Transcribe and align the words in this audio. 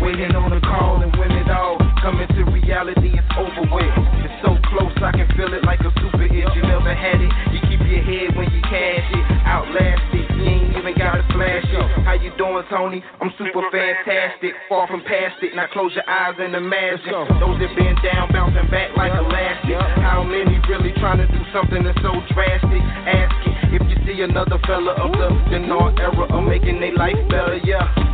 waiting 0.00 0.34
on 0.34 0.52
a 0.52 0.60
call, 0.60 1.02
and 1.02 1.14
when 1.16 1.30
it 1.32 1.50
all 1.50 1.78
coming 2.02 2.28
to 2.28 2.42
reality, 2.50 3.14
it's 3.14 3.32
over 3.36 3.66
with. 3.68 3.94
It's 4.24 4.36
so 4.42 4.56
close, 4.70 4.94
I 5.02 5.12
can 5.12 5.28
feel 5.36 5.52
it 5.54 5.64
like 5.64 5.80
a 5.80 5.92
super 6.00 6.26
hit. 6.26 6.46
You 6.54 6.62
never 6.62 6.94
had 6.94 7.20
it, 7.20 7.32
you 7.52 7.60
keep 7.68 7.80
your 7.84 8.02
head 8.02 8.36
when 8.36 8.50
you 8.50 8.60
cash 8.62 9.06
it. 9.08 9.24
Outlast 9.44 10.14
it, 10.14 10.26
you 10.36 10.44
ain't 10.44 10.76
even 10.76 10.94
gotta 10.96 11.24
flash 11.32 11.64
it. 11.64 11.86
How 12.04 12.14
you 12.14 12.32
doing, 12.36 12.64
Tony? 12.70 13.02
I'm 13.20 13.32
super 13.38 13.64
fantastic, 13.70 14.52
far 14.68 14.86
from 14.88 15.02
past 15.04 15.40
it. 15.42 15.54
Now 15.54 15.66
close 15.72 15.92
your 15.94 16.08
eyes 16.08 16.36
and 16.38 16.54
imagine 16.54 17.12
those 17.40 17.58
that 17.60 17.72
been 17.76 17.96
down, 18.02 18.32
bouncing 18.32 18.68
back 18.70 18.96
like 18.96 19.12
elastic. 19.12 19.78
How 20.02 20.22
many 20.22 20.60
really 20.68 20.92
trying 21.00 21.18
to 21.18 21.28
do 21.28 21.40
something 21.52 21.84
that's 21.84 22.00
so 22.02 22.12
drastic? 22.32 22.82
Ask 23.08 23.34
it 23.48 23.80
if 23.80 23.82
you 23.90 23.96
see 24.06 24.22
another 24.22 24.58
fella 24.66 24.92
of 24.92 25.12
the 25.12 25.28
Dinar 25.50 25.92
era 25.98 26.26
of 26.30 26.44
making 26.44 26.80
their 26.80 26.94
life 26.94 27.18
better, 27.28 27.58
yeah. 27.64 28.13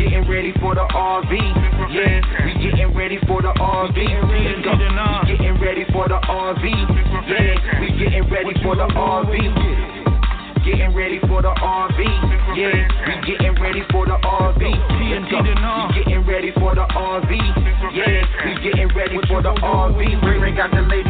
Getting 0.00 0.24
ready 0.30 0.52
for 0.60 0.74
the 0.74 0.80
RV, 0.80 1.28
yeah. 1.92 2.24
We 2.46 2.54
getting 2.64 2.96
ready 2.96 3.18
for 3.28 3.42
the 3.42 3.52
RV. 3.52 3.96
Let's 4.00 4.64
go. 4.64 4.72
We 4.72 5.36
getting 5.36 5.60
ready 5.60 5.84
for 5.92 6.08
the 6.08 6.16
RV, 6.24 6.64
yeah. 7.28 7.80
We 7.80 7.92
getting 8.00 8.24
ready 8.32 8.54
for 8.62 8.76
the 8.76 8.88
RV. 8.96 9.36
Getting 10.64 10.94
ready 10.94 11.20
for 11.28 11.42
the 11.42 11.52
RV, 11.52 12.00
yeah. 12.56 12.88
We 13.08 13.14
getting 13.28 13.60
ready 13.60 13.82
for 13.92 14.06
the 14.06 14.16
RV. 14.16 14.60
Let's 14.60 15.30
go. 15.30 15.40
We 15.40 16.04
getting 16.04 16.24
ready 16.26 16.52
for 16.52 16.74
the 16.74 16.86
RV, 16.88 17.30
yeah. 17.92 18.24
We 18.44 18.54
getting 18.64 18.88
ready 18.96 19.20
for 19.28 19.42
the 19.42 19.52
RV. 19.52 20.00
Ring 20.40 20.56
got 20.56 20.70
the 20.70 20.80
ladies 20.80 21.09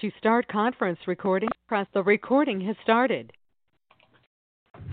To 0.00 0.12
start 0.18 0.46
conference 0.48 0.98
recording, 1.06 1.48
press 1.66 1.86
the 1.94 2.02
recording 2.02 2.60
has 2.68 2.76
started. 2.82 3.32
It's 4.76 4.84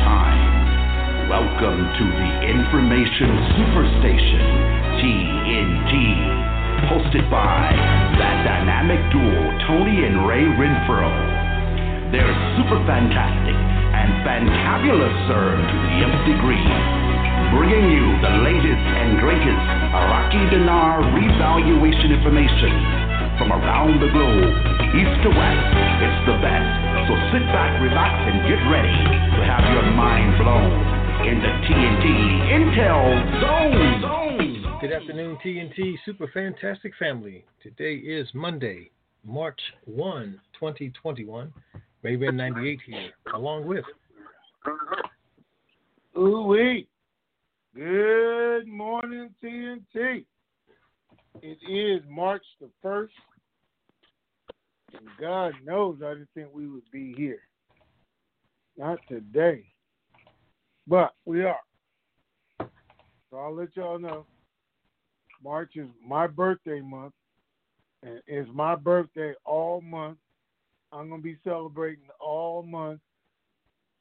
time. 0.00 1.28
Welcome 1.28 1.84
to 1.84 2.04
the 2.16 2.32
Information 2.48 3.28
Superstation, 3.60 4.40
TNT. 5.04 5.92
Hosted 6.88 7.28
by 7.30 7.76
that 8.24 8.48
dynamic 8.48 9.04
duo, 9.12 9.52
Tony 9.68 10.08
and 10.08 10.26
Ray 10.26 10.48
Renfro. 10.56 11.12
They're 12.10 12.32
super 12.56 12.80
fantastic 12.88 13.52
and 13.52 14.24
fantabulous, 14.24 15.12
sir, 15.28 15.60
to 15.60 15.76
the 15.76 16.08
nth 16.08 16.24
degree. 16.24 17.15
Bringing 17.54 17.90
you 17.94 18.06
the 18.22 18.34
latest 18.42 18.84
and 18.96 19.20
greatest 19.22 19.64
Iraqi 19.94 20.42
dinar 20.50 20.98
revaluation 21.14 22.10
information 22.10 22.72
from 23.38 23.52
around 23.52 24.00
the 24.02 24.10
globe, 24.10 24.50
east 24.96 25.16
to 25.22 25.30
west. 25.30 25.66
It's 26.02 26.20
the 26.26 26.36
best. 26.42 26.70
So 27.06 27.12
sit 27.30 27.44
back, 27.54 27.78
relax, 27.80 28.12
and 28.26 28.42
get 28.50 28.58
ready 28.66 28.98
to 29.36 29.40
have 29.46 29.62
your 29.70 29.86
mind 29.94 30.34
blown 30.42 30.74
in 31.22 31.38
the 31.38 31.52
TNT 31.70 32.06
Intel 32.50 33.06
Zone. 33.40 34.00
Zone. 34.02 34.78
Good 34.80 34.92
afternoon, 34.92 35.38
TNT 35.44 35.94
Super 36.04 36.28
Fantastic 36.34 36.92
Family. 36.98 37.44
Today 37.62 37.94
is 37.94 38.26
Monday, 38.34 38.90
March 39.24 39.60
1, 39.84 40.40
2021. 40.58 41.52
Raven 42.02 42.36
98 42.36 42.80
here, 42.86 43.10
along 43.34 43.66
with 43.66 43.84
Ooh 46.16 46.42
wee. 46.42 46.86
Good 47.76 48.68
morning, 48.68 49.34
TNT. 49.44 50.24
It 51.42 51.58
is 51.68 52.00
March 52.08 52.42
the 52.58 52.70
1st, 52.82 53.08
and 54.94 55.06
God 55.20 55.52
knows 55.62 55.98
I 56.02 56.14
didn't 56.14 56.30
think 56.34 56.48
we 56.54 56.68
would 56.68 56.90
be 56.90 57.12
here. 57.18 57.40
Not 58.78 58.98
today, 59.10 59.66
but 60.86 61.12
we 61.26 61.44
are. 61.44 61.60
So 62.58 63.36
I'll 63.36 63.54
let 63.54 63.76
y'all 63.76 63.98
know. 63.98 64.24
March 65.44 65.72
is 65.76 65.88
my 66.02 66.26
birthday 66.26 66.80
month, 66.80 67.12
and 68.02 68.22
it's 68.26 68.48
my 68.54 68.74
birthday 68.74 69.34
all 69.44 69.82
month. 69.82 70.16
I'm 70.92 71.10
going 71.10 71.20
to 71.20 71.28
be 71.28 71.36
celebrating 71.44 72.08
all 72.20 72.62
month. 72.62 73.00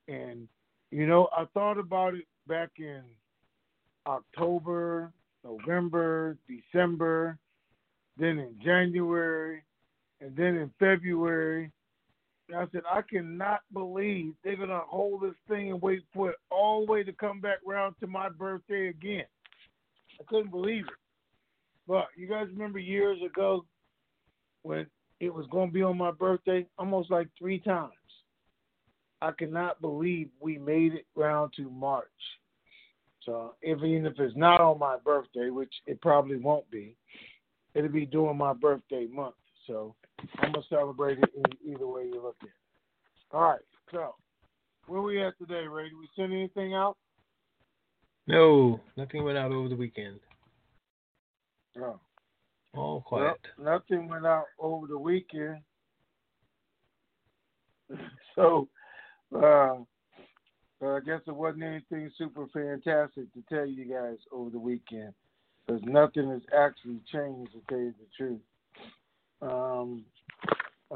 And, 0.07 0.47
you 0.91 1.07
know, 1.07 1.27
I 1.37 1.43
thought 1.53 1.77
about 1.77 2.13
it 2.13 2.23
back 2.47 2.69
in 2.77 3.03
October, 4.07 5.11
November, 5.43 6.37
December, 6.47 7.37
then 8.17 8.39
in 8.39 8.55
January, 8.63 9.63
and 10.21 10.35
then 10.35 10.55
in 10.55 10.71
February. 10.79 11.71
And 12.49 12.57
I 12.57 12.65
said, 12.71 12.81
I 12.89 13.01
cannot 13.01 13.61
believe 13.73 14.33
they're 14.43 14.55
going 14.55 14.69
to 14.69 14.81
hold 14.87 15.21
this 15.21 15.35
thing 15.47 15.71
and 15.71 15.81
wait 15.81 16.03
for 16.13 16.29
it 16.29 16.35
all 16.51 16.85
the 16.85 16.91
way 16.91 17.03
to 17.03 17.11
come 17.13 17.41
back 17.41 17.57
around 17.67 17.95
to 17.99 18.07
my 18.07 18.29
birthday 18.29 18.89
again. 18.89 19.25
I 20.19 20.23
couldn't 20.27 20.51
believe 20.51 20.85
it. 20.85 20.93
But 21.87 22.07
you 22.15 22.27
guys 22.27 22.47
remember 22.51 22.79
years 22.79 23.19
ago 23.23 23.65
when 24.63 24.87
it 25.19 25.33
was 25.33 25.45
going 25.51 25.69
to 25.69 25.73
be 25.73 25.83
on 25.83 25.97
my 25.97 26.11
birthday? 26.11 26.65
Almost 26.77 27.11
like 27.11 27.27
three 27.37 27.59
times. 27.59 27.91
I 29.21 29.31
cannot 29.31 29.81
believe 29.81 30.29
we 30.39 30.57
made 30.57 30.93
it 30.93 31.05
round 31.15 31.53
to 31.57 31.69
March. 31.69 32.05
So 33.25 33.55
if, 33.61 33.83
even 33.83 34.05
if 34.05 34.19
it's 34.19 34.35
not 34.35 34.61
on 34.61 34.79
my 34.79 34.97
birthday, 35.03 35.49
which 35.49 35.73
it 35.87 35.99
probably 36.01 36.37
won't 36.37 36.69
be, 36.69 36.95
it'll 37.73 37.89
be 37.89 38.05
during 38.05 38.37
my 38.37 38.53
birthday 38.53 39.07
month. 39.07 39.35
So 39.67 39.95
I'm 40.39 40.51
gonna 40.51 40.65
celebrate 40.69 41.17
it 41.19 41.29
in 41.35 41.73
either 41.73 41.87
way 41.87 42.03
you 42.03 42.21
look 42.21 42.37
at 42.41 42.47
it. 42.47 42.53
All 43.31 43.41
right. 43.41 43.59
So 43.91 44.15
where 44.87 45.01
we 45.01 45.21
at 45.21 45.37
today, 45.39 45.67
Ray? 45.67 45.89
Did 45.89 45.97
we 45.97 46.07
send 46.15 46.33
anything 46.33 46.75
out? 46.75 46.97
No, 48.27 48.79
nothing 48.97 49.23
went 49.23 49.37
out 49.37 49.51
over 49.51 49.69
the 49.69 49.75
weekend. 49.75 50.19
No. 51.75 51.99
All 52.75 53.01
quiet. 53.01 53.37
Well, 53.57 53.79
nothing 53.89 54.07
went 54.07 54.25
out 54.25 54.45
over 54.59 54.87
the 54.87 54.97
weekend. 54.97 55.59
so 58.35 58.67
uh, 59.35 59.75
I 60.93 60.99
guess 60.99 61.21
it 61.27 61.35
wasn't 61.35 61.63
anything 61.63 62.11
super 62.17 62.47
fantastic 62.53 63.31
to 63.33 63.41
tell 63.49 63.65
you 63.65 63.85
guys 63.85 64.17
over 64.31 64.49
the 64.49 64.59
weekend 64.59 65.13
because 65.65 65.81
nothing 65.85 66.29
has 66.29 66.41
actually 66.55 66.99
changed 67.11 67.51
to 67.53 67.61
tell 67.69 67.79
you 67.79 67.93
the 67.99 68.07
truth. 68.17 68.41
Um, 69.41 70.05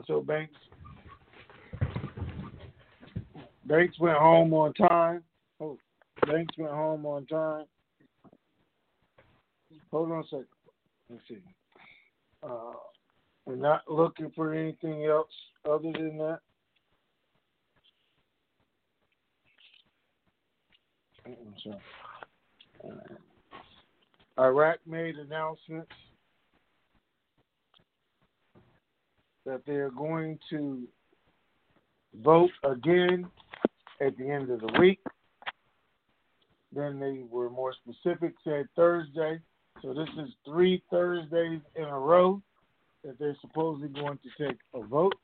so 0.05 0.21
Banks, 0.21 0.53
Banks 3.65 3.99
went 3.99 4.17
home 4.17 4.53
on 4.53 4.73
time. 4.73 5.23
Oh, 5.59 5.77
Banks 6.25 6.57
went 6.57 6.73
home 6.73 7.05
on 7.05 7.25
time. 7.25 7.65
Hold 9.91 10.11
on 10.11 10.19
a 10.19 10.23
second. 10.23 10.45
Let's 11.09 11.23
see. 11.27 11.37
Uh, 12.43 12.73
we're 13.45 13.55
not 13.55 13.81
looking 13.89 14.31
for 14.35 14.53
anything 14.53 15.05
else 15.05 15.31
other 15.65 15.91
than 15.91 16.17
that. 16.17 16.39
So, 17.81 17.93
uh, 17.93 17.97
Uh, 21.25 22.89
Iraq 24.39 24.79
made 24.85 25.15
announcements 25.15 25.91
that 29.45 29.61
they 29.65 29.73
are 29.73 29.91
going 29.91 30.39
to 30.49 30.87
vote 32.23 32.51
again 32.63 33.27
at 34.01 34.17
the 34.17 34.29
end 34.29 34.49
of 34.49 34.61
the 34.61 34.79
week. 34.79 34.99
Then 36.73 36.99
they 36.99 37.23
were 37.29 37.49
more 37.49 37.73
specific, 37.73 38.33
said 38.43 38.67
Thursday. 38.75 39.39
So 39.81 39.93
this 39.93 40.09
is 40.21 40.29
three 40.45 40.83
Thursdays 40.91 41.61
in 41.75 41.83
a 41.83 41.99
row 41.99 42.41
that 43.03 43.17
they're 43.17 43.37
supposedly 43.41 43.89
going 43.89 44.19
to 44.19 44.47
take 44.47 44.57
a 44.73 44.81
vote. 44.81 45.15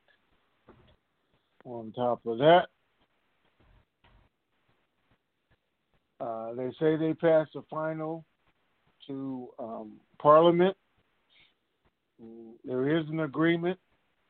On 1.65 1.91
top 1.93 2.25
of 2.25 2.37
that, 2.39 2.67
uh, 6.25 6.53
they 6.53 6.71
say 6.79 6.95
they 6.95 7.13
passed 7.13 7.51
the 7.53 7.63
final 7.69 8.25
to 9.07 9.49
um, 9.59 9.93
Parliament. 10.19 10.75
There 12.63 12.97
is 12.97 13.05
an 13.09 13.19
agreement 13.19 13.77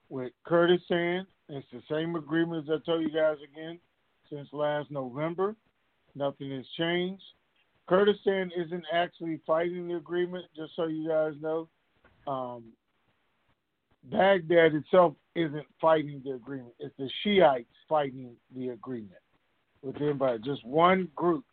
with 0.09 0.33
Kurdistan. 0.45 1.25
It's 1.47 1.67
the 1.71 1.81
same 1.89 2.15
agreement 2.15 2.67
as 2.67 2.81
I 2.81 2.85
told 2.85 3.03
you 3.03 3.11
guys 3.11 3.37
again 3.53 3.79
since 4.29 4.49
last 4.51 4.91
November. 4.91 5.55
Nothing 6.15 6.51
has 6.51 6.65
changed. 6.77 7.23
Kurdistan 7.87 8.51
isn't 8.57 8.83
actually 8.91 9.39
fighting 9.45 9.87
the 9.87 9.95
agreement, 9.95 10.45
just 10.55 10.75
so 10.75 10.87
you 10.87 11.07
guys 11.07 11.33
know. 11.39 11.69
Um, 12.27 12.63
Baghdad 14.11 14.73
itself 14.73 15.13
isn't 15.35 15.65
fighting 15.79 16.21
the 16.25 16.31
agreement. 16.31 16.73
It's 16.79 16.95
the 16.97 17.09
Shiites 17.23 17.69
fighting 17.87 18.35
the 18.55 18.69
agreement 18.69 19.21
within 19.81 20.17
by 20.17 20.37
just 20.37 20.65
one 20.65 21.09
group 21.15 21.45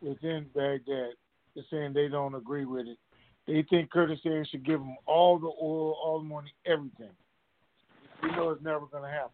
within 0.00 0.46
Baghdad 0.54 1.12
is 1.54 1.64
saying 1.70 1.92
they 1.92 2.08
don't 2.08 2.34
agree 2.34 2.64
with 2.64 2.86
it. 2.86 2.98
They 3.46 3.64
think 3.68 3.90
Kurdistan 3.90 4.44
should 4.50 4.66
give 4.66 4.80
them 4.80 4.96
all 5.06 5.38
the 5.38 5.46
oil, 5.46 5.96
all 6.02 6.18
the 6.18 6.24
money, 6.24 6.52
everything. 6.66 7.14
We 8.22 8.30
know 8.30 8.50
it's 8.50 8.62
never 8.62 8.86
going 8.86 9.04
to 9.04 9.08
happen. 9.08 9.30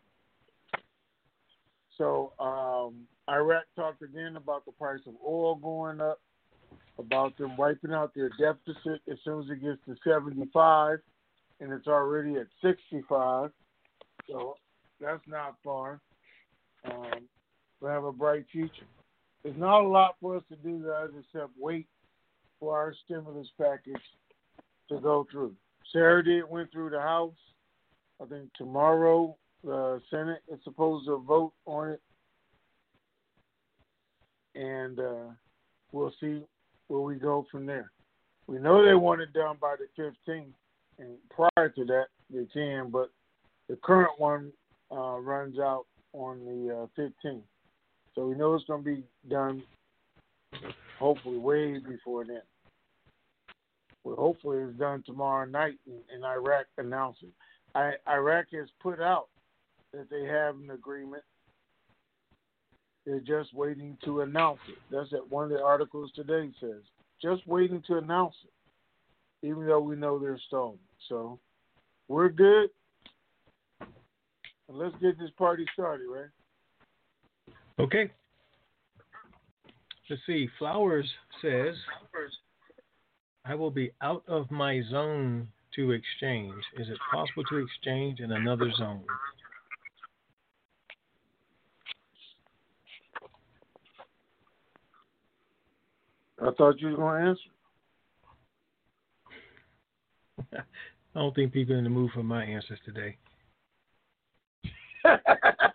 So 1.96 2.32
um, 2.38 3.06
Iraq 3.28 3.64
talked 3.76 4.02
again 4.02 4.36
about 4.36 4.64
the 4.64 4.72
price 4.72 5.00
of 5.06 5.14
oil 5.26 5.54
going 5.54 6.00
up, 6.00 6.20
about 6.98 7.36
them 7.38 7.56
wiping 7.56 7.92
out 7.92 8.12
their 8.14 8.30
deficit 8.38 9.00
as 9.10 9.18
soon 9.24 9.44
as 9.44 9.50
it 9.50 9.62
gets 9.62 9.78
to 9.86 9.96
75, 10.04 10.98
and 11.60 11.72
it's 11.72 11.86
already 11.86 12.36
at 12.36 12.46
65. 12.62 13.50
So 14.28 14.56
that's 15.00 15.22
not 15.26 15.56
far. 15.64 16.00
Um, 16.84 17.28
we 17.80 17.88
have 17.88 18.04
a 18.04 18.12
bright 18.12 18.44
future. 18.50 18.86
There's 19.42 19.56
not 19.56 19.82
a 19.82 19.88
lot 19.88 20.16
for 20.20 20.36
us 20.36 20.42
to 20.50 20.56
do, 20.56 20.84
guys, 20.86 21.10
except 21.18 21.50
wait 21.58 21.86
for 22.60 22.76
our 22.76 22.94
stimulus 23.04 23.48
package 23.60 24.02
to 24.88 25.00
go 25.00 25.26
through. 25.30 25.54
Saturday 25.92 26.38
it 26.38 26.48
went 26.48 26.70
through 26.70 26.90
the 26.90 27.00
House. 27.00 27.34
I 28.22 28.26
think 28.26 28.50
tomorrow 28.56 29.36
the 29.64 30.00
Senate 30.10 30.42
is 30.52 30.60
supposed 30.62 31.06
to 31.06 31.18
vote 31.18 31.52
on 31.66 31.90
it, 31.90 32.00
and 34.54 35.00
uh, 35.00 35.30
we'll 35.90 36.12
see 36.20 36.42
where 36.86 37.00
we 37.00 37.16
go 37.16 37.46
from 37.50 37.66
there. 37.66 37.90
We 38.46 38.58
know 38.58 38.84
they 38.84 38.94
want 38.94 39.22
it 39.22 39.32
done 39.32 39.56
by 39.60 39.76
the 39.76 40.02
15th, 40.28 40.52
and 40.98 41.16
prior 41.30 41.68
to 41.70 41.84
that 41.86 42.06
they 42.30 42.46
can, 42.52 42.90
but 42.90 43.10
the 43.68 43.76
current 43.76 44.12
one 44.18 44.52
uh, 44.90 45.18
runs 45.18 45.58
out 45.58 45.86
on 46.12 46.44
the 46.44 46.82
uh, 46.82 47.00
15th. 47.00 47.42
So 48.14 48.26
we 48.26 48.34
know 48.34 48.54
it's 48.54 48.64
going 48.64 48.84
to 48.84 48.90
be 48.96 49.02
done 49.28 49.62
hopefully 50.98 51.38
way 51.38 51.78
before 51.78 52.24
then. 52.24 52.42
Well, 54.04 54.16
hopefully 54.16 54.58
it's 54.58 54.78
done 54.78 55.02
tomorrow 55.06 55.46
night 55.46 55.78
in, 55.86 56.00
and 56.12 56.24
Iraq 56.24 56.66
announces. 56.78 57.30
I, 57.74 57.92
Iraq 58.08 58.46
has 58.52 58.68
put 58.82 59.00
out 59.00 59.28
that 59.92 60.10
they 60.10 60.24
have 60.24 60.56
an 60.56 60.70
agreement. 60.70 61.22
They're 63.06 63.20
just 63.20 63.54
waiting 63.54 63.96
to 64.04 64.20
announce 64.20 64.60
it. 64.68 64.78
That's 64.90 65.10
what 65.12 65.30
one 65.30 65.44
of 65.44 65.50
the 65.50 65.62
articles 65.62 66.10
today 66.14 66.50
says. 66.60 66.82
Just 67.20 67.46
waiting 67.46 67.82
to 67.86 67.98
announce 67.98 68.34
it, 68.44 69.46
even 69.46 69.66
though 69.66 69.80
we 69.80 69.96
know 69.96 70.18
they're 70.18 70.40
stolen. 70.46 70.78
So 71.08 71.38
we're 72.08 72.28
good. 72.28 72.70
And 73.80 74.78
let's 74.78 74.94
get 75.00 75.18
this 75.18 75.30
party 75.36 75.66
started, 75.72 76.06
right? 76.08 76.30
Okay. 77.78 78.10
Let's 80.10 80.22
see. 80.26 80.48
Flowers 80.58 81.08
says, 81.40 81.74
I 83.44 83.54
will 83.54 83.70
be 83.70 83.92
out 84.02 84.22
of 84.28 84.50
my 84.50 84.82
zone 84.90 85.48
to 85.76 85.92
exchange. 85.92 86.54
Is 86.78 86.88
it 86.88 86.98
possible 87.10 87.44
to 87.44 87.56
exchange 87.56 88.20
in 88.20 88.32
another 88.32 88.70
zone? 88.76 89.04
I 96.42 96.50
thought 96.58 96.80
you 96.80 96.88
were 96.88 96.96
going 96.96 97.22
to 97.22 97.28
answer. 97.30 97.40
I 101.14 101.18
don't 101.18 101.34
think 101.34 101.52
people 101.52 101.74
are 101.74 101.78
in 101.78 101.84
the 101.84 101.90
mood 101.90 102.10
for 102.12 102.22
my 102.22 102.44
answers 102.44 102.80
today. 102.84 103.16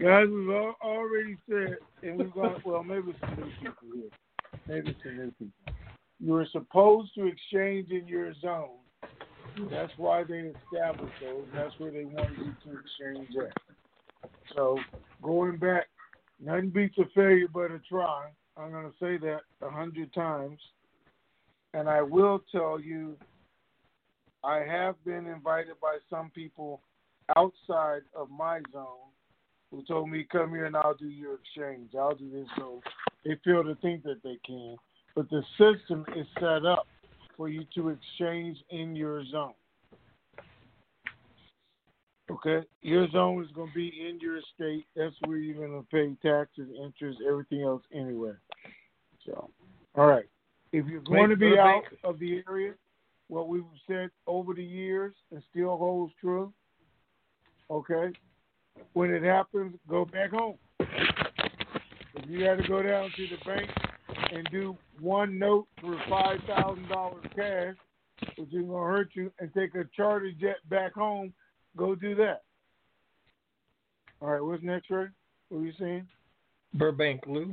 Guys, 0.00 0.26
we've 0.28 0.48
al- 0.48 0.76
already 0.82 1.36
said, 1.48 1.76
and 2.02 2.18
we've 2.18 2.32
got, 2.32 2.64
well, 2.64 2.82
maybe 2.82 3.14
some 3.20 3.36
new 3.36 3.52
people 3.60 3.88
here. 3.94 4.10
Maybe 4.66 4.96
some 5.02 5.16
new 5.16 5.30
people. 5.38 5.74
You 6.18 6.32
were 6.32 6.46
supposed 6.50 7.14
to 7.16 7.26
exchange 7.26 7.90
in 7.90 8.06
your 8.06 8.32
zone. 8.40 8.78
That's 9.70 9.92
why 9.98 10.24
they 10.24 10.52
established 10.72 11.14
those. 11.20 11.44
That's 11.54 11.74
where 11.78 11.90
they 11.90 12.04
wanted 12.04 12.38
you 12.38 12.54
to 12.64 12.78
exchange 12.80 13.28
at. 13.36 14.30
So, 14.54 14.78
going 15.20 15.58
back, 15.58 15.88
nothing 16.42 16.70
beats 16.70 16.96
a 16.98 17.04
failure 17.14 17.48
but 17.52 17.70
a 17.70 17.80
try. 17.88 18.28
I'm 18.56 18.70
going 18.70 18.86
to 18.86 18.96
say 18.98 19.18
that 19.18 19.40
a 19.60 19.70
hundred 19.70 20.12
times. 20.14 20.58
And 21.74 21.88
I 21.88 22.00
will 22.02 22.42
tell 22.50 22.80
you, 22.80 23.16
I 24.42 24.60
have 24.60 25.02
been 25.04 25.26
invited 25.26 25.74
by 25.80 25.98
some 26.08 26.30
people 26.30 26.80
outside 27.36 28.02
of 28.14 28.30
my 28.30 28.60
zone 28.72 29.11
who 29.72 29.82
told 29.82 30.10
me, 30.10 30.26
come 30.30 30.50
here 30.50 30.66
and 30.66 30.76
I'll 30.76 30.94
do 30.94 31.08
your 31.08 31.34
exchange. 31.34 31.94
I'll 31.98 32.14
do 32.14 32.30
this. 32.30 32.46
So 32.56 32.82
they 33.24 33.36
feel 33.42 33.64
to 33.64 33.74
think 33.76 34.02
that 34.04 34.22
they 34.22 34.38
can. 34.46 34.76
But 35.16 35.30
the 35.30 35.42
system 35.58 36.04
is 36.14 36.26
set 36.38 36.64
up 36.64 36.86
for 37.36 37.48
you 37.48 37.64
to 37.74 37.88
exchange 37.88 38.58
in 38.70 38.94
your 38.94 39.24
zone. 39.24 39.54
Okay? 42.30 42.66
Your 42.82 43.08
zone 43.10 43.42
is 43.42 43.50
going 43.52 43.68
to 43.68 43.74
be 43.74 44.06
in 44.08 44.20
your 44.20 44.40
state. 44.54 44.84
That's 44.94 45.14
where 45.24 45.38
you're 45.38 45.66
going 45.66 45.82
to 45.82 45.86
pay 45.90 46.14
taxes, 46.28 46.68
interest, 46.84 47.18
everything 47.28 47.62
else 47.62 47.82
anyway. 47.92 48.32
So, 49.26 49.50
all 49.94 50.06
right. 50.06 50.26
If 50.72 50.86
you're 50.86 51.00
going 51.00 51.30
to 51.30 51.36
be 51.36 51.58
out 51.58 51.82
of 52.04 52.18
the 52.18 52.42
area, 52.48 52.74
what 53.28 53.48
we've 53.48 53.64
said 53.86 54.10
over 54.26 54.54
the 54.54 54.64
years 54.64 55.14
and 55.30 55.42
still 55.50 55.76
holds 55.76 56.12
true, 56.20 56.52
okay? 57.70 58.12
When 58.92 59.10
it 59.10 59.22
happens, 59.22 59.74
go 59.88 60.04
back 60.04 60.30
home. 60.30 60.56
If 60.80 62.28
you 62.28 62.40
got 62.44 62.56
to 62.56 62.68
go 62.68 62.82
down 62.82 63.10
to 63.16 63.26
the 63.28 63.44
bank 63.44 63.70
and 64.32 64.48
do 64.50 64.76
one 65.00 65.38
note 65.38 65.66
for 65.80 65.96
five 66.08 66.38
thousand 66.46 66.88
dollars 66.88 67.24
cash, 67.34 67.74
which 68.36 68.52
is 68.52 68.66
gonna 68.66 68.86
hurt 68.86 69.10
you, 69.14 69.32
and 69.38 69.52
take 69.54 69.74
a 69.74 69.84
charter 69.96 70.30
jet 70.38 70.56
back 70.68 70.92
home, 70.92 71.32
go 71.76 71.94
do 71.94 72.14
that. 72.16 72.42
All 74.20 74.28
right, 74.28 74.42
what's 74.42 74.62
next, 74.62 74.90
Ray? 74.90 75.06
What 75.48 75.58
are 75.58 75.64
you 75.64 75.72
saying? 75.78 76.06
Burbank 76.74 77.22
Lou 77.26 77.52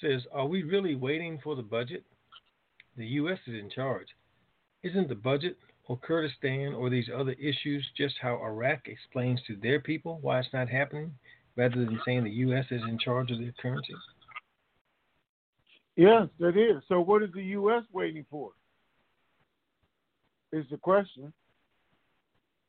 says, 0.00 0.22
Are 0.32 0.46
we 0.46 0.62
really 0.62 0.94
waiting 0.94 1.38
for 1.42 1.54
the 1.54 1.62
budget? 1.62 2.04
The 2.96 3.06
U.S. 3.06 3.38
is 3.46 3.54
in 3.54 3.70
charge. 3.70 4.08
Isn't 4.82 5.08
the 5.08 5.14
budget 5.14 5.56
or 5.88 5.96
Kurdistan 5.98 6.74
or 6.74 6.90
these 6.90 7.08
other 7.14 7.32
issues 7.32 7.84
just 7.96 8.14
how 8.20 8.40
Iraq 8.42 8.86
explains 8.86 9.40
to 9.46 9.56
their 9.56 9.80
people 9.80 10.18
why 10.20 10.38
it's 10.38 10.48
not 10.52 10.68
happening 10.68 11.12
rather 11.56 11.76
than 11.76 11.98
saying 12.04 12.24
the 12.24 12.30
U.S. 12.30 12.66
is 12.70 12.82
in 12.88 12.98
charge 12.98 13.30
of 13.30 13.38
their 13.38 13.54
currency? 13.60 13.94
Yes, 15.96 16.28
that 16.38 16.56
is. 16.56 16.82
So, 16.88 17.00
what 17.00 17.22
is 17.22 17.30
the 17.34 17.42
U.S. 17.42 17.82
waiting 17.92 18.24
for? 18.30 18.50
Is 20.52 20.64
the 20.70 20.76
question. 20.76 21.32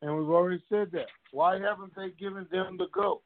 And 0.01 0.17
we've 0.17 0.29
already 0.29 0.63
said 0.69 0.89
that. 0.93 1.07
Why 1.31 1.59
haven't 1.59 1.93
they 1.95 2.09
given 2.17 2.47
them 2.51 2.77
the 2.77 2.87
go? 2.93 3.21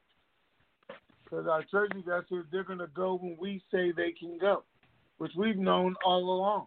Because 1.23 1.47
our 1.47 1.63
treasury 1.69 2.03
guys 2.05 2.23
said 2.29 2.43
they're 2.51 2.63
going 2.63 2.79
to 2.79 2.87
go 2.87 3.17
when 3.21 3.37
we 3.39 3.63
say 3.71 3.91
they 3.91 4.11
can 4.11 4.37
go, 4.39 4.63
which 5.19 5.31
we've 5.37 5.57
known 5.57 5.95
all 6.03 6.19
along. 6.19 6.65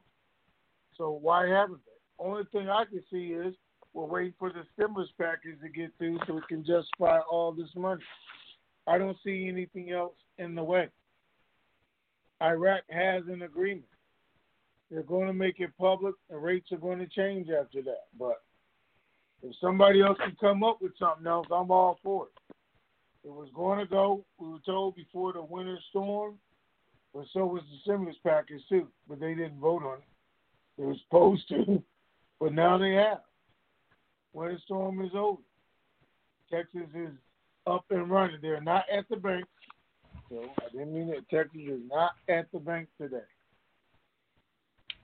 So 0.97 1.19
why 1.21 1.49
haven't 1.49 1.81
they? 1.85 1.96
Only 2.19 2.45
thing 2.53 2.69
I 2.69 2.85
can 2.85 3.03
see 3.11 3.33
is 3.33 3.55
we're 3.93 4.05
waiting 4.05 4.35
for 4.39 4.51
the 4.51 4.63
stimulus 4.75 5.11
package 5.19 5.61
to 5.63 5.69
get 5.69 5.91
through 5.99 6.19
so 6.27 6.35
we 6.35 6.43
can 6.49 6.65
justify 6.65 7.19
all 7.31 7.53
this 7.53 7.69
money. 7.75 8.03
I 8.87 8.99
don't 8.99 9.17
see 9.25 9.49
anything 9.49 9.91
else 9.91 10.15
in 10.39 10.55
the 10.55 10.63
way. 10.63 10.89
Iraq 12.43 12.83
has 12.91 13.23
an 13.29 13.43
agreement. 13.43 13.87
They're 14.91 15.03
going 15.03 15.27
to 15.27 15.33
make 15.33 15.59
it 15.59 15.71
public, 15.79 16.15
and 16.31 16.43
rates 16.43 16.71
are 16.71 16.77
going 16.77 16.99
to 16.99 17.07
change 17.07 17.49
after 17.49 17.83
that. 17.83 18.05
But 18.19 18.43
if 19.43 19.55
somebody 19.61 20.03
else 20.03 20.19
can 20.19 20.37
come 20.39 20.63
up 20.63 20.81
with 20.81 20.93
something 20.99 21.27
else, 21.27 21.47
I'm 21.51 21.71
all 21.71 21.99
for 22.03 22.27
it. 22.27 22.55
It 23.25 23.33
was 23.33 23.49
going 23.55 23.81
to 23.81 23.87
go, 23.87 24.25
we 24.39 24.49
were 24.49 24.61
told 24.65 24.95
before 24.95 25.33
the 25.33 25.43
winter 25.43 25.79
storm, 25.91 26.39
but 27.13 27.25
so 27.33 27.45
was 27.45 27.63
the 27.63 27.79
stimulus 27.83 28.17
package 28.25 28.63
too, 28.69 28.87
but 29.09 29.19
they 29.19 29.35
didn't 29.35 29.59
vote 29.59 29.83
on 29.83 29.99
it. 29.99 30.05
They 30.79 30.85
were 30.85 30.95
supposed 31.05 31.49
to, 31.49 31.83
but 32.41 32.53
now 32.53 32.79
they 32.79 32.93
have. 32.93 33.21
Winter 34.33 34.59
storm 34.65 35.01
is 35.03 35.13
over. 35.15 35.41
Texas 36.51 36.89
is 36.95 37.11
up 37.67 37.85
and 37.91 38.11
running. 38.11 38.39
They're 38.41 38.61
not 38.61 38.85
at 38.93 39.09
the 39.09 39.17
bank. 39.17 39.47
So 40.29 40.45
I 40.59 40.69
didn't 40.71 40.95
mean 40.95 41.09
that 41.09 41.29
Texas 41.31 41.61
is 41.67 41.81
not 41.91 42.13
at 42.29 42.51
the 42.53 42.59
bank 42.59 42.89
today. 43.01 43.17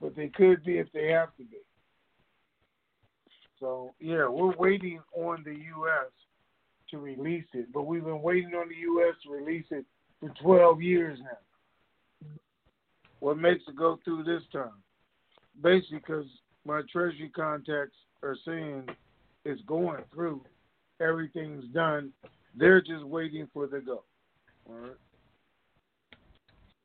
But 0.01 0.15
they 0.15 0.27
could 0.27 0.63
be 0.63 0.77
if 0.77 0.87
they 0.93 1.07
have 1.09 1.35
to 1.37 1.43
be. 1.43 1.57
So 3.59 3.93
yeah, 3.99 4.27
we're 4.27 4.55
waiting 4.57 4.99
on 5.15 5.43
the 5.45 5.53
US 5.53 6.11
to 6.91 6.99
release 6.99 7.45
it. 7.53 7.71
But 7.73 7.83
we've 7.83 8.03
been 8.03 8.21
waiting 8.21 8.53
on 8.55 8.67
the 8.67 8.75
US 8.75 9.15
to 9.23 9.31
release 9.31 9.65
it 9.71 9.85
for 10.19 10.29
twelve 10.41 10.81
years 10.81 11.17
now. 11.21 12.29
What 13.19 13.37
makes 13.37 13.63
it 13.67 13.77
go 13.77 13.99
through 14.03 14.25
this 14.25 14.43
time? 14.51 14.83
Basically 15.61 15.99
because 15.99 16.25
my 16.65 16.81
treasury 16.91 17.31
contacts 17.35 17.97
are 18.21 18.37
saying 18.45 18.87
it's 19.45 19.61
going 19.67 20.03
through. 20.13 20.41
Everything's 21.01 21.65
done. 21.73 22.11
They're 22.55 22.81
just 22.81 23.03
waiting 23.03 23.47
for 23.53 23.67
the 23.67 23.79
go. 23.79 24.03
All 24.69 24.75
right. 24.75 24.91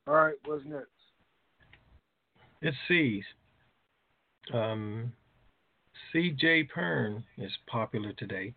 All 0.06 0.14
right, 0.14 0.34
what's 0.46 0.64
next? 0.64 0.86
It 2.62 2.74
sees. 2.88 3.22
Um, 4.52 5.12
C.J. 6.12 6.68
Pern 6.74 7.22
is 7.36 7.52
popular 7.66 8.12
today. 8.14 8.54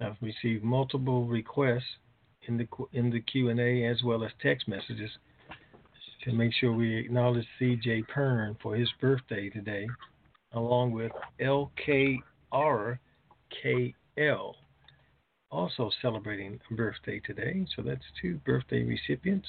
I've 0.00 0.16
received 0.22 0.64
multiple 0.64 1.26
requests 1.26 1.82
in 2.48 2.56
the 2.56 2.66
in 2.92 3.10
the 3.10 3.20
Q 3.20 3.50
and 3.50 3.60
A 3.60 3.84
as 3.84 4.02
well 4.02 4.24
as 4.24 4.30
text 4.40 4.66
messages 4.66 5.10
to 6.24 6.32
make 6.32 6.52
sure 6.54 6.72
we 6.72 6.96
acknowledge 6.96 7.46
C.J. 7.58 8.04
Pern 8.14 8.56
for 8.62 8.76
his 8.76 8.88
birthday 9.00 9.48
today, 9.48 9.86
along 10.52 10.92
with 10.92 11.12
L.K.R.K.L. 11.40 12.16
also 15.50 15.90
celebrating 16.02 16.60
a 16.70 16.74
birthday 16.74 17.20
today. 17.20 17.66
So 17.76 17.82
that's 17.82 18.04
two 18.20 18.38
birthday 18.44 18.82
recipients. 18.82 19.48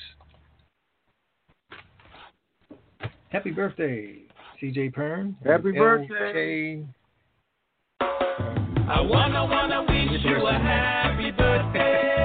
Happy 3.29 3.51
birthday, 3.51 4.23
CJ 4.61 4.93
Pern. 4.93 5.35
Happy 5.45 5.71
birthday. 5.71 6.85
I 8.01 8.99
wanna 8.99 9.45
wanna 9.45 9.83
wish 9.83 10.21
you 10.23 10.45
a 10.45 10.51
happy 10.51 11.31
birthday. 11.31 12.21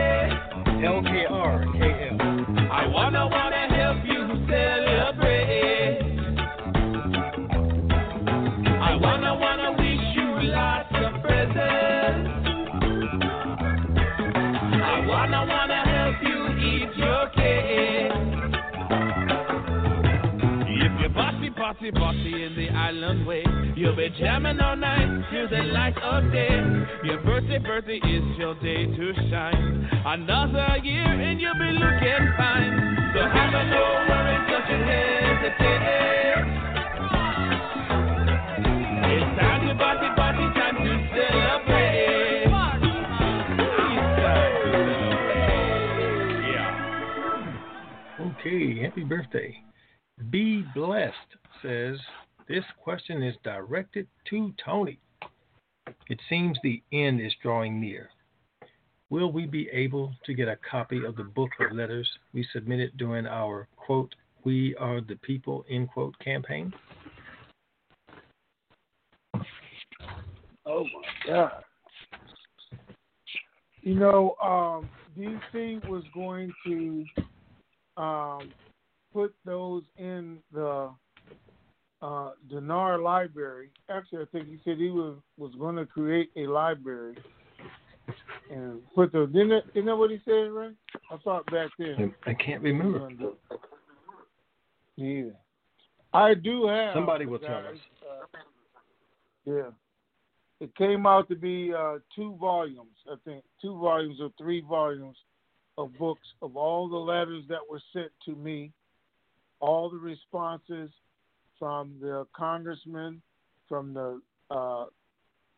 LKR 0.85 1.65
I 2.71 2.87
wanna 2.89 3.27
wanna 3.29 3.56
party, 21.93 22.45
in 22.45 22.55
the 22.57 22.69
island 22.71 23.27
way, 23.27 23.45
you'll 23.77 23.97
be 23.97 24.09
jamming 24.19 24.59
all 24.61 24.77
night 24.77 25.25
till 25.31 25.49
the 25.49 25.65
light 25.65 25.97
of 26.03 26.33
day. 26.33 26.57
Your 27.05 27.19
birthday, 27.23 27.59
birthday 27.59 27.97
is 27.99 28.39
your 28.39 28.55
day 28.57 28.87
to 28.87 29.15
shine. 29.31 29.89
Another 30.05 30.79
year 30.83 31.05
and 31.05 31.41
you'll 31.41 31.55
be 31.55 31.73
looking 31.73 32.33
fine. 32.37 32.97
So 33.15 33.21
have 33.23 33.55
a 33.55 33.65
no 33.71 33.83
worries, 34.09 34.51
don't 34.51 34.69
you 34.71 34.79
hesitate. 34.87 35.87
It's 39.13 39.41
time 39.41 39.69
to 39.69 39.75
party, 39.77 40.09
party, 40.17 40.47
time 40.59 40.77
to 40.77 40.93
celebrate. 41.15 41.87
Okay, 48.21 48.83
happy 48.83 49.05
birthday. 49.05 49.57
Be 50.31 50.65
blessed 50.75 51.37
says 51.67 51.99
this 52.49 52.65
question 52.81 53.23
is 53.23 53.35
directed 53.43 54.07
to 54.31 54.53
Tony. 54.65 55.01
It 56.09 56.21
seems 56.29 56.57
the 56.63 56.83
end 56.93 57.21
is 57.21 57.33
drawing 57.43 57.81
near. 57.81 58.11
Will 59.11 59.33
we 59.33 59.47
be 59.47 59.69
able 59.73 60.13
to 60.25 60.35
get 60.35 60.49
a 60.49 60.59
copy 60.69 61.05
of 61.05 61.17
the 61.17 61.25
book 61.25 61.51
of 61.61 61.73
letters 61.73 62.09
we 62.33 62.47
submitted 62.53 62.97
during 62.97 63.27
our 63.27 63.69
quote, 63.77 64.15
We 64.45 64.77
Are 64.77 65.01
the 65.01 65.17
People, 65.17 65.65
end 65.69 65.89
quote 65.91 66.17
campaign? 66.21 66.73
Oh 70.65 70.85
my 70.85 71.27
God. 71.27 71.63
You 73.83 73.95
know, 73.95 74.35
um, 74.43 74.89
DC 75.17 75.89
was 75.89 76.03
going 76.13 76.53
to 76.67 77.05
um, 77.97 78.53
put 79.13 79.33
those 79.45 79.85
in 79.97 80.39
the 80.53 80.91
uh, 82.07 82.31
Dinar 82.49 82.99
Library. 82.99 83.71
Actually, 83.91 84.23
I 84.23 84.27
think 84.27 84.49
he 84.49 84.61
said 84.65 84.79
he 84.79 84.91
was 84.91 85.17
was 85.37 85.53
going 85.59 85.77
to 85.77 85.87
create 85.87 86.31
a 86.37 86.47
library 86.47 87.17
and 88.51 88.81
put 88.95 89.13
those. 89.13 89.33
Didn't 89.33 89.49
that, 89.49 89.63
isn't 89.75 89.87
that 89.87 89.97
what 89.97 90.11
he 90.11 90.21
said, 90.25 90.53
right? 90.53 90.75
I 91.11 91.17
thought 91.25 91.45
back 91.47 91.71
then. 91.79 92.15
I 92.25 92.35
can't 92.35 92.63
remember. 92.63 93.09
Yeah, 94.95 95.31
I 96.15 96.35
do 96.35 96.69
have. 96.69 96.95
Somebody 96.95 97.27
will 97.27 97.39
guys, 97.39 97.49
tell 97.49 97.67
us. 97.67 97.79
Uh, 98.03 98.39
yeah, 99.45 99.71
it 100.61 100.75
came 100.77 101.07
out 101.07 101.29
to 101.29 101.35
be 101.35 101.73
uh, 101.77 101.97
two 102.15 102.37
volumes. 102.41 102.97
I 103.11 103.17
think 103.25 103.43
two 103.61 103.77
volumes 103.79 104.19
or 104.21 104.31
three 104.39 104.61
volumes 104.61 105.17
of 105.77 105.91
books 105.99 106.27
of 106.41 106.57
all 106.57 106.89
the 106.89 106.97
letters 106.97 107.43
that 107.49 107.59
were 107.69 107.83
sent 107.93 108.13
to 108.27 108.37
me, 108.37 108.71
all 109.59 109.91
the 109.91 109.99
responses 109.99 110.91
from 111.59 111.95
the 112.01 112.27
congressmen, 112.35 113.21
from 113.69 113.95
the 113.95 114.21
uh, 114.51 114.87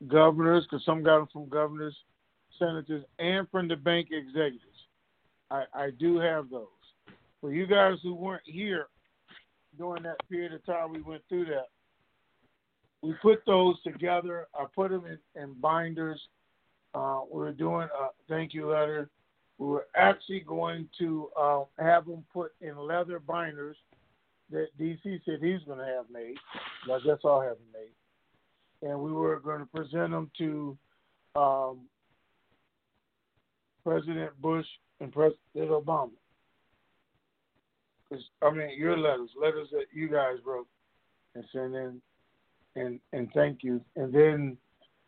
governors, 0.07 0.65
because 0.65 0.85
some 0.85 1.03
got 1.03 1.19
them 1.19 1.29
from 1.33 1.49
governors, 1.49 1.97
senators, 2.59 3.05
and 3.19 3.49
from 3.51 3.69
the 3.69 3.77
bank 3.77 4.09
executives. 4.11 4.63
I, 5.51 5.65
I 5.75 5.91
do 5.99 6.19
have 6.19 6.51
those. 6.51 6.67
For 7.41 7.53
you 7.53 7.67
guys 7.67 7.99
who 8.03 8.15
weren't 8.15 8.43
here 8.45 8.89
during 9.79 10.03
that 10.03 10.17
period 10.29 10.53
of 10.53 10.65
time 10.67 10.93
we 10.93 11.01
went 11.03 11.23
through 11.29 11.47
that, 11.47 11.69
we 13.01 13.15
put 13.23 13.45
those 13.47 13.81
together. 13.83 14.49
I 14.55 14.65
put 14.75 14.91
them 14.91 15.05
in, 15.07 15.41
in 15.41 15.55
binders. 15.61 16.21
Uh, 16.95 17.21
we 17.31 17.41
were 17.41 17.53
doing 17.53 17.89
a 17.99 18.09
thank 18.29 18.55
you 18.55 18.71
letter. 18.71 19.09
We 19.59 19.67
were 19.67 19.87
actually 19.97 20.41
going 20.41 20.89
to 20.99 21.29
uh, 21.39 21.65
have 21.79 22.07
them 22.07 22.25
put 22.33 22.53
in 22.61 22.77
leather 22.77 23.21
binders 23.21 23.77
that 24.51 24.69
DC 24.81 25.21
said 25.25 25.39
he 25.41 25.53
was 25.53 25.63
going 25.67 25.79
to 25.79 25.85
have 25.85 26.07
made. 26.13 26.37
I 26.85 26.99
guess 27.05 27.19
I'll 27.25 27.41
have 27.41 27.59
made. 27.73 28.89
And 28.89 29.01
we 29.01 29.13
were 29.13 29.41
going 29.41 29.61
to 29.61 29.67
present 29.67 30.11
them 30.11 30.31
to 30.39 30.79
um, 31.35 31.81
President 33.85 34.41
Bush 34.41 34.67
and 35.01 35.13
President 35.13 35.39
Obama. 35.57 36.11
Cause, 38.11 38.23
I 38.43 38.51
mean, 38.51 38.71
your 38.79 38.97
letters, 38.97 39.31
letters 39.41 39.69
that 39.73 39.87
you 39.93 40.09
guys 40.09 40.37
wrote 40.45 40.67
and 41.35 41.45
sent 41.53 41.75
in, 41.75 42.01
and 42.75 43.01
and 43.13 43.29
thank 43.35 43.63
you. 43.63 43.83
And 43.97 44.13
then 44.13 44.57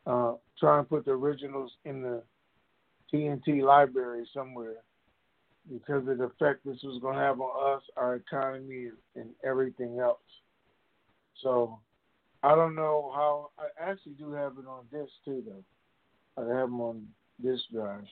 uh, 0.07 0.35
try 0.59 0.79
and 0.79 0.89
put 0.89 1.07
the 1.07 1.13
originals 1.13 1.73
in 1.87 2.03
the 2.03 2.23
TNT 3.13 3.63
library 3.63 4.29
somewhere 4.35 4.77
because 5.69 6.07
of 6.09 6.19
the 6.19 6.25
effect 6.25 6.65
this 6.65 6.83
was 6.83 7.01
going 7.01 7.17
to 7.17 7.23
have 7.23 7.41
on 7.41 7.77
us, 7.77 7.83
our 7.97 8.17
economy, 8.17 8.89
and 9.17 9.31
everything 9.45 9.99
else. 9.99 10.19
So 11.43 11.79
I 12.43 12.55
don't 12.55 12.75
know 12.75 13.13
how. 13.15 13.51
I 13.59 13.91
actually 13.91 14.13
do 14.13 14.33
have 14.33 14.53
it 14.59 14.67
on 14.67 14.85
this 14.93 15.09
too, 15.25 15.43
though. 15.47 16.43
I 16.43 16.47
have 16.59 16.69
them 16.69 16.81
on 16.81 17.07
this 17.43 17.61
drive. 17.73 18.05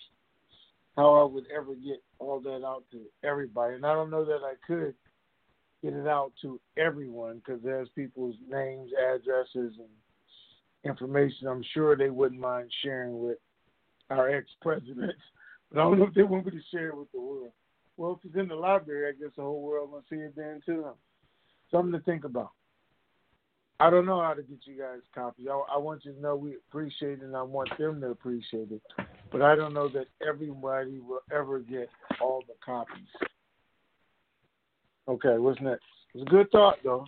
How 0.96 1.14
I 1.14 1.24
would 1.24 1.44
ever 1.54 1.74
get 1.74 2.02
all 2.18 2.40
that 2.40 2.64
out 2.64 2.84
to 2.92 3.02
everybody, 3.24 3.74
and 3.74 3.86
I 3.86 3.94
don't 3.94 4.10
know 4.10 4.24
that 4.24 4.40
I 4.44 4.54
could 4.66 4.94
get 5.82 5.92
it 5.92 6.08
out 6.08 6.32
to 6.42 6.60
everyone 6.76 7.36
because 7.36 7.62
there's 7.62 7.88
people's 7.94 8.34
names, 8.48 8.90
addresses, 8.98 9.74
and 9.78 9.88
information. 10.84 11.46
I'm 11.46 11.64
sure 11.72 11.96
they 11.96 12.10
wouldn't 12.10 12.40
mind 12.40 12.70
sharing 12.82 13.22
with 13.22 13.38
our 14.10 14.28
ex-presidents 14.28 15.14
but 15.72 15.80
I 15.80 15.84
don't 15.84 15.98
know 15.98 16.06
if 16.06 16.14
they 16.14 16.22
want 16.22 16.46
me 16.46 16.52
to 16.52 16.60
share 16.70 16.88
it 16.88 16.96
with 16.96 17.10
the 17.12 17.20
world. 17.20 17.52
Well, 17.96 18.18
if 18.22 18.28
it's 18.28 18.40
in 18.40 18.48
the 18.48 18.54
library, 18.54 19.08
I 19.08 19.20
guess 19.20 19.34
the 19.36 19.42
whole 19.42 19.62
world 19.62 19.90
will 19.90 20.04
see 20.08 20.16
it 20.16 20.34
then 20.36 20.60
too. 20.64 20.86
Something 21.70 21.92
to 21.92 22.00
think 22.00 22.24
about. 22.24 22.52
I 23.80 23.90
don't 23.90 24.06
know 24.06 24.20
how 24.20 24.34
to 24.34 24.42
get 24.42 24.58
you 24.64 24.76
guys 24.76 25.00
copies. 25.14 25.46
I, 25.48 25.74
I 25.74 25.78
want 25.78 26.04
you 26.04 26.12
to 26.12 26.20
know 26.20 26.34
we 26.34 26.56
appreciate 26.68 27.20
it, 27.20 27.22
and 27.22 27.36
I 27.36 27.42
want 27.42 27.70
them 27.78 28.00
to 28.00 28.08
appreciate 28.08 28.72
it. 28.72 28.82
But 29.30 29.42
I 29.42 29.54
don't 29.54 29.74
know 29.74 29.88
that 29.90 30.06
everybody 30.26 30.98
will 30.98 31.20
ever 31.30 31.60
get 31.60 31.88
all 32.20 32.42
the 32.48 32.54
copies. 32.64 33.06
Okay, 35.06 35.38
what's 35.38 35.60
next? 35.60 35.84
It's 36.14 36.22
a 36.22 36.30
good 36.30 36.50
thought, 36.50 36.78
though. 36.82 37.06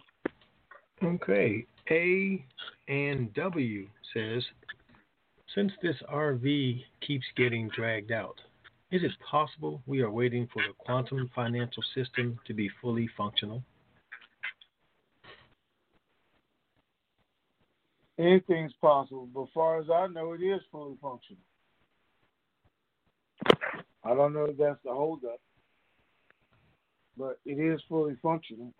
Okay. 1.03 1.67
A 1.91 2.45
and 2.89 3.33
W 3.35 3.89
says, 4.15 4.45
since 5.55 5.73
this 5.83 5.97
RV 6.13 6.83
keeps 7.05 7.27
getting 7.37 7.69
dragged 7.75 8.13
out, 8.13 8.41
is 8.91 9.03
it 9.05 9.13
possible 9.29 9.83
we 9.87 10.01
are 10.01 10.11
waiting 10.11 10.49
for 10.53 10.63
the 10.63 10.75
quantum 10.79 11.31
financial 11.35 11.83
system 11.95 12.39
to 12.47 12.55
be 12.55 12.69
fully 12.81 13.09
functional? 13.17 13.63
Anything's 18.19 18.73
possible, 18.81 19.29
but 19.33 19.45
as 19.45 19.49
far 19.55 19.81
as 19.81 19.87
I 19.89 20.07
know, 20.09 20.33
it 20.33 20.43
is 20.43 20.61
fully 20.71 20.97
functional. 21.01 21.41
I 24.05 24.15
don't 24.15 24.35
know 24.35 24.45
if 24.45 24.59
that's 24.59 24.79
the 24.85 24.91
holdup, 24.91 25.41
but 27.17 27.39
it 27.47 27.59
is 27.59 27.81
fully 27.89 28.17
functional. 28.21 28.73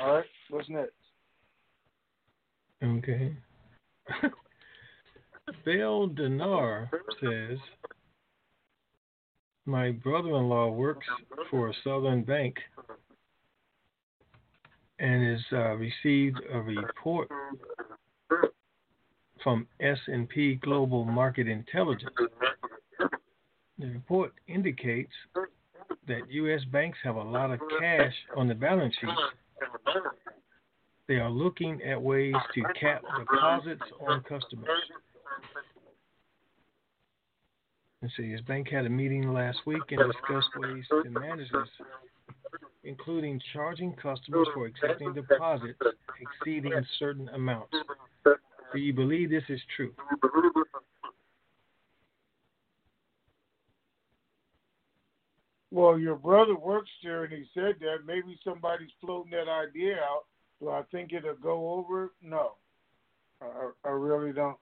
All 0.00 0.16
right, 0.16 0.24
what's 0.50 0.68
next? 0.68 0.92
Okay. 2.82 3.34
Bill 5.64 6.08
Dinar 6.08 6.90
says, 7.20 7.58
my 9.66 9.90
brother-in-law 9.92 10.70
works 10.70 11.06
for 11.50 11.68
a 11.68 11.74
Southern 11.82 12.22
bank 12.22 12.56
and 14.98 15.32
has 15.32 15.40
uh, 15.52 15.74
received 15.74 16.40
a 16.52 16.60
report 16.60 17.28
from 19.42 19.66
S&P 19.80 20.54
Global 20.56 21.04
Market 21.04 21.48
Intelligence. 21.48 22.14
The 23.78 23.86
report 23.86 24.32
indicates 24.46 25.12
that 26.06 26.30
U.S. 26.30 26.60
banks 26.72 26.98
have 27.02 27.16
a 27.16 27.22
lot 27.22 27.50
of 27.50 27.60
cash 27.80 28.14
on 28.36 28.48
the 28.48 28.54
balance 28.54 28.94
sheet. 29.00 29.10
They 31.08 31.16
are 31.16 31.30
looking 31.30 31.82
at 31.82 32.00
ways 32.00 32.34
to 32.54 32.62
cap 32.80 33.02
deposits 33.18 33.82
on 34.00 34.22
customers. 34.22 34.68
Let's 38.04 38.16
see, 38.18 38.30
his 38.30 38.42
bank 38.42 38.68
had 38.68 38.84
a 38.84 38.90
meeting 38.90 39.32
last 39.32 39.60
week 39.64 39.80
and 39.88 39.98
discussed 40.12 40.50
ways 40.58 40.84
to 40.90 41.08
manage 41.08 41.50
this, 41.50 41.68
including 42.82 43.40
charging 43.54 43.94
customers 43.94 44.46
for 44.52 44.66
accepting 44.66 45.14
deposits 45.14 45.78
exceeding 46.20 46.74
certain 46.98 47.30
amounts. 47.30 47.72
Do 48.26 48.78
you 48.78 48.92
believe 48.92 49.30
this 49.30 49.44
is 49.48 49.58
true? 49.74 49.94
Well, 55.70 55.98
your 55.98 56.16
brother 56.16 56.56
works 56.56 56.90
there, 57.02 57.24
and 57.24 57.32
he 57.32 57.46
said 57.54 57.76
that. 57.80 58.04
Maybe 58.06 58.38
somebody's 58.44 58.90
floating 59.00 59.30
that 59.30 59.48
idea 59.48 59.94
out. 59.94 60.24
Do 60.60 60.68
I 60.68 60.82
think 60.92 61.14
it'll 61.14 61.36
go 61.36 61.72
over? 61.72 62.12
No, 62.22 62.56
I, 63.40 63.70
I 63.86 63.88
really 63.92 64.34
don't 64.34 64.58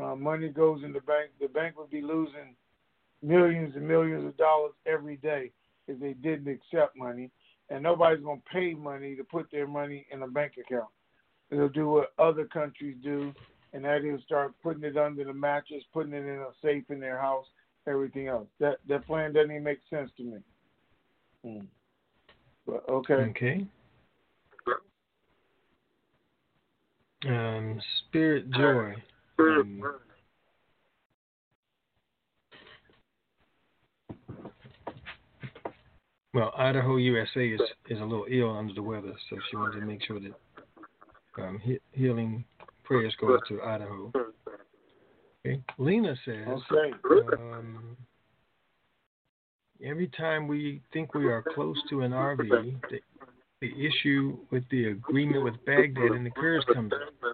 uh, 0.00 0.14
money 0.14 0.48
goes 0.48 0.82
in 0.84 0.92
the 0.92 1.00
bank, 1.00 1.30
the 1.40 1.48
bank 1.48 1.78
would 1.78 1.90
be 1.90 2.02
losing 2.02 2.54
millions 3.22 3.74
and 3.76 3.86
millions 3.86 4.26
of 4.26 4.36
dollars 4.36 4.72
every 4.86 5.16
day 5.16 5.50
if 5.88 5.98
they 6.00 6.14
didn't 6.14 6.48
accept 6.48 6.96
money. 6.96 7.30
And 7.70 7.82
nobody's 7.82 8.22
going 8.22 8.40
to 8.40 8.52
pay 8.52 8.74
money 8.74 9.16
to 9.16 9.24
put 9.24 9.50
their 9.50 9.66
money 9.66 10.06
in 10.10 10.22
a 10.22 10.28
bank 10.28 10.54
account. 10.58 10.88
They'll 11.50 11.68
do 11.68 11.88
what 11.88 12.12
other 12.18 12.44
countries 12.44 12.96
do, 13.02 13.32
and 13.72 13.84
that 13.84 14.04
is 14.04 14.22
start 14.24 14.52
putting 14.62 14.84
it 14.84 14.96
under 14.96 15.24
the 15.24 15.32
mattress, 15.32 15.82
putting 15.92 16.12
it 16.12 16.24
in 16.24 16.38
a 16.38 16.50
safe 16.62 16.84
in 16.90 17.00
their 17.00 17.18
house, 17.18 17.46
everything 17.86 18.28
else. 18.28 18.46
That 18.58 18.78
that 18.88 19.06
plan 19.06 19.32
doesn't 19.32 19.50
even 19.50 19.62
make 19.62 19.80
sense 19.90 20.10
to 20.16 20.22
me. 20.22 20.38
Hmm. 21.44 21.64
But 22.66 22.88
okay. 22.88 23.14
Okay. 23.14 23.66
Um, 27.28 27.80
Spirit 28.08 28.50
Joy. 28.50 28.94
Um, 29.38 29.82
well, 36.34 36.52
Idaho, 36.56 36.96
USA 36.96 37.48
is 37.48 37.60
is 37.88 38.00
a 38.00 38.04
little 38.04 38.26
ill 38.30 38.56
under 38.56 38.74
the 38.74 38.82
weather, 38.82 39.12
so 39.30 39.36
she 39.50 39.56
wanted 39.56 39.80
to 39.80 39.86
make 39.86 40.02
sure 40.04 40.20
that 40.20 40.32
um, 41.42 41.58
he, 41.62 41.78
healing 41.92 42.44
prayers 42.84 43.14
go 43.20 43.34
out 43.34 43.42
to 43.48 43.62
Idaho. 43.62 44.12
Okay. 45.44 45.60
Lena 45.78 46.14
says, 46.24 46.46
okay. 46.70 46.92
um, 47.36 47.96
every 49.84 50.08
time 50.08 50.46
we 50.46 50.80
think 50.92 51.14
we 51.14 51.26
are 51.26 51.42
close 51.54 51.76
to 51.90 52.02
an 52.02 52.12
RV, 52.12 52.48
the, 52.90 53.00
the 53.60 53.72
issue 53.86 54.38
with 54.50 54.62
the 54.70 54.88
agreement 54.88 55.42
with 55.42 55.54
Baghdad 55.64 56.12
and 56.12 56.24
the 56.24 56.30
Kurds 56.30 56.64
comes 56.72 56.92
up. 56.92 57.30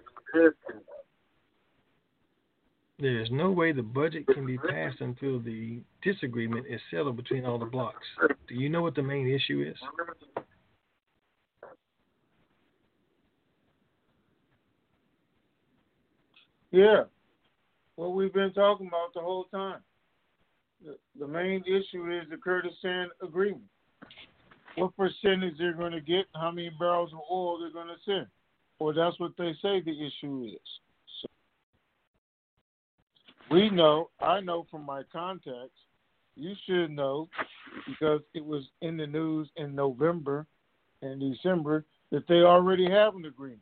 There 2.99 3.21
is 3.21 3.29
no 3.31 3.49
way 3.49 3.71
the 3.71 3.81
budget 3.81 4.27
can 4.27 4.45
be 4.45 4.57
passed 4.57 4.99
until 4.99 5.39
the 5.39 5.79
disagreement 6.03 6.65
is 6.69 6.81
settled 6.91 7.15
between 7.15 7.45
all 7.45 7.57
the 7.57 7.65
blocks. 7.65 8.05
Do 8.47 8.55
you 8.55 8.69
know 8.69 8.81
what 8.81 8.95
the 8.95 9.03
main 9.03 9.27
issue 9.27 9.65
is? 9.67 9.77
Yeah, 16.71 17.03
what 17.95 18.13
we've 18.13 18.33
been 18.33 18.53
talking 18.53 18.87
about 18.87 19.13
the 19.15 19.21
whole 19.21 19.45
time. 19.45 19.79
The, 20.85 20.97
the 21.19 21.27
main 21.27 21.63
issue 21.65 22.11
is 22.15 22.29
the 22.29 22.37
Kurdistan 22.37 23.07
agreement. 23.23 23.63
What 24.75 24.95
percentage 24.95 25.55
they're 25.57 25.73
going 25.73 25.93
to 25.93 26.01
get, 26.01 26.25
how 26.35 26.51
many 26.51 26.69
barrels 26.77 27.11
of 27.11 27.19
oil 27.31 27.59
they're 27.59 27.71
going 27.71 27.87
to 27.87 28.01
send, 28.05 28.27
or 28.77 28.93
that's 28.93 29.19
what 29.19 29.31
they 29.37 29.51
say 29.61 29.81
the 29.81 29.91
issue 29.91 30.45
is. 30.45 30.59
We 33.51 33.69
know, 33.69 34.09
I 34.21 34.41
know 34.41 34.67
from 34.69 34.85
my 34.85 35.01
contacts, 35.11 35.79
you 36.35 36.53
should 36.65 36.91
know 36.91 37.27
because 37.87 38.21
it 38.33 38.45
was 38.45 38.63
in 38.81 38.95
the 38.95 39.07
news 39.07 39.49
in 39.57 39.75
November 39.75 40.45
and 41.01 41.19
December 41.19 41.85
that 42.11 42.27
they 42.27 42.41
already 42.41 42.89
have 42.89 43.15
an 43.15 43.25
agreement, 43.25 43.61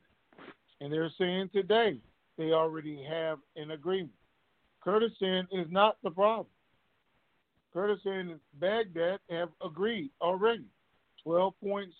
and 0.81 0.91
they're 0.91 1.11
saying 1.17 1.49
today 1.53 1.97
they 2.37 2.51
already 2.51 3.03
have 3.09 3.39
an 3.55 3.71
agreement. 3.71 4.11
Kurdistan 4.83 5.47
is 5.51 5.67
not 5.69 5.97
the 6.03 6.11
problem. 6.11 6.47
Kurdistan 7.73 8.29
and 8.29 8.39
Baghdad 8.59 9.19
have 9.29 9.49
agreed 9.63 10.11
already. 10.21 10.65
12.7, 11.25 11.91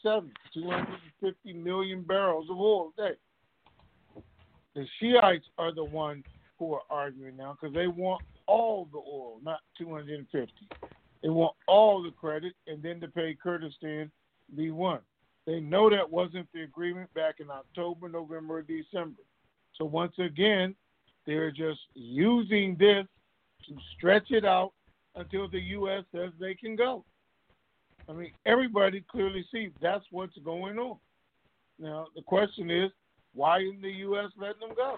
250 0.54 1.54
million 1.54 2.02
barrels 2.02 2.48
of 2.50 2.58
oil 2.58 2.94
a 2.98 3.02
day. 3.02 3.18
The 4.74 4.86
Shiites 5.00 5.46
are 5.58 5.74
the 5.74 5.84
ones 5.84 6.24
who 6.60 6.74
are 6.74 6.82
arguing 6.90 7.38
now 7.38 7.58
because 7.60 7.74
they 7.74 7.88
want 7.88 8.22
all 8.48 8.88
the 8.92 8.98
oil, 8.98 9.40
not 9.44 9.60
250. 9.78 10.54
They 11.24 11.30
want 11.30 11.56
all 11.68 12.02
the 12.02 12.12
credit 12.12 12.54
and 12.68 12.82
then 12.82 13.00
to 13.02 13.08
pay 13.08 13.36
Kurdistan 13.42 14.12
B1. 14.58 15.00
They 15.46 15.60
know 15.60 15.90
that 15.90 16.10
wasn't 16.10 16.48
the 16.54 16.64
agreement 16.64 17.14
back 17.14 17.36
in 17.40 17.50
October, 17.50 18.10
November, 18.10 18.62
December. 18.62 19.22
So 19.76 19.86
once 19.86 20.14
again, 20.20 20.76
they're 21.26 21.52
just 21.52 21.80
using 21.94 22.76
this 22.78 23.06
to 23.68 23.76
stretch 23.96 24.32
it 24.32 24.46
out 24.46 24.74
until 25.16 25.48
the 25.48 25.60
U.S. 25.60 26.04
says 26.14 26.32
they 26.40 26.54
can 26.54 26.76
go. 26.76 27.04
I 28.10 28.14
mean, 28.14 28.32
everybody 28.46 29.04
clearly 29.10 29.46
sees 29.52 29.72
that's 29.82 30.06
what's 30.12 30.38
going 30.40 30.80
on. 30.80 30.98
Now, 31.80 32.08
the 32.16 32.22
question 32.22 32.72
is, 32.72 32.92
why 33.34 33.60
isn't 33.60 33.82
the 33.82 33.90
U.S. 33.90 34.32
letting 34.38 34.62
them 34.62 34.76
go? 34.76 34.98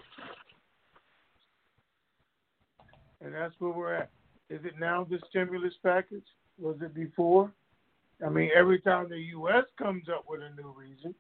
And 3.22 3.34
that's 3.34 3.54
where 3.60 3.72
we're 3.72 3.94
at. 3.94 4.10
Is 4.50 4.62
it 4.64 4.80
now 4.80 5.06
the 5.10 5.20
stimulus 5.30 5.74
package? 5.84 6.26
Was 6.58 6.78
it 6.82 6.94
before? 6.94 7.52
I 8.26 8.30
mean, 8.30 8.50
every 8.56 8.82
time 8.82 9.10
the 9.10 9.18
U.S. 9.18 9.64
comes 9.78 10.10
up 10.10 10.26
with 10.28 10.42
a 10.42 10.62
new 10.62 10.74
reason, 10.78 11.14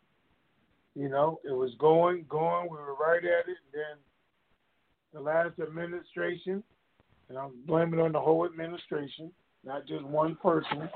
you 0.95 1.09
know, 1.09 1.39
it 1.45 1.51
was 1.51 1.71
going, 1.79 2.25
going. 2.27 2.69
We 2.69 2.77
were 2.77 2.95
right 2.95 3.23
at 3.23 3.47
it. 3.47 3.57
And 3.63 3.73
then 3.73 3.97
the 5.13 5.21
last 5.21 5.59
administration, 5.59 6.63
and 7.29 7.37
I'm 7.37 7.51
blaming 7.65 7.99
on 7.99 8.11
the 8.11 8.19
whole 8.19 8.45
administration, 8.45 9.31
not 9.63 9.87
just 9.87 10.03
one 10.03 10.35
person, 10.35 10.89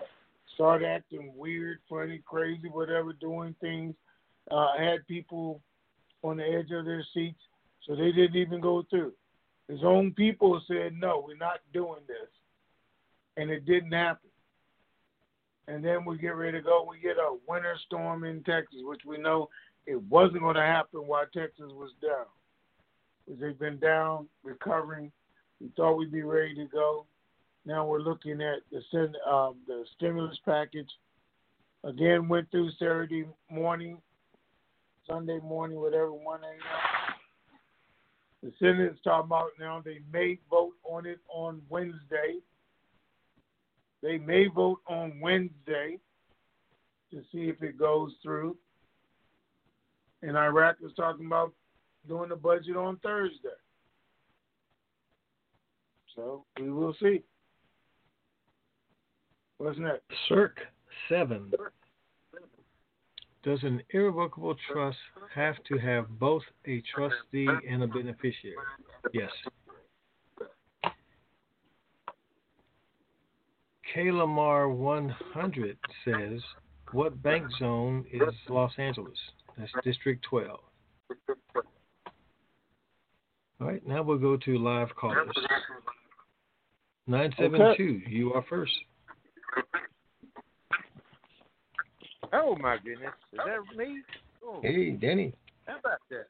started 0.55 0.85
acting 0.85 1.31
weird, 1.35 1.79
funny, 1.89 2.21
crazy, 2.25 2.69
whatever, 2.69 3.13
doing 3.13 3.55
things. 3.61 3.95
Uh, 4.51 4.77
had 4.77 5.07
people 5.07 5.61
on 6.21 6.37
the 6.37 6.43
edge 6.43 6.71
of 6.71 6.85
their 6.85 7.05
seats, 7.13 7.39
so 7.87 7.95
they 7.95 8.11
didn't 8.11 8.35
even 8.35 8.59
go 8.59 8.83
through. 8.89 9.13
His 9.67 9.79
own 9.83 10.11
people 10.11 10.61
said, 10.67 10.93
no, 10.99 11.23
we're 11.25 11.37
not 11.37 11.59
doing 11.73 12.01
this. 12.07 12.29
And 13.37 13.49
it 13.49 13.65
didn't 13.65 13.91
happen. 13.91 14.29
And 15.67 15.83
then 15.83 16.03
we 16.05 16.17
get 16.17 16.35
ready 16.35 16.57
to 16.57 16.63
go. 16.63 16.85
We 16.87 16.99
get 16.99 17.17
a 17.17 17.37
winter 17.47 17.75
storm 17.85 18.25
in 18.25 18.43
Texas, 18.43 18.79
which 18.83 19.01
we 19.07 19.17
know 19.17 19.49
it 19.85 20.01
wasn't 20.03 20.41
going 20.41 20.55
to 20.55 20.61
happen 20.61 21.01
while 21.01 21.25
Texas 21.33 21.71
was 21.71 21.91
down. 22.01 22.25
Because 23.25 23.39
they've 23.39 23.59
been 23.59 23.79
down, 23.79 24.27
recovering. 24.43 25.11
We 25.61 25.69
thought 25.77 25.95
we'd 25.95 26.11
be 26.11 26.23
ready 26.23 26.53
to 26.55 26.65
go. 26.65 27.05
Now 27.65 27.85
we're 27.85 28.01
looking 28.01 28.41
at 28.41 28.59
the 28.71 28.81
um, 29.29 29.55
the 29.65 29.85
stimulus 29.95 30.37
package. 30.43 30.89
Again, 31.85 32.27
went 32.27 32.51
through 32.51 32.71
Saturday 32.77 33.25
morning, 33.49 33.97
Sunday 35.07 35.39
morning, 35.39 35.79
whatever, 35.79 36.11
1 36.11 36.43
a.m. 36.43 36.92
The 38.43 38.51
Senate's 38.59 38.99
talking 39.05 39.27
about 39.27 39.51
now 39.57 39.81
they 39.83 39.99
may 40.11 40.37
vote 40.49 40.73
on 40.83 41.05
it 41.05 41.19
on 41.29 41.61
Wednesday. 41.69 42.39
They 44.01 44.17
may 44.17 44.47
vote 44.47 44.81
on 44.85 45.21
Wednesday 45.21 45.97
to 47.11 47.21
see 47.31 47.47
if 47.47 47.63
it 47.63 47.79
goes 47.79 48.11
through. 48.21 48.57
And 50.23 50.37
Iraq 50.37 50.75
is 50.85 50.91
talking 50.97 51.25
about 51.25 51.53
doing 52.05 52.29
the 52.29 52.35
budget 52.35 52.75
on 52.75 52.97
Thursday. 52.97 53.47
So 56.13 56.43
we 56.59 56.69
will 56.69 56.95
see. 57.01 57.23
What's 59.57 59.79
next? 59.79 60.03
Circ 60.27 60.57
7. 61.07 61.49
Does 63.43 63.61
an 63.63 63.83
irrevocable 63.89 64.55
trust 64.71 64.97
have 65.35 65.55
to 65.67 65.77
have 65.77 66.07
both 66.17 66.43
a 66.65 66.81
trustee 66.95 67.47
and 67.69 67.83
a 67.83 67.87
beneficiary? 67.87 68.55
Yes. 69.13 69.29
Kalamar 73.93 74.69
100 74.73 75.77
says, 76.05 76.41
What 76.93 77.21
bank 77.21 77.45
zone 77.59 78.05
is 78.13 78.33
Los 78.49 78.71
Angeles? 78.77 79.17
That's 79.57 79.71
District 79.83 80.23
12. 80.29 80.59
All 83.59 83.67
right, 83.67 83.85
now 83.85 84.01
we'll 84.03 84.17
go 84.17 84.37
to 84.37 84.57
live 84.57 84.89
callers. 84.95 85.27
972, 87.07 88.01
okay. 88.03 88.11
you 88.11 88.33
are 88.33 88.43
first. 88.49 88.73
Oh 92.33 92.55
my 92.59 92.77
goodness, 92.77 93.13
is 93.31 93.39
that 93.45 93.77
me? 93.77 94.01
Oh. 94.43 94.59
Hey, 94.61 94.91
Denny. 94.91 95.33
How 95.67 95.77
about 95.77 95.99
that? 96.09 96.27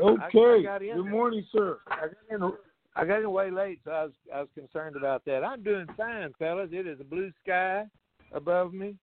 Okay. 0.00 0.66
I, 0.66 0.76
I 0.76 0.78
Good 0.78 1.06
morning, 1.06 1.44
sir. 1.52 1.78
I 1.88 2.06
got, 2.06 2.10
in, 2.30 2.52
I 2.96 3.04
got 3.04 3.20
in 3.20 3.30
way 3.30 3.50
late, 3.50 3.80
so 3.84 3.90
I 3.90 4.04
was 4.04 4.12
I 4.34 4.40
was 4.40 4.48
concerned 4.54 4.96
about 4.96 5.24
that. 5.26 5.44
I'm 5.44 5.62
doing 5.62 5.86
fine, 5.96 6.32
fellas. 6.38 6.70
It 6.72 6.86
is 6.86 7.00
a 7.00 7.04
blue 7.04 7.30
sky 7.42 7.84
above 8.32 8.72
me. 8.72 8.94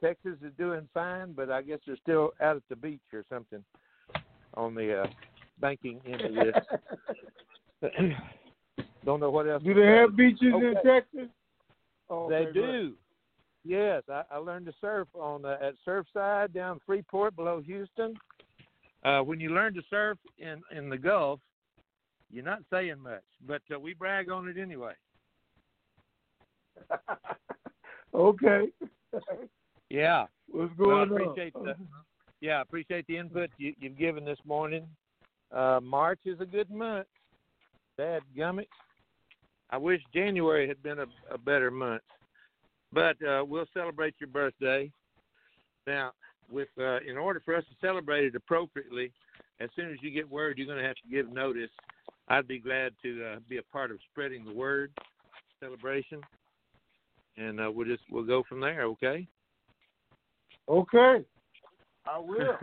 Texas 0.00 0.36
is 0.44 0.52
doing 0.58 0.86
fine, 0.92 1.32
but 1.32 1.50
I 1.50 1.62
guess 1.62 1.78
they're 1.86 1.96
still 1.96 2.32
out 2.40 2.56
at 2.56 2.62
the 2.68 2.76
beach 2.76 3.00
or 3.12 3.24
something 3.28 3.64
on 4.54 4.74
the 4.74 5.02
uh, 5.02 5.06
banking 5.60 6.00
end 6.06 6.20
of 6.20 6.34
this. 6.34 7.90
Don't 9.04 9.20
know 9.20 9.30
what 9.30 9.48
else. 9.48 9.62
Do 9.62 9.74
they 9.74 9.86
have 9.86 10.16
beaches 10.16 10.52
okay. 10.54 10.66
in 10.66 10.74
Texas? 10.84 11.28
Oh, 12.10 12.28
they 12.28 12.46
do. 12.52 12.92
Yes, 13.64 14.02
I, 14.10 14.22
I 14.30 14.36
learned 14.36 14.66
to 14.66 14.74
surf 14.80 15.08
on 15.14 15.44
uh, 15.44 15.56
at 15.60 15.74
Surfside 15.86 16.52
down 16.52 16.80
Freeport 16.84 17.34
below 17.34 17.62
Houston. 17.62 18.14
Uh, 19.04 19.20
when 19.20 19.40
you 19.40 19.50
learn 19.50 19.74
to 19.74 19.82
surf 19.88 20.18
in 20.38 20.62
in 20.76 20.90
the 20.90 20.98
Gulf, 20.98 21.40
you're 22.30 22.44
not 22.44 22.60
saying 22.70 22.98
much, 23.00 23.22
but 23.46 23.62
uh, 23.74 23.78
we 23.78 23.94
brag 23.94 24.30
on 24.30 24.48
it 24.48 24.58
anyway. 24.58 24.92
okay. 28.14 28.66
yeah. 29.88 30.26
What's 30.48 30.74
going 30.74 31.10
well, 31.10 31.18
I 31.18 31.22
appreciate 31.22 31.54
on? 31.56 31.64
The, 31.64 31.74
yeah, 32.40 32.58
I 32.58 32.62
appreciate 32.62 33.06
the 33.06 33.16
input 33.16 33.50
you, 33.56 33.72
you've 33.78 33.96
given 33.96 34.24
this 34.24 34.38
morning. 34.44 34.86
Uh, 35.52 35.80
March 35.82 36.20
is 36.26 36.40
a 36.40 36.46
good 36.46 36.70
month. 36.70 37.06
Bad 37.96 38.22
gummit. 38.36 38.66
I 39.70 39.78
wish 39.78 40.00
January 40.12 40.68
had 40.68 40.82
been 40.82 40.98
a, 40.98 41.06
a 41.32 41.38
better 41.38 41.70
month. 41.70 42.02
But 42.94 43.16
uh, 43.26 43.44
we'll 43.44 43.66
celebrate 43.74 44.14
your 44.20 44.28
birthday. 44.28 44.90
Now, 45.86 46.12
with 46.50 46.68
uh, 46.78 46.98
in 47.00 47.16
order 47.16 47.42
for 47.44 47.56
us 47.56 47.64
to 47.64 47.86
celebrate 47.86 48.24
it 48.24 48.36
appropriately, 48.36 49.10
as 49.60 49.68
soon 49.74 49.90
as 49.90 49.98
you 50.00 50.10
get 50.10 50.30
word, 50.30 50.56
you're 50.56 50.66
going 50.66 50.78
to 50.78 50.86
have 50.86 50.96
to 50.96 51.10
give 51.10 51.30
notice. 51.32 51.70
I'd 52.28 52.48
be 52.48 52.60
glad 52.60 52.92
to 53.02 53.24
uh, 53.24 53.36
be 53.48 53.58
a 53.58 53.62
part 53.64 53.90
of 53.90 53.98
spreading 54.10 54.44
the 54.44 54.52
word 54.52 54.92
celebration, 55.60 56.20
and 57.36 57.60
uh, 57.60 57.70
we'll 57.70 57.86
just 57.86 58.02
we'll 58.10 58.24
go 58.24 58.44
from 58.48 58.60
there. 58.60 58.84
Okay. 58.84 59.26
Okay. 60.68 61.24
I 62.06 62.18
will. 62.18 62.58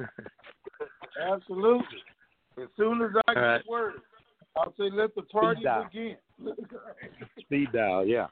Absolutely. 1.34 1.86
As 2.58 2.68
soon 2.78 3.02
as 3.02 3.12
I 3.28 3.34
get 3.34 3.40
right. 3.40 3.62
word, 3.68 3.94
I'll 4.56 4.74
say 4.78 4.90
let 4.92 5.14
the 5.16 5.24
party 5.24 5.64
begin. 5.92 6.16
Speed 7.42 7.68
dial, 7.74 8.06
yeah. 8.06 8.28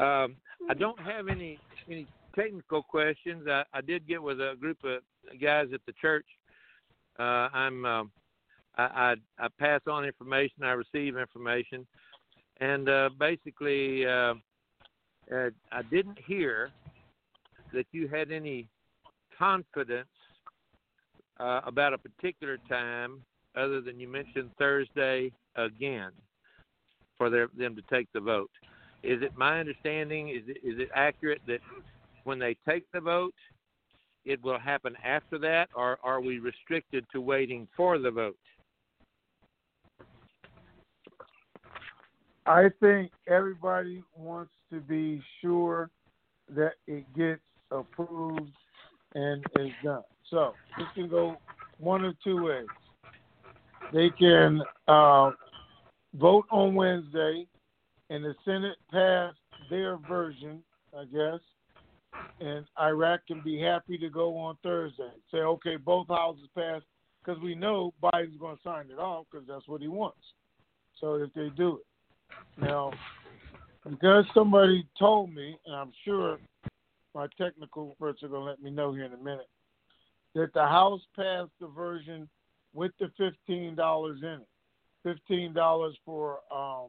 Um, 0.00 0.36
I 0.70 0.74
don't 0.74 0.98
have 1.00 1.28
any 1.28 1.58
any 1.88 2.06
technical 2.34 2.82
questions. 2.82 3.46
I, 3.48 3.64
I 3.74 3.80
did 3.80 4.06
get 4.08 4.22
with 4.22 4.40
a 4.40 4.54
group 4.58 4.78
of 4.84 5.02
guys 5.40 5.68
at 5.74 5.80
the 5.86 5.92
church. 6.00 6.26
Uh, 7.18 7.48
I'm 7.52 7.84
um, 7.84 8.10
I, 8.76 8.82
I, 8.82 9.14
I 9.38 9.48
pass 9.58 9.80
on 9.86 10.04
information. 10.04 10.62
I 10.62 10.72
receive 10.72 11.16
information. 11.16 11.86
and 12.60 12.88
uh, 12.88 13.10
basically, 13.18 14.06
uh, 14.06 14.34
uh, 15.34 15.50
I 15.72 15.82
didn't 15.90 16.18
hear 16.26 16.70
that 17.72 17.86
you 17.92 18.08
had 18.08 18.30
any 18.30 18.68
confidence 19.38 20.08
uh, 21.38 21.60
about 21.64 21.94
a 21.94 21.98
particular 21.98 22.58
time, 22.68 23.22
other 23.56 23.80
than 23.80 23.98
you 23.98 24.08
mentioned 24.08 24.50
Thursday 24.58 25.32
again 25.56 26.10
for 27.16 27.30
their, 27.30 27.48
them 27.56 27.74
to 27.76 27.82
take 27.90 28.08
the 28.12 28.20
vote. 28.20 28.50
Is 29.02 29.22
it 29.22 29.36
my 29.36 29.60
understanding? 29.60 30.28
Is 30.28 30.42
it, 30.46 30.58
is 30.62 30.78
it 30.78 30.88
accurate 30.94 31.40
that 31.46 31.60
when 32.24 32.38
they 32.38 32.56
take 32.68 32.84
the 32.92 33.00
vote, 33.00 33.34
it 34.24 34.42
will 34.42 34.58
happen 34.58 34.94
after 35.04 35.38
that, 35.38 35.70
or 35.74 35.98
are 36.02 36.20
we 36.20 36.38
restricted 36.38 37.06
to 37.12 37.20
waiting 37.20 37.66
for 37.76 37.98
the 37.98 38.10
vote? 38.10 38.36
I 42.46 42.68
think 42.80 43.12
everybody 43.28 44.02
wants 44.16 44.52
to 44.70 44.80
be 44.80 45.22
sure 45.40 45.90
that 46.54 46.72
it 46.86 47.04
gets 47.16 47.40
approved 47.70 48.52
and 49.14 49.44
is 49.58 49.70
done. 49.84 50.02
So 50.28 50.54
this 50.76 50.86
can 50.94 51.08
go 51.08 51.36
one 51.78 52.04
of 52.04 52.14
two 52.22 52.44
ways. 52.44 52.66
They 53.92 54.10
can 54.10 54.62
uh, 54.88 55.30
vote 56.14 56.46
on 56.50 56.74
Wednesday, 56.74 57.46
and 58.10 58.24
the 58.24 58.34
Senate 58.44 58.76
passed 58.90 59.38
their 59.70 59.96
version, 59.96 60.62
I 60.96 61.04
guess, 61.04 61.40
and 62.40 62.66
Iraq 62.78 63.20
can 63.26 63.40
be 63.42 63.58
happy 63.60 63.96
to 63.98 64.10
go 64.10 64.36
on 64.36 64.56
Thursday. 64.62 65.12
Say, 65.30 65.38
okay, 65.38 65.76
both 65.76 66.08
houses 66.08 66.48
passed 66.54 66.84
because 67.24 67.40
we 67.40 67.54
know 67.54 67.94
Biden's 68.02 68.38
going 68.38 68.56
to 68.56 68.62
sign 68.62 68.86
it 68.90 68.98
off 68.98 69.26
because 69.30 69.46
that's 69.46 69.68
what 69.68 69.80
he 69.80 69.88
wants. 69.88 70.18
So 71.00 71.14
if 71.14 71.32
they 71.34 71.50
do 71.56 71.78
it. 71.78 72.60
Now, 72.60 72.92
because 73.88 74.24
somebody 74.34 74.86
told 74.98 75.32
me, 75.32 75.56
and 75.64 75.74
I'm 75.74 75.92
sure 76.04 76.38
my 77.14 77.28
technical 77.38 77.96
are 78.00 78.12
going 78.12 78.30
to 78.30 78.38
let 78.40 78.62
me 78.62 78.70
know 78.70 78.92
here 78.92 79.04
in 79.04 79.12
a 79.12 79.16
minute, 79.16 79.48
that 80.34 80.52
the 80.52 80.62
House 80.66 81.00
passed 81.16 81.50
the 81.60 81.68
version 81.68 82.28
with 82.74 82.92
the 83.00 83.10
fifteen 83.16 83.74
dollars 83.74 84.20
in 84.22 84.40
it, 84.40 84.48
fifteen 85.02 85.52
dollars 85.52 85.96
for 86.04 86.38
um, 86.54 86.88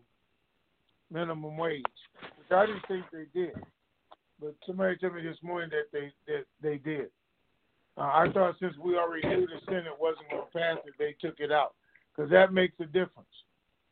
minimum 1.11 1.57
wage, 1.57 1.83
which 2.37 2.51
I 2.51 2.65
didn't 2.65 2.87
think 2.87 3.05
they 3.11 3.25
did. 3.39 3.53
But 4.39 4.55
somebody 4.65 4.97
told 4.97 5.15
me 5.15 5.23
this 5.23 5.37
morning 5.43 5.69
that 5.71 5.91
they 5.91 6.11
that 6.27 6.45
they 6.61 6.77
did. 6.77 7.07
Uh, 7.97 8.01
I 8.01 8.27
thought 8.33 8.55
since 8.59 8.75
we 8.77 8.97
already 8.97 9.27
knew 9.27 9.45
the 9.45 9.59
Senate 9.65 9.93
wasn't 9.99 10.29
going 10.29 10.43
to 10.43 10.57
pass 10.57 10.77
it, 10.85 10.93
they 10.97 11.15
took 11.19 11.39
it 11.39 11.51
out 11.51 11.75
because 12.15 12.31
that 12.31 12.53
makes 12.53 12.79
a 12.79 12.85
difference. 12.85 13.27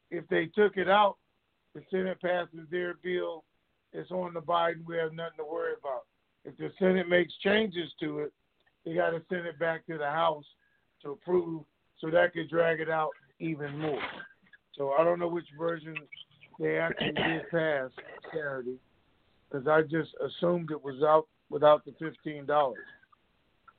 If 0.10 0.28
they 0.30 0.46
took 0.48 0.78
it 0.78 0.90
out, 0.90 1.18
the 1.76 1.82
Senate 1.92 2.20
passes 2.22 2.66
their 2.72 2.96
bill, 3.04 3.44
it's 3.94 4.12
on 4.12 4.34
the 4.34 4.42
Biden. 4.42 4.86
We 4.86 4.98
have 4.98 5.14
nothing 5.14 5.38
to 5.38 5.46
worry 5.46 5.74
about. 5.80 6.06
If 6.46 6.58
the 6.58 6.72
Senate 6.80 7.10
makes 7.10 7.34
changes 7.44 7.92
to 8.00 8.20
it, 8.20 8.34
they 8.86 8.94
got 8.94 9.12
to 9.12 9.22
send 9.30 9.46
it 9.46 9.60
back 9.60 9.86
to 9.88 9.98
the 9.98 10.10
House 10.10 10.46
to 11.04 11.12
approve, 11.12 11.64
so 12.00 12.10
that 12.10 12.34
could 12.34 12.50
drag 12.50 12.80
it 12.80 12.90
out 12.90 13.12
even 13.40 13.78
more. 13.78 14.02
So 14.76 14.92
I 14.92 15.04
don't 15.04 15.20
know 15.20 15.28
which 15.28 15.48
version 15.58 15.96
they 16.60 16.78
actually 16.78 17.14
did 17.14 17.50
pass 17.50 17.90
Saturday, 18.34 18.78
because 19.50 19.68
I 19.68 19.82
just 19.82 20.12
assumed 20.24 20.72
it 20.72 20.84
was 20.84 21.02
out 21.04 21.28
without 21.50 21.86
the 21.86 21.94
fifteen 22.00 22.46
dollars. 22.46 22.86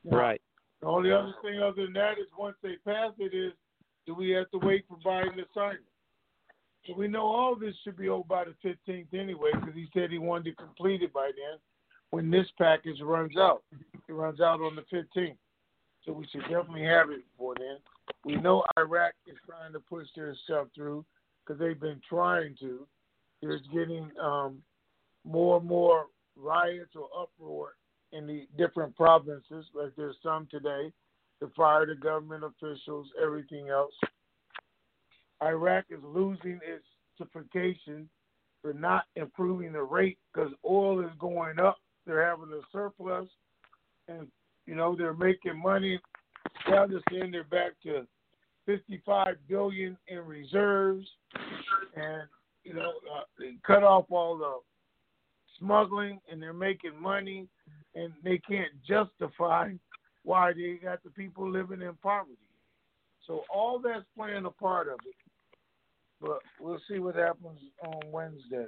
Right. 0.03 0.41
The 0.81 0.87
only 0.87 1.11
other 1.11 1.33
thing 1.43 1.59
other 1.61 1.83
than 1.83 1.93
that 1.93 2.13
is 2.13 2.27
once 2.37 2.55
they 2.63 2.75
pass 2.83 3.11
it 3.19 3.35
is, 3.35 3.53
do 4.07 4.15
we 4.15 4.31
have 4.31 4.49
to 4.49 4.57
wait 4.57 4.85
for 4.89 4.97
Biden 4.97 5.35
to 5.35 5.43
sign 5.53 5.75
it? 5.75 5.83
So 6.87 6.95
we 6.95 7.07
know 7.07 7.21
all 7.21 7.55
this 7.55 7.75
should 7.83 7.97
be 7.97 8.09
over 8.09 8.23
by 8.27 8.45
the 8.45 8.55
15th 8.67 9.13
anyway, 9.13 9.51
because 9.53 9.75
he 9.75 9.87
said 9.93 10.09
he 10.09 10.17
wanted 10.17 10.49
to 10.49 10.55
complete 10.55 11.03
it 11.03 11.13
by 11.13 11.27
then 11.27 11.59
when 12.09 12.31
this 12.31 12.47
package 12.57 12.99
runs 13.01 13.37
out. 13.37 13.61
It 14.09 14.13
runs 14.13 14.41
out 14.41 14.59
on 14.59 14.75
the 14.75 14.81
15th. 14.91 15.37
So 16.03 16.13
we 16.13 16.25
should 16.31 16.41
definitely 16.41 16.83
have 16.85 17.11
it 17.11 17.23
before 17.31 17.53
then. 17.59 17.77
We 18.25 18.35
know 18.41 18.63
Iraq 18.77 19.13
is 19.27 19.37
trying 19.45 19.73
to 19.73 19.79
push 19.79 20.07
their 20.15 20.35
stuff 20.45 20.67
through 20.73 21.05
because 21.45 21.59
they've 21.59 21.79
been 21.79 22.01
trying 22.07 22.55
to. 22.59 22.87
There's 23.41 23.61
getting 23.73 24.09
um, 24.21 24.61
more 25.25 25.57
and 25.57 25.67
more 25.67 26.05
riots 26.35 26.95
or 26.95 27.07
uproar 27.19 27.73
in 28.11 28.27
the 28.27 28.47
different 28.57 28.95
provinces, 28.95 29.65
like 29.73 29.93
there's 29.95 30.17
some 30.21 30.47
today, 30.51 30.91
to 31.39 31.51
fire 31.55 31.85
the 31.85 31.95
government 31.95 32.43
officials, 32.43 33.07
everything 33.21 33.69
else. 33.69 33.93
Iraq 35.41 35.85
is 35.89 35.99
losing 36.03 36.59
its 36.63 36.85
justification 37.17 38.09
for 38.61 38.73
not 38.73 39.05
improving 39.15 39.73
the 39.73 39.81
rate 39.81 40.17
because 40.33 40.51
oil 40.67 40.99
is 41.03 41.11
going 41.19 41.59
up. 41.59 41.77
They're 42.05 42.25
having 42.25 42.53
a 42.53 42.61
surplus, 42.71 43.27
and 44.07 44.27
you 44.65 44.75
know 44.75 44.95
they're 44.95 45.13
making 45.13 45.59
money. 45.61 45.99
Now 46.69 46.85
they're 46.85 47.01
saying 47.11 47.31
they're 47.31 47.43
back 47.43 47.71
to 47.83 48.05
55 48.65 49.35
billion 49.47 49.97
in 50.07 50.19
reserves, 50.19 51.07
and 51.95 52.23
you 52.63 52.73
know 52.73 52.91
uh, 53.15 53.23
they 53.39 53.53
cut 53.65 53.83
off 53.83 54.05
all 54.09 54.37
the 54.37 54.59
smuggling, 55.59 56.19
and 56.31 56.41
they're 56.41 56.53
making 56.53 56.99
money, 56.99 57.47
and 57.95 58.13
they 58.23 58.37
can't 58.37 58.71
justify 58.87 59.71
why 60.23 60.53
they 60.53 60.79
got 60.81 61.03
the 61.03 61.09
people 61.09 61.49
living 61.49 61.81
in 61.81 61.93
poverty. 62.03 62.37
So 63.27 63.41
all 63.53 63.79
that's 63.79 64.05
playing 64.15 64.45
a 64.45 64.51
part 64.51 64.87
of 64.87 64.99
it 65.05 65.15
but 66.21 66.39
we'll 66.59 66.79
see 66.87 66.99
what 66.99 67.15
happens 67.15 67.59
on 67.83 67.99
Wednesday. 68.11 68.67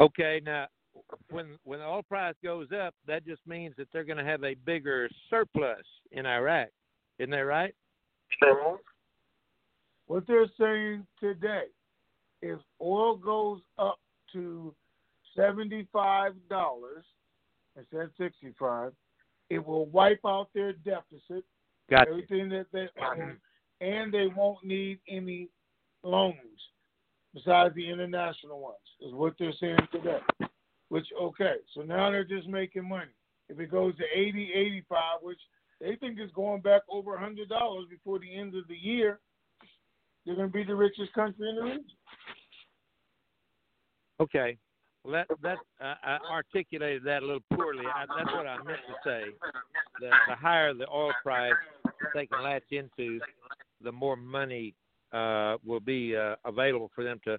Okay, 0.00 0.40
now 0.44 0.66
when 1.30 1.58
when 1.64 1.80
the 1.80 1.84
oil 1.84 2.02
price 2.02 2.34
goes 2.42 2.68
up, 2.72 2.94
that 3.06 3.26
just 3.26 3.46
means 3.46 3.74
that 3.76 3.88
they're 3.92 4.04
going 4.04 4.18
to 4.18 4.24
have 4.24 4.44
a 4.44 4.54
bigger 4.54 5.08
surplus 5.28 5.84
in 6.12 6.24
Iraq. 6.24 6.68
Isn't 7.20 7.32
that 7.32 7.40
right? 7.40 7.74
Sure. 8.42 8.80
What 10.06 10.26
they're 10.26 10.46
saying 10.58 11.06
today, 11.20 11.64
is 12.40 12.58
oil 12.80 13.16
goes 13.16 13.60
up 13.78 13.98
to 14.32 14.74
seventy-five 15.36 16.32
dollars 16.48 17.04
instead 17.76 18.00
of 18.00 18.10
sixty-five, 18.18 18.92
it 19.50 19.64
will 19.64 19.84
wipe 19.86 20.20
out 20.26 20.48
their 20.54 20.72
deficit. 20.72 21.44
Got 21.90 22.08
everything 22.08 22.48
that 22.48 22.66
they 22.72 22.88
own 23.02 23.36
and 23.82 24.12
they 24.12 24.28
won't 24.34 24.64
need 24.64 24.98
any 25.06 25.48
loans 26.02 26.36
besides 27.34 27.74
the 27.74 27.86
international 27.86 28.60
ones, 28.60 28.76
is 29.00 29.12
what 29.12 29.34
they're 29.38 29.52
saying 29.60 29.76
today. 29.92 30.20
Which, 30.88 31.06
okay, 31.20 31.56
so 31.74 31.82
now 31.82 32.10
they're 32.10 32.24
just 32.24 32.48
making 32.48 32.88
money. 32.88 33.10
If 33.50 33.60
it 33.60 33.70
goes 33.70 33.94
to 33.98 34.04
80, 34.12 34.52
85, 34.54 35.00
which 35.22 35.40
they 35.80 35.96
think 35.96 36.18
it's 36.18 36.32
going 36.32 36.60
back 36.60 36.82
over 36.90 37.16
a 37.16 37.18
$100 37.18 37.88
before 37.88 38.18
the 38.18 38.34
end 38.34 38.54
of 38.54 38.68
the 38.68 38.76
year, 38.76 39.20
they're 40.24 40.36
going 40.36 40.48
to 40.48 40.52
be 40.52 40.64
the 40.64 40.74
richest 40.74 41.12
country 41.14 41.48
in 41.48 41.56
the 41.56 41.62
region. 41.62 41.84
Okay. 44.20 44.58
That 45.10 45.28
that 45.42 45.56
uh, 45.80 45.94
I 46.04 46.18
articulated 46.30 47.04
that 47.04 47.22
a 47.22 47.26
little 47.26 47.42
poorly. 47.54 47.86
I, 47.86 48.04
that's 48.18 48.30
what 48.34 48.46
I 48.46 48.56
meant 48.62 48.80
to 48.86 48.94
say. 49.02 49.22
The, 49.98 50.10
the 50.28 50.34
higher 50.34 50.74
the 50.74 50.86
oil 50.90 51.12
price 51.22 51.54
they 52.14 52.26
can 52.26 52.42
latch 52.42 52.64
into, 52.70 53.18
the 53.82 53.90
more 53.90 54.16
money 54.16 54.74
uh, 55.12 55.56
will 55.64 55.80
be 55.80 56.14
uh, 56.14 56.36
available 56.44 56.90
for 56.94 57.02
them 57.02 57.18
to 57.24 57.38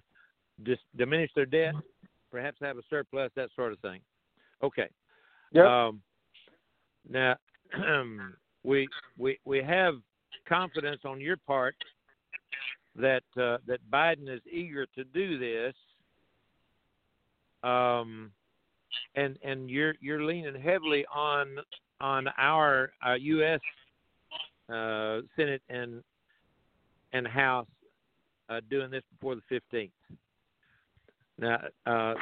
dis- 0.64 0.78
diminish 0.96 1.30
their 1.36 1.46
debt, 1.46 1.74
perhaps 2.32 2.58
have 2.60 2.78
a 2.78 2.82
surplus, 2.90 3.30
that 3.36 3.48
sort 3.54 3.72
of 3.72 3.78
thing. 3.78 4.00
Okay. 4.62 4.88
Yep. 5.52 5.64
Um, 5.64 6.02
now, 7.08 7.36
we 8.64 8.88
we 9.18 9.38
we 9.44 9.62
have 9.62 9.94
confidence 10.48 11.02
on 11.04 11.20
your 11.20 11.36
part 11.36 11.76
that 12.96 13.22
uh, 13.36 13.58
that 13.66 13.78
Biden 13.90 14.28
is 14.28 14.40
eager 14.50 14.86
to 14.94 15.04
do 15.04 15.38
this. 15.38 15.74
Um, 17.62 18.32
and 19.14 19.38
and 19.42 19.70
you're 19.70 19.94
you're 20.00 20.24
leaning 20.24 20.60
heavily 20.60 21.04
on 21.14 21.56
on 22.00 22.28
our 22.38 22.92
uh, 23.06 23.14
U.S. 23.14 23.60
Uh, 24.68 25.20
Senate 25.36 25.62
and 25.68 26.02
and 27.12 27.26
House 27.26 27.66
uh, 28.48 28.60
doing 28.70 28.90
this 28.90 29.02
before 29.12 29.36
the 29.36 29.60
15th. 29.72 29.90
Now, 31.38 31.58
uh, 31.86 32.14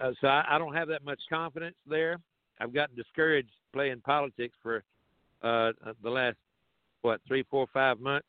uh, 0.00 0.12
so 0.20 0.28
I, 0.28 0.44
I 0.50 0.58
don't 0.58 0.74
have 0.74 0.88
that 0.88 1.04
much 1.04 1.20
confidence 1.28 1.76
there. 1.86 2.18
I've 2.62 2.72
gotten 2.72 2.94
discouraged 2.94 3.50
playing 3.72 4.02
politics 4.02 4.56
for 4.62 4.84
uh, 5.42 5.72
the 6.02 6.10
last 6.10 6.36
what 7.02 7.20
three, 7.26 7.44
four, 7.50 7.66
five 7.72 7.98
months. 7.98 8.26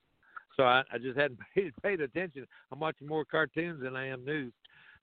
So 0.57 0.63
I, 0.63 0.83
I 0.91 0.97
just 0.97 1.17
hadn't 1.17 1.39
paid, 1.55 1.71
paid 1.83 2.01
attention. 2.01 2.47
I'm 2.71 2.79
watching 2.79 3.07
more 3.07 3.25
cartoons 3.25 3.81
than 3.83 3.95
I 3.95 4.07
am 4.07 4.25
news. 4.25 4.51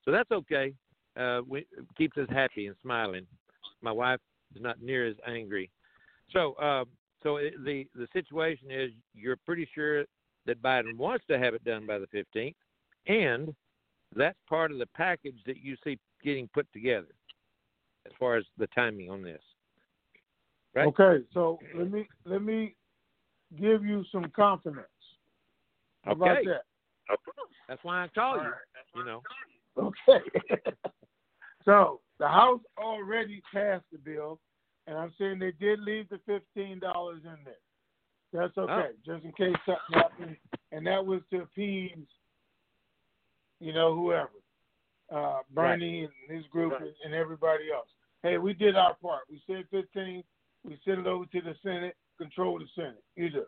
So 0.05 0.11
that's 0.11 0.31
okay. 0.33 0.75
Uh, 1.17 1.41
we, 1.47 1.67
keeps 1.97 2.17
us 2.19 2.29
happy 2.31 2.67
and 2.67 2.77
smiling. 2.83 3.27
My 3.83 3.93
wife 3.93 4.21
is 4.55 4.63
not 4.63 4.83
near 4.83 5.07
as 5.07 5.17
angry. 5.27 5.71
So, 6.33 6.55
uh, 6.55 6.85
so 7.23 7.37
it, 7.37 7.55
the 7.65 7.87
the 7.95 8.07
situation 8.13 8.71
is 8.71 8.91
you're 9.15 9.37
pretty 9.37 9.69
sure 9.75 10.05
that 10.47 10.63
Biden 10.63 10.97
wants 10.97 11.25
to 11.29 11.39
have 11.39 11.55
it 11.55 11.65
done 11.65 11.87
by 11.87 11.99
the 11.99 12.07
15th. 12.07 12.55
and 13.07 13.55
that's 14.17 14.39
part 14.49 14.73
of 14.73 14.79
the 14.79 14.87
package 14.97 15.37
that 15.47 15.59
you 15.59 15.77
see 15.85 15.97
getting 16.25 16.49
put 16.53 16.67
together 16.73 17.07
as 18.07 18.13
far 18.19 18.37
as 18.37 18.45
the 18.59 18.67
timing 18.69 19.11
on 19.11 19.23
this. 19.23 19.43
Right? 20.75 20.87
Okay, 20.87 21.25
so 21.35 21.59
let 21.75 21.91
me 21.91 22.07
let 22.25 22.43
me 22.43 22.77
give 23.59 23.85
you 23.85 24.05
some 24.13 24.31
confidence. 24.37 24.87
How 26.05 26.13
about 26.13 26.39
Okay. 26.39 26.47
that? 26.47 26.65
That's 27.69 27.83
why 27.83 28.05
I 28.05 28.09
call 28.09 28.37
you. 28.37 28.53
You 28.95 29.05
know. 29.05 29.23
Okay. 29.77 30.25
so 31.65 32.01
the 32.19 32.29
House 32.29 32.61
already 32.79 33.43
passed 33.53 33.85
the 33.93 33.99
bill, 33.99 34.41
and 34.87 34.97
I'm 34.97 35.13
saying 35.19 35.39
they 35.39 35.53
did 35.53 35.81
leave 35.81 36.09
the 36.09 36.19
fifteen 36.27 36.79
dollars 36.79 37.23
in 37.25 37.37
there. 37.45 37.55
That's 38.33 38.53
oh. 38.57 38.63
okay, 38.63 38.91
just 39.05 39.25
in 39.25 39.33
case 39.33 39.57
something 39.67 39.95
happens, 39.95 40.37
and 40.71 40.87
that 40.87 41.05
was 41.05 41.21
to 41.31 41.43
appease, 41.43 42.07
you 43.59 43.73
know, 43.73 43.95
whoever, 43.95 44.31
uh, 45.11 45.39
Bernie 45.53 46.05
and 46.05 46.37
his 46.37 46.47
group 46.47 46.75
and, 46.81 46.91
and 47.05 47.15
everybody 47.15 47.65
else. 47.75 47.89
Hey, 48.23 48.39
we 48.39 48.53
did 48.53 48.77
our 48.77 48.95
part. 48.95 49.23
We 49.31 49.43
said 49.47 49.65
fifteen. 49.71 50.23
We 50.65 50.79
sent 50.85 51.01
it 51.01 51.07
over 51.07 51.25
to 51.27 51.41
the 51.41 51.55
Senate. 51.63 51.97
Control 52.19 52.59
the 52.59 52.67
Senate. 52.75 53.03
You 53.17 53.31
do. 53.31 53.45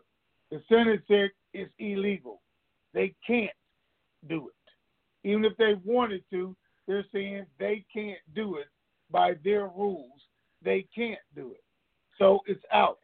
The 0.49 0.61
Senate 0.67 1.03
said 1.07 1.29
it's 1.53 1.71
illegal. 1.77 2.41
They 2.93 3.13
can't 3.25 3.51
do 4.27 4.49
it. 4.49 5.27
Even 5.27 5.45
if 5.45 5.55
they 5.57 5.75
wanted 5.85 6.23
to, 6.31 6.55
they're 6.87 7.05
saying 7.13 7.45
they 7.59 7.85
can't 7.93 8.19
do 8.35 8.57
it 8.57 8.67
by 9.11 9.33
their 9.43 9.67
rules. 9.67 10.21
They 10.63 10.87
can't 10.95 11.19
do 11.35 11.51
it. 11.51 11.63
So 12.17 12.39
it's 12.47 12.63
out. 12.73 12.97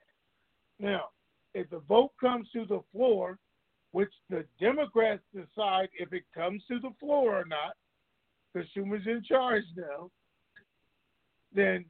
Now, 0.80 1.10
if 1.54 1.69
the 1.69 1.80
vote 1.80 2.12
comes 2.19 2.48
to 2.54 2.65
the 2.65 2.82
floor, 2.91 3.38
which 3.91 4.12
the 4.30 4.45
Democrats 4.60 5.24
decide 5.34 5.89
if 5.98 6.13
it 6.13 6.24
comes 6.36 6.63
to 6.67 6.80
the 6.80 6.91
floor 7.00 7.39
or 7.39 7.45
not, 7.45 7.76
Schumer's 8.56 9.06
in 9.06 9.24
charge 9.24 9.64
now, 9.76 10.10
then 11.54 11.86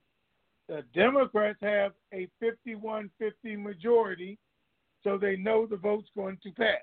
the 0.67 0.83
Democrats 0.93 1.57
have 1.61 1.93
a 2.13 2.27
51 2.39 3.09
50 3.17 3.55
majority, 3.55 4.37
so 5.03 5.17
they 5.17 5.35
know 5.35 5.65
the 5.65 5.77
vote's 5.77 6.09
going 6.15 6.37
to 6.43 6.51
pass 6.51 6.77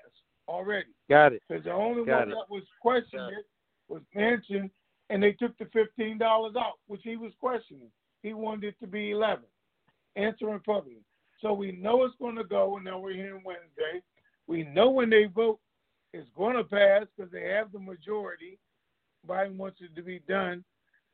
already. 0.47 0.89
Got 1.09 1.33
it. 1.33 1.41
Because 1.47 1.63
the 1.63 1.71
only 1.71 2.05
Got 2.05 2.19
one 2.19 2.29
it. 2.29 2.35
that 2.35 2.49
was 2.49 2.63
questioning 2.81 3.29
it 3.37 3.45
was 3.87 4.01
Manchin, 4.15 4.69
and 5.09 5.21
they 5.21 5.31
took 5.33 5.57
the 5.57 5.65
fifteen 5.71 6.17
dollars 6.17 6.55
out, 6.57 6.79
which 6.87 7.01
he 7.03 7.15
was 7.15 7.31
questioning. 7.39 7.89
He 8.23 8.33
wanted 8.33 8.69
it 8.69 8.79
to 8.81 8.87
be 8.87 9.11
eleven. 9.11 9.45
Answer 10.15 10.47
Republican. 10.47 11.03
So 11.41 11.53
we 11.53 11.71
know 11.71 12.03
it's 12.03 12.15
going 12.19 12.35
to 12.35 12.43
go, 12.43 12.75
and 12.75 12.85
now 12.85 12.99
we're 12.99 13.13
here 13.13 13.35
on 13.35 13.43
Wednesday. 13.45 14.01
We 14.47 14.63
know 14.63 14.89
when 14.89 15.09
they 15.09 15.25
vote, 15.25 15.59
it's 16.13 16.29
going 16.35 16.55
to 16.55 16.63
pass 16.63 17.05
because 17.15 17.31
they 17.31 17.43
have 17.43 17.71
the 17.71 17.79
majority. 17.79 18.57
Biden 19.25 19.57
wants 19.57 19.79
it 19.81 19.95
to 19.95 20.01
be 20.01 20.19
done, 20.27 20.63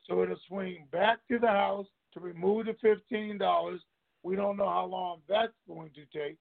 so 0.06 0.22
it'll 0.22 0.36
swing 0.48 0.86
back 0.92 1.18
to 1.30 1.38
the 1.38 1.48
House 1.48 1.86
to 2.12 2.20
remove 2.20 2.66
the 2.66 2.74
fifteen 2.80 3.38
dollars. 3.38 3.80
We 4.22 4.36
don't 4.36 4.56
know 4.56 4.68
how 4.68 4.86
long 4.86 5.20
that's 5.28 5.52
going 5.68 5.90
to 5.94 6.18
take, 6.18 6.36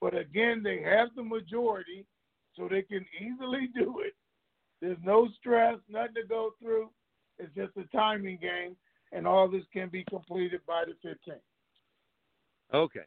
but 0.00 0.16
again, 0.16 0.62
they 0.62 0.82
have 0.82 1.08
the 1.16 1.22
majority, 1.22 2.04
so 2.54 2.68
they 2.68 2.82
can 2.82 3.04
easily 3.20 3.68
do 3.74 4.00
it. 4.00 4.14
There's 4.80 4.98
no 5.04 5.28
stress, 5.38 5.76
nothing 5.88 6.14
to 6.14 6.28
go 6.28 6.54
through. 6.60 6.90
It's 7.38 7.54
just 7.54 7.76
a 7.76 7.96
timing 7.96 8.38
game, 8.40 8.76
and 9.12 9.26
all 9.26 9.48
this 9.48 9.64
can 9.72 9.88
be 9.88 10.04
completed 10.10 10.60
by 10.66 10.84
the 10.84 11.08
15th. 11.08 11.38
Okay. 12.74 13.06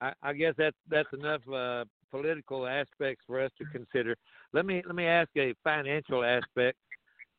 I, 0.00 0.12
I 0.22 0.32
guess 0.32 0.54
that's 0.56 0.76
that's 0.88 1.08
enough 1.12 1.40
uh, 1.52 1.84
political 2.10 2.66
aspects 2.66 3.24
for 3.26 3.40
us 3.40 3.50
to 3.58 3.64
consider. 3.72 4.14
Let 4.52 4.66
me 4.66 4.82
let 4.86 4.94
me 4.94 5.06
ask 5.06 5.28
a 5.36 5.54
financial 5.64 6.24
aspect. 6.24 6.76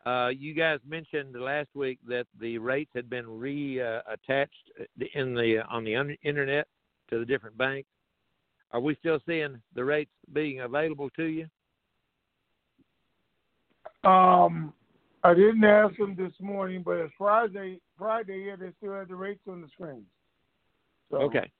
Uh, 0.05 0.29
you 0.29 0.53
guys 0.53 0.79
mentioned 0.87 1.35
last 1.35 1.69
week 1.75 1.99
that 2.07 2.25
the 2.39 2.57
rates 2.57 2.91
had 2.95 3.09
been 3.09 3.25
reattached 3.25 4.47
in 5.13 5.33
the 5.33 5.61
on 5.69 5.83
the 5.83 6.17
internet 6.23 6.67
to 7.09 7.19
the 7.19 7.25
different 7.25 7.57
banks. 7.57 7.89
Are 8.71 8.79
we 8.79 8.95
still 8.95 9.19
seeing 9.25 9.61
the 9.75 9.83
rates 9.83 10.11
being 10.31 10.61
available 10.61 11.09
to 11.11 11.23
you? 11.23 11.47
Um, 14.09 14.73
I 15.23 15.33
didn't 15.33 15.63
ask 15.63 15.97
them 15.97 16.15
this 16.15 16.31
morning, 16.39 16.83
but 16.85 16.93
it's 16.93 17.13
Friday. 17.17 17.81
Friday, 17.97 18.45
yeah, 18.47 18.55
they 18.55 18.71
still 18.77 18.93
had 18.93 19.09
the 19.09 19.15
rates 19.15 19.41
on 19.49 19.61
the 19.61 19.67
screen. 19.67 20.05
So, 21.11 21.17
Okay. 21.17 21.51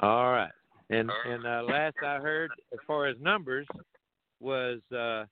All 0.00 0.32
right. 0.32 0.50
And 0.90 1.10
and 1.26 1.46
uh, 1.46 1.62
last 1.62 1.96
I 2.04 2.18
heard, 2.18 2.50
as 2.72 2.78
far 2.86 3.06
as 3.06 3.16
numbers, 3.20 3.66
was 4.40 4.80
uh, 4.94 5.24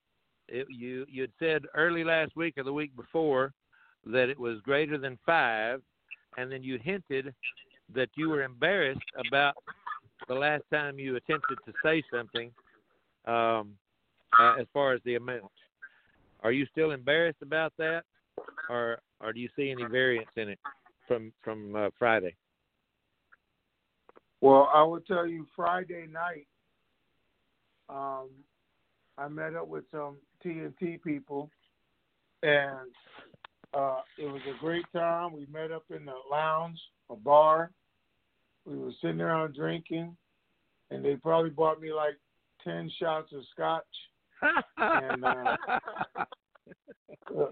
it, 0.51 0.67
you 0.69 1.07
you 1.09 1.23
had 1.23 1.33
said 1.39 1.63
early 1.75 2.05
last 2.05 2.37
week 2.37 2.55
or 2.59 2.65
the 2.65 2.73
week 2.73 2.95
before 2.97 3.53
that 4.07 4.29
it 4.29 4.39
was 4.39 4.61
greater 4.63 4.99
than 4.99 5.19
five, 5.25 5.81
and 6.37 6.51
then 6.51 6.63
you 6.63 6.79
hinted 6.79 7.35
that 7.95 8.09
you 8.17 8.29
were 8.29 8.43
embarrassed 8.43 9.01
about 9.29 9.55
the 10.29 10.35
last 10.35 10.63
time 10.73 10.99
you 10.99 11.17
attempted 11.17 11.59
to 11.67 11.73
say 11.85 12.03
something 12.13 12.51
um, 13.27 13.75
uh, 14.39 14.55
as 14.61 14.67
far 14.73 14.93
as 14.93 15.01
the 15.05 15.17
amount. 15.17 15.51
Are 16.43 16.53
you 16.53 16.67
still 16.73 16.93
embarrassed 16.93 17.43
about 17.43 17.73
that, 17.79 18.05
or 18.69 18.99
or 19.21 19.33
do 19.33 19.41
you 19.41 19.49
see 19.57 19.71
any 19.71 19.85
variance 19.85 20.31
in 20.37 20.49
it 20.49 20.59
from 21.07 21.33
from 21.43 21.77
uh, 21.77 21.91
Friday? 21.99 22.35
Well, 24.41 24.71
I 24.73 24.83
will 24.83 25.01
tell 25.01 25.27
you, 25.27 25.47
Friday 25.55 26.07
night, 26.11 26.47
um, 27.91 28.31
I 29.21 29.29
met 29.29 29.55
up 29.55 29.69
with 29.69 29.85
some 29.91 30.17
TNT 30.45 31.03
people, 31.03 31.51
and 32.43 32.89
uh, 33.75 33.99
it 34.19 34.25
was 34.25 34.41
a 34.49 34.59
great 34.61 34.87
time. 34.95 35.35
We 35.35 35.47
met 35.53 35.71
up 35.71 35.85
in 35.95 36.07
the 36.07 36.15
lounge, 36.31 36.79
a 37.11 37.17
bar. 37.17 37.71
We 38.65 38.79
were 38.79 38.93
sitting 39.03 39.21
around 39.21 39.55
drinking, 39.55 40.17
and 40.91 41.05
they 41.05 41.17
probably 41.17 41.51
bought 41.51 41.83
me 41.83 41.93
like 41.93 42.15
ten 42.65 42.91
shots 42.99 43.33
of 43.35 43.43
scotch. 43.53 43.85
And, 44.79 45.23
uh, 45.23 45.57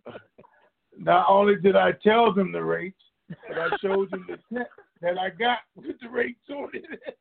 Not 0.98 1.26
only 1.28 1.56
did 1.56 1.76
I 1.76 1.92
tell 2.02 2.32
them 2.32 2.50
the 2.50 2.64
rates, 2.64 2.98
but 3.28 3.58
I 3.58 3.68
showed 3.80 4.10
them 4.10 4.26
the 4.26 4.38
text 4.56 4.72
that 5.02 5.18
I 5.18 5.28
got 5.30 5.58
with 5.76 6.00
the 6.00 6.08
rates 6.08 6.40
on 6.50 6.70
it. 6.72 6.84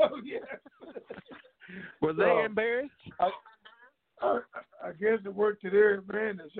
So 0.00 0.10
yeah. 0.22 0.38
Were 2.00 2.12
they 2.12 2.22
So, 2.22 2.44
embarrassed? 2.44 2.92
I, 3.18 3.30
I, 4.20 4.40
I 4.84 4.92
guess 4.92 5.18
it 5.24 5.34
worked 5.34 5.62
to 5.62 5.70
their 5.70 5.94
advantage. 5.94 6.52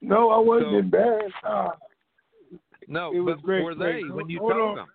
no, 0.00 0.30
I 0.30 0.38
wasn't 0.38 0.72
So- 0.72 0.78
embarrassed. 0.78 1.34
Uh, 1.44 1.70
No, 2.88 3.12
it 3.12 3.20
was 3.20 3.36
but 3.36 3.42
great, 3.44 3.64
were 3.64 3.74
great. 3.74 4.04
they 4.04 4.10
when 4.10 4.28
you 4.28 4.38
Hold 4.40 4.52
told 4.52 4.68
on. 4.70 4.76
them? 4.76 4.86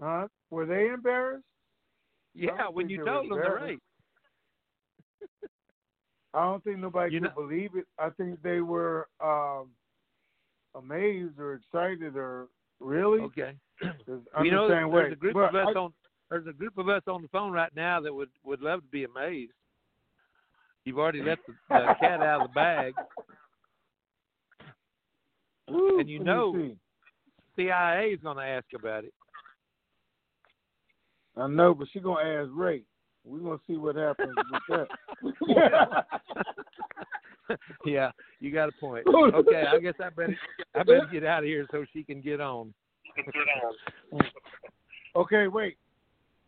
huh? 0.00 0.28
Were 0.50 0.66
they 0.66 0.88
embarrassed? 0.88 1.44
Yeah, 2.34 2.68
when 2.70 2.88
you 2.88 3.04
told 3.04 3.30
them 3.30 3.38
the 3.40 3.50
rate. 3.50 3.80
I 6.34 6.40
don't 6.42 6.62
think 6.62 6.78
nobody 6.78 7.14
You 7.14 7.20
could 7.20 7.30
know- 7.30 7.34
believe 7.42 7.70
it. 7.74 7.86
I 7.98 8.10
think 8.10 8.40
they 8.42 8.60
were 8.60 9.08
um, 9.20 9.70
amazed 10.74 11.38
or 11.40 11.54
excited 11.54 12.16
or 12.16 12.48
really. 12.80 13.20
Okay. 13.22 13.56
you 14.42 14.50
know, 14.50 14.68
there's 14.68 14.88
way. 14.90 15.10
a 15.12 15.16
group 15.16 15.34
But 15.34 15.48
of 15.48 15.54
us 15.54 15.74
I- 15.74 15.78
on 15.78 15.92
there's 16.30 16.46
a 16.46 16.52
group 16.52 16.78
of 16.78 16.88
us 16.88 17.02
on 17.06 17.22
the 17.22 17.28
phone 17.28 17.52
right 17.52 17.74
now 17.74 18.00
that 18.00 18.14
would 18.14 18.30
would 18.44 18.60
love 18.60 18.80
to 18.80 18.88
be 18.88 19.04
amazed. 19.04 19.52
You've 20.84 20.98
already 20.98 21.22
let 21.22 21.38
the, 21.46 21.54
the 21.68 21.94
cat 22.00 22.20
out 22.20 22.42
of 22.42 22.48
the 22.48 22.54
bag. 22.54 22.94
Ooh, 25.70 25.98
and 26.00 26.08
you 26.08 26.20
know- 26.20 26.74
CIA 27.56 28.10
is 28.10 28.20
going 28.22 28.36
to 28.36 28.42
ask 28.44 28.66
about 28.72 29.02
it. 29.02 29.12
I 31.38 31.46
know, 31.46 31.74
but 31.74 31.88
she's 31.92 32.02
gonna 32.02 32.28
ask 32.28 32.50
Ray. 32.52 32.82
We're 33.24 33.38
gonna 33.38 33.58
see 33.66 33.76
what 33.76 33.96
happens 33.96 34.34
with 34.70 34.86
that. 35.70 36.06
yeah, 37.86 38.10
you 38.40 38.52
got 38.52 38.68
a 38.68 38.72
point. 38.80 39.06
Okay, 39.06 39.64
I 39.72 39.78
guess 39.78 39.94
I 40.02 40.10
better 40.10 40.36
I 40.74 40.82
better 40.82 41.08
get 41.12 41.24
out 41.24 41.40
of 41.40 41.44
here 41.44 41.66
so 41.70 41.84
she 41.92 42.02
can 42.02 42.20
get 42.20 42.40
on. 42.40 42.74
okay, 45.14 45.46
wait, 45.46 45.76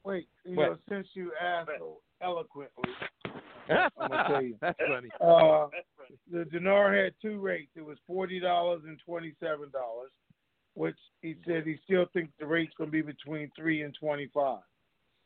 wait. 0.04 0.28
You 0.44 0.56
What? 0.56 0.70
know, 0.70 0.78
since 0.88 1.08
you 1.14 1.32
asked 1.40 1.70
so 1.78 1.98
eloquently, 2.22 2.90
I'm 3.68 3.90
gonna 3.98 4.24
tell 4.28 4.42
you. 4.42 4.56
That's 4.60 4.78
funny. 4.88 5.08
Uh, 5.20 5.68
the 6.32 6.44
dinar 6.46 6.92
had 6.94 7.14
two 7.22 7.38
rates. 7.38 7.70
It 7.76 7.84
was 7.84 7.98
forty 8.06 8.40
dollars 8.40 8.82
and 8.86 8.98
twenty-seven 9.06 9.70
dollars, 9.70 10.10
which 10.74 10.96
he 11.22 11.36
said 11.46 11.64
he 11.64 11.76
still 11.84 12.06
thinks 12.12 12.32
the 12.40 12.46
rate's 12.46 12.74
gonna 12.76 12.90
be 12.90 13.02
between 13.02 13.50
three 13.56 13.82
and 13.82 13.94
twenty-five, 13.98 14.62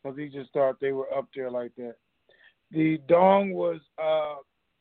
because 0.03 0.18
he 0.18 0.29
just 0.29 0.53
thought 0.53 0.79
they 0.81 0.93
were 0.93 1.12
up 1.16 1.27
there 1.35 1.51
like 1.51 1.75
that. 1.77 1.95
The 2.70 2.99
dong 3.09 3.53
was 3.53 3.81
uh 4.03 4.37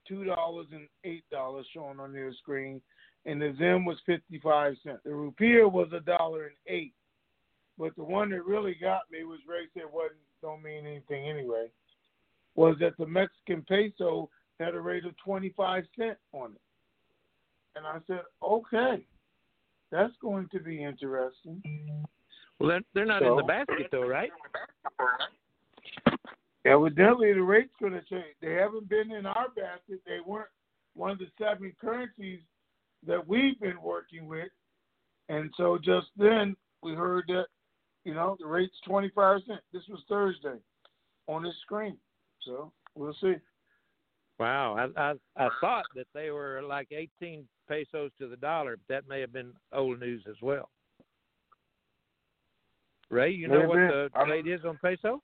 two 0.07 0.25
dollars 0.25 0.67
and 0.73 0.87
eight 1.05 1.23
dollars 1.31 1.65
shown 1.73 1.99
on 1.99 2.11
their 2.11 2.33
screen, 2.33 2.81
and 3.25 3.41
the 3.41 3.55
zim 3.57 3.85
was 3.85 3.97
fifty-five 4.05 4.75
cents. 4.83 4.99
The 5.05 5.11
rupiah 5.11 5.71
was 5.71 5.87
a 5.93 6.01
dollar 6.01 6.47
and 6.47 6.55
eight, 6.67 6.93
But 7.77 7.95
the 7.95 8.03
one 8.03 8.29
that 8.29 8.45
really 8.45 8.75
got 8.79 9.01
me 9.11 9.23
was 9.23 9.39
Ray 9.47 9.67
said 9.73 9.91
wasn't 9.91 10.19
don't 10.41 10.61
mean 10.61 10.85
anything 10.85 11.29
anyway. 11.29 11.67
Was 12.55 12.75
that 12.79 12.97
the 12.97 13.07
Mexican 13.07 13.63
peso 13.67 14.29
had 14.59 14.75
a 14.75 14.79
rate 14.79 15.05
of 15.05 15.17
twenty 15.17 15.53
five 15.55 15.85
cent 15.97 16.17
on 16.33 16.51
it, 16.51 16.61
and 17.75 17.87
I 17.87 17.97
said, 18.05 18.21
okay, 18.43 19.03
that's 19.91 20.13
going 20.21 20.49
to 20.51 20.59
be 20.59 20.83
interesting. 20.83 21.61
Well, 22.59 22.69
they're, 22.69 22.81
they're 22.93 23.05
not 23.05 23.23
in 23.23 23.35
the 23.35 23.43
basket 23.43 23.87
though, 23.91 24.07
right? 24.07 24.31
Evidently, 26.65 27.33
the 27.33 27.41
rate's 27.41 27.73
going 27.79 27.93
to 27.93 28.01
change. 28.03 28.35
They 28.41 28.53
haven't 28.53 28.87
been 28.87 29.11
in 29.11 29.25
our 29.25 29.49
basket. 29.49 29.99
They 30.05 30.19
weren't 30.25 30.47
one 30.95 31.11
of 31.11 31.19
the 31.19 31.27
seven 31.37 31.73
currencies 31.81 32.39
that 33.05 33.27
we've 33.27 33.59
been 33.59 33.81
working 33.81 34.27
with. 34.27 34.49
And 35.29 35.51
so 35.57 35.77
just 35.77 36.07
then 36.17 36.55
we 36.81 36.93
heard 36.93 37.25
that, 37.27 37.47
you 38.05 38.13
know, 38.13 38.35
the 38.39 38.45
rate's 38.45 38.75
25 38.85 39.41
cents. 39.47 39.61
This 39.71 39.83
was 39.89 39.99
Thursday 40.09 40.57
on 41.27 41.43
this 41.43 41.55
screen. 41.61 41.97
So 42.45 42.71
we'll 42.95 43.15
see. 43.21 43.35
Wow, 44.39 44.89
I, 44.97 45.01
I 45.01 45.13
I 45.45 45.49
thought 45.61 45.85
that 45.95 46.07
they 46.13 46.31
were 46.31 46.61
like 46.67 46.87
18 46.91 47.47
pesos 47.69 48.11
to 48.19 48.27
the 48.27 48.35
dollar, 48.35 48.77
but 48.77 48.93
that 48.93 49.07
may 49.07 49.21
have 49.21 49.31
been 49.31 49.53
old 49.71 49.99
news 49.99 50.23
as 50.27 50.35
well. 50.41 50.69
Ray, 53.09 53.31
you 53.31 53.47
know 53.47 53.59
May 53.61 53.65
what 53.67 53.75
the 53.75 54.09
I- 54.15 54.23
rate 54.23 54.47
is 54.47 54.61
on 54.65 54.77
peso? 54.81 55.21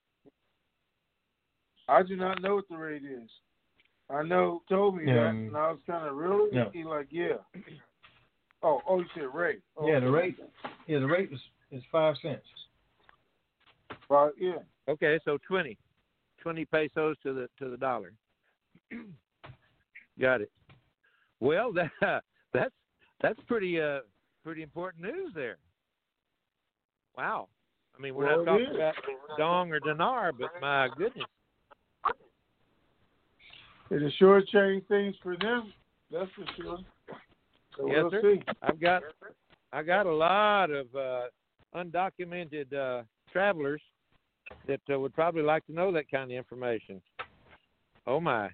I 1.87 2.03
do 2.03 2.15
not 2.15 2.41
know 2.43 2.55
what 2.55 2.69
the 2.69 2.77
rate 2.77 3.01
is. 3.03 3.29
I 4.11 4.21
know 4.23 4.61
told 4.69 4.95
me 4.95 5.05
that, 5.05 5.29
and 5.29 5.57
I 5.57 5.71
was 5.71 5.79
kind 5.87 6.07
of 6.07 6.15
really. 6.15 6.51
no. 6.55 6.69
He 6.71 6.83
like, 6.83 7.07
yeah. 7.11 7.37
Oh, 8.61 8.81
oh, 8.87 8.99
you 8.99 9.05
said 9.15 9.25
Ray. 9.33 9.57
Oh, 9.77 9.87
Yeah, 9.87 9.99
the 9.99 10.09
rate. 10.11 10.37
Yeah, 10.87 10.99
the 10.99 11.07
rate 11.07 11.29
is 11.31 11.39
is 11.71 11.83
five 11.91 12.15
cents. 12.21 12.45
Yeah. 14.37 14.57
Okay, 14.87 15.19
so 15.23 15.37
20, 15.47 15.77
20 16.41 16.65
pesos 16.65 17.15
to 17.23 17.33
the 17.33 17.49
to 17.59 17.69
the 17.69 17.77
dollar. 17.77 18.13
Got 20.19 20.41
it. 20.41 20.51
Well, 21.39 21.71
that 22.01 22.23
that's 22.53 22.73
that's 23.21 23.39
pretty 23.47 23.79
uh 23.79 23.99
pretty 24.43 24.63
important 24.63 25.03
news 25.03 25.31
there. 25.35 25.57
Wow. 27.17 27.47
I 27.97 28.01
mean, 28.01 28.15
we're 28.15 28.25
Well, 28.25 28.45
not 28.45 28.51
talking 28.51 28.67
is. 28.67 28.75
about 28.75 28.95
dong 29.37 29.71
or 29.71 29.79
dinar, 29.79 30.31
but 30.31 30.49
my 30.61 30.89
goodness. 30.97 31.25
It'll 33.91 34.11
sure 34.11 34.41
change 34.41 34.87
things 34.87 35.15
for 35.23 35.35
them. 35.37 35.73
That's 36.11 36.29
for 36.31 36.45
sure. 36.55 36.77
So 37.77 37.87
Yes, 37.87 37.97
we'll 38.03 38.11
sir. 38.11 38.21
see. 38.21 38.41
I've 38.61 38.79
got 38.79 39.03
I 39.71 39.83
got 39.83 40.05
a 40.05 40.13
lot 40.13 40.71
of 40.71 40.87
uh, 40.95 41.21
undocumented 41.75 42.73
uh, 42.73 43.03
travelers 43.31 43.81
that 44.67 44.79
uh, 44.91 44.99
would 44.99 45.13
probably 45.13 45.41
like 45.41 45.65
to 45.67 45.73
know 45.73 45.91
that 45.91 46.09
kind 46.09 46.31
of 46.31 46.37
information. 46.37 47.01
Oh 48.07 48.19
my! 48.19 48.49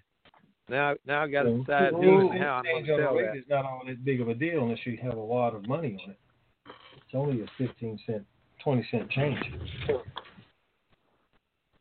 Now 0.69 0.95
now 1.05 1.23
I 1.23 1.27
got 1.27 1.43
to 1.43 1.57
decide 1.59 1.93
Well, 1.93 2.01
who 2.01 2.31
and 2.31 2.41
how 2.43 2.49
I'm 2.55 2.63
going 2.63 2.75
change 2.75 2.87
to 2.87 2.93
on 2.93 2.99
the 2.99 3.05
sell 3.05 3.15
rate 3.15 3.25
that. 3.33 3.37
is 3.37 3.43
not 3.49 3.65
all 3.65 3.81
that 3.85 4.03
big 4.05 4.21
of 4.21 4.29
a 4.29 4.33
deal 4.33 4.63
unless 4.63 4.79
you 4.85 4.97
have 5.03 5.13
a 5.15 5.19
lot 5.19 5.53
of 5.55 5.67
money 5.67 5.97
on 6.03 6.11
it. 6.11 6.17
It's 6.97 7.13
only 7.13 7.41
a 7.41 7.45
fifteen 7.57 7.99
cent, 8.05 8.23
twenty 8.63 8.85
cent 8.91 9.09
change. 9.11 9.39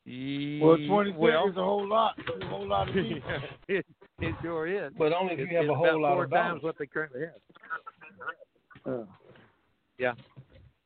Well, 0.06 0.76
20 0.76 1.10
cents 1.12 1.18
well, 1.18 1.48
is 1.48 1.56
a 1.56 1.62
whole 1.64 1.88
lot. 1.88 2.14
It's 2.18 2.44
a 2.44 2.48
whole 2.48 2.68
lot 2.68 2.88
of 2.90 2.94
people. 2.94 3.20
it, 3.68 3.86
it 4.20 4.34
sure 4.42 4.66
is. 4.66 4.92
But 4.98 5.14
only 5.14 5.32
if 5.32 5.40
It's- 5.40 5.50
you 5.52 5.56
have 5.56 5.68
a 5.70 5.74
whole 5.74 5.86
about 5.86 6.00
lot 6.00 6.12
four 6.14 6.24
of 6.24 6.30
times 6.30 6.62
what 6.62 6.76
they 6.78 6.86
currently 6.86 7.22
have. 7.22 8.92
Uh, 9.00 9.04
Yeah. 9.98 10.12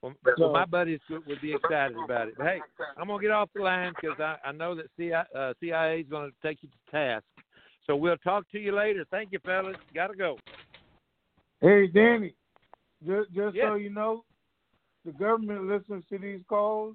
Well, 0.02 0.14
well, 0.38 0.52
my 0.52 0.64
buddies 0.64 1.00
would 1.10 1.26
would 1.26 1.40
be 1.40 1.54
excited 1.54 1.96
about 2.04 2.28
it. 2.28 2.34
But 2.36 2.46
hey, 2.46 2.60
I'm 2.96 3.08
gonna 3.08 3.20
get 3.20 3.32
off 3.32 3.50
the 3.54 3.62
line 3.62 3.94
because 4.00 4.18
I, 4.20 4.36
I 4.48 4.52
know 4.52 4.74
that 4.76 4.86
CIA, 4.96 5.24
uh, 5.36 5.54
CIA 5.60 6.00
is 6.00 6.06
gonna 6.08 6.30
take 6.42 6.58
you 6.62 6.68
to 6.68 6.90
task. 6.90 7.24
So 7.86 7.96
we'll 7.96 8.18
talk 8.18 8.48
to 8.52 8.58
you 8.58 8.72
later. 8.72 9.04
Thank 9.10 9.32
you, 9.32 9.38
fellas. 9.44 9.76
Gotta 9.94 10.14
go. 10.14 10.36
Hey, 11.60 11.88
Danny, 11.88 12.34
just, 13.04 13.32
just 13.32 13.56
Yes. 13.56 13.66
so 13.66 13.74
you 13.74 13.90
know, 13.90 14.24
the 15.04 15.12
government 15.12 15.64
listens 15.66 16.04
to 16.10 16.18
these 16.18 16.40
calls, 16.48 16.94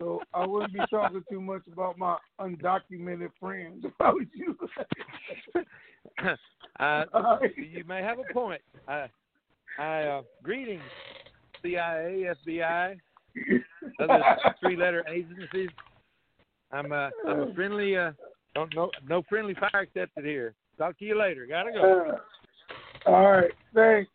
so 0.00 0.20
I 0.32 0.44
wouldn't 0.44 0.72
be 0.72 0.80
talking 0.90 1.22
too 1.30 1.40
much 1.40 1.62
about 1.72 1.98
my 1.98 2.16
undocumented 2.40 3.30
friends 3.38 3.84
I 4.00 4.10
was 4.10 4.26
you. 4.34 4.56
uh, 6.80 7.04
you 7.56 7.84
may 7.84 8.02
have 8.02 8.18
a 8.18 8.32
point. 8.32 8.62
I, 8.88 9.06
I 9.78 10.02
uh, 10.02 10.22
greetings, 10.42 10.82
CIA, 11.64 12.34
FBI, 12.46 12.96
other 14.00 14.22
three-letter 14.60 15.04
agencies. 15.08 15.70
I'm 16.72 16.92
uh, 16.92 17.08
I'm 17.26 17.40
a 17.40 17.54
friendly. 17.54 17.96
Uh, 17.96 18.12
don't 18.54 18.74
no 18.74 18.90
no 19.08 19.22
friendly 19.28 19.54
fire 19.54 19.82
accepted 19.82 20.24
here. 20.24 20.54
Talk 20.78 20.98
to 20.98 21.04
you 21.04 21.18
later. 21.18 21.46
Gotta 21.46 21.72
go. 21.72 22.16
Uh, 23.06 23.10
all 23.10 23.30
right, 23.30 23.50
thanks. 23.74 24.10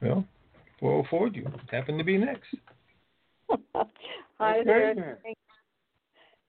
Well, 0.00 0.26
404 0.80 1.28
you 1.28 1.46
happen 1.70 1.96
to 1.96 2.04
be 2.04 2.18
next. 2.18 2.54
Hi 4.38 4.58
okay 4.58 4.64
there. 4.64 4.94
then. 4.94 5.16
Thank, 5.22 5.36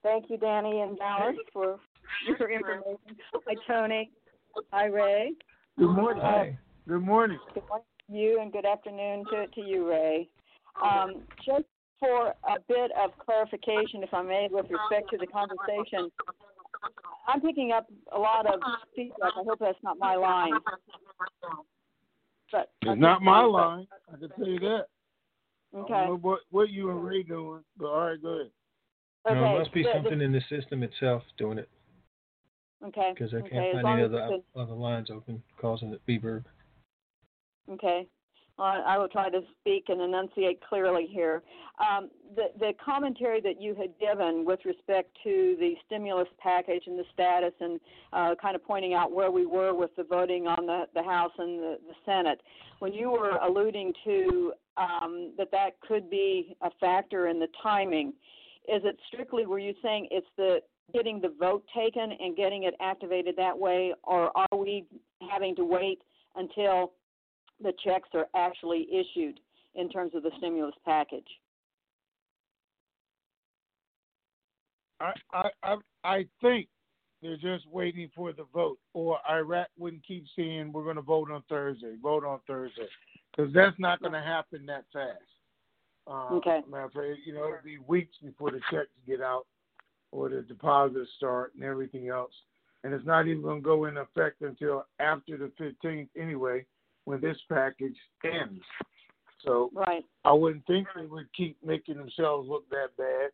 thank 0.02 0.24
you, 0.28 0.36
Danny 0.36 0.80
and 0.80 0.98
Dallas, 0.98 1.36
for 1.52 1.78
your 2.26 2.50
information. 2.50 3.16
Hi, 3.46 3.54
Tony. 3.66 4.10
Hi, 4.72 4.86
Ray. 4.86 5.32
Good 5.78 5.88
morning. 5.88 6.22
Hi. 6.22 6.58
Good 6.88 7.02
morning. 7.02 7.38
Good 7.52 7.64
morning 7.68 7.84
to 8.08 8.16
you, 8.16 8.40
and 8.40 8.52
good 8.52 8.64
afternoon 8.64 9.24
to, 9.32 9.46
to 9.48 9.60
you, 9.60 9.88
Ray. 9.88 10.28
Um, 10.80 11.22
just 11.44 11.64
for 11.98 12.28
a 12.28 12.60
bit 12.68 12.92
of 13.02 13.10
clarification, 13.18 14.04
if 14.04 14.14
I 14.14 14.22
may, 14.22 14.46
with 14.48 14.66
respect 14.70 15.10
to 15.10 15.18
the 15.18 15.26
conversation, 15.26 16.12
I'm 17.26 17.40
picking 17.40 17.72
up 17.72 17.88
a 18.12 18.18
lot 18.18 18.46
of 18.46 18.60
feedback. 18.94 19.32
I 19.36 19.42
hope 19.42 19.58
that's 19.58 19.78
not 19.82 19.98
my 19.98 20.14
line. 20.14 20.52
But 22.52 22.70
It's 22.82 23.00
not 23.00 23.20
my 23.20 23.42
line. 23.42 23.88
I 24.12 24.18
can 24.18 24.28
tell 24.38 24.46
you 24.46 24.60
that. 24.60 24.84
I 25.74 25.78
Okay. 25.78 25.92
don't 25.92 26.06
know 26.06 26.18
what, 26.18 26.40
what 26.50 26.70
you 26.70 26.90
and 26.90 27.04
Ray 27.04 27.24
doing, 27.24 27.64
but 27.76 27.86
all 27.86 28.10
right, 28.10 28.22
go 28.22 28.28
ahead. 28.28 28.50
Okay. 29.28 29.34
No, 29.34 29.56
it 29.56 29.58
must 29.58 29.72
be 29.72 29.82
the- 29.82 29.88
the- 29.88 29.94
something 29.94 30.20
in 30.20 30.30
the 30.30 30.40
system 30.42 30.84
itself 30.84 31.24
doing 31.36 31.58
it 31.58 31.68
Okay. 32.84 33.12
because 33.12 33.34
I 33.34 33.40
can't 33.40 33.66
as 33.66 33.82
find 33.82 33.88
any 33.88 34.02
as 34.02 34.12
other 34.12 34.34
it's 34.36 34.46
other 34.54 34.72
lines 34.74 35.10
open 35.10 35.42
causing 35.58 35.92
it 35.92 36.00
reverb. 36.06 36.44
Okay. 37.72 38.06
Well, 38.58 38.82
I 38.86 38.96
will 38.96 39.08
try 39.08 39.28
to 39.28 39.40
speak 39.60 39.84
and 39.88 40.00
enunciate 40.00 40.62
clearly 40.66 41.06
here. 41.10 41.42
Um, 41.78 42.08
the, 42.34 42.44
the 42.58 42.72
commentary 42.82 43.42
that 43.42 43.60
you 43.60 43.74
had 43.74 43.90
given 44.00 44.46
with 44.46 44.60
respect 44.64 45.10
to 45.24 45.56
the 45.60 45.74
stimulus 45.84 46.28
package 46.38 46.84
and 46.86 46.98
the 46.98 47.04
status 47.12 47.52
and 47.60 47.78
uh, 48.14 48.34
kind 48.40 48.56
of 48.56 48.64
pointing 48.64 48.94
out 48.94 49.12
where 49.12 49.30
we 49.30 49.44
were 49.44 49.74
with 49.74 49.94
the 49.96 50.04
voting 50.04 50.46
on 50.46 50.64
the, 50.64 50.84
the 50.94 51.02
House 51.02 51.32
and 51.36 51.58
the, 51.58 51.78
the 51.86 51.94
Senate, 52.06 52.40
when 52.78 52.94
you 52.94 53.10
were 53.10 53.36
alluding 53.42 53.92
to 54.04 54.52
um, 54.78 55.32
that 55.36 55.50
that 55.50 55.78
could 55.86 56.08
be 56.08 56.56
a 56.62 56.70
factor 56.80 57.28
in 57.28 57.38
the 57.38 57.48
timing, 57.62 58.08
is 58.68 58.82
it 58.84 58.96
strictly, 59.12 59.44
were 59.44 59.58
you 59.58 59.74
saying 59.82 60.08
it's 60.10 60.26
the 60.38 60.60
getting 60.94 61.20
the 61.20 61.34
vote 61.38 61.64
taken 61.76 62.12
and 62.20 62.36
getting 62.36 62.62
it 62.62 62.74
activated 62.80 63.34
that 63.36 63.56
way, 63.58 63.92
or 64.04 64.30
are 64.34 64.58
we 64.58 64.86
having 65.30 65.54
to 65.56 65.64
wait 65.64 66.00
until 66.36 66.92
the 67.62 67.72
checks 67.84 68.08
are 68.14 68.26
actually 68.34 68.86
issued 68.92 69.40
in 69.74 69.88
terms 69.88 70.12
of 70.14 70.22
the 70.22 70.30
stimulus 70.38 70.74
package. 70.84 71.26
I, 75.00 75.12
I, 75.62 75.76
I, 76.04 76.26
think 76.40 76.68
they're 77.20 77.36
just 77.36 77.66
waiting 77.70 78.10
for 78.14 78.32
the 78.32 78.46
vote, 78.54 78.78
or 78.94 79.18
Iraq 79.30 79.68
wouldn't 79.78 80.06
keep 80.06 80.24
saying 80.34 80.72
we're 80.72 80.84
going 80.84 80.96
to 80.96 81.02
vote 81.02 81.30
on 81.30 81.42
Thursday, 81.50 81.96
vote 82.02 82.24
on 82.24 82.40
Thursday, 82.46 82.88
because 83.30 83.52
that's 83.52 83.78
not 83.78 84.00
going 84.00 84.14
to 84.14 84.22
happen 84.22 84.64
that 84.66 84.84
fast. 84.92 85.18
Uh, 86.06 86.36
Okay. 86.36 86.60
Matter 86.70 86.84
of 86.84 86.92
fact, 86.92 87.26
you 87.26 87.34
know, 87.34 87.44
it'll 87.44 87.64
be 87.64 87.78
weeks 87.86 88.16
before 88.24 88.50
the 88.50 88.60
checks 88.70 88.88
get 89.06 89.20
out, 89.20 89.46
or 90.12 90.30
the 90.30 90.40
deposits 90.40 91.10
start, 91.18 91.52
and 91.54 91.64
everything 91.64 92.08
else. 92.08 92.32
And 92.82 92.94
it's 92.94 93.04
not 93.04 93.26
even 93.26 93.42
going 93.42 93.60
to 93.60 93.64
go 93.64 93.84
in 93.86 93.98
effect 93.98 94.40
until 94.40 94.86
after 94.98 95.36
the 95.36 95.50
15th 95.60 96.08
anyway, 96.16 96.64
when 97.06 97.20
this 97.20 97.38
package 97.48 97.96
ends. 98.24 98.62
So 99.44 99.70
Right. 99.72 100.04
I 100.24 100.32
wouldn't 100.32 100.66
think 100.66 100.88
they 100.94 101.06
would 101.06 101.32
keep 101.32 101.56
making 101.64 101.96
themselves 101.96 102.48
look 102.48 102.68
that 102.70 102.96
bad. 102.98 103.30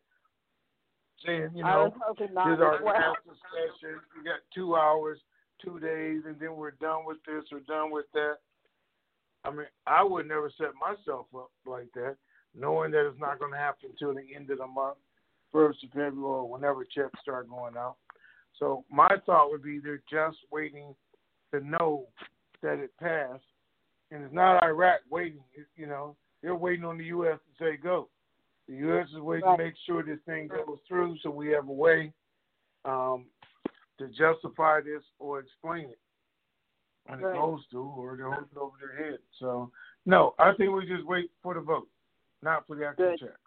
Saying, 1.25 1.51
you 1.55 1.63
know, 1.63 1.85
was 1.85 2.01
hoping 2.05 2.33
not 2.33 2.49
this 2.49 2.57
is 2.57 2.61
our 2.61 2.83
well. 2.83 2.93
last 2.93 3.23
discussion. 3.25 3.99
We 4.15 4.23
got 4.23 4.39
two 4.53 4.75
hours, 4.75 5.19
two 5.63 5.79
days, 5.79 6.21
and 6.25 6.39
then 6.39 6.55
we're 6.55 6.71
done 6.71 7.05
with 7.05 7.17
this 7.25 7.43
or 7.51 7.61
done 7.61 7.91
with 7.91 8.05
that. 8.13 8.37
I 9.45 9.51
mean, 9.51 9.67
I 9.87 10.03
would 10.03 10.27
never 10.27 10.51
set 10.57 10.71
myself 10.79 11.27
up 11.35 11.51
like 11.65 11.91
that, 11.95 12.17
knowing 12.53 12.91
that 12.91 13.07
it's 13.07 13.19
not 13.19 13.39
going 13.39 13.51
to 13.51 13.57
happen 13.57 13.89
until 13.91 14.13
the 14.13 14.35
end 14.35 14.49
of 14.51 14.59
the 14.59 14.67
month, 14.67 14.97
first 15.51 15.83
of 15.83 15.89
February, 15.89 16.15
or 16.17 16.49
whenever 16.49 16.85
checks 16.85 17.19
start 17.21 17.49
going 17.49 17.75
out. 17.77 17.95
So 18.59 18.85
my 18.91 19.09
thought 19.25 19.49
would 19.49 19.63
be 19.63 19.79
they're 19.79 20.03
just 20.09 20.37
waiting 20.51 20.93
to 21.51 21.59
know 21.61 22.07
that 22.61 22.79
it 22.79 22.91
passed, 22.99 23.43
and 24.13 24.23
it's 24.23 24.33
not 24.33 24.63
Iraq 24.63 24.99
waiting. 25.09 25.43
You 25.75 25.87
know, 25.87 26.15
they're 26.41 26.55
waiting 26.55 26.85
on 26.85 26.97
the 26.97 27.05
U.S. 27.05 27.39
to 27.39 27.63
say 27.63 27.77
go. 27.77 28.09
The 28.67 28.75
U.S. 28.75 29.07
is 29.09 29.19
waiting 29.19 29.45
Right. 29.45 29.57
to 29.57 29.63
make 29.65 29.73
sure 29.85 30.03
this 30.03 30.19
thing 30.25 30.47
goes 30.47 30.77
through, 30.87 31.17
so 31.23 31.29
we 31.29 31.49
have 31.49 31.67
a 31.67 31.73
way 31.73 32.13
um, 32.85 33.25
to 33.97 34.07
justify 34.09 34.79
this 34.81 35.03
or 35.19 35.39
explain 35.39 35.89
it 35.89 35.99
when 37.07 37.19
Right. 37.19 37.35
it 37.35 37.39
goes 37.39 37.61
through, 37.69 37.89
or 37.97 38.15
they're 38.15 38.29
holding 38.29 38.49
it 38.51 38.57
over 38.57 38.77
their 38.79 39.11
head. 39.11 39.19
So, 39.39 39.71
no, 40.05 40.35
I 40.39 40.53
think 40.53 40.73
we 40.73 40.85
just 40.85 41.05
wait 41.05 41.31
for 41.41 41.53
the 41.55 41.59
vote, 41.61 41.89
not 42.41 42.65
for 42.67 42.75
the 42.75 42.85
actual 42.87 43.11
Good. 43.11 43.19
checks. 43.19 43.39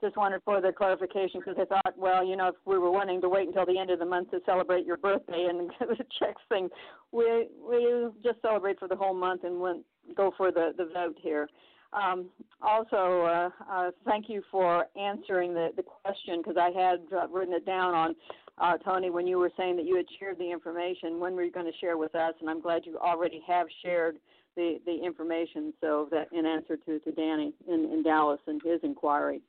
Just 0.00 0.16
wanted 0.16 0.42
further 0.44 0.72
clarification 0.72 1.40
because 1.40 1.56
I 1.58 1.64
thought, 1.64 1.96
well, 1.96 2.24
you 2.24 2.36
know, 2.36 2.48
if 2.48 2.54
we 2.66 2.78
were 2.78 2.90
wanting 2.90 3.20
to 3.22 3.28
wait 3.28 3.48
until 3.48 3.64
the 3.64 3.78
end 3.78 3.90
of 3.90 3.98
the 3.98 4.04
month 4.04 4.30
to 4.30 4.40
celebrate 4.44 4.84
your 4.84 4.98
birthday 4.98 5.46
and 5.48 5.70
the 5.80 6.04
checks 6.18 6.42
thing, 6.48 6.68
we 7.12 7.48
we 7.66 8.08
just 8.22 8.40
celebrate 8.42 8.78
for 8.78 8.88
the 8.88 8.96
whole 8.96 9.14
month 9.14 9.44
and 9.44 9.58
went 9.58 9.84
go 10.14 10.32
for 10.36 10.52
the 10.52 10.72
the 10.76 10.90
vote 10.92 11.16
here. 11.20 11.48
Um, 11.92 12.26
also, 12.60 13.22
uh, 13.22 13.50
uh, 13.70 13.90
thank 14.04 14.28
you 14.28 14.42
for 14.50 14.86
answering 15.00 15.54
the 15.54 15.70
the 15.76 15.82
question 15.82 16.42
because 16.42 16.56
I 16.58 16.70
had 16.78 17.00
uh, 17.16 17.28
written 17.28 17.54
it 17.54 17.64
down 17.64 17.94
on 17.94 18.16
uh, 18.58 18.76
Tony 18.78 19.10
when 19.10 19.26
you 19.26 19.38
were 19.38 19.52
saying 19.56 19.76
that 19.76 19.86
you 19.86 19.96
had 19.96 20.06
shared 20.18 20.38
the 20.38 20.50
information. 20.50 21.20
When 21.20 21.34
were 21.34 21.44
you 21.44 21.52
going 21.52 21.70
to 21.70 21.78
share 21.78 21.96
with 21.96 22.14
us? 22.14 22.34
And 22.40 22.50
I'm 22.50 22.60
glad 22.60 22.84
you 22.84 22.98
already 22.98 23.42
have 23.46 23.66
shared 23.82 24.16
the 24.56 24.78
the 24.84 24.94
information. 24.94 25.72
So 25.80 26.08
that 26.10 26.28
in 26.32 26.44
answer 26.44 26.76
to 26.76 26.98
to 26.98 27.12
Danny 27.12 27.54
in 27.66 27.86
in 27.86 28.02
Dallas 28.02 28.40
and 28.46 28.60
his 28.62 28.80
inquiry 28.82 29.40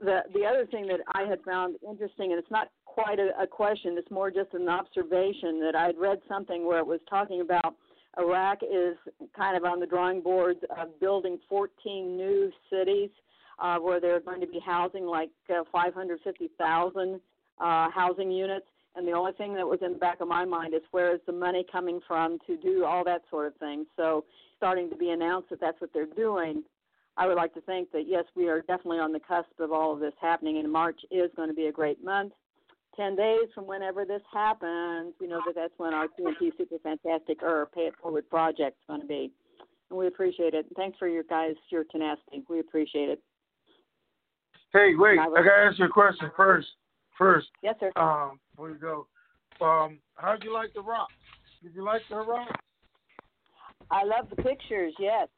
the 0.00 0.20
the 0.34 0.44
other 0.44 0.66
thing 0.66 0.86
that 0.88 1.00
I 1.14 1.28
had 1.28 1.40
found 1.42 1.76
interesting, 1.88 2.32
and 2.32 2.38
it's 2.38 2.50
not 2.50 2.68
quite 2.84 3.18
a, 3.18 3.30
a 3.40 3.46
question, 3.46 3.96
it's 3.98 4.10
more 4.10 4.30
just 4.30 4.52
an 4.54 4.68
observation 4.68 5.60
that 5.60 5.74
I'd 5.76 5.98
read 5.98 6.20
something 6.28 6.66
where 6.66 6.78
it 6.78 6.86
was 6.86 7.00
talking 7.08 7.40
about 7.40 7.76
Iraq 8.18 8.58
is 8.62 8.96
kind 9.36 9.56
of 9.56 9.64
on 9.64 9.80
the 9.80 9.86
drawing 9.86 10.20
boards 10.20 10.60
of 10.76 10.98
building 11.00 11.38
14 11.48 12.16
new 12.16 12.50
cities 12.70 13.10
uh, 13.60 13.78
where 13.78 14.00
they're 14.00 14.20
going 14.20 14.40
to 14.40 14.46
be 14.46 14.60
housing 14.64 15.06
like 15.06 15.30
uh, 15.50 15.62
550,000 15.70 17.20
uh, 17.60 17.90
housing 17.90 18.30
units. 18.30 18.66
And 18.96 19.06
the 19.06 19.12
only 19.12 19.32
thing 19.32 19.54
that 19.54 19.66
was 19.66 19.78
in 19.82 19.92
the 19.92 19.98
back 19.98 20.20
of 20.20 20.26
my 20.26 20.44
mind 20.44 20.74
is 20.74 20.80
where 20.90 21.14
is 21.14 21.20
the 21.26 21.32
money 21.32 21.64
coming 21.70 22.00
from 22.08 22.38
to 22.46 22.56
do 22.56 22.84
all 22.84 23.04
that 23.04 23.22
sort 23.30 23.46
of 23.46 23.54
thing. 23.56 23.86
So 23.96 24.24
starting 24.56 24.90
to 24.90 24.96
be 24.96 25.10
announced 25.10 25.50
that 25.50 25.60
that's 25.60 25.80
what 25.80 25.90
they're 25.94 26.06
doing. 26.06 26.64
I 27.16 27.26
would 27.26 27.36
like 27.36 27.52
to 27.54 27.60
think 27.62 27.90
that 27.92 28.04
yes, 28.06 28.24
we 28.34 28.48
are 28.48 28.60
definitely 28.60 28.98
on 28.98 29.12
the 29.12 29.20
cusp 29.20 29.58
of 29.58 29.72
all 29.72 29.92
of 29.92 30.00
this 30.00 30.14
happening, 30.20 30.58
and 30.58 30.70
March 30.70 31.00
is 31.10 31.30
going 31.36 31.48
to 31.48 31.54
be 31.54 31.66
a 31.66 31.72
great 31.72 32.02
month. 32.02 32.32
Ten 32.96 33.14
days 33.14 33.48
from 33.54 33.66
whenever 33.66 34.04
this 34.04 34.22
happens, 34.32 35.14
we 35.20 35.26
know 35.26 35.40
that 35.46 35.54
that's 35.54 35.72
when 35.76 35.94
our 35.94 36.06
TNT 36.08 36.50
Super 36.58 36.78
Fantastic 36.82 37.42
or 37.42 37.68
Pay 37.74 37.82
It 37.82 37.94
Forward 38.02 38.28
project 38.28 38.78
is 38.80 38.86
going 38.88 39.00
to 39.00 39.06
be, 39.06 39.30
and 39.90 39.98
we 39.98 40.06
appreciate 40.06 40.54
it. 40.54 40.66
Thanks 40.76 40.98
for 40.98 41.08
your 41.08 41.22
guys 41.24 41.54
your 41.70 41.84
tenacity. 41.84 42.42
We 42.48 42.60
appreciate 42.60 43.08
it. 43.08 43.22
Hey, 44.72 44.94
wait, 44.96 45.18
I 45.18 45.24
I 45.24 45.42
gotta 45.42 45.64
ask 45.68 45.78
you 45.78 45.86
a 45.86 45.88
question 45.88 46.30
first. 46.36 46.68
First, 47.18 47.48
Yes, 47.62 47.74
sir. 47.78 47.92
um, 47.96 48.40
before 48.50 48.70
you 48.70 48.76
go, 48.76 49.06
um, 49.60 49.98
how'd 50.14 50.42
you 50.42 50.54
like 50.54 50.72
the 50.72 50.80
rock? 50.80 51.08
Did 51.62 51.74
you 51.74 51.84
like 51.84 52.00
the 52.08 52.16
rock? 52.16 52.48
I 53.90 54.04
love 54.04 54.30
the 54.30 54.36
pictures. 54.36 54.94
Yes. 54.98 55.28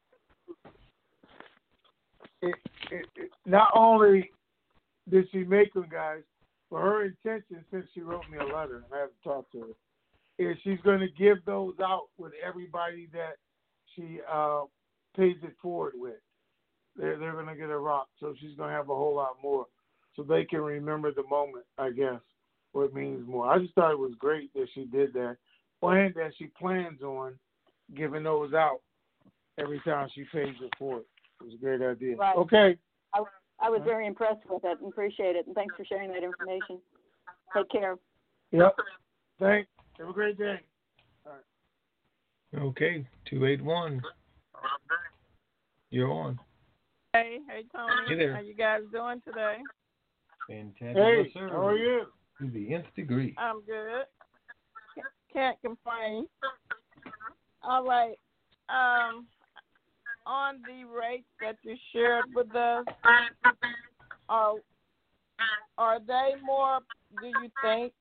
It, 2.43 2.55
it, 2.91 3.05
it, 3.15 3.31
not 3.45 3.69
only 3.75 4.31
did 5.09 5.25
she 5.31 5.43
make 5.43 5.73
them, 5.73 5.87
guys, 5.91 6.21
but 6.69 6.81
her 6.81 7.05
intention, 7.05 7.63
since 7.71 7.85
she 7.93 8.01
wrote 8.01 8.23
me 8.31 8.37
a 8.37 8.43
letter, 8.43 8.77
and 8.77 8.93
I 8.93 8.99
haven't 8.99 9.23
talked 9.23 9.51
to 9.53 9.59
her, 9.59 9.67
is 10.39 10.57
she's 10.63 10.79
going 10.83 10.99
to 10.99 11.07
give 11.17 11.43
those 11.45 11.75
out 11.81 12.07
with 12.17 12.33
everybody 12.45 13.07
that 13.13 13.37
she 13.95 14.19
uh, 14.31 14.63
pays 15.15 15.35
it 15.43 15.55
forward 15.61 15.93
with. 15.95 16.15
They're 16.95 17.17
they're 17.17 17.33
going 17.33 17.47
to 17.47 17.55
get 17.55 17.69
a 17.69 17.77
rock, 17.77 18.07
so 18.19 18.33
she's 18.39 18.55
going 18.55 18.69
to 18.69 18.75
have 18.75 18.89
a 18.89 18.95
whole 18.95 19.15
lot 19.15 19.37
more, 19.41 19.65
so 20.15 20.23
they 20.23 20.45
can 20.45 20.61
remember 20.61 21.11
the 21.11 21.23
moment, 21.29 21.65
I 21.77 21.89
guess, 21.89 22.21
or 22.73 22.85
it 22.85 22.93
means 22.93 23.27
more. 23.27 23.47
I 23.47 23.59
just 23.59 23.73
thought 23.73 23.91
it 23.91 23.99
was 23.99 24.13
great 24.19 24.53
that 24.53 24.67
she 24.73 24.85
did 24.85 25.13
that, 25.13 25.37
and 25.81 26.13
that 26.15 26.31
she 26.37 26.45
plans 26.59 27.01
on 27.01 27.33
giving 27.95 28.23
those 28.23 28.53
out 28.53 28.79
every 29.59 29.81
time 29.85 30.07
she 30.13 30.23
pays 30.31 30.55
it 30.61 30.71
forward. 30.77 31.03
It 31.43 31.47
was 31.47 31.55
a 31.55 31.57
great 31.57 31.81
idea. 31.81 32.15
Right. 32.15 32.35
Okay. 32.37 32.77
I 33.13 33.23
I 33.59 33.69
was 33.69 33.81
very 33.83 34.07
impressed 34.07 34.49
with 34.49 34.63
it 34.63 34.79
and 34.79 34.87
appreciate 34.87 35.35
it. 35.35 35.45
And 35.45 35.55
thanks 35.55 35.75
for 35.75 35.83
sharing 35.83 36.09
that 36.13 36.23
information. 36.23 36.79
Take 37.55 37.69
care. 37.69 37.97
Yep. 38.51 38.75
Thanks. 39.39 39.69
Have 39.97 40.09
a 40.09 40.13
great 40.13 40.37
day. 40.37 40.59
Okay, 42.55 43.03
281. 43.25 43.99
You're 45.89 46.11
on. 46.11 46.39
Hey, 47.13 47.39
hey 47.49 47.63
Tony. 47.75 47.93
Hey 48.07 48.15
there. 48.15 48.35
How 48.35 48.41
you 48.41 48.53
guys 48.53 48.81
doing 48.91 49.21
today? 49.25 49.57
Fantastic. 50.47 50.95
Hey, 50.95 51.31
sir. 51.33 51.49
how 51.49 51.67
are 51.67 51.77
you? 51.77 52.03
To 52.39 52.49
the 52.49 52.73
nth 52.73 52.85
degree. 52.95 53.35
I'm 53.37 53.63
good. 53.65 54.05
Can't 55.31 55.59
complain. 55.61 56.27
All 57.63 57.83
right. 57.83 58.17
Um, 58.69 59.25
on 60.25 60.61
the 60.67 60.85
rates 60.85 61.27
that 61.41 61.57
you 61.63 61.75
shared 61.91 62.25
with 62.33 62.55
us, 62.55 62.85
are 64.29 64.55
are 65.77 65.99
they 65.99 66.31
more? 66.43 66.79
Do 67.21 67.27
you 67.27 67.49
think 67.61 67.93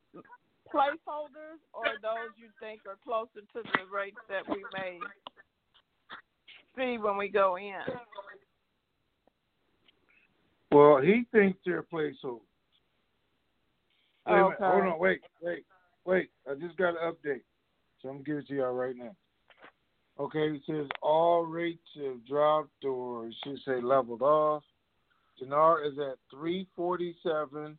placeholders, 0.73 1.61
or 1.73 1.85
those 2.01 2.33
you 2.37 2.49
think 2.61 2.81
are 2.87 2.99
closer 3.05 3.41
to 3.53 3.62
the 3.62 3.95
rates 3.95 4.16
that 4.29 4.49
we 4.49 4.62
may 4.75 4.99
see 6.77 6.99
when 6.99 7.16
we 7.16 7.29
go 7.29 7.57
in? 7.57 7.81
Well, 10.70 11.01
he 11.03 11.27
thinks 11.33 11.59
they're 11.66 11.83
placeholders. 11.83 12.41
Okay. 14.29 14.57
Hold 14.61 14.85
on. 14.85 14.99
Wait, 14.99 15.20
wait, 15.43 15.64
wait. 16.05 16.31
I 16.49 16.55
just 16.55 16.77
got 16.77 16.91
an 16.91 17.12
update. 17.12 17.43
So 18.01 18.09
I'm 18.09 18.23
going 18.23 18.25
to 18.25 18.31
give 18.31 18.39
it 18.39 18.49
to 18.49 18.55
y'all 18.55 18.73
right 18.73 18.97
now. 18.97 19.14
Okay, 20.21 20.57
it 20.57 20.63
says 20.67 20.87
all 21.01 21.45
rates 21.45 21.81
have 21.97 22.25
dropped 22.27 22.85
or 22.85 23.31
should 23.43 23.59
say 23.67 23.81
leveled 23.81 24.23
off. 24.23 24.63
Dinar 25.39 25.85
is 25.85 25.99
at 25.99 26.19
347 26.31 27.79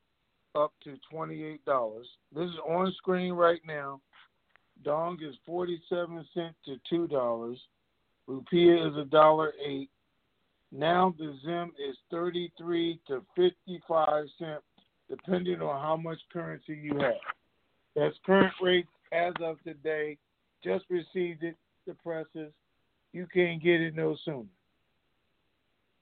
up 0.56 0.74
to 0.84 0.98
$28. 1.12 1.60
This 2.36 2.50
is 2.50 2.56
on 2.68 2.92
screen 2.98 3.34
right 3.34 3.62
now. 3.66 4.02
Dong 4.84 5.18
is 5.22 5.36
47 5.46 6.26
cents 6.34 6.56
to 6.66 6.78
$2. 6.92 7.56
Rupiah 8.28 8.90
is 8.92 8.98
a 8.98 9.06
dollar 9.06 9.54
eight. 9.66 9.90
Now 10.72 11.14
the 11.18 11.38
Zim 11.46 11.72
is 11.88 11.96
33 12.10 13.00
to 13.08 13.24
55 13.36 14.26
cents, 14.40 14.62
depending 15.10 15.62
on 15.62 15.82
how 15.82 15.96
much 15.96 16.18
currency 16.32 16.80
you 16.82 16.98
have. 17.00 17.14
That's 17.96 18.16
current 18.26 18.54
rates 18.62 18.90
as 19.12 19.34
of 19.42 19.62
today. 19.64 20.18
Just 20.64 20.86
received 20.90 21.44
it, 21.44 21.56
the 21.86 21.94
presses. 21.96 22.52
You 23.12 23.28
can't 23.34 23.62
get 23.62 23.82
it 23.82 23.96
no 23.96 24.16
sooner. 24.26 24.46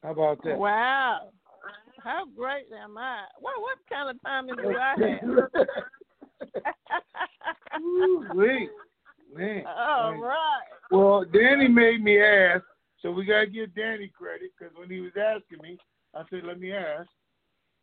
How 0.03 0.11
about 0.11 0.43
that? 0.43 0.57
Wow. 0.57 1.29
How 2.03 2.25
great 2.35 2.65
am 2.73 2.97
I? 2.97 3.25
Well, 3.39 3.61
what 3.61 3.77
kind 3.87 4.09
of 4.09 4.21
timing 4.23 4.55
do 4.55 4.75
I 4.75 4.95
have? 4.97 5.21
Wait, 8.33 8.69
man. 9.35 9.63
All 9.67 10.11
man. 10.11 10.21
right. 10.21 10.61
Well, 10.89 11.25
Danny 11.31 11.67
made 11.67 12.03
me 12.03 12.19
ask, 12.19 12.63
so 13.01 13.11
we 13.11 13.25
gotta 13.25 13.47
give 13.47 13.75
Danny 13.75 14.07
credit 14.07 14.51
because 14.57 14.73
when 14.75 14.89
he 14.89 14.99
was 14.99 15.11
asking 15.15 15.61
me, 15.61 15.77
I 16.15 16.23
said, 16.29 16.43
"Let 16.43 16.59
me 16.59 16.73
ask." 16.73 17.07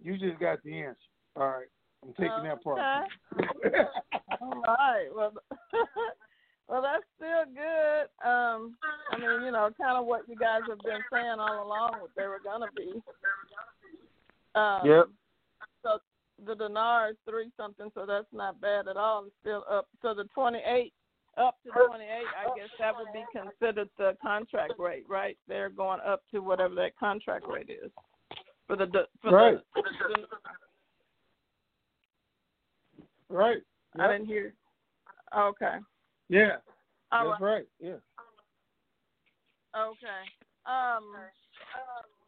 You 0.03 0.19
just 0.19 0.39
got 0.41 0.63
the 0.65 0.81
answer. 0.81 0.99
All 1.37 1.49
right, 1.49 1.69
I'm 2.03 2.13
taking 2.15 2.45
that 2.45 2.63
part. 2.63 2.81
All 4.41 4.63
right. 4.67 5.09
Well, 5.15 5.33
well, 6.69 6.83
that's 6.83 7.05
still 7.17 7.45
good. 7.55 8.29
Um, 8.29 8.77
I 9.11 9.19
mean, 9.19 9.43
you 9.43 9.51
know, 9.51 9.71
kind 9.81 9.97
of 9.97 10.07
what 10.07 10.29
you 10.29 10.37
guys 10.37 10.61
have 10.69 10.83
been 10.85 11.03
saying 11.13 11.37
all 11.39 11.67
along, 11.67 12.01
what 12.01 12.11
they 12.17 12.27
were 12.27 12.41
gonna 12.45 12.71
be. 12.77 13.03
Um, 14.55 14.87
Yep. 14.87 15.09
So 15.83 15.99
the 16.45 16.55
dinar 16.55 17.11
is 17.11 17.17
three 17.29 17.51
something, 17.57 17.91
so 17.95 18.05
that's 18.07 18.33
not 18.33 18.61
bad 18.61 18.89
at 18.89 18.97
all. 18.97 19.25
It's 19.25 19.35
still 19.41 19.65
up. 19.69 19.89
So 20.03 20.15
the 20.15 20.25
twenty 20.35 20.59
eight, 20.65 20.93
up 21.37 21.57
to 21.65 21.71
twenty 21.87 22.05
eight, 22.05 22.29
I 22.37 22.55
guess 22.57 22.69
that 22.79 22.95
would 22.97 23.13
be 23.13 23.25
considered 23.33 23.89
the 23.97 24.17
contract 24.21 24.75
rate, 24.79 25.05
right? 25.09 25.39
They're 25.47 25.71
going 25.71 26.01
up 26.07 26.23
to 26.33 26.41
whatever 26.41 26.75
that 26.77 26.97
contract 26.99 27.47
rate 27.49 27.71
is 27.71 27.91
for 28.67 28.77
the 28.77 28.87
for 29.23 29.31
Right. 29.31 29.59
the. 29.75 30.27
Right. 33.31 33.63
I 33.95 33.99
Yep. 34.03 34.11
didn't 34.11 34.27
hear. 34.27 34.55
Okay. 35.37 35.79
Yeah. 36.29 36.57
All 37.11 37.31
That's 37.31 37.41
right. 37.41 37.53
right. 37.53 37.67
Yeah. 37.81 38.01
Okay. 39.77 40.23
Um. 40.67 41.05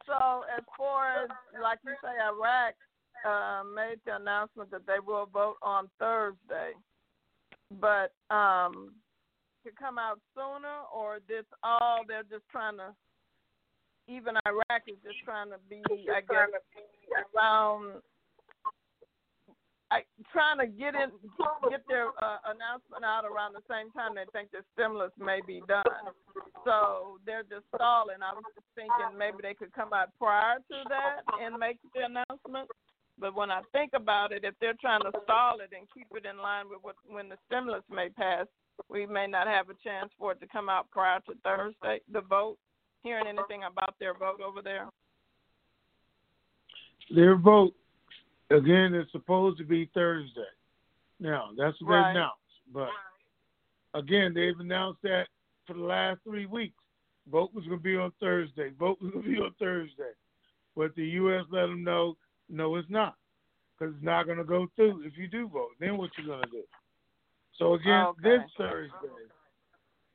So 0.07 0.43
as 0.57 0.63
far 0.77 1.23
as 1.23 1.29
like 1.61 1.79
you 1.85 1.93
say, 2.01 2.09
Iraq 2.21 2.73
uh, 3.25 3.63
made 3.63 3.99
the 4.05 4.15
announcement 4.15 4.71
that 4.71 4.87
they 4.87 4.99
will 5.05 5.27
vote 5.31 5.57
on 5.61 5.89
Thursday, 5.99 6.73
but 7.79 8.13
um, 8.33 8.93
to 9.63 9.71
come 9.77 9.99
out 9.99 10.19
sooner, 10.33 10.81
or 10.93 11.19
this 11.27 11.45
all 11.63 12.01
they're 12.07 12.23
just 12.23 12.47
trying 12.51 12.77
to. 12.77 12.93
Even 14.07 14.33
Iraq 14.47 14.81
is 14.87 14.97
just 15.05 15.23
trying 15.23 15.49
to 15.49 15.57
be, 15.69 15.81
I 16.09 16.21
guess, 16.21 16.49
around. 17.37 18.01
I 19.91 20.07
trying 20.31 20.63
to 20.63 20.67
get 20.71 20.95
in, 20.95 21.11
get 21.67 21.83
their 21.91 22.15
uh, 22.23 22.39
announcement 22.47 23.03
out 23.03 23.27
around 23.27 23.51
the 23.51 23.65
same 23.67 23.91
time 23.91 24.15
they 24.15 24.23
think 24.31 24.47
the 24.55 24.63
stimulus 24.71 25.11
may 25.19 25.43
be 25.45 25.59
done. 25.67 25.83
So 26.63 27.19
they're 27.27 27.43
just 27.43 27.67
stalling. 27.75 28.23
I 28.23 28.31
was 28.31 28.47
just 28.55 28.71
thinking 28.71 29.19
maybe 29.19 29.43
they 29.43 29.53
could 29.53 29.75
come 29.75 29.91
out 29.91 30.15
prior 30.15 30.63
to 30.63 30.77
that 30.87 31.27
and 31.43 31.59
make 31.59 31.75
the 31.91 32.07
announcement. 32.07 32.71
But 33.19 33.35
when 33.35 33.51
I 33.51 33.61
think 33.75 33.91
about 33.93 34.31
it, 34.31 34.47
if 34.47 34.55
they're 34.63 34.79
trying 34.79 35.03
to 35.03 35.11
stall 35.27 35.59
it 35.59 35.75
and 35.75 35.85
keep 35.93 36.07
it 36.15 36.25
in 36.25 36.39
line 36.39 36.71
with 36.71 36.79
what 36.81 36.95
when 37.11 37.27
the 37.27 37.37
stimulus 37.51 37.83
may 37.91 38.07
pass, 38.09 38.47
we 38.89 39.05
may 39.05 39.27
not 39.27 39.47
have 39.47 39.69
a 39.69 39.75
chance 39.83 40.09
for 40.17 40.31
it 40.31 40.39
to 40.39 40.47
come 40.47 40.69
out 40.69 40.89
prior 40.89 41.19
to 41.27 41.35
Thursday, 41.43 41.99
the 42.11 42.21
vote. 42.21 42.57
Hearing 43.03 43.25
anything 43.27 43.63
about 43.65 43.95
their 43.99 44.13
vote 44.13 44.41
over 44.45 44.61
there? 44.61 44.87
Their 47.13 47.35
vote 47.35 47.73
again 48.53 48.93
it's 48.93 49.11
supposed 49.11 49.57
to 49.57 49.63
be 49.63 49.89
Thursday. 49.93 50.41
Now 51.19 51.49
that's 51.57 51.79
what 51.81 51.91
Right. 51.91 52.13
they 52.13 52.19
announced, 52.19 52.35
but 52.73 52.89
again 53.93 54.33
they've 54.33 54.59
announced 54.59 55.01
that 55.03 55.27
for 55.67 55.73
the 55.73 55.83
last 55.83 56.21
three 56.23 56.45
weeks. 56.45 56.75
Vote 57.31 57.53
was 57.53 57.65
going 57.65 57.77
to 57.77 57.83
be 57.83 57.95
on 57.95 58.11
Thursday. 58.19 58.71
Vote 58.79 58.97
was 59.01 59.11
going 59.11 59.23
to 59.25 59.31
be 59.31 59.37
on 59.37 59.53
Thursday, 59.59 60.11
but 60.75 60.93
the 60.95 61.05
U.S. 61.05 61.45
let 61.51 61.67
them 61.67 61.83
know, 61.83 62.17
no, 62.49 62.75
it's 62.77 62.89
not, 62.89 63.15
because 63.77 63.93
it's 63.93 64.03
not 64.03 64.25
going 64.25 64.39
to 64.39 64.43
go 64.43 64.67
through 64.75 65.03
if 65.05 65.15
you 65.17 65.27
do 65.27 65.47
vote. 65.47 65.69
Then 65.79 65.97
what 65.97 66.09
you 66.17 66.25
going 66.25 66.41
to 66.41 66.49
do? 66.49 66.63
So 67.59 67.75
again, 67.75 68.07
Okay. 68.07 68.37
this 68.37 68.41
Thursday, 68.57 69.07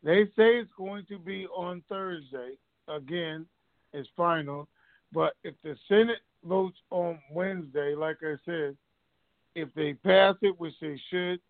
they 0.03 0.25
say 0.37 0.57
it's 0.59 0.73
going 0.77 1.07
to 1.07 1.19
be 1.19 1.47
on 1.47 1.83
Thursday. 1.89 2.59
Again, 2.89 3.47
it's 3.93 4.09
final. 4.17 4.69
But 5.13 5.35
if 5.45 5.55
the 5.63 5.77
Senate 5.89 6.19
votes 6.47 6.79
on 6.91 7.19
Wednesday, 7.31 7.95
like 7.95 8.19
I 8.23 8.35
said, 8.45 8.77
if 9.55 9.73
they 9.75 9.95
pass 9.95 10.35
it, 10.43 10.59
which 10.59 10.75
they 10.81 11.01
should, 11.11 11.41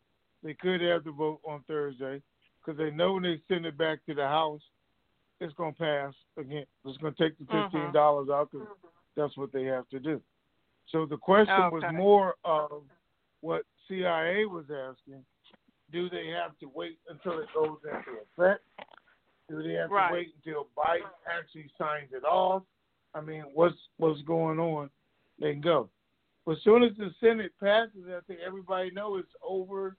they 0.42 0.54
could 0.54 0.80
have 0.80 1.04
the 1.04 1.10
vote 1.10 1.40
on 1.46 1.62
Thursday 1.66 2.22
because 2.64 2.78
they 2.78 2.90
know 2.90 3.14
when 3.14 3.24
they 3.24 3.40
send 3.48 3.66
it 3.66 3.76
back 3.76 4.04
to 4.06 4.14
the 4.14 4.26
House, 4.26 4.62
it's 5.40 5.54
going 5.54 5.74
to 5.74 5.78
pass 5.78 6.14
again. 6.38 6.64
It's 6.84 6.98
going 6.98 7.14
to 7.14 7.22
take 7.22 7.36
the 7.38 7.44
Mhm. 7.44 7.64
fifteen 7.70 7.92
dollars 7.92 8.28
out 8.30 8.50
because 8.50 8.68
that's 9.16 9.36
what 9.36 9.52
they 9.52 9.64
have 9.64 9.88
to 9.90 10.00
do. 10.00 10.22
So 10.86 11.04
the 11.04 11.16
question 11.18 11.70
was 11.70 11.82
more 11.92 12.36
of 12.44 12.84
what 13.40 13.64
CIA 13.88 14.46
was 14.46 14.70
asking: 14.70 15.24
Do 15.90 16.08
they 16.08 16.28
have 16.28 16.58
to 16.58 16.68
wait 16.68 16.98
until 17.08 17.38
it 17.40 17.48
goes 17.52 17.78
into 17.84 18.20
effect? 18.20 18.64
Do 19.48 19.62
they 19.62 19.74
have 19.74 19.90
Right. 19.90 20.08
to 20.08 20.12
wait 20.14 20.34
until 20.36 20.68
Biden 20.76 21.10
actually 21.26 21.68
signs 21.78 22.12
it 22.12 22.24
off? 22.24 22.64
I 23.16 23.20
mean, 23.22 23.44
what's 23.54 23.76
what's 23.96 24.20
going 24.22 24.58
on? 24.58 24.90
They 25.40 25.52
can 25.52 25.62
go. 25.62 25.88
But 26.44 26.52
as 26.52 26.62
soon 26.62 26.82
as 26.82 26.92
the 26.98 27.10
Senate 27.20 27.52
passes, 27.58 28.04
I 28.08 28.20
think 28.26 28.40
everybody 28.46 28.90
knows 28.90 29.20
it's 29.24 29.34
over. 29.46 29.96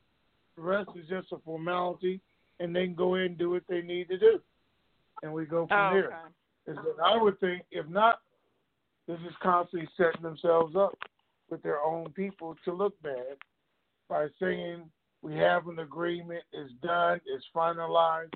The 0.56 0.62
rest 0.62 0.90
is 0.96 1.08
just 1.10 1.32
a 1.32 1.38
formality, 1.44 2.22
and 2.60 2.76
they 2.76 2.86
can 2.86 2.96
go 2.96 3.16
in 3.16 3.22
and 3.24 3.38
do 3.38 3.50
what 3.50 3.64
they 3.68 3.82
need 3.82 4.08
to 4.10 4.18
do, 4.18 4.40
and 5.24 5.34
we 5.34 5.46
go 5.46 5.68
from 5.68 5.78
Oh, 5.78 5.94
there. 5.94 6.06
okay. 6.08 6.16
Is 6.72 6.78
I 7.04 7.22
would 7.22 7.40
think, 7.40 7.64
if 7.72 7.88
not, 7.88 8.20
they're 9.08 9.18
just 9.18 9.40
constantly 9.40 9.88
setting 9.98 10.22
themselves 10.22 10.76
up 10.76 10.98
with 11.50 11.64
their 11.64 11.82
own 11.82 12.12
people 12.12 12.56
to 12.66 12.74
look 12.74 13.00
bad 13.02 13.38
by 14.10 14.28
saying 14.40 14.82
we 15.22 15.36
have 15.36 15.68
an 15.68 15.80
agreement, 15.80 16.44
it's 16.52 16.74
done, 16.84 17.22
it's 17.26 17.46
finalized, 17.56 18.34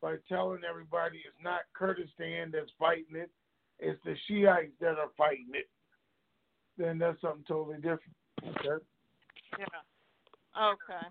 by 0.00 0.14
telling 0.28 0.60
everybody 0.68 1.18
it's 1.26 1.42
not 1.42 1.60
Kurdistan 1.74 2.50
that's 2.52 2.70
fighting 2.78 3.16
it, 3.16 3.30
it's 3.78 4.00
the 4.04 4.14
Shiites 4.26 4.72
that 4.80 4.98
are 4.98 5.10
fighting 5.16 5.48
it. 5.54 5.68
Then 6.78 6.98
that's 6.98 7.20
something 7.20 7.44
totally 7.46 7.76
different. 7.76 8.14
Okay. 8.42 8.84
Yeah. 9.58 9.64
Okay. 10.56 11.06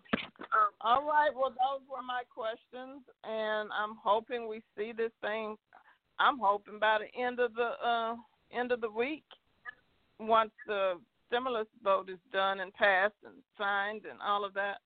All 0.82 1.05
right. 1.05 1.30
Well, 1.34 1.49
those 1.49 1.82
were 1.89 2.01
my 2.05 2.24
questions, 2.34 3.03
and 3.24 3.70
I'm 3.72 3.95
hoping 4.03 4.47
we 4.47 4.61
see 4.78 4.91
this 4.91 5.11
thing. 5.22 5.55
I'm 6.20 6.39
hoping 6.39 6.80
by 6.80 6.99
the 6.99 7.22
end 7.22 7.39
of 7.39 7.53
the 7.53 7.72
uh, 7.84 8.16
end 8.51 8.72
of 8.72 8.82
the 8.82 8.89
week, 8.89 9.24
once 10.20 10.51
the 10.66 10.93
stimulus 11.28 11.68
vote 11.84 12.09
is 12.09 12.20
done 12.32 12.59
and 12.59 12.74
passed 12.74 13.16
and 13.26 13.36
signed 13.57 14.03
and 14.09 14.20
all 14.22 14.45
of 14.45 14.53
that, 14.53 14.78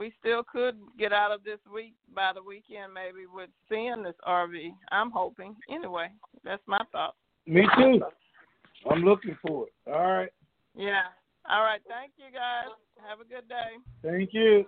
we 0.00 0.12
still 0.18 0.42
could 0.42 0.76
get 0.98 1.12
out 1.12 1.30
of 1.30 1.44
this 1.44 1.58
week 1.72 1.94
by 2.14 2.32
the 2.34 2.42
weekend, 2.42 2.94
maybe 2.94 3.26
with 3.32 3.50
seeing 3.68 4.02
this 4.02 4.14
RV. 4.26 4.70
I'm 4.90 5.10
hoping. 5.10 5.54
Anyway, 5.70 6.08
that's 6.42 6.62
my 6.66 6.80
thought. 6.90 7.14
Me 7.46 7.68
too. 7.76 8.00
I'm 8.90 9.04
looking 9.04 9.36
for 9.46 9.66
it. 9.66 9.72
All 9.86 10.10
right. 10.10 10.30
Yeah. 10.74 11.02
All 11.48 11.62
right. 11.62 11.80
Thank 11.86 12.12
you, 12.16 12.32
guys. 12.32 12.74
Have 13.06 13.20
a 13.20 13.28
good 13.28 13.46
day. 13.46 13.76
Thank 14.02 14.30
you. 14.32 14.64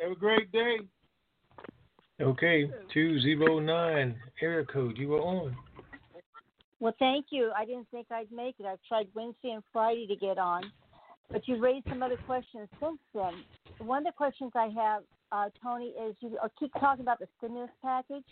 Have 0.00 0.12
a 0.12 0.16
great 0.16 0.50
day. 0.50 0.78
Okay, 2.20 2.70
209, 2.92 4.16
area 4.40 4.64
code, 4.66 4.96
you 4.96 5.08
were 5.08 5.20
on. 5.20 5.56
Well, 6.78 6.94
thank 6.98 7.26
you. 7.30 7.50
I 7.56 7.64
didn't 7.64 7.88
think 7.90 8.06
I'd 8.12 8.30
make 8.30 8.56
it. 8.60 8.66
I've 8.66 8.78
tried 8.86 9.08
Wednesday 9.14 9.50
and 9.50 9.62
Friday 9.72 10.06
to 10.06 10.14
get 10.14 10.38
on, 10.38 10.70
but 11.30 11.48
you 11.48 11.60
raised 11.60 11.86
some 11.88 12.02
other 12.02 12.18
questions 12.26 12.68
since 12.80 12.98
then. 13.12 13.32
One 13.84 13.98
of 13.98 14.04
the 14.04 14.16
questions 14.16 14.52
I 14.54 14.68
have, 14.76 15.02
uh, 15.32 15.48
Tony, 15.60 15.86
is 15.86 16.14
you 16.20 16.38
uh, 16.42 16.48
keep 16.58 16.72
talking 16.78 17.02
about 17.02 17.18
the 17.18 17.26
stimulus 17.38 17.70
package. 17.82 18.24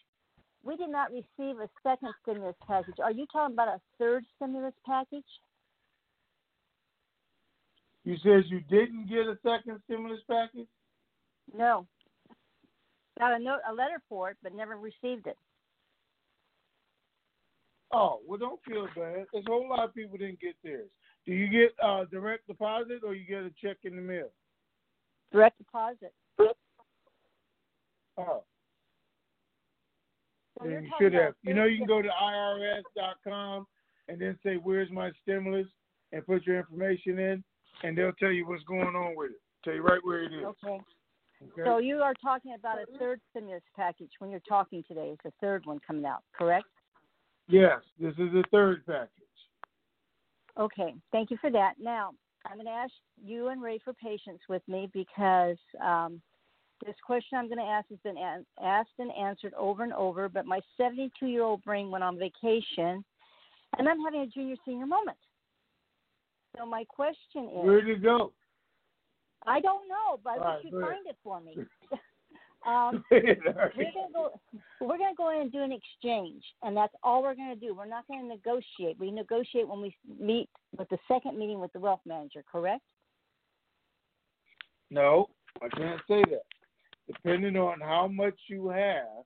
We 0.63 0.77
did 0.77 0.91
not 0.91 1.11
receive 1.11 1.59
a 1.59 1.69
second 1.83 2.13
stimulus 2.23 2.55
package. 2.67 2.97
Are 3.03 3.11
you 3.11 3.27
talking 3.33 3.55
about 3.55 3.69
a 3.69 3.81
third 3.99 4.25
stimulus 4.37 4.75
package? 4.87 5.25
You 8.05 8.17
said 8.23 8.45
you 8.47 8.61
didn't 8.71 9.09
get 9.09 9.27
a 9.27 9.39
second 9.43 9.81
stimulus 9.87 10.21
package? 10.29 10.69
No. 11.57 11.87
Got 13.19 13.41
a 13.41 13.43
note, 13.43 13.61
a 13.69 13.75
letter 13.75 14.01
for 14.09 14.31
it, 14.31 14.37
but 14.43 14.55
never 14.55 14.77
received 14.77 15.27
it. 15.27 15.37
Oh, 17.93 18.21
well, 18.27 18.39
don't 18.39 18.61
feel 18.63 18.87
bad. 18.95 19.27
There's 19.33 19.45
a 19.47 19.51
whole 19.51 19.69
lot 19.69 19.85
of 19.85 19.95
people 19.95 20.17
didn't 20.17 20.41
get 20.41 20.55
theirs. 20.63 20.89
Do 21.27 21.33
you 21.33 21.49
get 21.49 21.75
uh, 21.83 22.05
direct 22.05 22.47
deposit 22.47 23.01
or 23.05 23.15
you 23.15 23.27
get 23.27 23.43
a 23.43 23.51
check 23.61 23.79
in 23.83 23.97
the 23.97 24.03
mail? 24.03 24.31
Direct 25.33 25.59
deposit. 25.59 26.13
Oh, 28.19 28.43
So 30.59 30.65
you're 30.65 30.75
then 30.75 30.85
you 30.85 30.91
should 31.01 31.15
have. 31.15 31.35
You 31.43 31.55
know, 31.55 31.65
you 31.65 31.79
can 31.79 31.87
go 31.87 32.03
to 32.03 32.09
irs.com 32.09 33.67
and 34.09 34.21
then 34.21 34.39
say, 34.43 34.57
"Where's 34.57 34.91
my 34.91 35.11
stimulus?" 35.23 35.69
and 36.13 36.27
put 36.27 36.47
your 36.47 36.59
information 36.59 37.19
in, 37.19 37.45
and 37.83 37.97
they'll 37.97 38.13
tell 38.13 38.33
you 38.33 38.47
what's 38.47 38.65
going 38.65 38.97
on 38.97 39.15
with 39.17 39.31
it. 39.31 39.41
Tell 39.65 39.75
you 39.75 39.83
right 39.83 40.01
where 40.03 40.25
it 40.25 40.33
is. 40.33 40.45
Okay. 40.45 40.81
Okay? 41.43 41.63
So 41.65 41.79
you 41.79 41.99
are 41.99 42.15
talking 42.23 42.55
about 42.55 42.79
a 42.79 42.99
third 42.99 43.21
stimulus 43.31 43.63
package 43.75 44.11
when 44.19 44.31
you're 44.31 44.41
talking 44.41 44.85
today. 44.87 45.15
It's 45.15 45.25
a 45.25 45.33
third 45.41 45.65
one 45.65 45.79
coming 45.87 46.05
out, 46.05 46.23
correct? 46.37 46.67
yes, 47.49 47.81
this 47.99 48.13
is 48.13 48.33
the 48.33 48.45
third 48.51 48.85
package. 48.87 49.09
Okay, 50.59 50.95
thank 51.13 51.31
you 51.31 51.39
for 51.41 51.51
that. 51.51 51.75
Now, 51.81 52.13
I'm 52.47 52.57
going 52.57 52.67
to 52.67 52.73
ask 52.73 52.93
you 53.23 53.49
and 53.49 53.63
Ray 53.63 53.79
for 53.85 53.93
patience 53.93 54.41
with 54.49 54.63
me 54.67 54.89
because 54.93 55.59
um, 55.85 56.21
this 56.85 56.95
question 57.05 57.39
I'm 57.39 57.49
going 57.49 57.59
to 57.59 57.65
ask 57.65 57.89
has 57.91 57.99
been 58.03 58.17
asked 58.63 58.89
and 58.99 59.11
answered 59.13 59.53
over 59.59 59.83
and 59.83 59.93
over, 59.93 60.29
but 60.29 60.47
my 60.47 60.61
72 60.77 61.27
year 61.27 61.43
old 61.43 61.63
brain 61.65 61.91
went 61.91 62.05
on 62.05 62.19
vacation 62.19 63.05
and 63.79 63.89
I'm 63.89 64.01
having 64.01 64.23
a 64.23 64.27
junior 64.27 64.57
senior 64.65 64.87
moment. 64.87 65.19
So, 66.57 66.67
my 66.67 66.85
question 66.85 67.45
is 67.45 67.65
Where'd 67.65 67.89
it 67.89 68.03
go? 68.03 68.33
I 69.47 69.61
don't 69.61 69.89
know, 69.89 70.21
but 70.23 70.41
right, 70.41 70.59
you'd 70.65 70.73
find 70.73 71.07
it 71.07 71.17
for 71.23 71.41
me. 71.41 71.57
um, 72.67 73.05
we're 73.11 73.21
gonna 73.21 74.13
go. 74.13 74.41
We're 74.81 74.99
gonna 74.99 75.15
go 75.17 75.31
in 75.31 75.43
and 75.43 75.53
do 75.53 75.63
an 75.63 75.73
exchange, 75.73 76.43
and 76.63 76.77
that's 76.77 76.95
all 77.03 77.23
we're 77.23 77.35
gonna 77.35 77.57
do. 77.57 77.75
We're 77.75 77.87
not 77.87 78.07
gonna 78.09 78.29
negotiate. 78.29 78.99
We 78.99 79.11
negotiate 79.11 79.69
when 79.69 79.81
we 79.81 79.97
meet 80.19 80.49
with 80.77 80.89
the 80.91 80.99
second 81.09 81.39
meeting 81.39 81.61
with 81.61 81.73
the 81.73 81.81
wealth 81.81 82.01
manager. 82.07 82.45
Correct? 82.51 82.83
No, 84.91 85.31
I 85.63 85.69
can't 85.69 86.01
say 86.09 86.23
that. 86.31 86.45
Depending 87.07 87.57
on 87.57 87.81
how 87.81 88.09
much 88.09 88.39
you 88.49 88.69
have, 88.69 89.25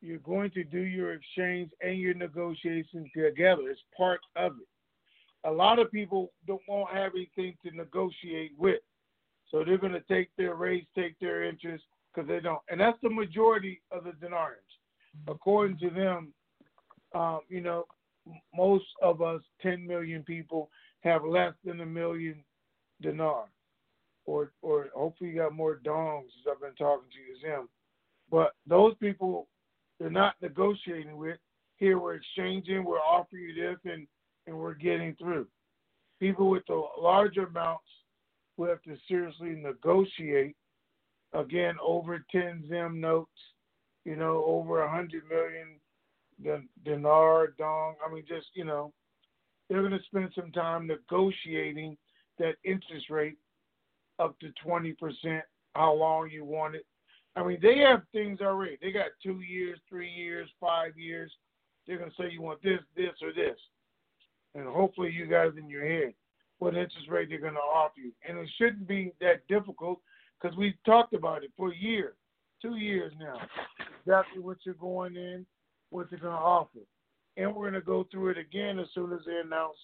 you're 0.00 0.18
going 0.18 0.50
to 0.52 0.64
do 0.64 0.80
your 0.80 1.12
exchange 1.12 1.70
and 1.80 1.98
your 1.98 2.14
negotiations 2.14 3.08
together. 3.16 3.62
It's 3.68 3.80
part 3.96 4.20
of 4.36 4.52
it. 4.52 5.48
A 5.48 5.50
lot 5.50 5.78
of 5.78 5.90
people 5.90 6.32
don't 6.46 6.60
won't 6.68 6.92
have 6.92 7.12
anything 7.14 7.56
to 7.64 7.76
negotiate 7.76 8.52
with, 8.58 8.80
so 9.50 9.64
they're 9.64 9.78
going 9.78 9.92
to 9.92 10.00
take 10.02 10.30
their 10.36 10.54
rates, 10.54 10.88
take 10.94 11.18
their 11.18 11.44
interest 11.44 11.84
because 12.14 12.28
they 12.28 12.40
don't, 12.40 12.60
and 12.70 12.80
that's 12.80 12.98
the 13.02 13.10
majority 13.10 13.80
of 13.90 14.04
the 14.04 14.10
dinarians. 14.10 14.76
According 15.26 15.78
to 15.78 15.90
them, 15.90 16.32
um, 17.14 17.40
you 17.48 17.60
know, 17.60 17.84
most 18.54 18.84
of 19.02 19.22
us, 19.22 19.40
10 19.62 19.86
million 19.86 20.22
people, 20.22 20.70
have 21.00 21.24
less 21.24 21.54
than 21.64 21.80
a 21.80 21.86
million 21.86 22.42
dinar 23.00 23.46
or 24.28 24.52
or 24.60 24.88
hopefully 24.94 25.30
you 25.30 25.36
got 25.36 25.54
more 25.54 25.80
dongs 25.84 26.26
as 26.26 26.52
I've 26.52 26.60
been 26.60 26.74
talking 26.74 27.08
to 27.10 27.18
you 27.18 27.52
him. 27.54 27.68
But 28.30 28.52
those 28.66 28.94
people, 29.00 29.48
they're 29.98 30.10
not 30.10 30.34
negotiating 30.42 31.16
with. 31.16 31.38
Here 31.78 31.98
we're 31.98 32.16
exchanging, 32.16 32.84
we're 32.84 32.98
offering 32.98 33.44
you 33.44 33.54
this, 33.54 33.78
and 33.90 34.06
and 34.46 34.56
we're 34.56 34.74
getting 34.74 35.16
through. 35.16 35.46
People 36.20 36.50
with 36.50 36.64
the 36.68 36.82
larger 37.00 37.46
amounts 37.46 37.88
will 38.58 38.68
have 38.68 38.82
to 38.82 38.96
seriously 39.06 39.50
negotiate. 39.50 40.56
Again, 41.32 41.76
over 41.82 42.24
10 42.32 42.64
Zim 42.68 43.00
notes, 43.00 43.30
you 44.04 44.16
know, 44.16 44.44
over 44.46 44.82
a 44.82 44.86
100 44.86 45.22
million 45.28 46.68
dinar, 46.84 47.48
dong. 47.58 47.94
I 48.04 48.12
mean, 48.12 48.24
just, 48.26 48.48
you 48.54 48.64
know, 48.64 48.92
they're 49.68 49.86
going 49.86 49.92
to 49.92 50.04
spend 50.06 50.30
some 50.34 50.50
time 50.52 50.86
negotiating 50.86 51.96
that 52.38 52.54
interest 52.64 53.10
rate 53.10 53.36
up 54.18 54.38
to 54.40 54.52
20%, 54.66 54.94
how 55.74 55.92
long 55.92 56.30
you 56.30 56.44
want 56.44 56.74
it. 56.74 56.86
I 57.36 57.44
mean, 57.44 57.58
they 57.62 57.78
have 57.78 58.02
things 58.12 58.40
already. 58.40 58.78
They 58.80 58.90
got 58.90 59.10
two 59.22 59.40
years, 59.40 59.78
three 59.88 60.10
years, 60.10 60.48
five 60.60 60.96
years. 60.96 61.30
They're 61.86 61.98
going 61.98 62.10
to 62.10 62.16
say 62.16 62.30
you 62.32 62.42
want 62.42 62.62
this, 62.62 62.80
this, 62.96 63.14
or 63.22 63.32
this. 63.32 63.58
And 64.54 64.66
hopefully 64.66 65.12
you 65.12 65.26
guys 65.26 65.52
in 65.56 65.68
your 65.68 65.86
head 65.86 66.14
what 66.58 66.74
interest 66.74 67.08
rate 67.08 67.28
they're 67.28 67.40
going 67.40 67.54
to 67.54 67.60
offer 67.60 68.00
you. 68.00 68.12
And 68.28 68.38
it 68.38 68.48
shouldn't 68.58 68.88
be 68.88 69.12
that 69.20 69.46
difficult 69.48 70.00
because 70.40 70.56
we've 70.56 70.74
talked 70.84 71.14
about 71.14 71.44
it 71.44 71.50
for 71.56 71.72
a 71.72 71.76
year, 71.76 72.14
two 72.60 72.76
years 72.76 73.12
now. 73.18 73.38
Exactly 74.00 74.40
what 74.42 74.58
you're 74.64 74.74
going 74.74 75.16
in, 75.16 75.46
what 75.90 76.10
they're 76.10 76.18
going 76.18 76.32
to 76.32 76.38
offer. 76.38 76.80
And 77.36 77.54
we're 77.54 77.70
going 77.70 77.80
to 77.80 77.86
go 77.86 78.06
through 78.10 78.30
it 78.30 78.38
again 78.38 78.78
as 78.78 78.88
soon 78.94 79.12
as 79.12 79.20
they 79.26 79.40
announce 79.44 79.76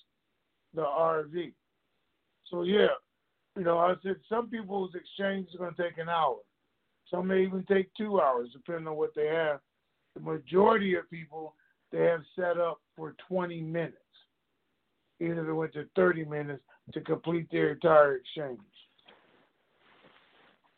the 0.75 0.83
RV. 0.83 1.53
So, 2.51 2.63
yeah, 2.63 2.89
you 3.57 3.63
know, 3.63 3.79
I 3.79 3.95
said 4.03 4.17
some 4.29 4.49
people's 4.49 4.95
exchange 4.95 5.49
is 5.49 5.57
going 5.57 5.75
to 5.75 5.83
take 5.83 5.99
an 5.99 6.09
hour. 6.09 6.37
Some 7.11 7.29
may 7.29 7.43
even 7.43 7.65
take 7.65 7.95
two 7.95 8.21
hours, 8.21 8.49
depending 8.53 8.89
on 8.89 8.97
what 8.97 9.15
they 9.15 9.27
have. 9.27 9.61
The 10.15 10.21
majority 10.21 10.95
of 10.95 11.09
people, 11.11 11.55
they 11.93 12.05
have 12.05 12.23
set 12.35 12.59
up 12.59 12.81
for 12.97 13.15
20 13.29 13.61
minutes 13.61 13.97
either 15.21 15.49
it 15.49 15.55
went 15.55 15.73
to 15.75 15.87
30 15.97 16.25
minutes 16.25 16.63
to 16.93 17.01
complete 17.01 17.49
their 17.51 17.73
entire 17.73 18.17
exchange. 18.17 18.61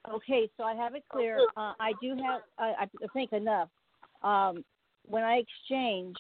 Okay, 0.08 0.48
so 0.56 0.62
I 0.62 0.74
have 0.74 0.94
it 0.94 1.04
clear. 1.10 1.38
Uh, 1.56 1.72
I 1.80 1.92
do 2.00 2.16
have, 2.22 2.42
I, 2.58 2.84
I 2.84 3.06
think 3.12 3.32
enough. 3.32 3.68
Um, 4.22 4.64
when 5.04 5.24
I 5.24 5.36
exchange, 5.36 6.16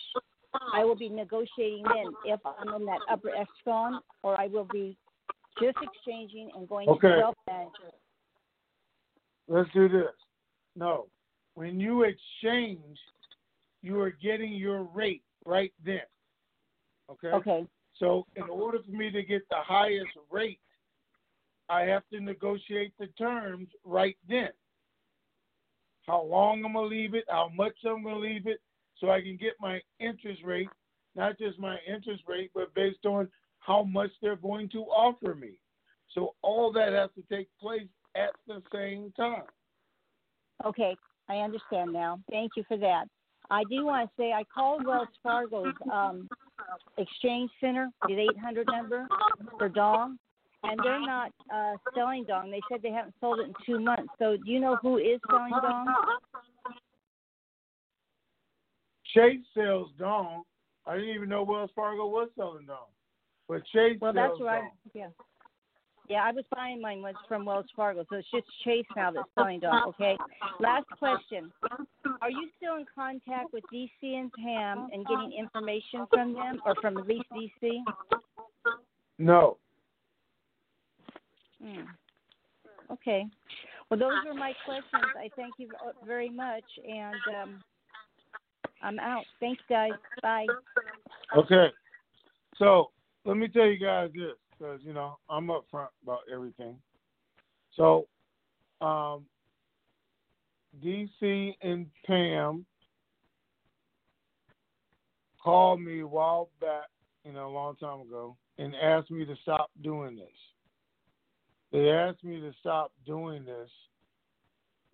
I 0.74 0.84
will 0.84 0.96
be 0.96 1.08
negotiating 1.08 1.84
in 1.84 2.12
if 2.24 2.40
I'm 2.44 2.74
in 2.74 2.86
that 2.86 3.00
upper 3.10 3.30
echelon, 3.30 4.00
or 4.22 4.40
I 4.40 4.48
will 4.48 4.66
be 4.72 4.96
just 5.60 5.76
exchanging 5.82 6.50
and 6.56 6.68
going 6.68 6.88
okay. 6.88 7.08
to 7.08 7.20
self 7.20 7.34
manager. 7.46 7.94
Let's 9.48 9.70
do 9.72 9.88
this. 9.88 10.12
No, 10.74 11.06
when 11.54 11.80
you 11.80 12.04
exchange, 12.04 12.98
you 13.82 14.00
are 14.00 14.10
getting 14.10 14.52
your 14.52 14.82
rate 14.82 15.22
right 15.44 15.72
then. 15.84 16.00
Okay. 17.10 17.28
Okay. 17.28 17.66
So, 17.98 18.26
in 18.36 18.44
order 18.44 18.78
for 18.84 18.90
me 18.90 19.10
to 19.10 19.22
get 19.22 19.48
the 19.48 19.56
highest 19.56 20.10
rate, 20.30 20.60
I 21.68 21.82
have 21.82 22.02
to 22.12 22.20
negotiate 22.20 22.92
the 22.98 23.06
terms 23.18 23.68
right 23.84 24.16
then. 24.28 24.50
How 26.06 26.22
long 26.22 26.64
I'm 26.64 26.74
going 26.74 26.90
to 26.90 26.94
leave 26.94 27.14
it, 27.14 27.24
how 27.28 27.50
much 27.54 27.74
I'm 27.84 28.02
going 28.02 28.14
to 28.14 28.20
leave 28.20 28.46
it, 28.46 28.60
so 28.98 29.10
I 29.10 29.20
can 29.20 29.36
get 29.36 29.54
my 29.60 29.80
interest 29.98 30.42
rate, 30.44 30.68
not 31.16 31.38
just 31.38 31.58
my 31.58 31.78
interest 31.88 32.22
rate, 32.28 32.50
but 32.54 32.74
based 32.74 33.06
on 33.06 33.28
how 33.60 33.82
much 33.82 34.10
they're 34.20 34.36
going 34.36 34.68
to 34.70 34.82
offer 34.82 35.34
me. 35.34 35.58
So, 36.14 36.34
all 36.42 36.72
that 36.72 36.92
has 36.92 37.10
to 37.16 37.34
take 37.34 37.48
place 37.60 37.88
at 38.14 38.30
the 38.46 38.62
same 38.72 39.12
time. 39.16 39.42
Okay, 40.64 40.96
I 41.28 41.36
understand 41.38 41.92
now. 41.92 42.20
Thank 42.30 42.52
you 42.56 42.64
for 42.68 42.76
that. 42.76 43.06
I 43.50 43.64
do 43.64 43.86
want 43.86 44.08
to 44.08 44.22
say 44.22 44.32
I 44.32 44.44
called 44.52 44.84
Wells 44.84 45.08
Fargo's 45.22 45.74
um, 45.92 46.28
exchange 46.98 47.50
center, 47.60 47.90
the 48.06 48.28
800 48.36 48.66
number 48.70 49.06
for 49.58 49.68
Dong, 49.68 50.18
and 50.62 50.80
they're 50.82 51.00
not 51.00 51.32
uh, 51.52 51.74
selling 51.94 52.24
Dong. 52.24 52.50
They 52.50 52.60
said 52.70 52.82
they 52.82 52.90
haven't 52.90 53.14
sold 53.20 53.40
it 53.40 53.46
in 53.46 53.54
two 53.64 53.80
months. 53.80 54.12
So 54.18 54.36
do 54.36 54.50
you 54.50 54.60
know 54.60 54.76
who 54.80 54.98
is 54.98 55.20
selling 55.28 55.50
Dong? 55.50 55.86
Chase 59.14 59.44
sells 59.54 59.90
Dong. 59.98 60.42
I 60.86 60.96
didn't 60.96 61.14
even 61.14 61.28
know 61.28 61.42
Wells 61.42 61.70
Fargo 61.74 62.06
was 62.06 62.28
selling 62.36 62.66
Dong, 62.66 62.86
but 63.48 63.62
Chase 63.66 63.98
well, 64.00 64.12
sells 64.12 64.38
that's 64.38 64.44
right. 64.44 64.60
Dong. 64.60 64.70
Yeah. 64.94 65.08
Yeah, 66.08 66.22
I 66.22 66.30
was 66.30 66.44
buying 66.54 66.80
mine 66.80 67.02
was 67.02 67.16
from 67.26 67.44
Wells 67.44 67.66
Fargo, 67.74 68.04
so 68.08 68.16
it's 68.16 68.30
just 68.32 68.46
Chase 68.64 68.86
now 68.94 69.10
that's 69.10 69.28
selling 69.34 69.58
Dong. 69.58 69.88
Okay. 69.88 70.16
Last 70.60 70.86
question: 70.98 71.50
Are 72.20 72.30
you 72.30 72.48
still 72.56 72.76
in 72.76 72.86
contact 72.94 73.52
with 73.52 73.64
DC 73.72 73.90
and 74.02 74.32
Pam 74.32 74.88
and 74.92 75.06
getting 75.06 75.32
information 75.32 76.06
from 76.12 76.34
them, 76.34 76.60
or 76.64 76.74
from 76.80 76.98
at 76.98 77.06
least 77.06 77.26
DC? 77.34 77.82
No. 79.18 79.56
Hmm. 81.62 81.82
Okay. 82.92 83.26
Well, 83.90 83.98
those 83.98 84.12
were 84.26 84.34
my 84.34 84.52
questions. 84.64 85.12
I 85.16 85.30
thank 85.36 85.54
you 85.58 85.68
very 86.06 86.28
much, 86.28 86.64
and 86.86 87.14
um, 87.40 87.64
I'm 88.82 88.98
out. 88.98 89.24
Thanks, 89.40 89.62
guys. 89.68 89.92
Bye. 90.22 90.46
Okay. 91.36 91.68
So 92.58 92.90
let 93.24 93.36
me 93.36 93.48
tell 93.48 93.66
you 93.66 93.78
guys 93.78 94.10
this 94.14 94.32
because 94.50 94.80
you 94.82 94.92
know 94.92 95.18
I'm 95.28 95.48
upfront 95.48 95.88
about 96.02 96.20
everything. 96.32 96.76
So, 97.76 98.06
um, 98.80 99.24
DC 100.84 101.54
and 101.62 101.86
Pam 102.06 102.64
called 105.42 105.80
me 105.80 106.00
a 106.00 106.06
while 106.06 106.48
back, 106.60 106.88
you 107.24 107.32
know, 107.32 107.48
a 107.48 107.54
long 107.54 107.76
time 107.76 108.00
ago, 108.00 108.36
and 108.58 108.74
asked 108.74 109.10
me 109.10 109.24
to 109.24 109.34
stop 109.42 109.70
doing 109.82 110.16
this. 110.16 110.26
They 111.72 111.90
asked 111.90 112.24
me 112.24 112.40
to 112.40 112.52
stop 112.60 112.92
doing 113.06 113.44
this 113.44 113.70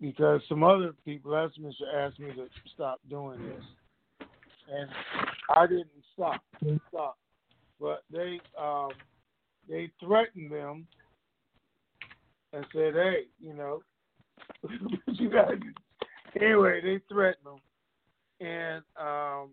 because 0.01 0.41
some 0.49 0.63
other 0.63 0.93
people 1.05 1.35
asked 1.35 1.59
me 1.59 1.75
to 1.79 1.97
ask 1.97 2.19
me 2.19 2.27
to 2.35 2.47
stop 2.73 2.99
doing 3.09 3.39
this, 3.41 4.27
and 4.71 4.89
I 5.55 5.65
didn't 5.65 5.87
stop. 6.13 6.41
Stop, 6.89 7.17
but 7.79 8.03
they 8.11 8.39
um, 8.59 8.89
they 9.69 9.89
threatened 10.03 10.51
them 10.51 10.87
and 12.51 12.65
said, 12.73 12.93
"Hey, 12.93 13.23
you 13.39 13.53
know, 13.53 13.81
you 15.07 15.29
guys." 15.29 15.59
Anyway, 16.39 16.81
they 16.81 16.99
threatened 17.11 17.45
them, 17.45 17.59
and 18.39 18.83
um, 18.99 19.51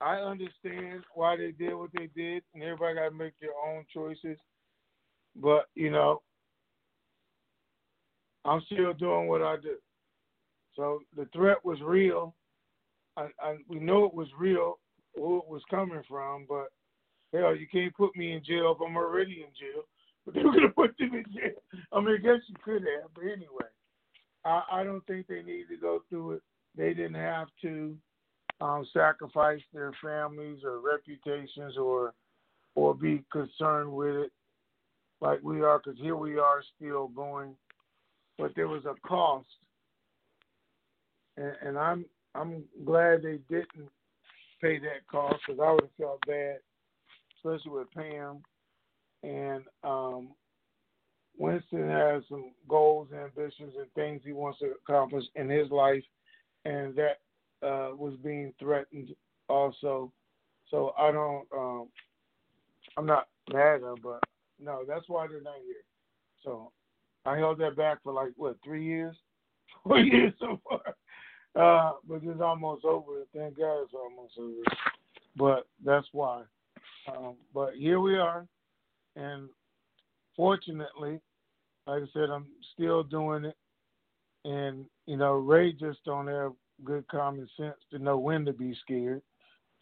I 0.00 0.16
understand 0.16 1.02
why 1.14 1.36
they 1.36 1.52
did 1.52 1.74
what 1.74 1.90
they 1.94 2.08
did, 2.14 2.42
and 2.54 2.62
everybody 2.62 2.94
got 2.94 3.08
to 3.08 3.14
make 3.14 3.34
their 3.40 3.50
own 3.66 3.84
choices. 3.92 4.38
But 5.36 5.66
you 5.74 5.90
know, 5.90 6.22
I'm 8.44 8.62
still 8.66 8.92
doing 8.92 9.28
what 9.28 9.42
I 9.42 9.56
do. 9.56 9.76
So 10.76 11.00
the 11.16 11.26
threat 11.34 11.58
was 11.64 11.80
real. 11.82 12.34
I, 13.16 13.28
I 13.40 13.56
we 13.68 13.78
know 13.78 14.04
it 14.04 14.14
was 14.14 14.28
real, 14.38 14.78
who 15.16 15.38
it 15.38 15.48
was 15.48 15.62
coming 15.70 16.02
from, 16.08 16.46
but 16.48 16.68
Hell, 17.32 17.56
you 17.56 17.66
can't 17.66 17.94
put 17.94 18.14
me 18.14 18.32
in 18.32 18.44
jail 18.44 18.76
if 18.76 18.86
I'm 18.86 18.96
already 18.96 19.42
in 19.42 19.52
jail. 19.58 19.84
But 20.24 20.34
they 20.34 20.42
were 20.42 20.52
gonna 20.52 20.68
put 20.68 20.96
them 20.98 21.14
in 21.14 21.24
jail. 21.32 21.60
I 21.92 22.00
mean, 22.00 22.14
I 22.14 22.18
guess 22.18 22.42
you 22.48 22.54
could 22.64 22.82
have, 22.82 23.10
but 23.14 23.24
anyway, 23.24 23.70
I, 24.44 24.62
I 24.70 24.84
don't 24.84 25.04
think 25.06 25.26
they 25.26 25.42
need 25.42 25.66
to 25.70 25.76
go 25.80 26.02
through 26.08 26.32
it. 26.32 26.42
They 26.76 26.94
didn't 26.94 27.14
have 27.14 27.48
to 27.62 27.96
um, 28.60 28.86
sacrifice 28.92 29.60
their 29.72 29.92
families 30.02 30.60
or 30.64 30.80
reputations 30.80 31.76
or 31.76 32.14
or 32.74 32.94
be 32.94 33.22
concerned 33.30 33.92
with 33.92 34.14
it 34.14 34.32
like 35.20 35.40
we 35.42 35.60
are, 35.62 35.78
because 35.78 36.00
here 36.00 36.16
we 36.16 36.38
are 36.38 36.62
still 36.76 37.08
going. 37.08 37.54
But 38.38 38.52
there 38.56 38.68
was 38.68 38.84
a 38.86 38.94
cost, 39.06 39.46
and, 41.36 41.52
and 41.62 41.78
I'm 41.78 42.04
I'm 42.34 42.64
glad 42.84 43.22
they 43.22 43.38
didn't 43.48 43.90
pay 44.60 44.78
that 44.78 45.06
cost 45.10 45.36
because 45.46 45.60
I 45.62 45.72
would 45.72 45.82
have 45.82 45.90
felt 45.98 46.20
bad 46.26 46.56
especially 47.44 47.72
with 47.72 47.90
Pam. 47.92 48.42
And 49.22 49.62
um, 49.84 50.30
Winston 51.38 51.88
has 51.88 52.22
some 52.28 52.52
goals, 52.68 53.08
ambitions, 53.12 53.74
and 53.78 53.90
things 53.94 54.22
he 54.24 54.32
wants 54.32 54.58
to 54.60 54.72
accomplish 54.82 55.24
in 55.34 55.48
his 55.48 55.70
life, 55.70 56.02
and 56.64 56.94
that 56.96 57.20
uh, 57.66 57.94
was 57.96 58.14
being 58.22 58.52
threatened 58.58 59.14
also. 59.48 60.12
So 60.70 60.94
I 60.98 61.12
don't, 61.12 61.46
um, 61.56 61.88
I'm 62.96 63.06
not 63.06 63.28
mad 63.52 63.76
at 63.76 63.80
them, 63.82 63.96
but 64.02 64.20
no, 64.60 64.84
that's 64.86 65.08
why 65.08 65.26
they're 65.26 65.42
not 65.42 65.56
here. 65.64 65.84
So 66.44 66.72
I 67.24 67.36
held 67.36 67.58
that 67.58 67.76
back 67.76 67.98
for 68.02 68.12
like 68.12 68.32
what 68.36 68.56
three 68.64 68.84
years, 68.84 69.16
four 69.84 69.98
years 69.98 70.32
so 70.40 70.60
far. 70.68 70.94
Uh, 71.54 71.92
but 72.08 72.20
it's 72.22 72.40
almost 72.40 72.84
over. 72.84 73.24
Thank 73.34 73.58
God 73.58 73.82
it's 73.82 73.94
almost 73.94 74.34
over. 74.38 74.76
But 75.36 75.66
that's 75.84 76.06
why. 76.12 76.42
Um, 77.08 77.34
but 77.52 77.74
here 77.74 78.00
we 78.00 78.16
are, 78.16 78.46
and 79.16 79.48
fortunately, 80.36 81.20
like 81.86 82.02
I 82.02 82.06
said, 82.12 82.30
I'm 82.30 82.46
still 82.74 83.02
doing 83.02 83.44
it, 83.44 83.56
and 84.44 84.86
you 85.06 85.16
know 85.16 85.34
Ray 85.34 85.72
just 85.72 86.04
don't 86.04 86.28
have 86.28 86.52
good 86.84 87.06
common 87.08 87.48
sense 87.56 87.76
to 87.90 87.98
know 87.98 88.18
when 88.18 88.44
to 88.44 88.52
be 88.52 88.76
scared, 88.82 89.22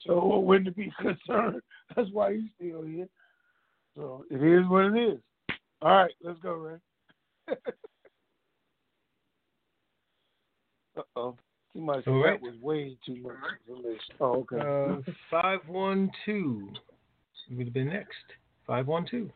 so 0.06 0.12
or 0.14 0.44
when 0.50 0.64
to 0.64 0.70
be 0.72 0.92
concerned. 1.00 1.62
That's 1.94 2.10
why 2.12 2.34
he's 2.34 2.50
still 2.56 2.82
here. 2.82 3.08
So 3.96 4.24
it 4.30 4.42
is 4.42 4.66
what 4.68 4.84
it 4.86 4.96
is. 4.96 5.18
All 5.82 5.96
right, 5.96 6.12
let's 6.22 6.38
go, 6.40 6.52
Ray. 6.52 6.76
uh 10.96 11.02
oh. 11.16 11.36
He 11.72 11.80
must 11.80 12.04
have 12.06 12.14
All 12.14 12.24
right. 12.24 12.40
that 12.40 12.42
was 12.42 12.60
way 12.60 12.96
too 13.06 13.16
much 13.16 13.34
information. 13.68 14.14
Oh, 14.20 14.44
okay. 14.52 14.58
Uh, 14.58 15.12
five 15.30 15.60
one 15.68 16.10
two 16.26 16.68
would 17.50 17.66
have 17.66 17.74
been 17.74 17.88
next. 17.88 18.16
Five 18.70 18.86
one 18.86 19.04
two. 19.04 19.28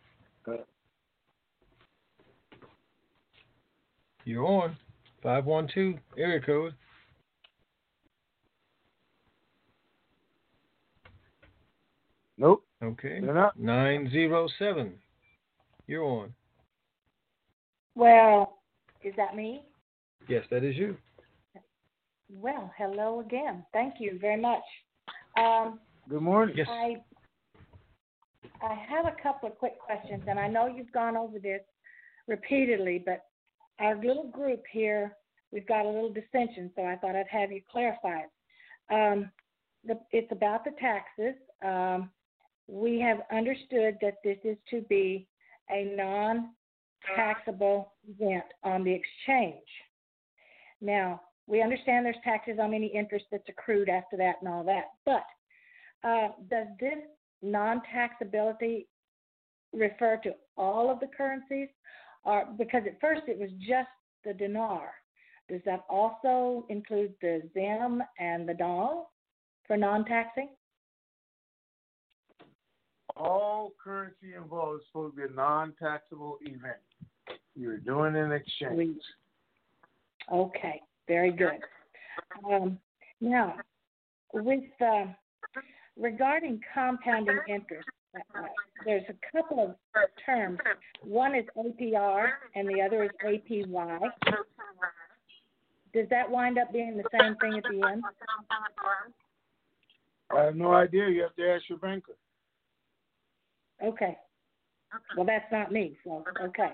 You're 4.25 4.47
on. 4.47 4.77
Five 5.25 5.45
one 5.45 5.69
two 5.75 5.99
area 6.17 6.41
code. 6.41 6.73
Nope. 12.39 12.65
Okay. 12.81 13.19
They're 13.21 13.35
not. 13.35 13.59
Nine 13.59 14.09
zero 14.13 14.47
seven. 14.57 14.93
You're 15.89 16.05
on. 16.05 16.33
Well, 17.97 18.59
is 19.03 19.15
that 19.17 19.35
me? 19.35 19.63
Yes, 20.29 20.45
that 20.53 20.63
is 20.63 20.77
you. 20.77 20.97
Well, 22.33 22.73
hello 22.79 23.19
again. 23.19 23.65
Thank 23.73 23.95
you 23.99 24.17
very 24.21 24.41
much. 24.41 24.63
Um, 25.37 25.81
Good 26.09 26.23
morning. 26.23 26.55
Yes. 26.57 26.69
I 26.71 27.03
I 28.63 28.75
have 28.89 29.07
a 29.07 29.23
couple 29.23 29.49
of 29.49 29.59
quick 29.59 29.79
questions, 29.79 30.23
and 30.27 30.39
I 30.39 30.49
know 30.49 30.67
you've 30.67 30.93
gone 30.93 31.17
over 31.17 31.39
this 31.39 31.61
repeatedly, 32.27 33.03
but 33.05 33.25
our 33.79 33.97
little 33.97 34.29
group 34.29 34.63
here, 34.71 35.17
we've 35.53 35.67
got 35.67 35.85
a 35.85 35.89
little 35.89 36.13
dissension, 36.13 36.71
so 36.77 36.83
I 36.85 36.97
thought 36.97 37.17
I'd 37.17 37.27
have 37.29 37.53
you 37.53 37.61
clarify 37.71 38.21
it. 38.21 38.31
Um, 38.91 39.31
the, 39.85 39.99
it's 40.13 40.33
about 40.33 40.65
the 40.65 40.73
taxes. 40.81 41.35
Um, 41.65 42.11
we 42.67 42.99
have 43.01 43.19
understood 43.31 43.99
that 44.01 44.19
this 44.23 44.39
is 44.45 44.57
to 44.71 44.81
be 44.83 45.27
a 45.71 45.95
non-taxable 45.97 47.93
event 48.09 48.45
on 48.63 48.85
the 48.85 48.93
exchange. 48.93 49.67
Now, 50.81 51.21
we 51.47 51.61
understand 51.63 52.07
there's 52.07 52.17
taxes 52.25 52.59
on 52.61 52.73
any 52.73 52.87
interest 52.87 53.27
that's 53.31 53.49
accrued 53.49 53.89
after 53.89 54.17
that 54.17 54.37
and 54.41 54.49
all 54.49 54.65
that, 54.65 54.93
but 55.05 55.25
uh, 56.09 56.29
does 56.49 56.67
this 56.81 56.99
non-taxability 57.43 58.87
refer 59.73 60.19
to 60.23 60.35
all 60.57 60.91
of 60.91 61.01
the 61.01 61.09
currencies, 61.17 61.69
or 62.25 62.47
because 62.59 62.83
at 62.87 63.01
first 63.01 63.23
it 63.27 63.39
was 63.39 63.51
just 63.61 63.89
the 64.25 64.33
dinar? 64.33 64.91
Does 65.49 65.61
that 65.67 65.85
also 65.91 66.65
include 66.71 67.15
the 67.21 67.43
zim 67.53 68.03
and 68.19 68.49
the 68.49 68.55
dong 68.55 69.05
for 69.67 69.77
non-taxing? 69.77 70.49
All 73.17 73.73
currency 73.83 74.35
involved 74.37 74.81
is 74.81 74.87
supposed 74.89 75.17
to 75.17 75.27
be 75.27 75.33
a 75.33 75.37
non-taxable 75.37 76.39
event. 76.43 76.77
You're 77.55 77.79
doing 77.79 78.17
an 78.17 78.33
exchange. 78.33 79.01
Okay, 80.33 80.81
very 81.07 81.31
good. 81.31 81.61
Um, 82.51 82.79
now, 83.21 83.57
with 84.33 84.65
uh, 84.81 85.05
regarding 85.99 86.61
compounding 86.73 87.39
interest, 87.49 87.89
uh, 88.15 88.43
there's 88.85 89.05
a 89.09 89.37
couple 89.37 89.65
of 89.65 89.75
terms. 90.25 90.59
One 91.03 91.35
is 91.35 91.45
APR 91.57 92.29
and 92.55 92.69
the 92.69 92.81
other 92.81 93.05
is 93.05 93.11
APY. 93.25 93.99
Does 95.93 96.09
that 96.11 96.29
wind 96.31 96.59
up 96.59 96.73
being 96.73 96.97
the 96.97 97.05
same 97.19 97.37
thing 97.37 97.57
at 97.57 97.65
the 97.71 97.89
end? 97.89 98.03
I 100.37 100.45
have 100.45 100.57
no 100.57 100.75
idea. 100.75 101.09
You 101.09 101.23
have 101.23 101.37
to 101.37 101.49
ask 101.49 101.65
your 101.69 101.79
banker. 101.79 102.17
Okay. 103.83 104.17
Well, 105.17 105.27
that's 105.27 105.51
not 105.51 105.73
me, 105.73 105.97
so 106.05 106.25
okay. 106.43 106.71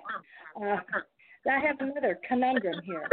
Uh, 0.61 0.77
I 1.51 1.59
have 1.67 1.77
another 1.81 2.19
conundrum 2.29 2.81
here. 2.85 3.09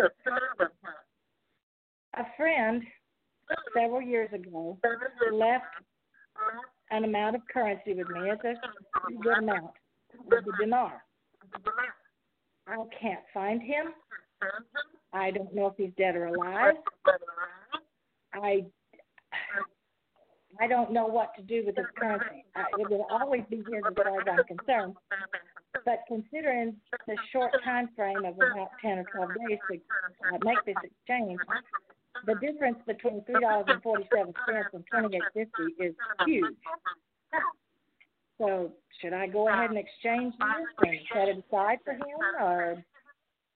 A 2.16 2.24
friend 2.36 2.84
several 3.74 4.02
years 4.02 4.30
ago 4.34 4.78
left 5.32 5.66
an 6.92 7.04
amount 7.04 7.36
of 7.36 7.42
currency 7.52 7.94
with 7.94 8.08
me. 8.10 8.30
It's 8.30 8.44
a 8.44 9.14
good 9.22 9.38
amount, 9.40 9.72
the 10.30 10.42
dinar. 10.60 11.04
I 12.68 12.76
can't 13.00 13.22
find 13.34 13.62
him. 13.62 13.94
I 15.14 15.32
don't 15.32 15.54
know 15.54 15.68
if 15.68 15.74
he's 15.78 15.92
dead 15.98 16.16
or 16.16 16.26
alive. 16.26 16.76
I 18.34 18.66
I 20.60 20.68
don't 20.68 20.92
know 20.92 21.06
what 21.06 21.36
to 21.36 21.44
do 21.44 21.64
with 21.66 21.76
this 21.76 21.86
currency. 21.98 22.44
It 22.80 22.90
will 22.90 23.06
always 23.12 23.44
be 23.50 23.58
his 23.58 23.66
as 23.88 23.94
far 23.96 24.20
as 24.20 24.28
I'm 24.28 24.58
concerned. 24.58 24.96
But 25.86 26.04
considering 26.08 26.76
the 27.06 27.16
short 27.32 27.52
time 27.64 27.90
frame 27.96 28.26
of 28.26 28.36
about 28.36 28.70
10 28.82 28.98
or 29.00 29.06
12 29.14 29.32
days 29.48 29.60
to 29.72 29.78
uh, 29.78 30.38
make 30.44 30.58
this 30.66 30.76
exchange, 30.84 31.40
the 32.26 32.36
difference 32.36 32.78
between 32.86 33.22
$3.47 33.22 34.34
and 34.74 34.84
28.50 34.94 35.48
is 35.80 35.94
huge. 36.26 36.56
So 38.38 38.72
should 39.02 39.14
I 39.14 39.28
go 39.28 39.50
ahead 39.50 39.70
and 39.72 39.80
exchange 39.80 40.34
this 40.40 40.90
and 40.90 41.00
set 41.14 41.28
it 41.28 41.44
aside 41.48 41.80
for 41.84 41.94
him, 41.94 42.20
or 42.40 42.84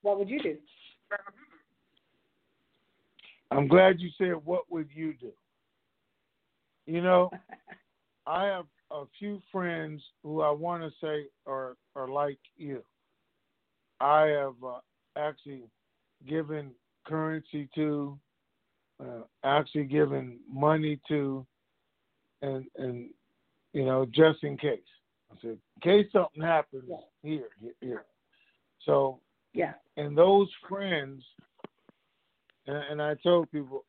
what 0.02 0.18
would 0.18 0.30
you 0.30 0.42
do? 0.42 0.58
I'm 3.52 3.68
glad 3.68 4.00
you 4.00 4.10
said, 4.18 4.34
"What 4.46 4.72
would 4.72 4.90
you 4.94 5.14
do?" 5.14 5.32
You 6.88 7.02
know, 7.02 7.30
I 8.26 8.46
have 8.46 8.66
a 8.92 9.04
few 9.20 9.42
friends 9.52 10.02
who 10.24 10.42
I 10.42 10.50
want 10.50 10.84
to 10.84 10.90
say 11.02 11.28
are 11.46 11.76
are 11.96 12.08
like 12.08 12.40
you. 12.58 12.82
I 14.00 14.28
have 14.28 14.56
uh, 14.66 14.80
actually 15.16 15.64
given 16.28 16.72
currency 17.06 17.70
to, 17.76 18.18
uh, 19.02 19.24
actually 19.44 19.86
giving 19.86 20.40
money 20.52 21.00
to, 21.08 21.46
and 22.42 22.66
and 22.78 23.10
you 23.74 23.86
know 23.86 24.06
just 24.06 24.44
in 24.44 24.58
case. 24.58 24.80
I 25.32 25.36
said, 25.42 25.50
in 25.52 25.82
case 25.82 26.12
something 26.12 26.42
happens 26.42 26.84
here, 27.24 27.48
here, 27.62 27.74
here. 27.80 28.06
So 28.86 29.20
yeah, 29.54 29.74
and 29.98 30.18
those 30.18 30.50
friends, 30.68 31.24
and, 32.68 32.78
and 32.78 33.02
I 33.02 33.16
told 33.24 33.52
people, 33.52 33.86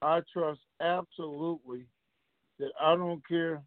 I 0.00 0.20
trust 0.32 0.60
absolutely 0.80 1.86
that 2.58 2.70
I 2.80 2.94
don't 2.94 3.26
care 3.26 3.62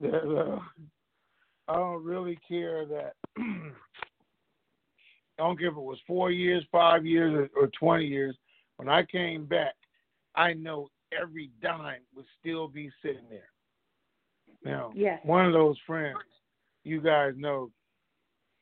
that 0.00 0.14
uh, 0.14 0.58
I 1.68 1.74
don't 1.74 2.04
really 2.04 2.38
care 2.48 2.86
that 2.86 3.14
I 5.38 5.42
don't 5.42 5.58
care 5.58 5.68
if 5.68 5.76
it 5.76 5.80
was 5.80 5.98
four 6.06 6.30
years, 6.30 6.64
five 6.72 7.06
years, 7.06 7.48
or, 7.56 7.62
or 7.62 7.70
twenty 7.78 8.06
years. 8.06 8.36
When 8.76 8.88
I 8.88 9.04
came 9.04 9.46
back, 9.46 9.74
I 10.34 10.52
know 10.52 10.88
every 11.18 11.50
dime 11.62 12.00
would 12.14 12.26
still 12.40 12.68
be 12.68 12.90
sitting 13.02 13.28
there. 13.30 13.50
Now, 14.64 14.92
Yes. 14.94 15.20
one 15.24 15.46
of 15.46 15.52
those 15.52 15.76
friends, 15.86 16.18
you 16.84 17.00
guys 17.00 17.34
know, 17.36 17.70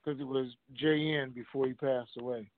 because 0.05 0.21
it 0.21 0.27
was 0.27 0.49
JN 0.83 1.35
before 1.35 1.67
he 1.67 1.73
passed 1.73 2.17
away. 2.19 2.49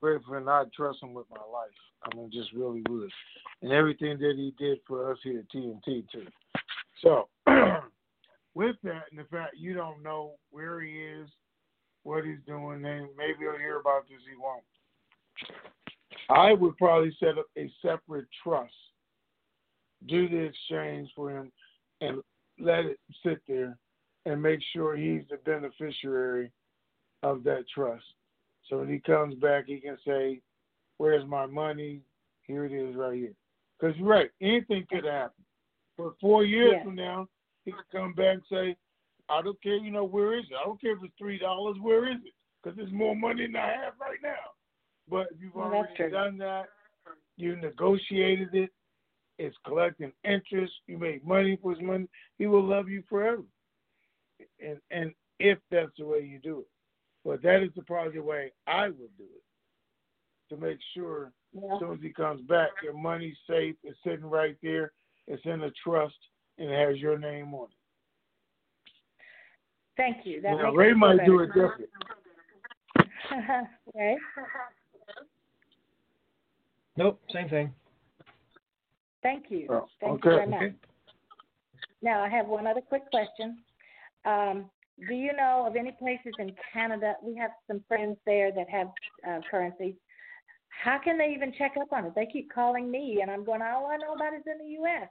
Great 0.00 0.22
friend, 0.24 0.48
I 0.48 0.64
trust 0.74 1.02
him 1.02 1.12
with 1.12 1.26
my 1.30 1.36
life. 1.36 1.70
I 2.02 2.16
mean, 2.16 2.30
just 2.32 2.52
really 2.52 2.82
would. 2.88 3.10
And 3.60 3.72
everything 3.72 4.18
that 4.18 4.34
he 4.36 4.54
did 4.58 4.78
for 4.86 5.10
us 5.10 5.18
here 5.22 5.40
at 5.40 5.50
TNT, 5.54 6.06
too. 6.10 6.26
So, 7.02 7.28
with 8.54 8.76
that 8.82 9.04
and 9.10 9.20
the 9.20 9.24
fact 9.30 9.56
you 9.56 9.74
don't 9.74 10.02
know 10.02 10.36
where 10.50 10.80
he 10.80 10.92
is, 10.92 11.28
what 12.02 12.24
he's 12.24 12.38
doing, 12.46 12.82
then 12.82 13.08
maybe 13.16 13.40
he'll 13.40 13.58
hear 13.58 13.80
about 13.80 14.08
this, 14.08 14.18
he 14.28 14.36
won't. 14.40 14.62
I 16.28 16.52
would 16.52 16.76
probably 16.76 17.14
set 17.18 17.38
up 17.38 17.46
a 17.58 17.70
separate 17.82 18.26
trust, 18.42 18.72
do 20.06 20.28
the 20.28 20.36
exchange 20.36 21.10
for 21.14 21.30
him, 21.30 21.50
and 22.00 22.22
let 22.58 22.84
it 22.84 23.00
sit 23.24 23.40
there 23.48 23.76
and 24.26 24.40
make 24.40 24.60
sure 24.72 24.96
he's 24.96 25.22
the 25.30 25.38
beneficiary 25.38 26.50
of 27.22 27.42
that 27.44 27.64
trust. 27.74 28.04
So 28.68 28.78
when 28.78 28.88
he 28.88 29.00
comes 29.00 29.34
back, 29.36 29.64
he 29.66 29.80
can 29.80 29.98
say, 30.06 30.40
Where's 30.98 31.26
my 31.26 31.46
money? 31.46 32.02
Here 32.42 32.66
it 32.66 32.72
is 32.72 32.94
right 32.94 33.14
here. 33.14 33.32
Because 33.78 33.96
you're 33.96 34.06
right, 34.06 34.30
anything 34.42 34.86
could 34.90 35.04
happen. 35.04 35.44
For 35.96 36.14
four 36.20 36.44
years 36.44 36.74
Yeah. 36.76 36.84
from 36.84 36.94
now, 36.94 37.28
he 37.64 37.72
could 37.72 37.88
come 37.90 38.12
back 38.12 38.34
and 38.34 38.46
say, 38.50 38.76
I 39.30 39.42
don't 39.42 39.62
care, 39.62 39.76
you 39.76 39.90
know, 39.90 40.04
where 40.04 40.38
is 40.38 40.44
it? 40.50 40.56
I 40.60 40.64
don't 40.64 40.80
care 40.80 40.92
if 40.92 40.98
it's 41.02 41.14
$3, 41.20 41.80
where 41.80 42.10
is 42.10 42.18
it? 42.24 42.34
Because 42.62 42.76
there's 42.76 42.92
more 42.92 43.16
money 43.16 43.46
than 43.46 43.56
I 43.56 43.68
have 43.68 43.94
right 44.00 44.18
now. 44.22 44.54
But 45.08 45.28
if 45.32 45.40
you've 45.40 45.54
Well, 45.54 45.72
already 45.72 46.10
done 46.10 46.36
that, 46.38 46.66
you 47.36 47.56
negotiated 47.56 48.54
it, 48.54 48.70
it's 49.38 49.56
collecting 49.64 50.12
interest, 50.24 50.72
you 50.86 50.98
made 50.98 51.26
money 51.26 51.56
for 51.62 51.72
his 51.72 51.80
money, 51.80 52.06
he 52.38 52.46
will 52.46 52.64
love 52.64 52.88
you 52.88 53.02
forever. 53.08 53.42
And 54.60 54.78
and 54.90 55.12
if 55.38 55.58
that's 55.70 55.96
the 55.98 56.04
way 56.04 56.20
you 56.20 56.38
do 56.38 56.60
it. 56.60 56.66
But 57.24 57.42
that 57.42 57.62
is 57.62 57.70
the 57.74 57.82
probably 57.82 58.14
the 58.14 58.22
way 58.22 58.52
I 58.66 58.88
would 58.88 59.16
do 59.16 59.24
it 59.24 60.54
to 60.54 60.56
make 60.60 60.78
sure 60.94 61.32
Yeah. 61.52 61.74
as 61.74 61.78
soon 61.80 61.94
as 61.94 62.00
he 62.02 62.12
comes 62.12 62.42
back, 62.42 62.70
your 62.82 62.92
money's 62.92 63.38
safe. 63.46 63.76
It's 63.82 63.98
sitting 64.02 64.26
right 64.26 64.56
there. 64.62 64.92
It's 65.26 65.44
in 65.46 65.62
a 65.62 65.70
trust 65.72 66.18
and 66.58 66.70
it 66.70 66.78
has 66.78 66.98
your 66.98 67.18
name 67.18 67.54
on 67.54 67.68
it. 67.70 67.79
Thank 69.96 70.24
you. 70.24 70.40
That 70.40 70.56
now, 70.56 70.72
Ray 70.72 70.92
might 70.92 71.18
feel 71.18 71.26
do 71.26 71.40
it 71.40 71.48
better. 71.48 71.88
different. 73.28 73.68
Ray? 73.94 74.16
Nope, 76.96 77.20
same 77.32 77.48
thing. 77.48 77.72
Thank 79.22 79.46
you. 79.50 79.66
Oh, 79.70 79.86
Thank 80.00 80.24
you 80.24 80.30
very 80.30 80.46
much. 80.46 80.72
Now, 82.02 82.22
I 82.22 82.28
have 82.28 82.46
one 82.46 82.66
other 82.66 82.80
quick 82.80 83.02
question. 83.10 83.58
Um, 84.24 84.70
do 85.08 85.14
you 85.14 85.32
know 85.32 85.64
of 85.66 85.76
any 85.76 85.92
places 85.92 86.32
in 86.38 86.52
Canada? 86.72 87.14
We 87.22 87.36
have 87.36 87.50
some 87.66 87.82
friends 87.88 88.16
there 88.26 88.52
that 88.52 88.68
have 88.68 88.88
uh, 89.26 89.40
currencies. 89.50 89.94
How 90.68 90.98
can 91.02 91.18
they 91.18 91.32
even 91.34 91.52
check 91.56 91.72
up 91.80 91.92
on 91.92 92.06
it? 92.06 92.14
They 92.14 92.26
keep 92.26 92.52
calling 92.52 92.90
me, 92.90 93.18
and 93.22 93.30
I'm 93.30 93.44
going, 93.44 93.60
all 93.62 93.86
I 93.86 93.96
know 93.96 94.14
about 94.14 94.34
is 94.34 94.42
in 94.46 94.58
the 94.64 94.72
U.S. 94.80 95.08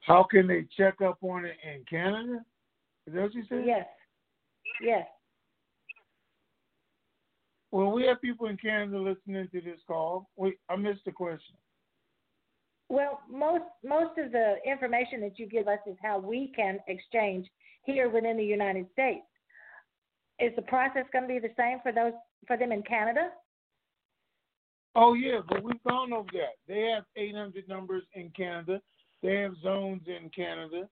How 0.00 0.22
can 0.22 0.46
they 0.46 0.66
check 0.76 1.00
up 1.02 1.18
on 1.22 1.44
it 1.44 1.56
in 1.64 1.84
Canada? 1.88 2.44
Is 3.06 3.14
that 3.14 3.22
what 3.22 3.34
you 3.34 3.44
said? 3.48 3.64
Yes. 3.66 3.86
Yes. 4.82 5.06
Well, 7.70 7.92
we 7.92 8.04
have 8.06 8.20
people 8.20 8.46
in 8.46 8.56
Canada 8.56 8.98
listening 8.98 9.48
to 9.52 9.60
this 9.60 9.78
call. 9.86 10.28
Wait, 10.36 10.58
I 10.68 10.76
missed 10.76 11.04
the 11.04 11.12
question. 11.12 11.54
Well, 12.88 13.20
most 13.30 13.62
most 13.84 14.18
of 14.18 14.32
the 14.32 14.56
information 14.66 15.20
that 15.20 15.38
you 15.38 15.46
give 15.46 15.68
us 15.68 15.78
is 15.86 15.96
how 16.02 16.18
we 16.18 16.52
can 16.56 16.80
exchange 16.88 17.46
here 17.84 18.08
within 18.08 18.36
the 18.36 18.44
United 18.44 18.86
States. 18.92 19.24
Is 20.40 20.52
the 20.56 20.62
process 20.62 21.04
going 21.12 21.28
to 21.28 21.28
be 21.28 21.38
the 21.38 21.54
same 21.56 21.78
for 21.82 21.92
those 21.92 22.12
for 22.48 22.56
them 22.56 22.72
in 22.72 22.82
Canada? 22.82 23.28
Oh 24.96 25.14
yeah, 25.14 25.38
but 25.48 25.62
we've 25.62 25.82
gone 25.84 26.12
over 26.12 26.28
that. 26.32 26.56
They 26.66 26.92
have 26.92 27.04
800 27.16 27.68
numbers 27.68 28.02
in 28.14 28.30
Canada. 28.36 28.80
They 29.22 29.36
have 29.36 29.54
zones 29.62 30.02
in 30.06 30.30
Canada. 30.30 30.88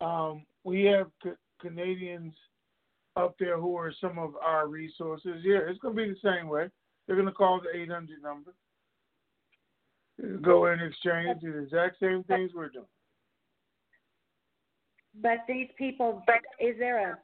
Um, 0.00 0.44
we 0.64 0.84
have 0.84 1.08
C- 1.22 1.30
Canadians 1.60 2.34
up 3.16 3.36
there 3.38 3.58
who 3.58 3.76
are 3.76 3.92
some 4.00 4.18
of 4.18 4.34
our 4.36 4.66
resources. 4.66 5.42
Yeah, 5.44 5.58
it's 5.68 5.78
going 5.78 5.94
to 5.96 6.02
be 6.02 6.08
the 6.08 6.28
same 6.28 6.48
way. 6.48 6.68
They're 7.06 7.16
going 7.16 7.28
to 7.28 7.32
call 7.32 7.60
the 7.60 7.78
800 7.78 8.22
number. 8.22 8.52
Go 10.40 10.66
in 10.66 10.80
exchange 10.80 11.40
do 11.40 11.52
the 11.52 11.58
exact 11.58 11.98
same 11.98 12.22
things 12.24 12.52
we're 12.54 12.68
doing. 12.68 12.84
But 15.20 15.38
these 15.48 15.68
people, 15.76 16.22
is 16.60 16.76
there 16.78 17.12
a 17.12 17.18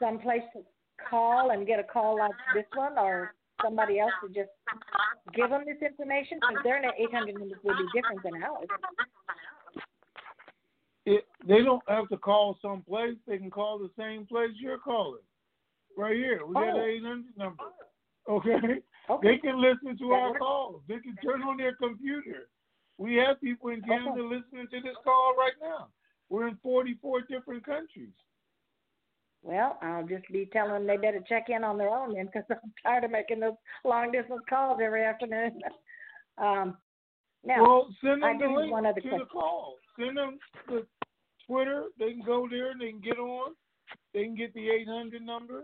some 0.00 0.18
place 0.18 0.42
to 0.54 0.62
call 1.08 1.50
and 1.50 1.66
get 1.66 1.78
a 1.78 1.84
call 1.84 2.18
like 2.18 2.32
this 2.54 2.64
one, 2.74 2.98
or 2.98 3.34
somebody 3.62 3.98
else 4.00 4.12
to 4.22 4.28
just 4.28 4.50
give 5.34 5.50
them 5.50 5.62
this 5.66 5.80
information? 5.82 6.38
Because 6.40 6.62
their 6.64 6.78
800 6.84 7.34
numbers 7.38 7.58
would 7.62 7.76
be 7.76 7.86
different 7.94 8.22
than 8.22 8.42
ours. 8.42 8.68
It, 11.06 11.24
they 11.46 11.62
don't 11.62 11.82
have 11.88 12.08
to 12.08 12.16
call 12.16 12.56
someplace. 12.62 13.16
They 13.26 13.36
can 13.38 13.50
call 13.50 13.78
the 13.78 13.90
same 13.98 14.26
place 14.26 14.50
you're 14.58 14.78
calling. 14.78 15.20
Right 15.96 16.16
here. 16.16 16.44
We 16.46 16.54
got 16.54 16.74
Oh. 16.74 16.78
an 16.80 16.88
800 16.88 17.36
number. 17.36 17.64
Okay? 18.28 18.82
Okay. 19.10 19.28
They 19.28 19.38
can 19.38 19.60
listen 19.60 19.98
to 19.98 20.08
That 20.08 20.14
our 20.14 20.28
works. 20.30 20.38
calls. 20.40 20.82
They 20.88 20.98
can 21.00 21.14
turn 21.22 21.42
on 21.42 21.58
their 21.58 21.74
computer. 21.76 22.48
We 22.96 23.16
have 23.16 23.40
people 23.40 23.68
in 23.68 23.82
Canada 23.82 24.22
listening 24.22 24.66
to 24.70 24.80
this 24.80 24.96
call 25.04 25.34
right 25.36 25.52
now. 25.60 25.88
We're 26.30 26.48
in 26.48 26.56
44 26.62 27.20
different 27.22 27.64
countries. 27.66 28.14
Well, 29.44 29.78
I'll 29.82 30.06
just 30.06 30.26
be 30.32 30.48
telling 30.52 30.72
them 30.72 30.86
they 30.86 30.96
better 30.96 31.22
check 31.28 31.46
in 31.50 31.64
on 31.64 31.76
their 31.76 31.90
own 31.90 32.14
then, 32.14 32.26
because 32.26 32.44
I'm 32.50 32.72
tired 32.82 33.04
of 33.04 33.10
making 33.10 33.40
those 33.40 33.52
long 33.84 34.10
distance 34.10 34.40
calls 34.48 34.80
every 34.82 35.04
afternoon. 35.04 35.60
um, 36.38 36.78
now, 37.44 37.62
well, 37.62 37.88
send 38.02 38.22
them 38.22 38.38
do 38.38 38.48
the 38.48 38.54
link 38.54 38.72
one 38.72 38.86
other 38.86 39.02
to 39.02 39.08
question. 39.08 39.18
the 39.18 39.26
call. 39.26 39.76
Send 39.98 40.16
them 40.16 40.38
the 40.66 40.86
Twitter. 41.46 41.84
They 41.98 42.12
can 42.12 42.22
go 42.22 42.48
there 42.50 42.70
and 42.70 42.80
they 42.80 42.90
can 42.90 43.00
get 43.00 43.18
on. 43.18 43.52
They 44.14 44.24
can 44.24 44.34
get 44.34 44.54
the 44.54 44.70
800 44.70 45.20
number. 45.20 45.62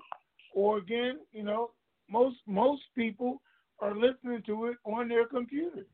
Or 0.55 0.77
again, 0.77 1.21
you 1.33 1.43
know, 1.43 1.71
most 2.11 2.37
most 2.47 2.83
people 2.95 3.41
are 3.81 3.95
listening 3.95 4.43
to 4.45 4.67
it 4.67 4.77
on 4.85 5.09
their 5.09 5.27
computers 5.27 5.87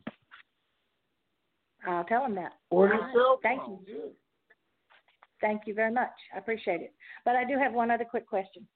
I'll 1.86 2.04
tell 2.04 2.22
them 2.22 2.34
that. 2.34 2.52
or 2.70 2.88
their 2.88 2.98
right. 2.98 3.14
cell 3.14 3.38
Thank 3.42 3.60
phones. 3.60 3.86
you. 3.86 4.10
Thank 5.40 5.62
you 5.66 5.74
very 5.74 5.92
much. 5.92 6.12
I 6.34 6.38
appreciate 6.38 6.80
it. 6.80 6.94
But 7.24 7.36
I 7.36 7.44
do 7.44 7.58
have 7.58 7.72
one 7.72 7.90
other 7.90 8.04
quick 8.04 8.26
question. 8.26 8.66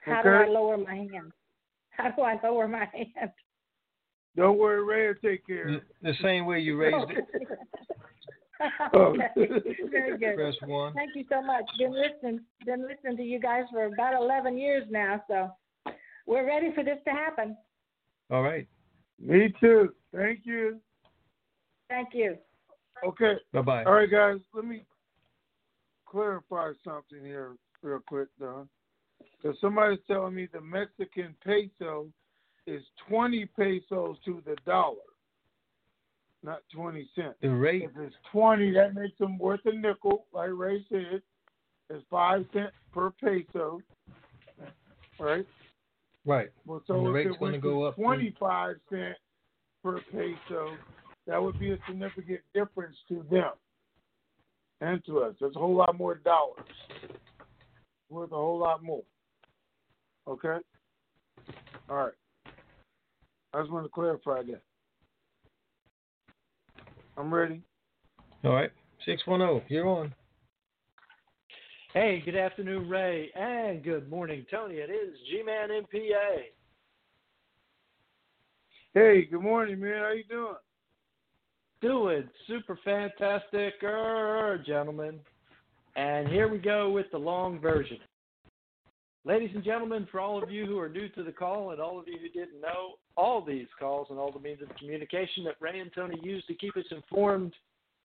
How 0.00 0.22
do 0.22 0.28
I 0.28 0.46
lower 0.46 0.76
my 0.76 0.94
hand? 0.94 1.32
How 1.90 2.10
do 2.10 2.22
I 2.22 2.38
lower 2.42 2.68
my 2.68 2.86
hand? 2.92 3.30
Don't 4.36 4.58
worry, 4.58 4.84
Ray 4.84 5.08
will 5.08 5.14
take 5.30 5.46
care 5.46 5.80
The, 6.02 6.10
the 6.10 6.14
same 6.22 6.44
way 6.44 6.60
you 6.60 6.76
raised 6.76 7.10
it. 7.10 7.24
Oh. 8.94 9.14
okay. 9.36 9.48
Very 9.90 10.16
good. 10.18 10.34
Press 10.34 10.54
one. 10.64 10.94
Thank 10.94 11.14
you 11.14 11.24
so 11.30 11.42
much. 11.42 11.64
Been 11.78 11.92
listening 11.92 12.40
been 12.64 12.88
listening 12.88 13.16
to 13.18 13.22
you 13.22 13.38
guys 13.38 13.64
for 13.70 13.84
about 13.84 14.14
eleven 14.14 14.56
years 14.56 14.84
now, 14.90 15.22
so 15.28 15.50
we're 16.26 16.46
ready 16.46 16.72
for 16.74 16.82
this 16.82 16.96
to 17.04 17.10
happen. 17.10 17.54
All 18.30 18.42
right. 18.42 18.66
Me 19.20 19.54
too. 19.60 19.90
Thank 20.14 20.40
you. 20.44 20.80
Thank 21.90 22.08
you. 22.14 22.38
Okay. 23.04 23.34
Bye 23.52 23.62
bye. 23.62 23.84
All 23.84 23.92
right, 23.92 24.10
guys. 24.10 24.38
Let 24.54 24.64
me 24.64 24.84
clarify 26.06 26.72
something 26.84 27.24
here 27.24 27.56
real 27.82 28.00
quick, 28.06 28.28
Don. 28.40 28.68
Because 29.42 29.56
somebody's 29.60 29.98
telling 30.06 30.34
me 30.34 30.48
the 30.52 30.60
Mexican 30.60 31.34
peso 31.44 32.06
is 32.66 32.82
20 33.08 33.46
pesos 33.56 34.16
to 34.24 34.42
the 34.44 34.56
dollar, 34.66 34.96
not 36.42 36.60
20 36.74 37.08
cents. 37.14 37.34
The 37.40 37.48
rate. 37.48 37.82
If 37.82 37.90
it's 37.98 38.14
20, 38.32 38.72
that 38.72 38.94
makes 38.94 39.16
them 39.18 39.38
worth 39.38 39.60
a 39.66 39.72
nickel, 39.72 40.26
like 40.32 40.50
Ray 40.52 40.84
said. 40.88 41.22
It's 41.88 42.04
5 42.10 42.44
cents 42.52 42.72
per 42.92 43.10
peso, 43.10 43.80
right? 45.20 45.46
Right. 46.24 46.48
Well, 46.66 46.78
And 46.78 46.86
so 46.88 47.00
the 47.02 47.08
if 47.10 47.14
rate's 47.14 47.34
it 47.36 47.40
gonna 47.40 47.58
go 47.58 47.84
up. 47.84 47.94
25 47.94 48.76
cents 48.90 49.18
per 49.84 50.00
peso, 50.10 50.76
that 51.26 51.42
would 51.42 51.58
be 51.58 51.72
a 51.72 51.78
significant 51.86 52.40
difference 52.54 52.96
to 53.08 53.24
them 53.30 53.52
and 54.80 55.04
to 55.06 55.20
us. 55.20 55.34
There's 55.40 55.56
a 55.56 55.58
whole 55.58 55.74
lot 55.74 55.96
more 55.98 56.16
dollars. 56.16 56.64
Worth 58.08 58.32
a 58.32 58.36
whole 58.36 58.58
lot 58.58 58.82
more. 58.82 59.02
Okay? 60.28 60.58
All 61.88 61.96
right. 61.96 62.12
I 63.52 63.60
just 63.60 63.72
want 63.72 63.84
to 63.84 63.90
clarify 63.90 64.42
that. 64.42 64.62
I'm 67.16 67.32
ready. 67.32 67.62
All 68.44 68.52
right. 68.52 68.70
610. 69.04 69.62
You're 69.68 69.88
on. 69.88 70.14
Hey, 71.94 72.20
good 72.24 72.36
afternoon, 72.36 72.90
Ray, 72.90 73.30
and 73.34 73.82
good 73.82 74.10
morning, 74.10 74.44
Tony. 74.50 74.74
It 74.74 74.90
is 74.90 75.16
G-Man 75.30 75.70
MPA. 75.70 76.36
Hey, 78.92 79.24
good 79.24 79.40
morning, 79.40 79.80
man. 79.80 80.02
How 80.02 80.12
you 80.12 80.24
doing? 80.24 80.56
Doing 81.82 82.24
super 82.46 82.78
fantastic, 82.84 83.74
er, 83.82 84.62
gentlemen. 84.66 85.20
And 85.94 86.28
here 86.28 86.48
we 86.48 86.58
go 86.58 86.90
with 86.90 87.06
the 87.12 87.18
long 87.18 87.60
version. 87.60 87.98
Ladies 89.26 89.50
and 89.54 89.64
gentlemen, 89.64 90.06
for 90.10 90.20
all 90.20 90.42
of 90.42 90.50
you 90.50 90.64
who 90.66 90.78
are 90.78 90.88
new 90.88 91.08
to 91.10 91.22
the 91.22 91.32
call 91.32 91.72
and 91.72 91.80
all 91.80 91.98
of 91.98 92.06
you 92.08 92.16
who 92.18 92.28
didn't 92.28 92.60
know, 92.60 92.94
all 93.16 93.44
these 93.44 93.66
calls 93.78 94.06
and 94.08 94.18
all 94.18 94.32
the 94.32 94.38
means 94.38 94.62
of 94.62 94.74
communication 94.76 95.44
that 95.44 95.56
Ray 95.60 95.80
and 95.80 95.90
Tony 95.94 96.18
use 96.22 96.44
to 96.46 96.54
keep 96.54 96.76
us 96.76 96.84
informed 96.90 97.52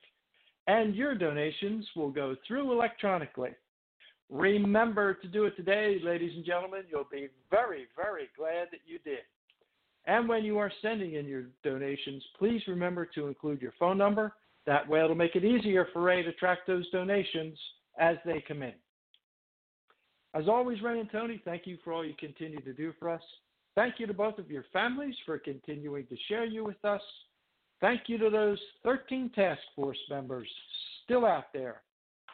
And 0.68 0.96
your 0.96 1.14
donations 1.14 1.86
will 1.98 2.12
go 2.12 2.36
through 2.48 2.72
electronically. 2.72 3.50
Remember 4.30 5.14
to 5.16 5.28
do 5.28 5.44
it 5.44 5.58
today, 5.58 6.00
ladies 6.02 6.32
and 6.34 6.46
gentlemen. 6.46 6.84
You'll 6.90 7.08
be 7.12 7.28
very, 7.50 7.88
very 7.98 8.30
glad 8.38 8.70
that 8.72 8.80
you 8.86 8.98
did. 9.00 9.26
And 10.06 10.30
when 10.30 10.46
you 10.46 10.58
are 10.60 10.72
sending 10.82 11.16
in 11.16 11.28
your 11.28 11.44
donations, 11.64 12.24
please 12.40 12.62
remember 12.70 13.06
to 13.08 13.28
include 13.28 13.62
your 13.62 13.74
phone 13.78 13.98
number. 13.98 14.34
That 14.66 14.88
way, 14.88 15.04
it'll 15.04 15.16
make 15.16 15.36
it 15.36 15.44
easier 15.44 15.88
for 15.92 16.02
Ray 16.02 16.24
to 16.24 16.32
track 16.34 16.60
those 16.66 16.90
donations 16.92 17.60
as 18.00 18.16
they 18.26 18.42
come 18.48 18.64
in. 18.64 18.74
As 20.34 20.48
always, 20.48 20.82
Ray 20.82 21.00
and 21.00 21.12
Tony, 21.12 21.42
thank 21.44 21.68
you 21.68 21.78
for 21.84 21.92
all 21.92 22.06
you 22.06 22.14
continue 22.18 22.62
to 22.62 22.74
do 22.74 22.94
for 23.00 23.10
us. 23.10 23.22
Thank 23.76 23.96
you 24.00 24.08
to 24.08 24.14
both 24.14 24.38
of 24.38 24.50
your 24.50 24.66
families 24.72 25.16
for 25.26 25.38
continuing 25.38 26.06
to 26.08 26.16
share 26.28 26.46
you 26.46 26.64
with 26.64 26.84
us. 26.86 27.02
Thank 27.82 28.04
you 28.08 28.18
to 28.20 28.30
those 28.30 28.60
13 28.84 29.32
task 29.34 29.60
force 29.76 29.98
members 30.10 30.48
still 31.04 31.26
out 31.26 31.52
there, 31.54 31.82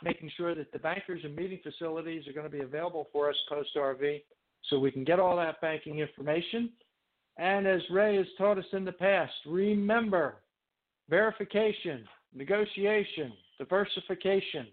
making 0.03 0.31
sure 0.35 0.53
that 0.53 0.71
the 0.71 0.79
bankers 0.79 1.21
and 1.23 1.35
meeting 1.35 1.59
facilities 1.63 2.27
are 2.27 2.33
going 2.33 2.49
to 2.49 2.55
be 2.55 2.63
available 2.63 3.07
for 3.11 3.29
us 3.29 3.35
post 3.49 3.69
RV 3.75 4.21
so 4.69 4.79
we 4.79 4.91
can 4.91 5.03
get 5.03 5.19
all 5.19 5.37
that 5.37 5.61
banking 5.61 5.99
information. 5.99 6.69
And 7.37 7.65
as 7.65 7.81
Ray 7.89 8.17
has 8.17 8.25
taught 8.37 8.57
us 8.57 8.65
in 8.73 8.83
the 8.83 8.91
past, 8.91 9.33
remember 9.45 10.35
verification, 11.09 12.03
negotiation, 12.33 13.31
diversification, 13.57 14.67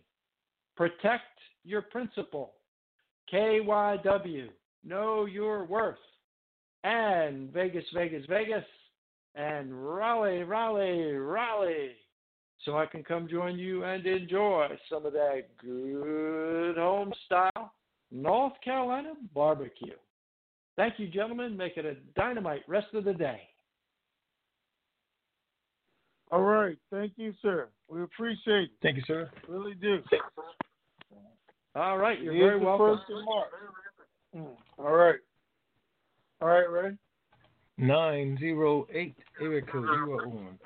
protect 0.77 1.23
your 1.65 1.83
principal, 1.83 2.53
KYW, 3.33 4.49
know 4.85 5.25
your 5.25 5.65
worth, 5.65 5.97
and 6.85 7.53
Vegas, 7.53 7.85
Vegas, 7.95 8.25
Vegas, 8.29 8.65
and 9.35 9.73
Raleigh, 9.73 10.43
Raleigh, 10.43 11.13
Raleigh. 11.13 11.93
So 12.65 12.79
I 12.79 12.87
can 12.87 13.05
come 13.05 13.29
join 13.29 13.59
you 13.59 13.85
and 13.85 14.07
enjoy 14.07 14.69
some 14.89 15.05
of 15.05 15.13
that 15.13 15.43
good 15.61 16.77
home 16.77 17.13
style 17.27 17.73
North 18.11 18.55
Carolina 18.63 19.15
barbecue. 19.35 19.95
Thank 20.77 20.99
you, 20.99 21.09
gentlemen. 21.09 21.57
Make 21.57 21.77
it 21.77 21.85
a 21.85 21.95
dynamite 22.17 22.63
rest 22.67 22.89
of 22.95 23.05
the 23.05 23.13
day. 23.13 23.41
All 26.31 26.43
right. 26.43 26.77
Thank 26.91 27.13
you, 27.17 27.33
sir. 27.43 27.69
We 27.89 28.03
appreciate 28.03 28.65
it. 28.65 28.71
Thank 28.83 28.97
you, 28.97 29.03
sir. 29.07 29.31
Really 29.49 29.75
do. 29.75 29.99
All 31.75 31.99
right. 31.99 32.21
You're 32.21 32.33
Here's 32.33 32.51
very 32.51 32.65
welcome. 32.65 32.99
First 32.99 33.11
of 33.11 33.25
March. 33.25 33.49
Mm. 34.37 34.57
All 34.79 34.93
right. 34.93 35.19
All 36.41 36.49
right, 36.49 36.71
Ray. 36.71 36.97
908 37.79 39.15
area 39.41 39.63
code. 39.63 39.85
You 39.85 40.13
are 40.13 40.27
on. 40.27 40.59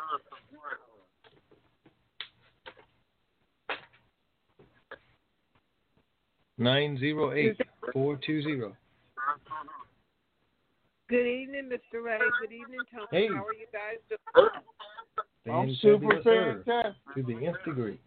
Nine 6.60 6.98
zero 6.98 7.32
eight 7.32 7.56
four 7.92 8.18
two 8.26 8.42
zero. 8.42 8.76
Good 11.08 11.24
evening, 11.24 11.70
Mr. 11.72 12.04
Ray. 12.04 12.18
Good 12.40 12.52
evening, 12.52 12.80
Tony. 12.92 13.06
Hey. 13.12 13.28
How 13.28 13.44
are 13.44 13.54
you 13.54 13.66
guys 13.72 14.18
doing? 14.34 15.54
I'm 15.54 15.76
super 15.80 16.20
fantastic. 16.22 16.94
To 17.14 17.22
the 17.22 17.46
nth 17.46 17.64
degree. 17.64 18.00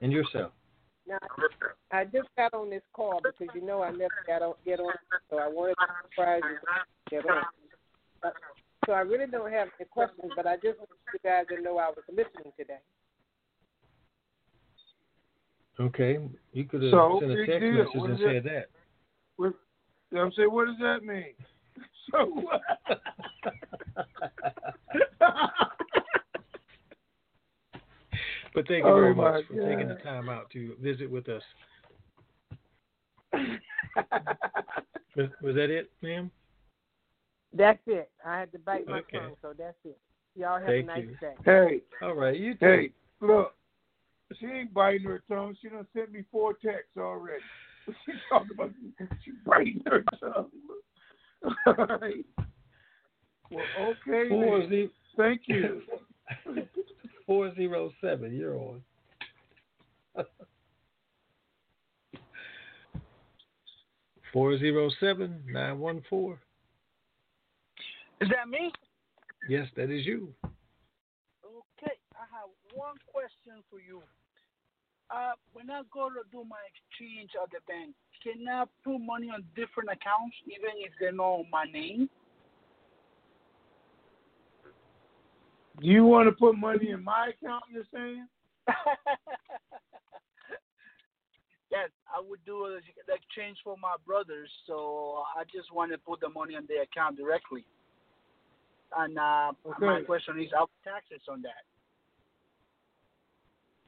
And 0.00 0.12
yourself. 0.12 0.52
Now, 1.06 1.18
I 1.90 2.04
just 2.04 2.28
got 2.36 2.54
on 2.54 2.70
this 2.70 2.82
call 2.92 3.20
because 3.22 3.54
you 3.54 3.62
know 3.66 3.82
I 3.82 3.90
never 3.90 4.10
got 4.26 4.42
on, 4.42 4.54
get 4.64 4.78
on, 4.80 4.92
so 5.30 5.38
I 5.38 5.48
wanted 5.48 5.74
to 5.74 5.86
surprise 6.10 6.42
you. 6.44 6.58
Get 7.10 7.26
on. 7.28 7.42
But- 8.22 8.34
So 8.86 8.92
I 8.92 9.00
really 9.00 9.26
don't 9.30 9.50
have 9.52 9.68
any 9.78 9.88
questions, 9.90 10.32
but 10.36 10.46
I 10.46 10.56
just 10.56 10.78
want 10.78 10.90
you 11.12 11.18
guys 11.24 11.46
to 11.48 11.60
know 11.60 11.78
I 11.78 11.88
was 11.88 12.04
listening 12.08 12.52
today. 12.56 12.78
Okay. 15.80 16.18
You 16.52 16.64
could 16.64 16.82
have 16.82 16.90
So, 16.90 17.18
sent 17.20 17.32
a 17.32 17.46
text 17.46 17.60
deal. 17.60 17.72
message 17.72 17.94
and 17.94 18.12
is 18.14 18.18
said 18.20 18.36
it? 18.36 18.44
that. 18.44 18.66
What, 19.36 19.54
what 20.10 20.20
I'm 20.20 20.32
saying? 20.32 20.52
What 20.52 20.66
does 20.66 20.78
that 20.80 21.04
mean? 21.04 21.34
So 22.10 22.26
what? 22.26 22.60
But 28.54 28.68
thank 28.68 28.84
you 28.84 28.90
Oh, 28.90 28.94
very 28.94 29.14
much 29.14 29.44
for 29.46 29.54
taking 29.54 29.88
the 29.88 29.94
time 30.02 30.28
out 30.28 30.50
to 30.50 30.76
visit 30.80 31.10
with 31.10 31.28
us. 31.28 31.42
Was, 35.14 35.28
was 35.42 35.54
that 35.56 35.68
it, 35.68 35.90
ma'am? 36.00 36.30
That's 37.52 37.78
it. 37.86 38.10
I 38.24 38.38
had 38.38 38.50
to 38.52 38.58
bite 38.58 38.88
my 38.88 39.00
Okay. 39.00 39.18
tongue, 39.18 39.34
so 39.42 39.52
that's 39.56 39.76
it. 39.84 39.98
Y'all 40.34 40.58
have 40.58 40.66
Thank 40.68 40.84
a 40.84 40.86
nice 40.86 41.04
you. 41.04 41.16
day. 41.20 41.34
hey, 41.44 41.82
All 42.00 42.14
right, 42.14 42.34
you 42.38 42.54
too. 42.54 42.58
hey, 42.64 42.90
look. 43.20 43.54
She 44.40 44.46
ain't 44.46 44.72
biting 44.72 45.02
her 45.02 45.22
tongue. 45.28 45.54
She 45.60 45.68
done 45.68 45.86
sent 45.94 46.12
me 46.12 46.24
four 46.32 46.54
texts 46.54 46.96
already. 46.96 47.44
She 48.06 48.12
talking 48.30 48.52
about 48.52 48.70
she 49.22 49.32
biting 49.44 49.82
her 49.86 50.02
tongue. 50.18 50.48
All 51.66 51.98
right. 52.00 52.24
Well, 53.50 53.68
okay. 53.76 54.30
Four 54.30 54.60
then. 54.60 54.70
ze- 54.70 54.90
Thank 55.16 55.42
you. 55.46 55.82
Four 57.32 57.48
zero 57.54 57.90
seven. 58.02 58.36
You're 58.36 58.58
on. 58.58 58.82
Four 64.34 64.58
zero 64.58 64.90
seven 65.00 65.40
nine 65.48 65.78
one 65.78 66.02
four. 66.10 66.38
Is 68.20 68.28
that 68.28 68.50
me? 68.50 68.70
Yes, 69.48 69.66
that 69.76 69.88
is 69.88 70.04
you. 70.04 70.34
Okay, 70.44 71.96
I 72.16 72.26
have 72.36 72.50
one 72.74 72.96
question 73.10 73.64
for 73.70 73.80
you. 73.80 74.02
Uh, 75.10 75.32
when 75.54 75.70
I 75.70 75.80
go 75.90 76.10
to 76.10 76.20
do 76.30 76.44
my 76.46 76.60
exchange 76.68 77.30
at 77.42 77.50
the 77.50 77.60
bank, 77.66 77.94
can 78.22 78.46
I 78.46 78.64
put 78.84 78.98
money 78.98 79.30
on 79.30 79.42
different 79.56 79.88
accounts 79.88 80.36
even 80.44 80.72
if 80.76 80.92
they 81.00 81.16
know 81.16 81.46
my 81.50 81.64
name? 81.64 82.10
You 85.82 86.04
want 86.04 86.28
to 86.28 86.32
put 86.32 86.56
money 86.56 86.90
in 86.90 87.02
my 87.02 87.30
account? 87.30 87.64
You're 87.72 87.84
saying? 87.92 88.26
yes, 91.70 91.90
I 92.14 92.20
would 92.26 92.40
do 92.44 92.78
the 93.06 93.14
exchange 93.14 93.58
for 93.64 93.76
my 93.80 93.94
brothers, 94.06 94.50
so 94.66 95.22
I 95.36 95.44
just 95.44 95.72
want 95.72 95.92
to 95.92 95.98
put 95.98 96.20
the 96.20 96.28
money 96.28 96.54
on 96.54 96.66
their 96.68 96.82
account 96.82 97.16
directly. 97.16 97.64
And 98.96 99.18
uh, 99.18 99.52
my 99.80 100.02
question 100.02 100.38
is, 100.40 100.48
how 100.52 100.68
taxes 100.84 101.22
on 101.28 101.42
that? 101.42 101.64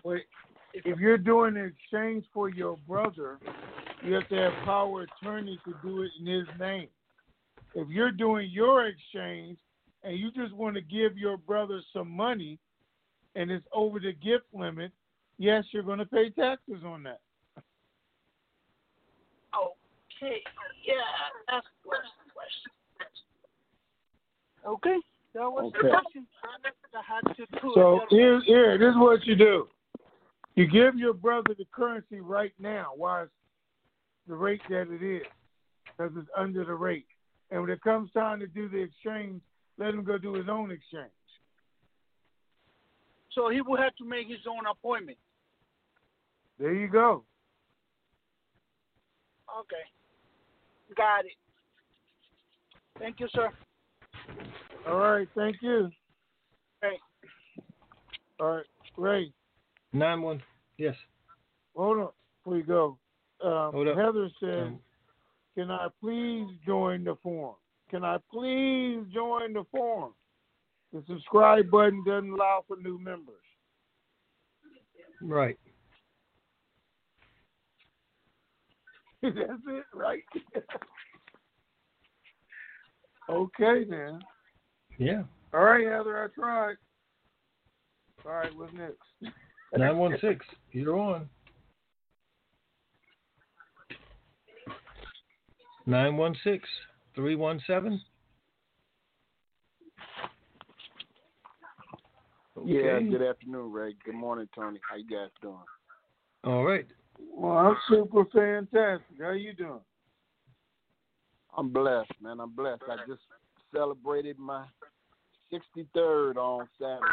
Wait, 0.02 0.24
if 0.72 0.98
you're 0.98 1.18
doing 1.18 1.56
an 1.56 1.72
exchange 1.76 2.24
for 2.32 2.48
your 2.48 2.76
brother, 2.88 3.38
you 4.02 4.14
have 4.14 4.28
to 4.28 4.36
have 4.36 4.52
power 4.64 5.06
attorney 5.06 5.58
to 5.64 5.74
do 5.82 6.02
it 6.02 6.10
in 6.20 6.26
his 6.26 6.46
name. 6.58 6.88
If 7.74 7.88
you're 7.88 8.12
doing 8.12 8.50
your 8.50 8.86
exchange 8.86 9.58
and 10.04 10.18
you 10.18 10.30
just 10.30 10.52
want 10.52 10.76
to 10.76 10.82
give 10.82 11.16
your 11.16 11.36
brother 11.36 11.80
some 11.92 12.10
money 12.10 12.58
and 13.34 13.50
it's 13.50 13.66
over 13.72 13.98
the 13.98 14.12
gift 14.12 14.44
limit, 14.52 14.92
yes, 15.38 15.64
you're 15.72 15.82
going 15.82 15.98
to 15.98 16.06
pay 16.06 16.30
taxes 16.30 16.82
on 16.84 17.02
that. 17.02 17.20
Okay, 20.22 20.40
yeah, 20.86 20.94
that's 21.48 21.66
the 21.82 21.88
question. 21.88 22.64
Okay, 24.66 24.96
that 25.34 25.50
was 25.50 25.72
the 25.72 25.88
question. 25.88 26.26
I 26.94 27.02
had 27.02 27.34
to 27.34 27.46
do 27.60 27.72
So 27.74 28.00
it. 28.02 28.08
here, 28.10 28.40
here, 28.46 28.78
this 28.78 28.90
is 28.90 28.96
what 28.96 29.26
you 29.26 29.34
do. 29.34 29.66
You 30.54 30.66
give 30.68 30.96
your 30.96 31.12
brother 31.12 31.54
the 31.58 31.66
currency 31.72 32.20
right 32.20 32.52
now, 32.60 32.92
while 32.96 33.24
it's 33.24 33.32
the 34.28 34.34
rate 34.34 34.62
that 34.70 34.88
it 34.92 35.02
is, 35.02 35.26
because 35.84 36.12
it's 36.16 36.28
under 36.36 36.64
the 36.64 36.74
rate. 36.74 37.06
And 37.50 37.60
when 37.60 37.70
it 37.70 37.82
comes 37.82 38.10
time 38.12 38.38
to 38.40 38.46
do 38.46 38.68
the 38.68 38.78
exchange, 38.78 39.42
let 39.78 39.94
him 39.94 40.04
go 40.04 40.18
do 40.18 40.34
his 40.34 40.48
own 40.48 40.70
exchange. 40.70 41.10
So 43.32 43.50
he 43.50 43.60
will 43.60 43.76
have 43.76 43.94
to 43.96 44.04
make 44.04 44.28
his 44.28 44.46
own 44.48 44.64
appointment. 44.70 45.18
There 46.58 46.72
you 46.74 46.88
go. 46.88 47.24
Okay. 49.60 50.94
Got 50.96 51.24
it. 51.24 51.32
Thank 52.98 53.18
you, 53.18 53.26
sir. 53.32 53.50
All 54.86 54.98
right, 54.98 55.28
thank 55.34 55.56
you. 55.60 55.90
Hey. 56.80 56.98
All 58.38 58.56
right, 58.56 58.64
Ray. 58.96 59.32
Nine 59.92 60.22
one. 60.22 60.42
Yes. 60.78 60.94
Hold 61.74 61.98
on 61.98 62.08
before 62.38 62.56
you 62.58 62.62
go. 62.62 62.98
Um, 63.42 63.72
Hold 63.72 63.88
up. 63.88 63.96
Heather 63.96 64.28
said, 64.38 64.62
Um, 64.62 64.80
"Can 65.56 65.70
I 65.70 65.88
please 66.00 66.46
join 66.64 67.04
the 67.04 67.16
forum? 67.16 67.56
Can 67.94 68.04
I 68.04 68.18
please 68.28 69.06
join 69.14 69.52
the 69.52 69.62
forum? 69.70 70.14
The 70.92 71.04
subscribe 71.06 71.70
button 71.70 72.02
doesn't 72.04 72.32
allow 72.32 72.64
for 72.66 72.76
new 72.76 72.98
members." 72.98 73.36
Right. 75.22 75.54
That's 79.22 79.36
it, 79.38 79.84
right? 79.94 80.24
okay, 83.30 83.84
then. 83.88 84.18
Yeah. 84.98 85.22
All 85.52 85.62
right, 85.62 85.86
Heather, 85.86 86.24
I 86.24 86.26
tried. 86.34 86.74
All 88.26 88.32
right, 88.32 88.50
what's 88.56 88.72
next? 88.72 88.96
Nine 89.76 89.98
one 89.98 90.18
six. 90.20 90.44
You're 90.72 90.98
on. 90.98 91.28
Nine 95.86 96.16
one 96.16 96.34
six 96.42 96.68
three 97.14 97.36
one 97.36 97.60
seven. 97.66 98.00
Yeah, 102.64 103.00
good 103.00 103.22
afternoon, 103.22 103.72
Ray. 103.72 103.94
Good 104.04 104.14
morning, 104.14 104.48
Tony. 104.54 104.78
How 104.88 104.96
you 104.96 105.06
guys 105.06 105.28
doing? 105.42 105.56
All 106.44 106.64
right. 106.64 106.86
Well, 107.36 107.56
I'm 107.56 107.76
super 107.88 108.24
fantastic. 108.26 109.20
How 109.20 109.32
you 109.32 109.52
doing? 109.54 109.80
I'm 111.56 111.70
blessed, 111.70 112.12
man. 112.22 112.40
I'm 112.40 112.50
blessed. 112.52 112.82
I 112.88 112.96
just 113.06 113.22
celebrated 113.72 114.38
my 114.38 114.64
63rd 115.52 116.36
on 116.36 116.68
Saturday. 116.78 117.04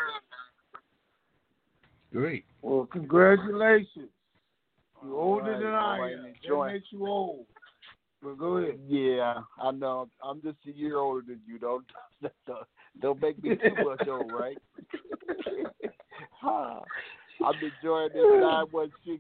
Great. 2.12 2.46
Well, 2.62 2.88
congratulations. 2.92 4.10
You're 5.04 5.16
older 5.16 5.54
All 5.54 5.60
than 5.60 5.68
I 5.74 5.96
all 5.96 6.02
right, 6.02 6.14
am. 6.14 6.24
That 6.24 6.34
enjoy. 6.44 6.74
makes 6.74 6.88
you 6.92 7.08
old. 7.08 7.46
But 8.22 8.38
go 8.38 8.58
ahead. 8.58 8.80
Yeah, 8.88 9.40
I 9.60 9.72
know. 9.72 10.08
I'm 10.24 10.42
just 10.42 10.58
a 10.68 10.72
year 10.72 10.98
older 10.98 11.22
than 11.28 11.42
you. 11.48 11.58
Don't 11.58 11.86
don't, 13.02 13.22
make 13.22 13.42
me 13.44 13.56
too 13.56 13.84
much 13.84 14.08
old, 14.08 14.32
right? 14.32 14.58
I'm 16.44 17.56
enjoying 17.56 18.10
this 18.14 18.24
916 18.24 19.20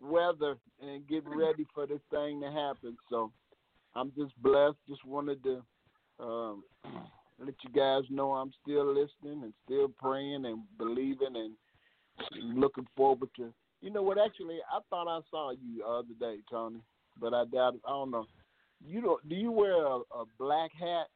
weather 0.00 0.56
and 0.80 1.06
getting 1.08 1.36
ready 1.36 1.66
for 1.74 1.86
this 1.86 2.00
thing 2.10 2.40
to 2.40 2.50
happen. 2.50 2.96
So 3.10 3.32
I'm 3.96 4.12
just 4.16 4.40
blessed. 4.40 4.76
Just 4.88 5.04
wanted 5.04 5.42
to 5.42 5.62
um, 6.20 6.62
let 7.40 7.54
you 7.64 7.70
guys 7.74 8.02
know 8.10 8.32
I'm 8.32 8.52
still 8.62 8.86
listening 8.86 9.42
and 9.42 9.52
still 9.64 9.88
praying 10.00 10.44
and 10.44 10.62
believing 10.78 11.34
and 11.34 11.54
looking 12.40 12.86
forward 12.96 13.30
to. 13.36 13.52
You 13.80 13.90
know 13.90 14.02
what? 14.02 14.18
Actually, 14.18 14.58
I 14.72 14.78
thought 14.90 15.08
I 15.08 15.20
saw 15.30 15.50
you 15.50 15.78
the 15.78 15.86
other 15.86 16.14
day, 16.18 16.40
Tony, 16.50 16.80
but 17.20 17.34
I 17.34 17.44
doubt. 17.44 17.74
I 17.86 17.90
don't 17.90 18.10
know. 18.10 18.26
You 18.84 19.00
don't? 19.00 19.28
Do 19.28 19.34
you 19.34 19.50
wear 19.50 19.84
a, 19.86 19.96
a 19.96 20.24
black 20.38 20.70
hat? 20.78 21.06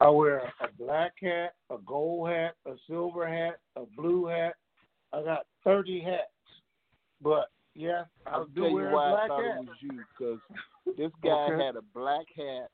I 0.00 0.10
wear 0.10 0.52
a 0.60 0.68
black 0.76 1.12
hat, 1.22 1.54
a 1.70 1.76
gold 1.86 2.28
hat, 2.28 2.54
a 2.66 2.72
silver 2.88 3.26
hat, 3.28 3.60
a 3.76 3.82
blue 3.96 4.26
hat. 4.26 4.54
I 5.12 5.22
got 5.22 5.46
30 5.62 6.00
hats. 6.00 6.22
But, 7.22 7.50
yeah, 7.76 8.04
I 8.26 8.30
I'll 8.30 8.46
do 8.46 8.62
tell 8.62 8.70
you 8.70 8.76
why 8.78 9.12
I 9.12 9.28
thought 9.28 9.44
hat. 9.44 9.58
it 9.58 9.60
was 9.60 9.76
you 9.80 10.02
because 10.18 10.38
this 10.98 11.12
guy 11.22 11.52
Okay. 11.52 11.64
had 11.64 11.76
a 11.76 11.82
black 11.94 12.26
hat, 12.36 12.68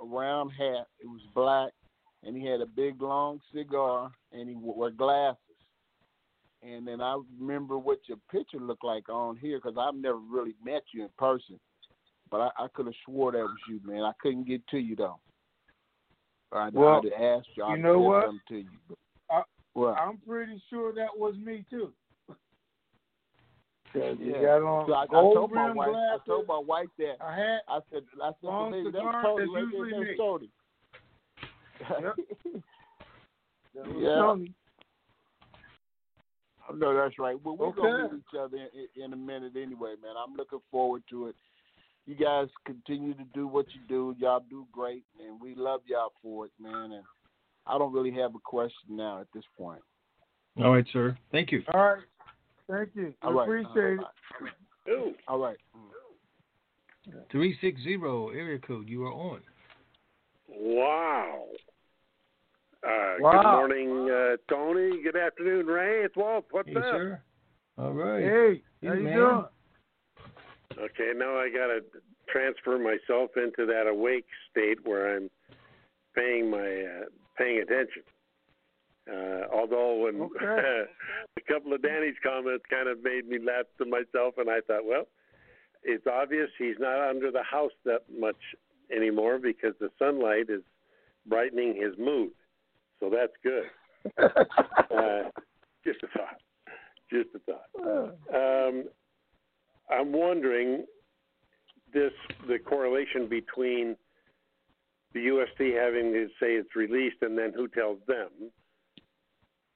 a 0.00 0.04
round 0.04 0.50
hat. 0.52 0.88
It 1.00 1.06
was 1.06 1.22
black, 1.34 1.72
and 2.22 2.36
he 2.36 2.46
had 2.46 2.60
a 2.60 2.66
big 2.66 3.00
long 3.00 3.40
cigar, 3.54 4.10
and 4.32 4.46
he 4.46 4.54
wore 4.54 4.90
glasses. 4.90 5.38
And 6.62 6.86
then 6.86 7.00
I 7.00 7.18
remember 7.40 7.76
what 7.76 7.98
your 8.06 8.18
picture 8.30 8.58
looked 8.60 8.84
like 8.84 9.08
on 9.08 9.36
here 9.36 9.58
because 9.58 9.76
I've 9.78 9.96
never 10.00 10.18
really 10.18 10.54
met 10.64 10.84
you 10.94 11.02
in 11.02 11.08
person, 11.18 11.58
but 12.30 12.40
I, 12.40 12.64
I 12.64 12.66
could 12.74 12.86
have 12.86 12.94
swore 13.04 13.32
that 13.32 13.38
was 13.38 13.56
you, 13.68 13.80
man. 13.84 14.02
I 14.02 14.12
couldn't 14.20 14.46
get 14.46 14.64
to 14.68 14.78
you 14.78 14.94
though. 14.94 15.18
I'd, 16.52 16.74
Well, 16.74 16.98
I'd 16.98 17.04
have 17.12 17.12
asked 17.40 17.48
you. 17.56 17.64
you 17.64 17.72
I'd 17.72 17.80
know 17.80 17.98
what? 17.98 18.30
to 18.48 18.56
you. 18.56 18.68
But, 18.88 18.98
I, 19.30 19.42
What? 19.72 19.96
I'm 19.98 20.18
pretty 20.18 20.62
sure 20.70 20.92
that 20.94 21.16
was 21.16 21.34
me, 21.36 21.64
too. 21.68 21.92
'Cause 23.92 24.16
you 24.20 24.32
Yeah. 24.32 24.42
got 24.42 24.62
on 24.62 24.86
So 24.86 24.92
I, 24.94 25.02
I 25.04 25.06
told 25.06 25.50
my 25.52 25.72
wife. 25.72 25.88
glasses, 25.88 26.20
I 26.24 26.28
told 26.30 26.46
my 26.46 26.58
wife 26.58 26.88
that. 26.98 27.16
a 27.20 27.34
hat. 27.34 27.62
I 27.68 27.80
said. 27.90 28.04
I 28.22 28.28
said, 28.40 28.46
long 28.46 28.70
baby, 28.70 28.90
that's 28.92 29.04
Tony. 29.22 29.46
that's 29.46 29.54
right 29.54 29.66
there. 29.72 29.86
usually 29.86 29.90
That's 29.90 30.02
me. 30.02 30.16
Tony. 30.16 30.50
That 33.74 33.86
was 33.86 34.02
Yeah. 34.02 34.14
Tony. 34.14 34.52
I 36.72 36.76
know 36.76 36.94
that's 36.94 37.18
right. 37.18 37.36
Well, 37.42 37.56
we're 37.56 37.72
gonna 37.72 38.08
meet 38.12 38.18
each 38.18 38.38
other 38.38 38.56
in, 38.56 39.04
in 39.04 39.12
a 39.12 39.16
minute 39.16 39.52
anyway, 39.56 39.94
man. 40.02 40.14
I'm 40.16 40.34
looking 40.34 40.60
forward 40.70 41.02
to 41.10 41.28
it. 41.28 41.36
You 42.06 42.14
guys 42.14 42.48
continue 42.66 43.14
to 43.14 43.24
do 43.34 43.46
what 43.46 43.66
you 43.74 43.80
do. 43.88 44.16
Y'all 44.18 44.44
do 44.50 44.66
great, 44.72 45.04
and 45.24 45.40
we 45.40 45.54
love 45.54 45.80
y'all 45.86 46.12
for 46.22 46.46
it, 46.46 46.52
man. 46.58 46.92
And 46.92 47.04
I 47.66 47.78
don't 47.78 47.92
really 47.92 48.12
have 48.12 48.34
a 48.34 48.40
question 48.44 48.96
now 48.96 49.20
at 49.20 49.28
this 49.34 49.44
point. 49.56 49.82
All 50.58 50.72
right, 50.72 50.86
sir. 50.92 51.16
Thank 51.30 51.52
you. 51.52 51.62
All 51.72 51.80
right. 51.80 52.02
Thank 52.68 52.90
you. 52.94 53.14
All 53.22 53.32
We 53.32 53.38
right. 53.38 53.44
appreciate 53.44 53.98
it. 54.86 55.16
All 55.28 55.38
right. 55.38 55.56
Three 57.30 57.56
six 57.60 57.80
zero 57.82 58.30
area 58.30 58.58
code. 58.58 58.88
You 58.88 59.04
are 59.04 59.12
on. 59.12 59.40
Wow. 60.48 61.44
Uh, 62.84 63.16
Wow. 63.20 63.32
Good 63.32 63.48
morning, 63.52 64.10
uh, 64.10 64.36
Tony. 64.48 65.02
Good 65.02 65.16
afternoon, 65.16 65.66
Ray. 65.66 66.02
It's 66.04 66.16
Walt. 66.16 66.46
What's 66.50 66.68
Hey, 66.68 66.76
up? 66.76 66.84
sir. 66.84 67.22
All 67.78 67.92
right. 67.92 68.22
Hey, 68.24 68.62
Hey, 68.80 68.88
how 68.88 68.94
you 68.94 69.02
man. 69.04 69.14
doing? 69.14 69.44
Okay, 70.78 71.12
now 71.14 71.36
I 71.38 71.48
got 71.50 71.68
to 71.68 71.84
transfer 72.28 72.78
myself 72.78 73.30
into 73.36 73.66
that 73.66 73.86
awake 73.86 74.26
state 74.50 74.84
where 74.84 75.16
I'm 75.16 75.30
paying 76.14 76.50
my 76.50 76.58
uh, 76.58 77.04
paying 77.36 77.60
attention. 77.60 78.02
Uh, 79.08 79.46
although 79.52 79.96
when 80.04 80.22
Okay. 80.22 80.84
a 81.36 81.40
couple 81.52 81.72
of 81.72 81.82
Danny's 81.82 82.16
comments 82.22 82.64
kind 82.70 82.88
of 82.88 83.02
made 83.02 83.28
me 83.28 83.38
laugh 83.38 83.66
to 83.78 83.84
myself, 83.84 84.34
and 84.38 84.48
I 84.50 84.60
thought, 84.66 84.84
well, 84.86 85.06
it's 85.82 86.06
obvious 86.06 86.50
he's 86.58 86.78
not 86.78 86.98
under 87.08 87.30
the 87.30 87.42
house 87.42 87.72
that 87.84 88.02
much 88.18 88.56
anymore 88.94 89.38
because 89.38 89.74
the 89.78 89.90
sunlight 89.98 90.48
is 90.48 90.62
brightening 91.26 91.76
his 91.76 91.96
mood. 91.98 92.32
So 93.02 93.10
that's 93.10 93.32
good. 93.42 93.64
uh, 94.22 95.28
just 95.84 95.98
a 96.04 96.06
thought. 96.16 96.38
Just 97.10 97.30
a 97.34 97.40
thought. 97.40 98.14
Um, 98.32 98.84
I'm 99.90 100.12
wondering 100.12 100.84
this 101.92 102.12
the 102.46 102.58
correlation 102.60 103.28
between 103.28 103.96
the 105.14 105.20
USD 105.20 105.76
having 105.76 106.12
to 106.12 106.28
say 106.40 106.54
it's 106.54 106.76
released 106.76 107.16
and 107.22 107.36
then 107.36 107.52
who 107.54 107.66
tells 107.66 107.98
them. 108.06 108.28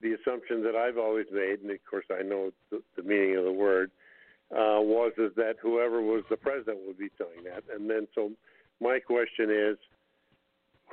The 0.02 0.12
assumption 0.12 0.62
that 0.62 0.76
I've 0.76 0.98
always 0.98 1.26
made, 1.32 1.60
and 1.62 1.70
of 1.70 1.78
course 1.90 2.04
I 2.16 2.22
know 2.22 2.52
the, 2.70 2.80
the 2.96 3.02
meaning 3.02 3.36
of 3.36 3.44
the 3.44 3.52
word, 3.52 3.90
uh, 4.52 4.78
was 4.78 5.12
is 5.18 5.32
that 5.34 5.56
whoever 5.60 6.00
was 6.00 6.22
the 6.30 6.36
president 6.36 6.78
would 6.86 6.98
be 6.98 7.08
telling 7.18 7.42
that. 7.44 7.64
And 7.74 7.90
then 7.90 8.06
so 8.14 8.30
my 8.80 9.00
question 9.00 9.50
is, 9.50 9.78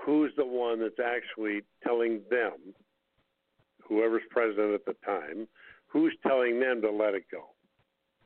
who's 0.05 0.31
the 0.37 0.45
one 0.45 0.79
that's 0.79 0.99
actually 0.99 1.61
telling 1.83 2.21
them, 2.29 2.73
whoever's 3.87 4.23
president 4.29 4.73
at 4.73 4.85
the 4.85 4.95
time, 5.05 5.47
who's 5.87 6.15
telling 6.25 6.59
them 6.59 6.81
to 6.81 6.91
let 6.91 7.13
it 7.13 7.25
go? 7.31 7.49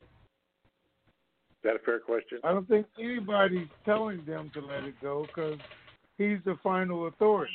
Is 0.02 1.64
that 1.64 1.76
a 1.76 1.80
fair 1.80 2.00
question? 2.00 2.40
I 2.44 2.52
don't 2.52 2.68
think 2.68 2.86
anybody's 3.00 3.68
telling 3.84 4.24
them 4.26 4.52
to 4.54 4.62
let 4.62 4.84
it 4.84 4.96
go 5.02 5.26
because 5.28 5.60
he's 6.18 6.38
the 6.46 6.56
final 6.64 7.08
authority 7.08 7.54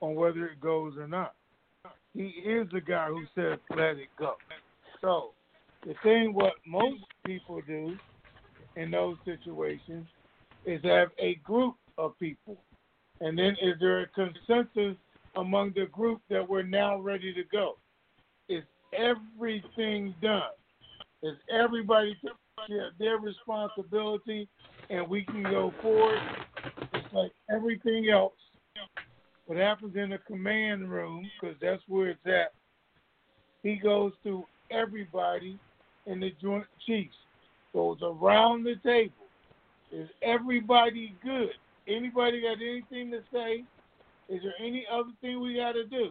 on 0.00 0.14
whether 0.14 0.46
it 0.46 0.60
goes 0.60 0.94
or 0.96 1.08
not. 1.08 1.34
He 2.14 2.26
is 2.26 2.66
the 2.72 2.80
guy 2.80 3.08
who 3.08 3.22
says 3.34 3.58
let 3.70 3.96
it 3.96 4.08
go. 4.18 4.34
So 5.00 5.30
the 5.86 5.94
thing 6.02 6.34
what 6.34 6.54
most 6.66 7.04
people 7.24 7.60
do 7.66 7.96
in 8.76 8.90
those 8.90 9.16
situations 9.24 10.06
is 10.66 10.82
have 10.82 11.08
a 11.18 11.36
group 11.36 11.76
of 11.96 12.18
people. 12.18 12.58
And 13.20 13.38
then 13.38 13.56
is 13.60 13.74
there 13.80 14.00
a 14.00 14.06
consensus 14.08 14.96
among 15.36 15.72
the 15.74 15.86
group 15.86 16.20
that 16.30 16.48
we're 16.48 16.62
now 16.62 16.98
ready 16.98 17.32
to 17.34 17.42
go? 17.50 17.76
Is 18.48 18.62
everything 18.92 20.14
done? 20.22 20.42
Is 21.22 21.34
everybody 21.52 22.16
their 22.98 23.18
responsibility 23.18 24.48
and 24.90 25.08
we 25.08 25.24
can 25.24 25.42
go 25.42 25.72
forward? 25.82 26.18
It's 26.94 27.12
like 27.12 27.32
everything 27.50 28.08
else. 28.10 28.32
What 29.46 29.58
happens 29.58 29.96
in 29.96 30.10
the 30.10 30.18
command 30.18 30.90
room, 30.90 31.28
because 31.40 31.56
that's 31.60 31.82
where 31.88 32.10
it's 32.10 32.26
at, 32.26 32.52
he 33.62 33.76
goes 33.76 34.12
through 34.22 34.44
everybody 34.70 35.58
in 36.06 36.20
the 36.20 36.32
Joint 36.40 36.66
Chiefs, 36.86 37.16
goes 37.72 37.98
around 38.02 38.64
the 38.64 38.76
table. 38.84 39.14
Is 39.90 40.08
everybody 40.22 41.14
good? 41.24 41.50
Anybody 41.88 42.42
got 42.42 42.60
anything 42.60 43.10
to 43.12 43.20
say? 43.32 43.64
Is 44.28 44.42
there 44.42 44.54
any 44.60 44.86
other 44.92 45.10
thing 45.20 45.40
we 45.40 45.56
got 45.56 45.72
to 45.72 45.84
do? 45.84 46.10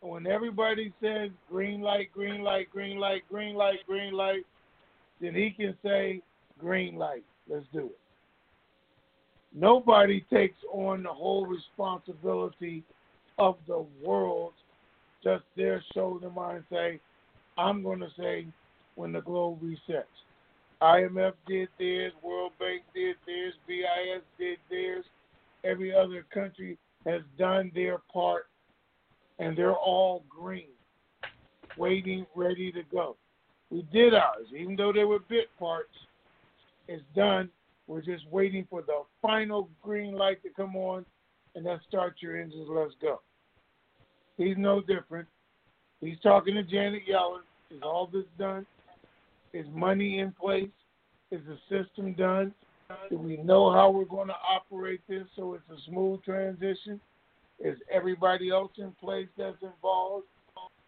When 0.00 0.26
everybody 0.26 0.92
says 1.00 1.30
green 1.48 1.80
light, 1.80 2.12
green 2.12 2.42
light, 2.42 2.68
green 2.70 2.98
light, 2.98 3.22
green 3.30 3.54
light, 3.54 3.78
green 3.86 4.12
light, 4.12 4.44
then 5.20 5.34
he 5.34 5.50
can 5.50 5.76
say 5.82 6.20
green 6.58 6.96
light. 6.96 7.24
Let's 7.48 7.64
do 7.72 7.86
it. 7.86 7.98
Nobody 9.54 10.24
takes 10.32 10.58
on 10.72 11.04
the 11.04 11.12
whole 11.12 11.46
responsibility 11.46 12.82
of 13.38 13.56
the 13.68 13.86
world. 14.02 14.52
Just 15.22 15.44
their 15.56 15.82
shoulder 15.94 16.28
mind 16.28 16.64
say, 16.70 17.00
I'm 17.56 17.82
going 17.82 18.00
to 18.00 18.10
say 18.18 18.46
when 18.96 19.12
the 19.12 19.20
globe 19.20 19.60
resets. 19.62 20.04
IMF 20.84 21.32
did 21.46 21.68
theirs, 21.78 22.12
World 22.22 22.52
Bank 22.58 22.82
did 22.94 23.16
theirs, 23.26 23.54
BIS 23.66 24.22
did 24.38 24.58
theirs. 24.68 25.04
Every 25.64 25.94
other 25.94 26.26
country 26.32 26.76
has 27.06 27.22
done 27.38 27.72
their 27.74 28.02
part, 28.12 28.48
and 29.38 29.56
they're 29.56 29.72
all 29.72 30.24
green, 30.28 30.68
waiting, 31.78 32.26
ready 32.34 32.70
to 32.70 32.82
go. 32.92 33.16
We 33.70 33.86
did 33.94 34.12
ours, 34.12 34.46
even 34.54 34.76
though 34.76 34.92
they 34.92 35.04
were 35.04 35.20
bit 35.20 35.48
parts. 35.58 35.94
It's 36.86 37.02
done. 37.16 37.48
We're 37.86 38.02
just 38.02 38.30
waiting 38.30 38.66
for 38.68 38.82
the 38.82 39.04
final 39.22 39.70
green 39.82 40.14
light 40.14 40.42
to 40.42 40.50
come 40.50 40.76
on, 40.76 41.06
and 41.54 41.64
then 41.64 41.80
start 41.88 42.16
your 42.20 42.38
engines. 42.38 42.68
Let's 42.68 42.92
go. 43.00 43.22
He's 44.36 44.56
no 44.58 44.82
different. 44.82 45.28
He's 46.02 46.20
talking 46.22 46.56
to 46.56 46.62
Janet 46.62 47.02
Yellen. 47.10 47.40
Is 47.70 47.80
all 47.82 48.06
this 48.12 48.26
done? 48.38 48.66
Is 49.54 49.66
money 49.72 50.18
in 50.18 50.32
place? 50.32 50.68
Is 51.30 51.40
the 51.46 51.56
system 51.70 52.12
done? 52.14 52.52
Do 53.08 53.16
we 53.16 53.36
know 53.36 53.72
how 53.72 53.88
we're 53.88 54.04
going 54.04 54.26
to 54.26 54.34
operate 54.34 55.00
this 55.08 55.22
so 55.36 55.54
it's 55.54 55.70
a 55.70 55.80
smooth 55.88 56.22
transition? 56.24 57.00
Is 57.60 57.78
everybody 57.90 58.50
else 58.50 58.72
in 58.78 58.90
place 59.00 59.28
that's 59.38 59.62
involved? 59.62 60.26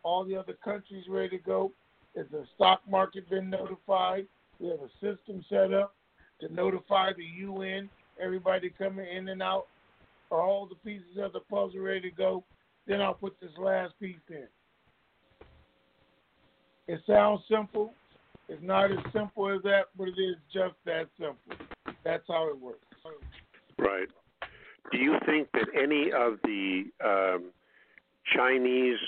All 0.02 0.24
the 0.24 0.36
other 0.36 0.54
countries 0.64 1.04
ready 1.08 1.38
to 1.38 1.44
go? 1.44 1.72
Is 2.16 2.26
the 2.32 2.44
stock 2.56 2.80
market 2.90 3.30
been 3.30 3.48
notified? 3.48 4.26
We 4.58 4.68
have 4.68 4.80
a 4.80 4.90
system 5.00 5.44
set 5.48 5.72
up 5.72 5.94
to 6.40 6.52
notify 6.52 7.12
the 7.16 7.24
UN, 7.46 7.88
everybody 8.20 8.70
coming 8.76 9.06
in 9.06 9.28
and 9.28 9.42
out. 9.42 9.66
Are 10.32 10.42
all 10.42 10.66
the 10.66 10.74
pieces 10.76 11.18
of 11.22 11.32
the 11.32 11.40
puzzle 11.40 11.80
ready 11.80 12.10
to 12.10 12.16
go? 12.16 12.42
Then 12.88 13.00
I'll 13.00 13.14
put 13.14 13.38
this 13.40 13.56
last 13.58 13.94
piece 14.00 14.16
in. 14.28 14.46
It 16.88 17.00
sounds 17.06 17.42
simple. 17.48 17.94
It's 18.48 18.62
not 18.62 18.92
as 18.92 18.98
simple 19.12 19.50
as 19.50 19.62
that, 19.64 19.86
but 19.96 20.08
it 20.08 20.20
is 20.20 20.36
just 20.52 20.74
that 20.84 21.08
simple. 21.18 21.66
That's 22.04 22.22
how 22.28 22.48
it 22.48 22.60
works. 22.60 22.86
Right. 23.78 24.08
Do 24.92 24.98
you 24.98 25.16
think 25.26 25.48
that 25.52 25.66
any 25.74 26.12
of 26.12 26.38
the 26.44 26.84
um, 27.04 27.50
Chinese 28.34 28.98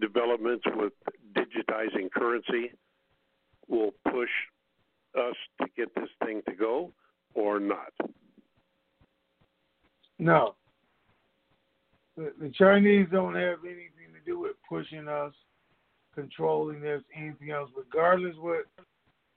developments 0.00 0.64
with 0.74 0.92
digitizing 1.32 2.10
currency 2.10 2.72
will 3.68 3.92
push 4.10 4.30
us 5.16 5.36
to 5.60 5.66
get 5.76 5.94
this 5.94 6.08
thing 6.24 6.42
to 6.48 6.54
go 6.54 6.92
or 7.34 7.60
not? 7.60 7.92
No. 10.18 10.56
The, 12.16 12.32
the 12.40 12.50
Chinese 12.50 13.06
don't 13.12 13.36
have 13.36 13.58
anything 13.64 14.12
to 14.12 14.20
do 14.26 14.40
with 14.40 14.56
pushing 14.68 15.06
us, 15.06 15.32
controlling 16.14 16.84
us, 16.84 17.02
anything 17.16 17.52
else, 17.52 17.70
regardless 17.76 18.34
what 18.40 18.66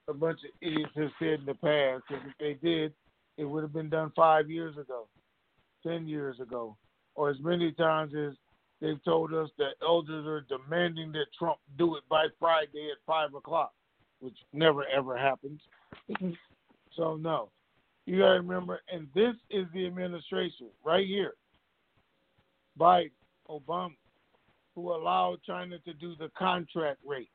a 0.07 0.14
bunch 0.14 0.40
of 0.44 0.49
idiots 0.61 0.91
have 0.95 1.11
said 1.19 1.40
in 1.40 1.45
the 1.45 1.53
past. 1.56 2.03
Because 2.07 2.26
if 2.28 2.38
they 2.40 2.68
did, 2.68 2.94
it 3.38 3.45
would 3.45 3.64
have 3.64 3.73
been 3.73 3.90
done 3.90 4.11
five 4.15 4.49
years 4.49 4.78
ago, 4.78 5.07
ten 5.86 6.07
years 6.07 6.40
ago, 6.40 6.78
or 7.15 7.30
as 7.30 7.38
many 7.41 7.72
times 7.72 8.14
as 8.15 8.34
they've 8.82 9.03
told 9.03 9.34
us 9.34 9.49
that 9.57 9.76
elders 9.82 10.26
are 10.26 10.45
demanding 10.49 11.11
that 11.14 11.28
Trump 11.38 11.57
do 11.78 11.95
it 11.95 12.03
by 12.10 12.28
Friday 12.40 12.90
at 12.91 12.98
five 13.06 13.34
o'clock, 13.34 13.73
which 14.19 14.38
never 14.53 14.84
ever 14.88 15.18
happens. 15.18 15.61
Mm-hmm. 16.10 16.32
so 16.95 17.15
no, 17.15 17.49
you 18.06 18.19
got 18.19 18.34
to 18.34 18.41
remember, 18.41 18.82
and 18.91 19.07
this 19.14 19.36
is 19.49 19.65
the 19.73 19.86
administration 19.86 20.68
right 20.84 21.06
here, 21.06 21.34
Biden, 22.80 23.11
Obama, 23.49 23.95
who 24.76 24.94
allowed 24.94 25.38
China 25.45 25.78
to 25.80 25.94
do 25.94 26.15
the 26.15 26.30
contract 26.38 26.99
rates. 27.06 27.30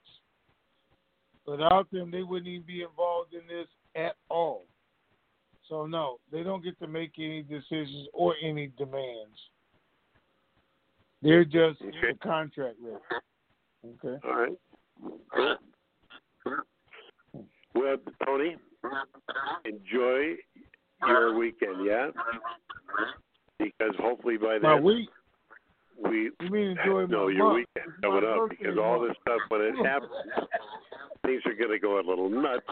Without 1.47 1.91
them, 1.91 2.11
they 2.11 2.23
wouldn't 2.23 2.49
even 2.49 2.67
be 2.67 2.83
involved 2.83 3.33
in 3.33 3.47
this 3.47 3.69
at 3.95 4.17
all. 4.29 4.65
So 5.69 5.87
no, 5.87 6.19
they 6.31 6.43
don't 6.43 6.63
get 6.63 6.79
to 6.81 6.87
make 6.87 7.13
any 7.19 7.43
decisions 7.43 8.09
or 8.13 8.35
any 8.43 8.73
demands. 8.79 9.37
They're 11.23 11.45
just 11.45 11.83
okay. 11.83 12.13
the 12.13 12.19
contract 12.23 12.77
rate. 12.81 13.23
Okay. 14.05 14.27
All 14.27 14.37
right. 14.37 15.59
Well, 17.75 17.97
Tony, 18.25 18.57
enjoy 19.65 20.37
your 21.07 21.37
weekend, 21.37 21.85
yeah? 21.85 22.09
Because 23.59 23.95
hopefully 23.99 24.37
by 24.37 24.59
then. 24.61 24.83
Week. 24.83 25.09
We 25.99 26.31
you 26.41 26.51
mean 26.51 26.77
enjoy 26.79 27.07
no 27.09 27.29
your 27.29 27.55
month. 27.55 27.67
weekend 27.77 27.95
coming 28.03 28.25
up 28.29 28.51
because 28.51 28.77
all 28.79 29.01
this 29.01 29.17
stuff 29.23 29.41
when 29.49 29.63
it 29.63 29.75
happens, 29.85 30.11
things 31.27 31.43
are 31.47 31.55
going 31.55 31.71
to 31.71 31.79
go 31.79 31.99
a 31.99 32.05
little 32.07 32.31
nuts, 32.31 32.67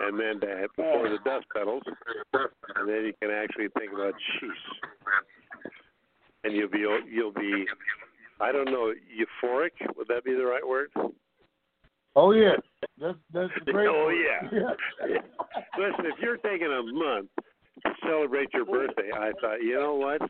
and 0.00 0.18
then 0.18 0.40
to 0.40 0.56
have, 0.56 0.70
before 0.76 1.08
the 1.08 1.18
dust 1.24 1.46
settles, 1.54 1.82
and 2.76 2.88
then 2.88 3.04
you 3.04 3.12
can 3.20 3.30
actually 3.30 3.68
think 3.78 3.92
about 3.92 4.14
jeez, 4.14 4.50
and 6.44 6.54
you'll 6.54 6.68
be 6.68 6.86
you'll 7.10 7.32
be 7.32 7.66
I 8.40 8.52
don't 8.52 8.66
know 8.66 8.92
euphoric 9.10 9.70
would 9.96 10.08
that 10.08 10.24
be 10.24 10.34
the 10.34 10.44
right 10.44 10.66
word? 10.66 10.90
Oh 12.16 12.32
yeah, 12.32 12.56
that's 13.00 13.18
that's 13.32 13.52
great. 13.66 13.88
oh 13.90 14.08
yeah. 14.10 14.48
yeah. 14.52 15.18
Listen, 15.78 16.06
if 16.06 16.18
you're 16.20 16.38
taking 16.38 16.68
a 16.68 16.82
month 16.82 17.28
to 17.84 17.92
celebrate 18.04 18.48
your 18.52 18.64
birthday, 18.64 19.10
I 19.12 19.32
thought, 19.40 19.62
you 19.62 19.74
know 19.74 19.94
what? 19.94 20.20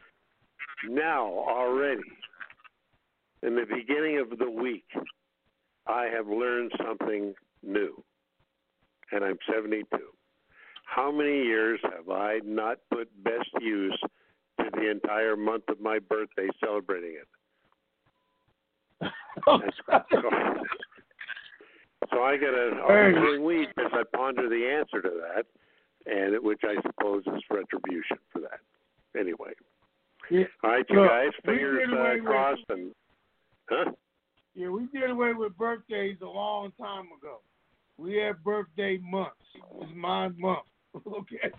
Now 0.89 1.27
already, 1.27 2.03
in 3.43 3.55
the 3.55 3.65
beginning 3.65 4.19
of 4.19 4.39
the 4.39 4.51
week, 4.51 4.87
I 5.87 6.09
have 6.15 6.29
learned 6.29 6.73
something 6.85 7.35
new, 7.63 8.03
and 9.13 9.25
I'm 9.25 9.39
72. 9.53 9.85
How 10.85 11.11
many 11.13 11.43
years 11.45 11.81
have 11.83 12.09
I 12.11 12.41
not 12.45 12.79
put 12.91 13.09
best 13.23 13.51
use 13.61 13.99
to 14.61 14.71
the 14.73 14.91
entire 14.91 15.37
month 15.37 15.65
of 15.69 15.81
my 15.81 15.99
birthday 15.99 16.49
celebrating 16.61 17.17
it? 17.21 17.29
So 22.11 22.23
I 22.23 22.37
get 22.37 22.55
an 22.55 22.79
arguing 22.79 23.45
week 23.45 23.69
as 23.79 23.93
I 23.93 24.03
ponder 24.17 24.49
the 24.49 24.67
answer 24.67 25.03
to 25.03 25.11
that, 25.11 25.45
and 26.11 26.35
it, 26.35 26.43
which 26.43 26.61
I 26.65 26.81
suppose 26.83 27.23
is 27.27 27.43
retribution 27.51 28.17
for 28.33 28.41
that. 28.41 28.61
Anyway. 29.19 29.53
Yeah. 30.31 30.45
All 30.65 30.71
right, 30.71 30.87
you 30.89 31.01
Look, 31.01 31.11
guys, 31.11 31.31
fingers 31.45 31.83
uh, 31.93 32.17
with- 32.23 32.59
and 32.71 32.95
huh? 33.69 33.93
Yeah, 34.55 34.69
we 34.71 34.87
did 34.87 35.11
away 35.11 35.35
with 35.35 35.57
birthdays 35.57 36.17
a 36.23 36.27
long 36.27 36.73
time 36.81 37.07
ago. 37.19 37.41
We 37.99 38.17
have 38.19 38.43
birthday 38.45 38.99
months. 38.99 39.35
It's 39.81 39.93
my 39.95 40.29
month. 40.29 40.61
okay. 41.07 41.51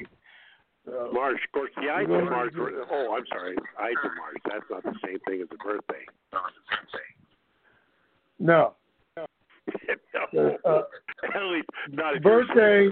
So, 0.86 1.10
March, 1.14 1.38
of 1.46 1.52
course, 1.52 1.72
the 1.76 1.90
Ides 1.90 2.10
We're 2.10 2.24
of 2.24 2.30
March. 2.30 2.54
Oh, 2.58 3.16
I'm 3.16 3.26
sorry, 3.30 3.56
Ides 3.80 3.98
of 4.04 4.12
March. 4.16 4.38
That's 4.46 4.64
not 4.72 4.84
the 4.84 4.96
same 5.06 5.20
thing 5.28 5.42
as 5.42 5.48
a 5.52 5.58
birthday. 5.64 6.06
no. 8.40 8.74
no. 10.34 10.58
Uh, 10.66 10.82
At 11.36 11.44
least 11.52 11.68
not 11.92 12.14
you're- 12.14 12.20
birthday. 12.22 12.90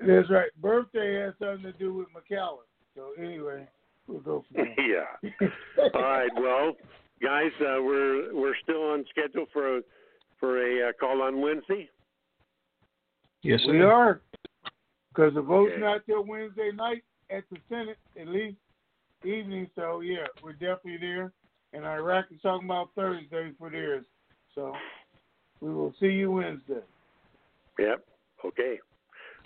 That's 0.00 0.28
right. 0.30 0.50
Birthday 0.60 1.20
has 1.20 1.34
something 1.38 1.62
to 1.70 1.78
do 1.78 1.94
with 1.94 2.08
McAllen. 2.08 2.66
So 2.96 3.10
anyway, 3.18 3.66
we'll 4.06 4.20
go 4.20 4.44
from 4.52 4.64
there. 4.76 4.86
yeah. 4.86 5.48
All 5.94 6.02
right. 6.02 6.30
Well, 6.36 6.72
guys, 7.22 7.52
uh, 7.60 7.80
we're 7.82 8.34
we're 8.34 8.54
still 8.62 8.82
on 8.90 9.04
schedule 9.10 9.46
for 9.52 9.78
a 9.78 9.80
for 10.40 10.58
a 10.60 10.88
uh, 10.88 10.92
call 10.98 11.22
on 11.22 11.40
Wednesday. 11.40 11.88
Yes, 13.44 13.60
we 13.68 13.78
sir. 13.78 13.92
are. 13.92 14.20
Because 15.10 15.34
the 15.34 15.42
vote's 15.42 15.72
Okay. 15.72 15.80
not 15.80 16.04
till 16.06 16.24
Wednesday 16.24 16.72
night 16.72 17.04
at 17.30 17.48
the 17.50 17.58
Senate, 17.68 17.98
at 18.18 18.26
least 18.26 18.56
evening. 19.22 19.70
So 19.74 20.00
yeah, 20.00 20.26
we're 20.42 20.52
definitely 20.52 20.96
there. 20.96 21.32
And 21.72 21.84
Iraq 21.84 22.26
is 22.32 22.40
talking 22.40 22.66
about 22.66 22.90
Thursday 22.94 23.52
for 23.58 23.70
theirs. 23.70 24.04
So 24.54 24.74
we 25.60 25.72
will 25.72 25.94
see 26.00 26.06
you 26.12 26.32
Wednesday. 26.32 26.82
Yep. 27.78 28.04
Okay. 28.44 28.80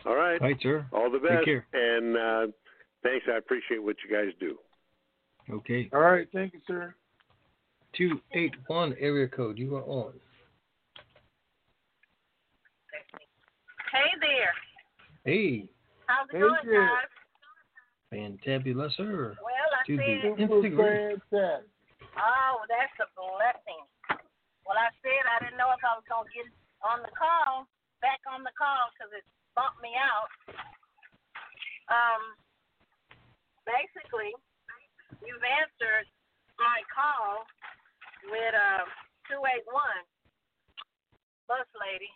All 0.07 0.15
right. 0.15 0.41
Right, 0.41 0.57
sir. 0.63 0.87
All 0.93 1.11
the 1.11 1.19
Take 1.19 1.29
best. 1.29 1.45
care. 1.45 1.67
And 1.73 2.17
uh, 2.17 2.53
thanks. 3.03 3.27
I 3.33 3.37
appreciate 3.37 3.83
what 3.83 3.97
you 4.09 4.15
guys 4.15 4.33
do. 4.39 4.59
Okay. 5.51 5.89
All 5.93 6.01
right, 6.01 6.29
thank 6.33 6.53
you, 6.53 6.61
sir. 6.67 6.95
281 7.97 8.95
area 9.01 9.27
code. 9.29 9.59
You 9.59 9.77
are 9.77 9.85
on. 9.85 10.13
Hey 13.93 14.11
there. 14.21 14.55
Hey, 15.25 15.69
How's 16.07 16.29
it 16.31 16.37
Hey 16.37 16.41
going, 16.41 16.65
there. 16.65 16.89
guys? 16.89 17.13
fantabulous, 18.09 18.97
sir. 18.97 19.37
Well, 19.45 19.71
I 19.77 19.85
to 19.85 19.97
said- 19.97 20.41
Instagram. 20.41 21.21
Oh, 22.17 22.57
that's 22.69 22.97
a 23.05 23.09
blessing. 23.15 23.85
Well, 24.65 24.77
I 24.81 24.89
said 25.05 25.25
I 25.29 25.39
didn't 25.45 25.57
know 25.61 25.71
if 25.73 25.81
I 25.85 25.93
was 25.97 26.05
gonna 26.09 26.29
get 26.33 26.49
on 26.83 27.03
the 27.03 27.13
call, 27.17 27.69
back 28.01 28.21
on 28.29 28.43
the 28.45 28.53
call, 28.57 28.91
because 28.93 29.13
it 29.13 29.25
bumped 29.55 29.81
me 29.83 29.93
out. 29.97 30.29
Um, 31.89 32.23
basically, 33.65 34.33
you've 35.25 35.45
answered 35.45 36.07
my 36.59 36.81
call 36.93 37.45
with 38.29 38.55
uh, 38.57 38.85
281 39.29 39.65
bus 41.49 41.65
lady, 41.81 42.11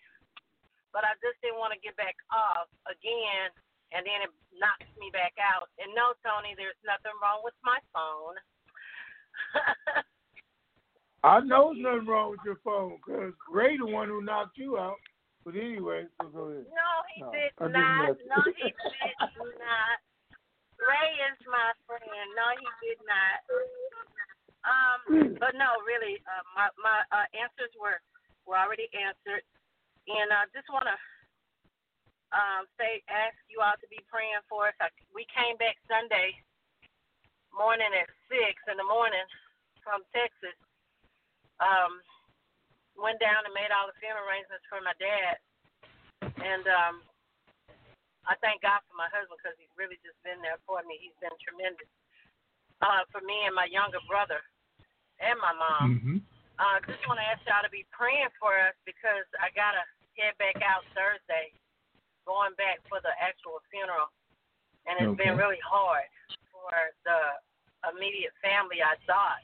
but 0.92 1.02
I 1.04 1.16
just 1.24 1.40
didn't 1.40 1.58
want 1.58 1.72
to 1.72 1.80
get 1.80 1.96
back 1.96 2.16
off 2.28 2.68
again, 2.86 3.50
and 3.92 4.04
then 4.04 4.28
it 4.28 4.32
knocks 4.52 4.88
me 5.00 5.10
back 5.12 5.34
out. 5.40 5.68
And 5.80 5.92
no, 5.96 6.12
Tony, 6.20 6.54
there's 6.54 6.78
nothing 6.84 7.16
wrong 7.20 7.40
with 7.42 7.56
my 7.64 7.80
phone. 7.92 8.36
I 11.24 11.40
know 11.40 11.72
there's 11.72 11.82
nothing 11.82 12.08
wrong 12.08 12.34
with 12.34 12.44
your 12.44 12.58
phone 12.64 12.98
because 13.00 13.32
Ray 13.48 13.78
the 13.78 13.86
one 13.86 14.08
who 14.08 14.22
knocked 14.22 14.58
you 14.58 14.76
out. 14.78 15.00
But 15.42 15.58
anyway, 15.58 16.06
so 16.22 16.30
go 16.30 16.54
ahead. 16.54 16.70
No, 16.70 16.90
he 17.10 17.18
No, 17.18 17.30
did 17.34 17.50
I 17.58 17.66
not. 17.66 18.14
No, 18.30 18.38
he 18.54 18.70
did 18.70 19.58
not. 19.58 19.98
Ray 20.78 21.10
is 21.30 21.38
my 21.50 21.74
friend. 21.86 22.06
No, 22.38 22.46
he 22.58 22.68
did 22.82 23.00
not. 23.02 23.38
Um, 24.62 25.00
but 25.42 25.58
no, 25.58 25.82
really, 25.82 26.22
uh, 26.30 26.46
my 26.54 26.70
my 26.78 27.02
uh, 27.10 27.26
answers 27.34 27.74
were 27.74 27.98
were 28.46 28.58
already 28.58 28.86
answered, 28.94 29.42
and 30.08 30.28
I 30.34 30.50
just 30.50 30.66
want 30.72 30.86
to 30.90 30.96
um, 32.32 32.64
say 32.80 33.04
ask 33.12 33.36
you 33.52 33.60
all 33.60 33.76
to 33.76 33.88
be 33.92 34.00
praying 34.08 34.42
for 34.48 34.72
us. 34.72 34.76
I, 34.80 34.88
we 35.12 35.28
came 35.30 35.54
back 35.60 35.76
Sunday 35.86 36.34
morning 37.52 37.92
at 37.92 38.08
six 38.32 38.56
in 38.66 38.80
the 38.80 38.88
morning 38.88 39.24
from 39.84 40.02
Texas. 40.10 40.56
Um, 41.60 42.00
went 42.96 43.20
down 43.22 43.44
and 43.46 43.54
made 43.54 43.70
all 43.70 43.86
the 43.86 43.96
funeral 44.00 44.24
arrangements 44.26 44.66
for 44.66 44.80
my 44.82 44.96
dad, 44.98 45.36
and 46.42 46.64
um, 46.66 46.94
I 48.26 48.34
thank 48.42 48.62
God 48.64 48.82
for 48.88 48.96
my 48.98 49.10
husband 49.10 49.38
because 49.38 49.54
he's 49.58 49.72
really 49.78 49.98
just 50.02 50.18
been 50.26 50.40
there 50.42 50.58
for 50.66 50.82
me. 50.86 50.98
He's 50.98 51.16
been 51.22 51.34
tremendous 51.42 51.90
uh, 52.82 53.06
for 53.14 53.22
me 53.22 53.46
and 53.46 53.54
my 53.54 53.70
younger 53.70 54.02
brother 54.10 54.42
and 55.22 55.38
my 55.38 55.54
mom. 55.54 55.86
Mm-hmm. 55.94 56.18
Uh, 56.60 56.78
just 56.84 57.00
want 57.08 57.16
to 57.16 57.26
ask 57.26 57.40
y'all 57.48 57.64
to 57.64 57.72
be 57.72 57.88
praying 57.94 58.28
for 58.36 58.52
us 58.52 58.76
because 58.84 59.24
I 59.40 59.48
gotta 59.56 59.82
head 60.20 60.36
back 60.36 60.60
out 60.60 60.84
Thursday, 60.92 61.52
going 62.28 62.52
back 62.60 62.84
for 62.86 63.00
the 63.00 63.12
actual 63.16 63.64
funeral, 63.72 64.12
and 64.84 65.00
it's 65.00 65.16
been 65.16 65.40
really 65.40 65.60
hard 65.64 66.06
for 66.52 66.70
the 67.08 67.20
immediate 67.88 68.36
family. 68.44 68.84
I 68.84 69.00
thought, 69.08 69.40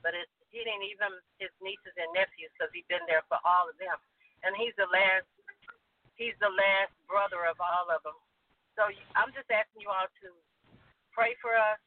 but 0.00 0.14
it's 0.14 0.30
hitting 0.54 0.80
even 0.86 1.10
his 1.42 1.50
nieces 1.58 1.96
and 1.98 2.08
nephews 2.14 2.52
because 2.54 2.70
he's 2.70 2.86
been 2.86 3.02
there 3.10 3.26
for 3.26 3.42
all 3.42 3.66
of 3.66 3.76
them, 3.82 3.98
and 4.46 4.54
he's 4.54 4.74
the 4.78 4.88
last. 4.88 5.26
He's 6.20 6.36
the 6.44 6.52
last 6.52 6.92
brother 7.08 7.48
of 7.48 7.56
all 7.58 7.88
of 7.88 8.04
them. 8.04 8.14
So 8.76 8.86
I'm 9.16 9.32
just 9.34 9.48
asking 9.48 9.82
you 9.82 9.90
all 9.90 10.06
to 10.22 10.28
pray 11.10 11.34
for 11.40 11.56
us. 11.56 11.80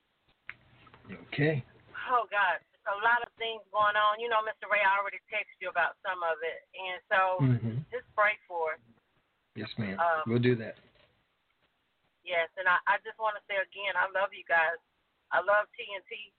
Okay. 1.30 1.62
Oh 2.10 2.26
God, 2.28 2.60
a 2.86 2.96
lot 3.02 3.22
of 3.26 3.30
things 3.42 3.62
going 3.74 3.98
on. 3.98 4.22
You 4.22 4.30
know, 4.30 4.46
Mr. 4.46 4.70
Ray, 4.70 4.82
I 4.82 5.00
already 5.02 5.22
texted 5.32 5.58
you 5.60 5.70
about 5.70 5.98
some 6.06 6.22
of 6.22 6.38
it, 6.44 6.68
and 6.78 7.02
so 7.10 7.20
Mhm. 7.42 7.86
just 7.92 8.06
pray 8.16 8.38
for 8.48 8.74
us. 8.74 8.80
Yes, 9.56 9.72
ma'am. 9.78 10.00
Um, 10.00 10.24
we'll 10.28 10.44
do 10.44 10.56
that. 10.56 10.78
Yes, 12.24 12.50
and 12.58 12.68
I, 12.68 12.78
I 12.88 12.98
just 13.06 13.18
want 13.20 13.38
to 13.38 13.44
say 13.46 13.58
again, 13.58 13.96
I 13.96 14.10
love 14.10 14.34
you 14.34 14.44
guys. 14.46 14.78
I 15.32 15.42
love 15.42 15.70
TNT. 15.78 16.34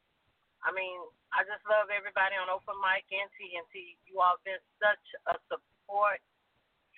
I 0.62 0.72
mean, 0.72 0.98
I 1.32 1.44
just 1.44 1.62
love 1.66 1.90
everybody 1.90 2.34
on 2.34 2.50
Open 2.50 2.74
Mic 2.82 3.06
and 3.14 3.30
TNT. 3.38 3.96
You 4.06 4.20
all 4.20 4.38
been 4.42 4.58
such 4.82 5.06
a 5.30 5.38
support 5.46 6.20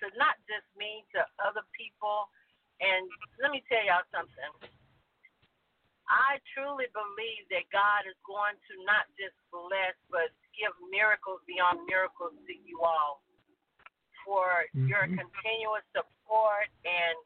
to 0.01 0.09
not 0.17 0.37
just 0.49 0.65
me, 0.75 1.05
to 1.13 1.21
other 1.43 1.61
people. 1.73 2.29
And 2.81 3.09
let 3.37 3.51
me 3.51 3.61
tell 3.69 3.83
y'all 3.83 4.05
something. 4.11 4.51
I 6.09 6.41
truly 6.53 6.89
believe 6.91 7.45
that 7.53 7.69
God 7.69 8.09
is 8.09 8.17
going 8.25 8.57
to 8.57 8.73
not 8.83 9.05
just 9.13 9.37
bless, 9.53 9.93
but 10.09 10.33
give 10.57 10.73
miracles 10.89 11.39
beyond 11.45 11.85
miracles 11.85 12.33
to 12.49 12.53
you 12.53 12.81
all 12.81 13.21
for 14.25 14.65
your 14.73 15.05
Mhm. 15.07 15.17
continuous 15.17 15.85
support 15.93 16.67
and 16.83 17.17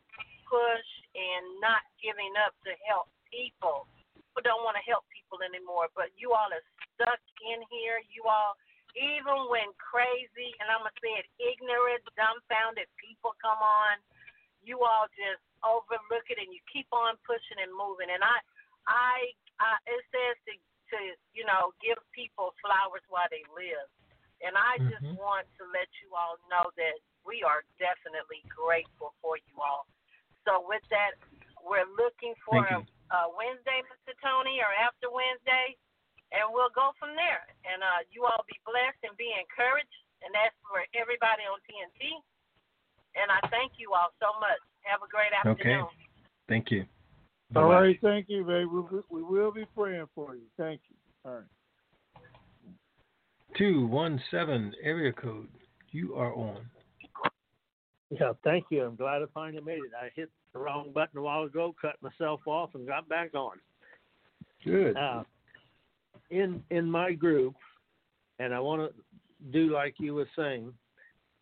push 0.46 0.90
and 1.16 1.60
not 1.60 1.82
giving 2.00 2.36
up 2.38 2.54
to 2.64 2.76
help 2.86 3.10
people. 3.32 3.88
who 4.36 4.42
don't 4.42 4.64
want 4.64 4.76
to 4.76 4.82
help 4.84 5.08
people 5.10 5.42
anymore, 5.44 5.90
but 5.94 6.10
you 6.18 6.34
all 6.34 6.52
are 6.52 6.64
stuck 6.96 7.20
in 7.42 7.62
here. 7.70 8.02
You 8.10 8.24
all, 8.26 8.58
even 8.96 9.46
when 9.46 9.72
crazy, 9.78 10.56
and 10.60 10.72
I'm 10.72 10.80
going 10.80 10.90
to 10.90 11.02
say 11.02 11.14
it, 11.22 11.30
ignorant, 11.38 12.02
dumbfounded 12.16 12.88
people 12.98 13.36
come 13.42 13.62
on, 13.62 14.02
you 14.64 14.82
all 14.84 15.06
just 15.14 15.42
overlook 15.62 16.26
it 16.30 16.40
and 16.40 16.50
you 16.50 16.60
keep 16.72 16.88
on 16.92 17.18
pushing 17.28 17.60
and 17.62 17.72
moving. 17.74 18.10
And 18.10 18.24
I, 18.24 18.42
I, 18.88 19.32
I 19.60 19.78
it 19.88 20.02
says 20.12 20.36
to, 20.48 20.54
to, 20.96 20.98
you 21.34 21.46
know, 21.46 21.72
give 21.82 21.98
people 22.12 22.54
flowers 22.62 23.04
while 23.10 23.28
they 23.32 23.44
live. 23.56 23.88
And 24.44 24.58
I 24.58 24.78
just 24.90 25.06
Mhm. 25.06 25.16
want 25.18 25.48
to 25.58 25.64
let 25.72 25.88
you 26.04 26.14
all 26.16 26.38
know 26.52 26.70
that 26.76 27.00
we 27.24 27.44
are 27.44 27.64
definitely 27.80 28.44
grateful 28.50 29.16
for 29.22 29.38
you 29.38 29.56
all. 29.62 29.88
So 30.44 30.60
with 30.68 30.84
that, 30.90 31.16
we're 31.64 31.88
looking 31.96 32.36
for 32.44 32.68
a, 32.68 32.84
a 33.16 33.30
Wednesday, 33.38 33.82
Mr. 33.88 34.12
Tony, 34.20 34.60
or 34.60 34.74
after 34.74 35.10
Wednesday, 35.10 35.78
and 36.32 36.52
we'll 36.52 36.74
go 36.76 36.92
from 37.00 37.16
there. 37.16 37.48
And 37.64 37.82
uh, 37.82 38.04
you 38.12 38.26
all 38.26 38.44
be 38.48 38.60
blessed 38.66 39.00
and 39.04 39.16
be 39.16 39.32
encouraged. 39.40 39.96
And 40.24 40.34
that's 40.34 40.56
for 40.68 40.84
everybody 40.96 41.44
on 41.44 41.60
TNT. 41.68 42.20
And 43.16 43.32
I 43.32 43.40
thank 43.50 43.74
you 43.78 43.94
all 43.94 44.12
so 44.20 44.40
much. 44.40 44.60
Have 44.84 45.04
a 45.04 45.08
great 45.08 45.32
afternoon. 45.32 45.62
Okay. 45.62 45.72
afternoon. 45.76 45.88
Thank 46.50 46.72
you. 46.72 46.86
All 47.56 47.64
Bye-bye. 47.64 47.82
right, 47.82 48.00
thank 48.02 48.30
you, 48.30 48.44
babe. 48.44 48.68
We, 48.68 49.00
we 49.10 49.24
will 49.24 49.52
be 49.52 49.66
praying 49.76 50.08
for 50.16 50.36
you. 50.36 50.42
Thank 50.58 50.82
you. 50.90 50.96
All 51.26 51.36
right. 51.36 51.44
Two 53.58 53.86
one 53.86 54.20
seven 54.32 54.74
area 54.82 55.14
code. 55.14 55.48
You 55.92 56.16
are 56.16 56.34
on. 56.34 56.58
Yeah, 58.10 58.34
thank 58.44 58.66
you. 58.72 58.84
I'm 58.84 58.96
glad 58.96 59.22
I 59.22 59.26
finally 59.34 59.62
made 59.64 59.78
it. 59.78 59.92
I 60.00 60.10
hit 60.16 60.30
the 60.54 60.60
wrong 60.60 60.92
button 60.94 61.20
a 61.20 61.22
while 61.22 61.44
ago, 61.44 61.76
cut 61.80 61.96
myself 62.02 62.42
off, 62.48 62.72
and 62.74 62.88
got 62.88 63.08
back 63.08 63.36
on. 63.36 63.58
Good. 64.66 64.98
Uh, 64.98 65.24
in 66.32 66.64
in 66.72 66.90
my 66.90 67.14
group, 67.14 67.54
and 68.40 68.54
I 68.54 68.60
want 68.60 68.82
to 68.82 69.52
do 69.52 69.72
like 69.72 69.96
you 70.00 70.16
were 70.16 70.30
saying. 70.36 70.74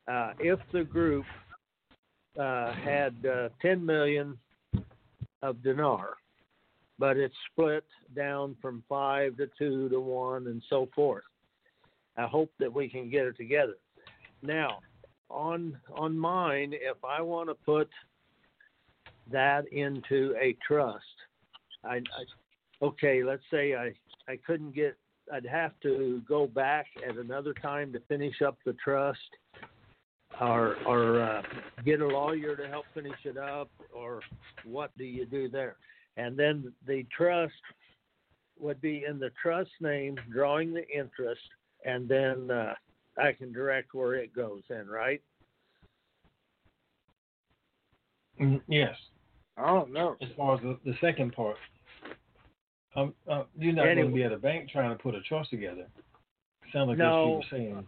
Uh, 0.08 0.34
if 0.40 0.60
the 0.74 0.84
group 0.84 1.26
uh, 2.38 2.74
had 2.74 3.16
uh, 3.26 3.50
10 3.62 3.86
million 3.86 4.38
of 5.42 5.64
dinar, 5.64 6.16
but 7.00 7.18
it's 7.18 7.36
split 7.52 7.86
down 8.16 8.56
from 8.62 8.84
five 8.88 9.38
to 9.38 9.50
two 9.58 9.90
to 9.90 10.00
one 10.00 10.48
and 10.48 10.62
so 10.70 10.88
forth. 10.94 11.24
I 12.18 12.26
hope 12.28 12.52
that 12.60 12.72
we 12.72 12.90
can 12.90 13.10
get 13.10 13.26
it 13.26 13.38
together. 13.38 13.76
Now, 14.42 14.80
on 15.30 15.78
on 15.94 16.18
mine, 16.18 16.74
if 16.74 16.98
I 17.04 17.22
want 17.22 17.50
to 17.50 17.56
put 17.56 17.90
that 19.32 19.68
into 19.72 20.36
a 20.40 20.56
trust, 20.66 21.04
I, 21.84 21.96
I 21.96 22.86
okay, 22.86 23.24
let's 23.24 23.44
say 23.50 23.76
I 23.76 23.94
I 24.28 24.38
couldn't 24.46 24.76
get, 24.76 24.96
I'd 25.34 25.46
have 25.46 25.74
to 25.84 26.22
go 26.28 26.48
back 26.48 26.88
at 27.08 27.18
another 27.18 27.54
time 27.54 27.92
to 27.94 28.00
finish 28.08 28.42
up 28.42 28.58
the 28.66 28.74
trust, 28.74 29.20
or 30.42 30.76
or 30.86 31.22
uh, 31.22 31.42
get 31.86 32.02
a 32.02 32.08
lawyer 32.08 32.56
to 32.56 32.68
help 32.68 32.86
finish 32.94 33.18
it 33.24 33.38
up, 33.38 33.70
or 33.94 34.22
what 34.66 34.92
do 34.98 35.04
you 35.04 35.26
do 35.26 35.48
there? 35.48 35.76
And 36.18 36.38
then 36.38 36.74
the 36.86 37.06
trust 37.16 37.54
would 38.60 38.82
be 38.82 39.06
in 39.08 39.20
the 39.20 39.32
trust 39.42 39.72
name, 39.80 40.18
drawing 40.32 40.74
the 40.74 40.88
interest, 40.90 41.42
and 41.86 42.10
then 42.10 42.52
uh, 42.52 42.74
I 43.18 43.32
can 43.34 43.54
direct 43.54 43.94
where 43.94 44.16
it 44.16 44.36
goes. 44.36 44.64
Then, 44.68 44.88
right? 44.88 45.22
Mm, 48.42 48.62
yes. 48.68 48.96
I 49.58 49.68
don't 49.68 49.94
know. 49.94 50.16
As 50.22 50.30
far 50.36 50.56
as 50.56 50.62
the, 50.62 50.78
the 50.86 50.94
second 51.02 51.34
part, 51.34 51.58
um, 52.96 53.14
uh, 53.30 53.44
you're 53.58 53.74
not 53.74 53.86
going 53.86 54.08
to 54.08 54.14
be 54.14 54.24
at 54.24 54.32
a 54.32 54.38
bank 54.38 54.70
trying 54.72 54.96
to 54.96 55.02
put 55.02 55.14
a 55.14 55.22
trust 55.22 55.52
together. 55.52 55.86
Sounds 56.74 56.88
like 56.90 56.98
No. 56.98 57.42
that's 57.42 57.52
what 57.52 57.60
you 57.60 57.68
were 57.70 57.74
saying. 57.76 57.88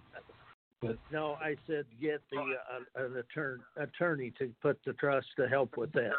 But 0.84 0.98
No, 1.12 1.38
I 1.42 1.56
said 1.68 1.86
get 2.02 2.22
the 2.32 2.40
uh, 2.40 3.06
an 3.06 3.18
attorney 3.18 3.62
attorney 3.78 4.32
to 4.40 4.52
put 4.62 4.80
the 4.86 4.94
trust 4.94 5.28
to 5.38 5.48
help 5.48 5.78
with 5.78 5.92
that. 5.94 6.12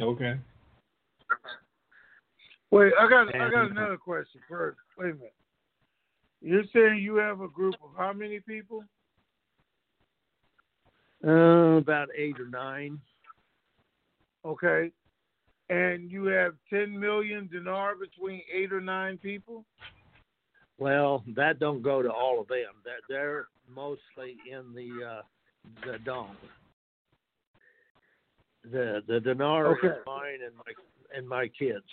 okay. 0.00 0.34
Wait, 2.70 2.92
I 2.98 3.08
got 3.08 3.34
I 3.34 3.50
got 3.50 3.70
another 3.70 3.96
question 3.96 4.40
first. 4.48 4.78
Wait 4.98 5.10
a 5.10 5.14
minute. 5.14 5.34
You're 6.40 6.64
saying 6.72 7.00
you 7.02 7.16
have 7.16 7.40
a 7.40 7.48
group 7.48 7.74
of 7.82 7.90
how 7.96 8.12
many 8.12 8.40
people? 8.40 8.84
Uh, 11.24 11.76
about 11.76 12.08
eight 12.16 12.40
or 12.40 12.48
nine. 12.48 12.98
Okay. 14.44 14.90
and 15.70 16.10
you 16.10 16.24
have 16.24 16.54
10 16.68 16.98
million 16.98 17.48
dinar 17.52 17.94
between 17.94 18.42
eight 18.52 18.72
or 18.72 18.80
nine 18.80 19.16
people? 19.18 19.64
Well, 20.82 21.22
that 21.36 21.60
don't 21.60 21.80
go 21.80 22.02
to 22.02 22.10
all 22.10 22.40
of 22.40 22.48
them. 22.48 22.74
They're, 22.84 22.96
they're 23.08 23.46
mostly 23.72 24.36
in 24.50 24.74
the 24.74 25.06
uh, 25.06 25.22
the 25.86 25.98
dong. 26.00 26.34
The 28.64 29.00
the 29.06 29.20
dinar 29.20 29.66
Okay. 29.76 29.86
is 29.86 29.92
mine 30.04 30.40
and 30.44 30.56
my 30.56 31.16
and 31.16 31.28
my 31.28 31.46
kids. 31.56 31.84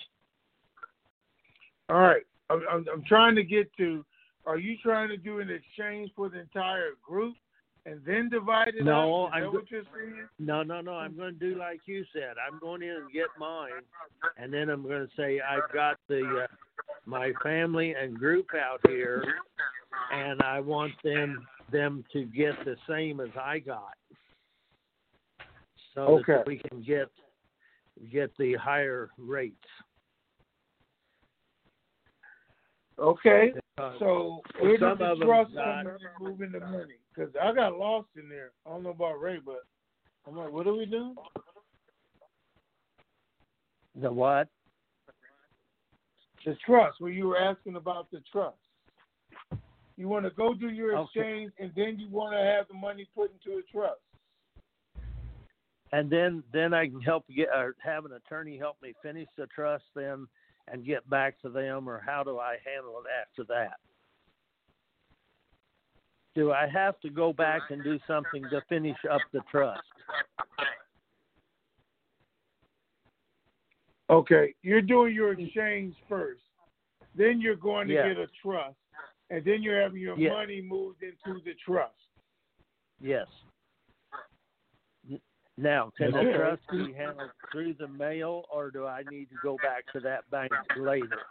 All 1.89 1.99
right. 1.99 2.23
I'm, 2.49 2.63
I'm, 2.71 2.85
I'm 2.91 3.03
trying 3.03 3.35
to 3.35 3.43
get 3.43 3.71
to. 3.77 4.03
Are 4.47 4.57
you 4.57 4.75
trying 4.81 5.09
to 5.09 5.17
do 5.17 5.39
an 5.39 5.51
exchange 5.51 6.09
for 6.15 6.27
the 6.27 6.39
entire 6.39 6.93
group 7.07 7.35
and 7.89 8.01
then 8.05 8.29
divide 8.29 8.69
it 8.75 8.83
No, 8.83 9.25
up? 9.25 9.29
Is 9.29 9.33
I'm 9.35 9.41
that 9.43 9.51
go- 9.51 9.57
what 9.59 9.71
you're 9.71 9.83
saying? 9.95 10.27
No, 10.37 10.63
no, 10.63 10.81
no. 10.81 10.93
I'm 10.93 11.15
going 11.17 11.33
to 11.33 11.39
do 11.39 11.57
like 11.57 11.81
you 11.85 12.05
said. 12.13 12.35
I'm 12.45 12.59
going 12.59 12.81
in 12.83 12.89
and 12.89 13.11
get 13.11 13.27
mine, 13.39 13.81
and 14.37 14.53
then 14.53 14.69
I'm 14.69 14.83
going 14.83 15.07
to 15.07 15.11
say 15.17 15.39
I've 15.41 15.71
got 15.73 15.97
the 16.07 16.43
uh, 16.43 16.47
my 17.05 17.31
family 17.43 17.93
and 17.99 18.17
group 18.17 18.47
out 18.53 18.79
here, 18.87 19.23
and 20.13 20.41
I 20.41 20.59
want 20.59 20.91
them 21.03 21.45
them 21.71 22.03
to 22.13 22.25
get 22.25 22.53
the 22.65 22.75
same 22.87 23.19
as 23.19 23.29
I 23.39 23.59
got, 23.59 23.93
so 25.95 26.01
Okay. 26.19 26.33
that 26.33 26.47
we 26.47 26.57
can 26.57 26.81
get 26.81 27.09
get 28.11 28.31
the 28.37 28.53
higher 28.55 29.09
rates. 29.17 29.55
Okay. 32.97 33.53
Uh, 33.77 33.93
So 33.99 34.05
well, 34.05 34.41
where 34.61 34.79
some 34.79 34.97
does 34.97 35.19
the 35.19 35.25
trust 35.25 35.53
got- 35.53 35.85
and 35.85 35.99
moving 36.19 36.51
the 36.51 36.59
money? 36.59 36.98
Because 37.19 37.35
I 37.41 37.53
got 37.53 37.77
lost 37.77 38.07
in 38.15 38.29
there. 38.29 38.51
I 38.65 38.69
don't 38.69 38.83
know 38.83 38.91
about 38.91 39.19
Ray, 39.19 39.39
but 39.43 39.63
I'm 40.25 40.37
like, 40.37 40.53
what 40.53 40.67
are 40.67 40.73
we 40.73 40.85
doing? 40.85 41.15
The 44.01 44.09
what? 44.09 44.47
The 46.45 46.55
trust. 46.65 47.01
Where 47.01 47.11
you 47.11 47.27
were 47.27 47.37
asking 47.37 47.75
about 47.75 48.09
the 48.09 48.21
trust. 48.31 48.55
You 49.97 50.07
want 50.07 50.23
to 50.25 50.31
go 50.31 50.53
do 50.53 50.69
your 50.69 50.95
Okay. 50.95 51.19
exchange, 51.19 51.51
and 51.59 51.73
then 51.75 51.99
you 51.99 52.07
want 52.09 52.33
to 52.33 52.39
have 52.39 52.69
the 52.69 52.73
money 52.73 53.05
put 53.13 53.31
into 53.33 53.59
a 53.59 53.61
trust. 53.63 53.99
and 55.91 56.07
then 56.09 56.43
then 56.53 56.71
I 56.73 56.87
can 56.87 57.01
help 57.01 57.25
get 57.35 57.49
or 57.49 57.75
have 57.79 58.05
an 58.05 58.13
attorney 58.13 58.57
help 58.57 58.77
me 58.81 58.93
finish 59.01 59.27
the 59.35 59.47
trust 59.47 59.85
then 59.95 60.27
and 60.67 60.85
get 60.85 61.09
back 61.09 61.41
to 61.41 61.49
them 61.49 61.89
or 61.89 61.99
how 62.05 62.23
do 62.23 62.37
I 62.37 62.57
handle 62.63 63.01
it 63.03 63.09
after 63.21 63.43
that? 63.45 63.79
Do 66.39 66.53
I 66.53 66.69
have 66.69 66.97
to 67.01 67.09
go 67.09 67.33
back 67.33 67.63
and 67.69 67.83
do 67.83 67.99
something 68.07 68.41
to 68.49 68.61
finish 68.69 68.95
up 69.11 69.19
the 69.33 69.41
trust? 69.51 69.81
Okay, 74.09 74.55
you're 74.61 74.81
doing 74.81 75.13
your 75.13 75.33
exchange 75.33 75.95
first. 76.07 76.39
Then 77.13 77.41
you're 77.41 77.57
going 77.57 77.89
to 77.89 77.93
Yeah. 77.93 78.07
get 78.07 78.17
a 78.19 78.27
trust, 78.41 78.77
and 79.29 79.43
then 79.43 79.61
you're 79.61 79.81
having 79.81 79.99
your 79.99 80.17
Yeah. 80.17 80.29
money 80.29 80.61
moved 80.61 81.03
into 81.03 81.41
the 81.41 81.55
trust. 81.55 82.07
Yes. 83.01 83.27
Now, 85.57 85.89
can 85.89 86.11
the 86.11 86.23
trust 86.31 86.65
be 86.69 86.93
handled 86.93 87.31
through 87.51 87.73
the 87.73 87.89
mail 87.89 88.45
or 88.49 88.71
do 88.71 88.87
I 88.87 89.03
need 89.03 89.29
to 89.31 89.35
go 89.39 89.57
back 89.57 89.85
to 89.91 89.99
that 89.99 90.29
bank 90.29 90.53
later? 90.77 91.21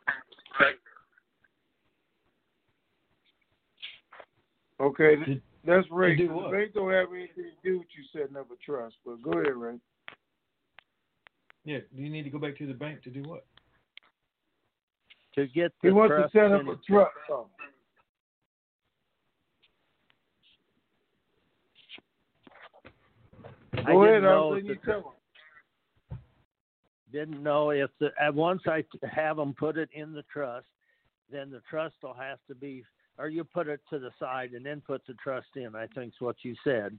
Okay, 4.80 5.16
th- 5.24 5.42
that's 5.64 5.90
Ray. 5.90 6.14
do 6.16 6.28
'cause 6.28 6.36
what? 6.36 6.50
Ray 6.52 6.68
don't 6.68 6.92
have 6.92 7.12
anything 7.12 7.44
to 7.44 7.56
do 7.68 7.78
with 7.78 7.88
you 7.96 8.04
setting 8.12 8.36
up 8.36 8.50
a 8.50 8.56
trust. 8.56 8.96
But 9.04 9.20
go 9.22 9.32
ahead, 9.32 9.56
Ray. 9.56 9.80
Yeah. 11.64 11.80
Do 11.94 12.02
you 12.02 12.10
need 12.10 12.22
to 12.22 12.30
go 12.30 12.38
back 12.38 12.56
to 12.58 12.66
the 12.66 12.74
bank 12.74 13.02
to 13.02 13.10
do 13.10 13.22
what? 13.22 13.44
To 15.34 15.46
get 15.48 15.72
He 15.82 15.88
the 15.88 15.94
wants 15.94 16.12
to 16.12 16.18
trust 16.20 16.32
set 16.32 16.52
up 16.52 16.62
a 16.62 16.64
finished- 16.64 16.84
trust. 16.86 17.16
Oh. 17.30 17.50
I 23.74 23.92
Go 23.92 24.04
didn't 24.04 24.24
ahead, 24.24 24.24
I 24.24 24.34
know 24.34 24.48
was 24.48 24.58
if 24.58 24.64
letting 24.64 24.68
you 24.68 24.74
the- 24.74 24.80
tell 24.92 25.14
him. 26.10 26.18
didn't 27.12 27.42
know 27.42 27.70
if 27.70 27.90
the 27.98 28.08
uh, 28.22 28.32
once 28.32 28.62
I 28.66 28.84
have 29.10 29.36
them 29.36 29.54
put 29.54 29.76
it 29.78 29.88
in 29.92 30.12
the 30.12 30.22
trust, 30.24 30.66
then 31.30 31.50
the 31.50 31.60
trust 31.68 31.96
will 32.02 32.14
have 32.14 32.38
to 32.48 32.54
be, 32.54 32.84
or 33.18 33.28
you 33.28 33.44
put 33.44 33.68
it 33.68 33.80
to 33.90 33.98
the 33.98 34.10
side 34.18 34.52
and 34.52 34.64
then 34.64 34.80
put 34.80 35.02
the 35.06 35.14
trust 35.14 35.48
in. 35.56 35.74
I 35.74 35.86
think's 35.88 36.20
what 36.20 36.36
you 36.42 36.54
said, 36.64 36.98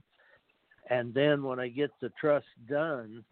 and 0.88 1.12
then 1.14 1.42
when 1.42 1.58
I 1.58 1.68
get 1.68 1.90
the 2.00 2.10
trust 2.20 2.46
done, 2.68 3.24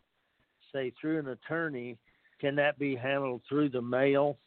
say 0.72 0.92
through 1.00 1.18
an 1.18 1.28
attorney, 1.28 1.96
can 2.40 2.54
that 2.56 2.78
be 2.78 2.94
handled 2.94 3.42
through 3.48 3.70
the 3.70 3.82
mail? 3.82 4.38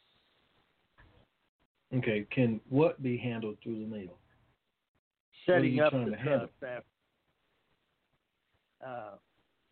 Okay. 1.94 2.26
Can 2.30 2.60
what 2.70 3.02
be 3.02 3.18
handled 3.18 3.58
through 3.62 3.80
the 3.80 3.86
mail? 3.86 4.18
Setting 5.46 5.80
up 5.80 5.92
the 5.92 6.16
trust. 6.22 6.52
After, 6.62 6.84
uh, 8.86 9.16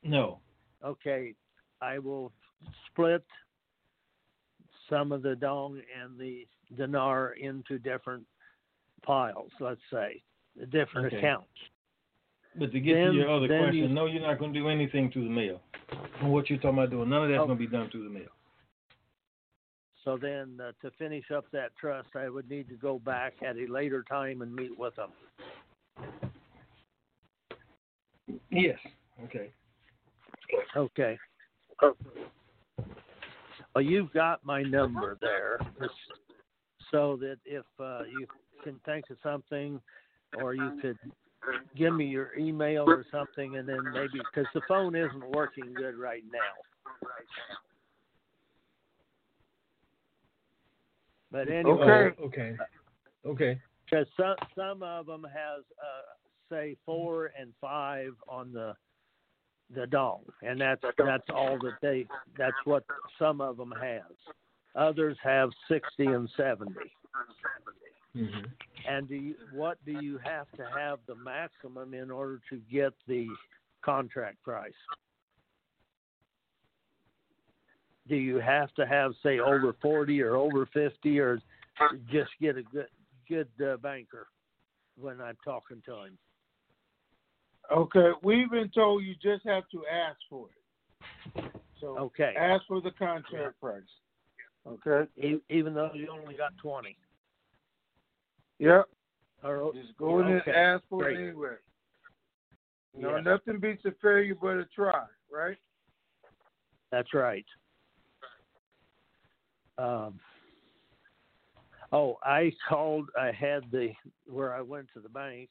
No. 0.03 0.41
okay, 0.85 1.35
I 1.81 1.99
will 1.99 2.33
split 2.87 3.25
some 4.89 5.13
of 5.13 5.23
the 5.23 5.37
dong 5.37 5.81
and 5.99 6.19
the 6.19 6.47
dinar 6.77 7.33
into 7.35 7.79
different 7.79 8.27
piles, 9.03 9.51
let's 9.61 9.81
say, 9.91 10.23
different 10.71 11.09
Okay. 11.09 11.19
accounts. 11.19 11.49
But 12.57 12.73
to 12.73 12.81
get 12.81 12.95
Then- 12.95 13.13
to 13.13 13.19
your 13.19 13.31
other 13.31 13.47
question, 13.47 13.75
you- 13.75 13.89
no, 13.89 14.07
you're 14.07 14.23
not 14.23 14.39
going 14.39 14.53
to 14.53 14.59
do 14.59 14.69
anything 14.69 15.11
through 15.11 15.25
the 15.25 15.31
mail. 15.31 15.63
What 16.21 16.51
you're 16.51 16.59
talking 16.59 16.79
about 16.79 16.91
doing, 16.91 17.09
none 17.09 17.25
of 17.25 17.29
that's 17.29 17.41
Oh. 17.41 17.47
going 17.47 17.59
to 17.59 17.65
be 17.65 17.71
done 17.71 17.91
through 17.91 18.05
the 18.05 18.11
mail. 18.11 18.31
So 20.05 20.17
then, 20.17 20.61
uh, 20.61 20.73
to 20.81 20.91
finish 20.93 21.31
up 21.31 21.49
that 21.51 21.77
trust, 21.77 22.17
I 22.17 22.29
would 22.29 22.49
need 22.49 22.69
to 22.69 22.77
go 22.77 22.99
back 22.99 23.43
at 23.43 23.57
a 23.57 23.67
later 23.67 24.03
time 24.03 24.43
and 24.43 24.55
meet 24.55 24.77
with 24.79 24.95
them. 24.97 25.13
Yes. 28.51 28.79
Okay. 29.25 29.53
Okay. 30.75 31.19
Well, 31.81 33.83
you've 33.83 34.13
got 34.13 34.45
my 34.45 34.63
number 34.63 35.17
there, 35.21 35.59
so 36.91 37.17
that 37.19 37.39
if 37.45 37.65
uh, 37.79 38.03
you 38.05 38.27
can 38.63 38.81
think 38.85 39.05
of 39.11 39.17
something, 39.23 39.81
or 40.39 40.55
you 40.55 40.79
could 40.81 40.99
give 41.77 41.95
me 41.95 42.07
your 42.07 42.37
email 42.39 42.85
or 42.89 43.05
something, 43.11 43.57
and 43.57 43.69
then 43.69 43.81
maybe 43.93 44.21
because 44.33 44.49
the 44.55 44.61
phone 44.69 44.95
isn't 44.95 45.31
working 45.31 45.73
good 45.75 45.97
right 45.97 46.23
now. 46.33 46.39
But 51.33 51.49
anyway, 51.49 52.13
Oh, 52.19 52.25
okay. 52.25 52.57
Okay. 53.25 53.61
because 53.85 54.07
some 54.17 54.37
some 54.55 54.83
of 54.83 55.07
them 55.07 55.25
has 55.25 55.63
uh, 55.79 56.15
say 56.51 56.77
four 56.85 57.31
and 57.39 57.53
five 57.61 58.13
on 58.29 58.53
the 58.53 58.75
the 59.73 59.87
dong, 59.87 60.23
and 60.43 60.61
that's 60.61 60.83
that's 60.99 61.29
all 61.33 61.59
that 61.61 61.75
they 61.81 62.07
that's 62.37 62.57
what 62.65 62.85
some 63.19 63.41
of 63.41 63.57
them 63.57 63.73
has. 63.81 64.03
Others 64.75 65.17
have 65.23 65.51
sixty 65.69 66.07
and 66.07 66.29
70 66.37 66.73
Mm-hmm. 68.17 68.47
And 68.89 69.09
do 69.09 69.15
you, 69.15 69.35
what 69.53 69.79
do 69.85 69.93
you 69.93 70.19
have 70.19 70.47
to 70.57 70.65
have 70.77 70.99
the 71.07 71.15
maximum 71.15 71.95
in 71.95 72.11
order 72.11 72.41
to 72.51 72.61
get 72.71 72.93
the 73.07 73.29
contract 73.85 74.43
price? 74.43 74.73
Do 78.09 78.17
you 78.17 78.37
have 78.37 78.75
to 78.75 78.87
have 78.87 79.13
say 79.23 79.39
over 79.39 79.75
forty 79.81 80.21
or 80.23 80.35
over 80.37 80.67
fifty, 80.67 81.21
or 81.21 81.41
just 82.11 82.31
get 82.41 82.57
a 82.57 82.63
good 82.63 82.89
good 83.29 83.49
uh, 83.65 83.77
banker 83.77 84.27
when 84.99 85.21
I'm 85.21 85.37
talking 85.45 85.83
to 85.87 86.05
him? 86.05 86.19
Okay, 87.71 88.11
we've 88.23 88.51
been 88.51 88.71
told 88.71 89.05
you 89.05 89.15
just 89.23 89.47
have 89.47 89.69
to 89.71 89.85
ask 89.87 90.19
for 90.29 90.49
it. 90.49 91.53
So 91.81 91.97
Okay. 91.97 92.35
ask 92.37 92.67
for 92.67 92.81
the 92.81 92.91
contract 92.91 93.61
price. 93.61 93.83
Okay. 94.67 95.09
E- 95.17 95.41
even 95.49 95.75
though 95.75 95.93
you 95.95 96.09
only 96.09 96.35
got 96.35 96.57
twenty. 96.61 96.97
Yep. 98.61 98.85
Or, 99.43 99.73
Just 99.75 99.97
go 99.97 100.21
in 100.21 100.27
okay, 100.27 100.51
and 100.51 100.57
ask 100.57 100.85
for 100.91 101.03
great. 101.03 101.19
it 101.19 101.29
anyway. 101.29 101.55
You 102.95 103.03
know, 103.03 103.17
Yes. 103.17 103.25
nothing 103.25 103.59
beats 103.59 103.85
a 103.87 103.93
failure 104.03 104.35
but 104.35 104.59
a 104.59 104.67
try, 104.67 105.07
right? 105.33 105.57
That's 106.93 107.15
right. 107.15 107.47
Um, 109.79 110.21
oh, 111.91 112.19
I 112.23 112.53
called. 112.69 113.09
I 113.19 113.33
had 113.33 113.71
the 113.71 113.95
where 114.27 114.53
I 114.53 114.61
went 114.61 114.89
to 114.93 115.01
the 115.01 115.09
bank 115.09 115.49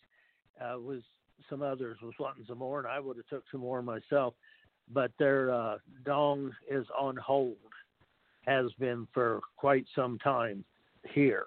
uh, 0.61 0.77
was 0.79 1.01
some 1.49 1.63
others 1.63 1.97
was 2.03 2.13
wanting 2.19 2.45
some 2.45 2.59
more, 2.59 2.79
and 2.79 2.87
I 2.87 2.99
would 2.99 3.17
have 3.17 3.25
took 3.27 3.43
some 3.49 3.61
more 3.61 3.81
myself. 3.81 4.35
But 4.91 5.11
their 5.17 5.51
uh, 5.51 5.77
dong 6.05 6.51
is 6.69 6.85
on 6.95 7.15
hold, 7.15 7.55
has 8.45 8.71
been 8.73 9.07
for 9.13 9.39
quite 9.57 9.85
some 9.95 10.19
time 10.19 10.63
here. 11.13 11.45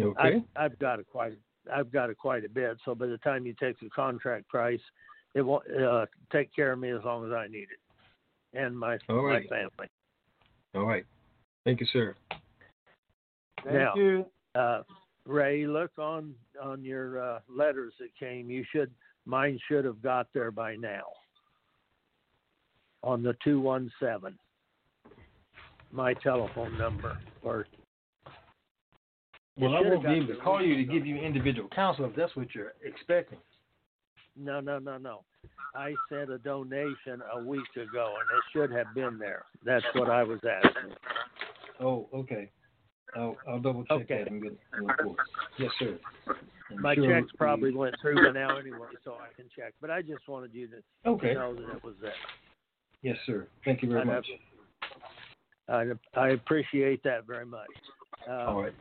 Okay. 0.00 0.42
I, 0.56 0.64
I've 0.64 0.78
got 0.78 1.00
a 1.00 1.04
quite 1.04 1.38
I've 1.72 1.92
got 1.92 2.10
a 2.10 2.14
quite 2.14 2.44
a 2.44 2.48
bit. 2.48 2.76
So 2.84 2.94
by 2.94 3.06
the 3.06 3.18
time 3.18 3.46
you 3.46 3.54
take 3.60 3.78
the 3.80 3.90
contract 3.90 4.48
price, 4.48 4.80
it 5.34 5.42
won't 5.42 5.64
uh, 5.70 6.06
take 6.32 6.54
care 6.54 6.72
of 6.72 6.78
me 6.78 6.90
as 6.90 7.02
long 7.04 7.26
as 7.26 7.32
I 7.32 7.46
need 7.46 7.68
it. 7.70 7.78
and 8.58 8.78
my 8.78 8.98
All 9.08 9.22
right. 9.22 9.48
my 9.50 9.56
family. 9.56 9.88
All 10.74 10.86
right. 10.86 11.04
Thank 11.64 11.80
you, 11.80 11.86
sir. 11.92 12.14
Thank 13.64 13.74
now, 13.76 13.94
you. 13.94 14.26
Uh, 14.54 14.82
Ray, 15.26 15.66
look 15.66 15.92
on 15.98 16.34
on 16.60 16.84
your 16.84 17.22
uh, 17.22 17.38
letters 17.48 17.92
that 18.00 18.08
came. 18.18 18.50
You 18.50 18.64
should 18.72 18.90
mine 19.24 19.58
should 19.68 19.84
have 19.84 20.02
got 20.02 20.26
there 20.34 20.50
by 20.50 20.76
now. 20.76 21.04
On 23.04 23.22
the 23.22 23.36
two 23.44 23.60
one 23.60 23.90
seven, 24.00 24.38
my 25.92 26.14
telephone 26.14 26.76
number. 26.78 27.18
Or 27.42 27.66
Well, 29.58 29.74
I 29.76 29.80
won't 29.80 30.02
be 30.02 30.12
able 30.12 30.28
to 30.28 30.36
call 30.36 30.62
you 30.62 30.76
to 30.76 30.84
give 30.84 31.06
you 31.06 31.16
individual 31.16 31.68
counsel 31.74 32.06
if 32.06 32.16
that's 32.16 32.34
what 32.36 32.54
you're 32.54 32.72
expecting. 32.84 33.38
no, 34.36 34.60
no, 34.60 34.78
no, 34.78 34.96
no. 34.96 35.24
I 35.74 35.94
sent 36.08 36.30
a 36.30 36.38
donation 36.38 37.22
a 37.34 37.42
week 37.42 37.64
ago, 37.76 38.14
and 38.20 38.38
it 38.38 38.44
should 38.52 38.70
have 38.76 38.94
been 38.94 39.18
there. 39.18 39.44
That's 39.64 39.84
what 39.94 40.10
I 40.10 40.22
was 40.22 40.38
asking. 40.44 40.94
Oh, 41.80 42.08
okay. 42.14 42.50
I'll, 43.16 43.36
I'll 43.48 43.58
double 43.60 43.84
check 43.84 44.02
Okay. 44.02 44.24
that 44.24 44.30
and 44.30 44.42
get 44.42 44.58
the 44.76 44.82
report. 44.82 45.18
Yes, 45.58 45.70
sir. 45.78 45.98
I'm 46.70 46.80
My 46.80 46.94
sure 46.94 47.08
checks 47.08 47.32
probably 47.36 47.74
went 47.74 47.94
through 48.00 48.24
by 48.24 48.32
now 48.32 48.56
anyway, 48.56 48.88
so 49.04 49.12
I 49.12 49.34
can 49.34 49.46
check. 49.54 49.74
But 49.80 49.90
I 49.90 50.00
just 50.00 50.26
wanted 50.28 50.54
you 50.54 50.68
to 50.68 50.76
Okay. 51.06 51.34
know 51.34 51.54
that 51.54 51.76
it 51.76 51.84
was 51.84 51.94
there. 52.00 52.12
Yes, 53.02 53.16
sir. 53.26 53.46
Thank 53.64 53.82
you 53.82 53.90
very 53.90 54.04
much. 54.04 54.26
I, 55.68 55.84
I 56.14 56.28
appreciate 56.30 57.02
that 57.02 57.26
very 57.26 57.46
much. 57.46 57.68
Uh, 58.28 58.32
All 58.32 58.62
right. 58.62 58.74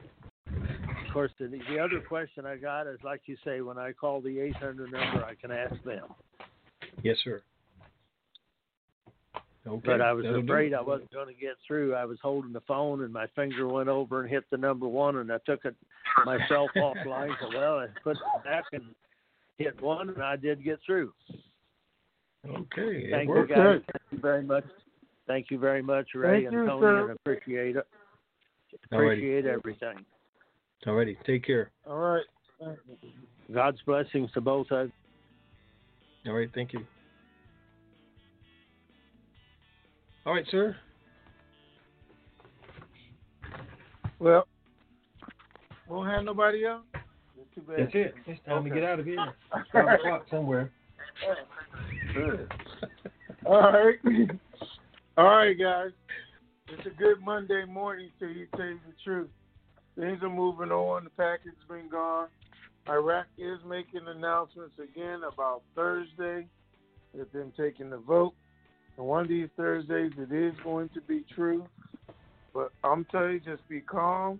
Of 1.11 1.13
course, 1.13 1.31
the, 1.39 1.47
the 1.69 1.77
other 1.77 1.99
question 1.99 2.45
I 2.45 2.55
got 2.55 2.87
is, 2.87 2.97
like 3.03 3.23
you 3.25 3.35
say, 3.43 3.59
when 3.59 3.77
I 3.77 3.91
call 3.91 4.21
the 4.21 4.39
800 4.39 4.93
number, 4.93 5.25
I 5.25 5.35
can 5.35 5.51
ask 5.51 5.75
them. 5.83 6.05
Yes, 7.03 7.17
sir. 7.21 7.41
Okay. 9.67 9.81
but 9.85 9.99
I 9.99 10.13
was 10.13 10.23
that'll 10.23 10.39
do. 10.41 10.47
afraid 10.47 10.73
I 10.73 10.79
wasn't 10.79 11.11
going 11.11 11.27
to 11.27 11.33
get 11.33 11.55
through. 11.67 11.95
I 11.95 12.05
was 12.05 12.17
holding 12.21 12.53
the 12.53 12.61
phone, 12.61 13.03
and 13.03 13.11
my 13.11 13.27
finger 13.35 13.67
went 13.67 13.89
over 13.89 14.21
and 14.21 14.29
hit 14.29 14.45
the 14.51 14.57
number 14.57 14.87
one, 14.87 15.17
and 15.17 15.29
I 15.33 15.39
took 15.45 15.65
it 15.65 15.75
myself 16.25 16.69
offline. 16.77 17.35
So, 17.41 17.57
well, 17.57 17.79
I 17.79 17.87
put 18.05 18.15
it 18.15 18.43
back 18.45 18.63
and 18.71 18.83
hit 19.57 19.81
one, 19.81 20.11
and 20.11 20.23
I 20.23 20.37
did 20.37 20.63
get 20.63 20.79
through. 20.85 21.11
Okay. 22.47 22.67
it 22.77 23.11
Thank 23.11 23.27
you, 23.27 23.35
worked. 23.35 23.49
guys. 23.49 23.81
Thank 23.91 24.11
you 24.11 24.17
very 24.19 24.43
much. 24.43 24.63
Thank 25.27 25.51
you 25.51 25.59
very 25.59 25.81
much, 25.83 26.07
Ray 26.15 26.43
Thank 26.43 26.53
and 26.53 26.63
you, 26.63 26.67
Tony, 26.69 26.81
sir. 26.83 27.09
and 27.09 27.19
appreciate 27.19 27.75
it. 27.75 27.87
All 28.93 29.01
righty. 29.01 29.19
Appreciate 29.19 29.45
everything. 29.45 30.05
All 30.87 30.93
righty. 30.95 31.17
Take 31.25 31.45
care. 31.45 31.71
All 31.87 31.97
right. 31.97 32.23
God's 33.53 33.79
blessings 33.85 34.31
to 34.33 34.41
both 34.41 34.71
of 34.71 34.89
you. 36.25 36.31
All 36.31 36.37
right. 36.37 36.49
Thank 36.53 36.73
you. 36.73 36.85
All 40.25 40.33
right, 40.33 40.45
sir. 40.49 40.75
Well, 44.19 44.47
won't 45.87 46.09
have 46.09 46.23
nobody 46.23 46.65
else. 46.65 46.83
That's. 46.93 47.05
That's 47.77 47.91
it. 47.95 48.15
It's 48.27 48.39
time 48.45 48.63
to 48.63 48.69
Okay. 48.69 48.79
get 48.79 48.89
out 48.89 48.99
of 48.99 49.05
here. 49.05 49.33
Five 49.73 49.99
o'clock 49.99 50.25
somewhere. 50.29 50.71
All 53.45 53.71
right. 53.71 53.97
All 55.17 55.25
right, 55.25 55.57
guys. 55.57 55.91
It's 56.67 56.85
a 56.85 56.89
good 56.91 57.19
Monday 57.21 57.65
morning 57.65 58.11
to 58.19 58.27
you, 58.27 58.47
tell 58.55 58.65
you 58.65 58.79
the 58.87 58.93
truth. 59.03 59.29
Things 59.97 60.19
are 60.23 60.29
moving 60.29 60.71
on. 60.71 61.03
The 61.03 61.09
package 61.11 61.53
has 61.59 61.67
been 61.77 61.89
gone. 61.89 62.27
Iraq 62.87 63.27
is 63.37 63.59
making 63.67 64.07
announcements 64.07 64.73
again 64.81 65.21
about 65.31 65.61
Thursday 65.75 66.47
with 67.13 67.31
them 67.31 67.51
taking 67.57 67.89
the 67.89 67.97
vote. 67.97 68.33
And 68.97 69.05
one 69.05 69.23
of 69.23 69.27
these 69.27 69.49
Thursdays, 69.55 70.11
it 70.17 70.31
is 70.33 70.53
going 70.63 70.89
to 70.89 71.01
be 71.01 71.25
true. 71.35 71.65
But 72.53 72.71
I'm 72.83 73.05
telling 73.05 73.33
you, 73.33 73.39
just 73.39 73.67
be 73.69 73.81
calm. 73.81 74.39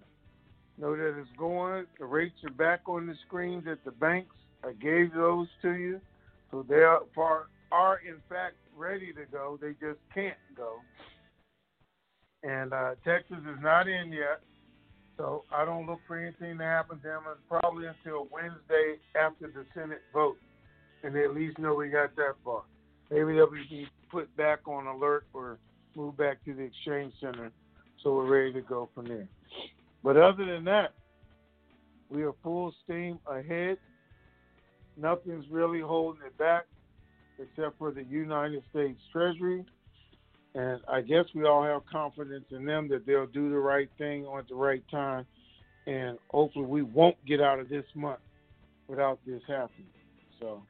Know 0.77 0.95
that 0.95 1.19
it's 1.19 1.29
going. 1.37 1.85
The 1.99 2.05
rates 2.05 2.35
are 2.43 2.53
back 2.53 2.81
on 2.87 3.07
the 3.07 3.15
screens 3.27 3.65
at 3.69 3.83
the 3.85 3.91
banks. 3.91 4.35
I 4.63 4.73
gave 4.73 5.13
those 5.13 5.47
to 5.61 5.73
you. 5.73 6.01
So 6.49 6.65
they 6.67 6.75
are, 6.75 7.01
far, 7.15 7.47
are 7.71 7.99
in 8.07 8.17
fact 8.29 8.55
ready 8.75 9.13
to 9.13 9.25
go. 9.31 9.57
They 9.61 9.71
just 9.71 9.99
can't 10.13 10.37
go. 10.55 10.77
And 12.43 12.73
uh, 12.73 12.95
Texas 13.05 13.37
is 13.37 13.61
not 13.61 13.87
in 13.87 14.11
yet. 14.11 14.41
So 15.21 15.43
I 15.51 15.65
don't 15.65 15.85
look 15.85 15.99
for 16.07 16.17
anything 16.17 16.57
to 16.57 16.63
happen 16.63 16.97
to 16.97 17.03
them 17.03 17.21
probably 17.47 17.85
until 17.85 18.27
Wednesday 18.31 18.97
after 19.15 19.51
the 19.53 19.65
Senate 19.71 20.01
vote. 20.11 20.37
And 21.03 21.15
at 21.15 21.35
least 21.35 21.59
know 21.59 21.75
we 21.75 21.89
got 21.89 22.15
that 22.15 22.33
far. 22.43 22.63
Maybe 23.11 23.33
they'll 23.33 23.51
be 23.51 23.87
put 24.09 24.35
back 24.35 24.67
on 24.67 24.87
alert 24.87 25.25
or 25.31 25.59
moved 25.95 26.17
back 26.17 26.43
to 26.45 26.55
the 26.55 26.63
exchange 26.63 27.13
center 27.21 27.51
so 28.01 28.15
we're 28.15 28.35
ready 28.35 28.53
to 28.53 28.61
go 28.61 28.89
from 28.95 29.07
there. 29.07 29.27
But 30.03 30.17
other 30.17 30.43
than 30.43 30.63
that, 30.63 30.93
we 32.09 32.23
are 32.23 32.33
full 32.41 32.73
steam 32.83 33.19
ahead. 33.27 33.77
Nothing's 34.97 35.45
really 35.51 35.81
holding 35.81 36.23
it 36.25 36.35
back 36.39 36.65
except 37.37 37.77
for 37.77 37.91
the 37.91 38.03
United 38.05 38.63
States 38.71 38.99
Treasury. 39.11 39.65
And 40.53 40.81
I 40.87 41.01
guess 41.01 41.25
we 41.33 41.45
all 41.45 41.63
have 41.63 41.85
confidence 41.85 42.45
in 42.51 42.65
them 42.65 42.89
that 42.89 43.05
they'll 43.05 43.27
do 43.27 43.49
the 43.49 43.57
right 43.57 43.89
thing 43.97 44.27
at 44.37 44.47
the 44.49 44.55
right 44.55 44.83
time. 44.91 45.25
And 45.87 46.17
hopefully 46.29 46.65
we 46.65 46.81
won't 46.81 47.15
get 47.25 47.41
out 47.41 47.59
of 47.59 47.69
this 47.69 47.85
month 47.95 48.19
without 48.87 49.19
this 49.25 49.41
happening. 49.47 49.87
So 50.39 50.61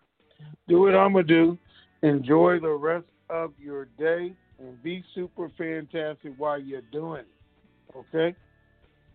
do 0.68 0.82
what 0.82 0.95
I'm 0.95 1.14
going 1.14 1.28
to 1.28 1.34
do. 1.34 1.58
Enjoy 2.03 2.60
the 2.60 2.70
rest 2.70 3.06
of 3.30 3.53
your 3.60 3.86
day 3.98 4.34
and 4.60 4.84
be 4.84 5.03
super 5.16 5.49
fantastic 5.58 6.34
while 6.38 6.60
you're 6.60 6.82
doing 6.91 7.22
it. 7.22 7.98
Okay? 7.98 8.36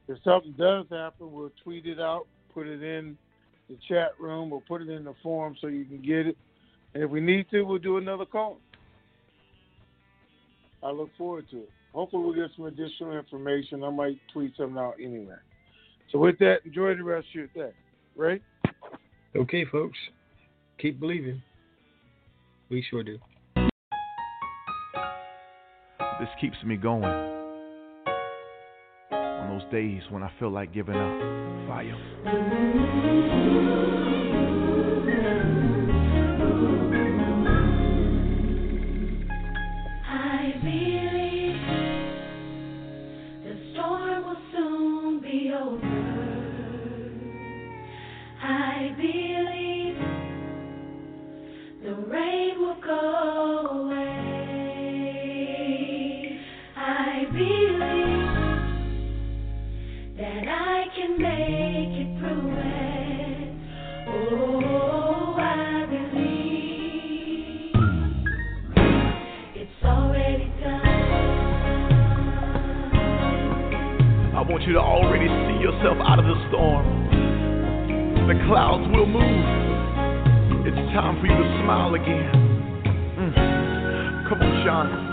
If 0.08 0.18
something 0.24 0.52
does 0.52 0.86
happen, 0.90 1.32
we'll 1.32 1.52
tweet 1.62 1.86
it 1.86 2.00
out, 2.00 2.26
put 2.52 2.66
it 2.66 2.82
in 2.82 3.16
the 3.68 3.76
chat 3.88 4.12
room, 4.20 4.52
or 4.52 4.58
we'll 4.58 4.78
put 4.78 4.82
it 4.82 4.88
in 4.88 5.04
the 5.04 5.14
forum 5.22 5.56
so 5.60 5.66
you 5.68 5.84
can 5.84 6.02
get 6.02 6.26
it. 6.26 6.36
And 6.94 7.02
if 7.02 7.10
we 7.10 7.20
need 7.20 7.50
to, 7.50 7.62
we'll 7.62 7.78
do 7.78 7.98
another 7.98 8.24
call. 8.24 8.58
I 10.82 10.90
look 10.90 11.10
forward 11.16 11.46
to 11.50 11.58
it. 11.58 11.70
Hopefully, 11.92 12.24
we'll 12.24 12.34
get 12.34 12.50
some 12.56 12.66
additional 12.66 13.16
information. 13.16 13.82
I 13.82 13.90
might 13.90 14.18
tweet 14.32 14.52
something 14.56 14.78
out 14.78 14.94
anyway. 15.02 15.36
So, 16.12 16.18
with 16.18 16.38
that, 16.38 16.58
enjoy 16.64 16.94
the 16.94 17.02
rest 17.02 17.26
of 17.30 17.34
your 17.34 17.46
day. 17.48 17.72
Right? 18.14 18.42
Okay, 19.34 19.64
folks. 19.64 19.98
Keep 20.78 21.00
believing. 21.00 21.42
We 22.68 22.84
sure 22.90 23.02
do. 23.02 23.18
This 26.18 26.28
keeps 26.40 26.56
me 26.64 26.76
going. 26.76 27.04
On 29.12 29.58
those 29.58 29.70
days 29.70 30.02
when 30.10 30.22
I 30.22 30.30
feel 30.38 30.50
like 30.50 30.72
giving 30.72 30.96
up. 30.96 31.68
Fire. 31.68 31.96
You 74.66 74.72
to 74.72 74.80
already 74.80 75.26
see 75.28 75.62
yourself 75.62 75.96
out 76.02 76.18
of 76.18 76.24
the 76.24 76.34
storm. 76.48 76.84
The 78.26 78.34
clouds 78.48 78.82
will 78.90 79.06
move. 79.06 79.46
It's 80.66 80.92
time 80.92 81.20
for 81.20 81.26
you 81.26 81.36
to 81.38 81.62
smile 81.62 81.94
again. 81.94 82.34
Mm. 83.16 84.28
Come 84.28 84.42
on, 84.42 84.64
Sean. 84.64 85.05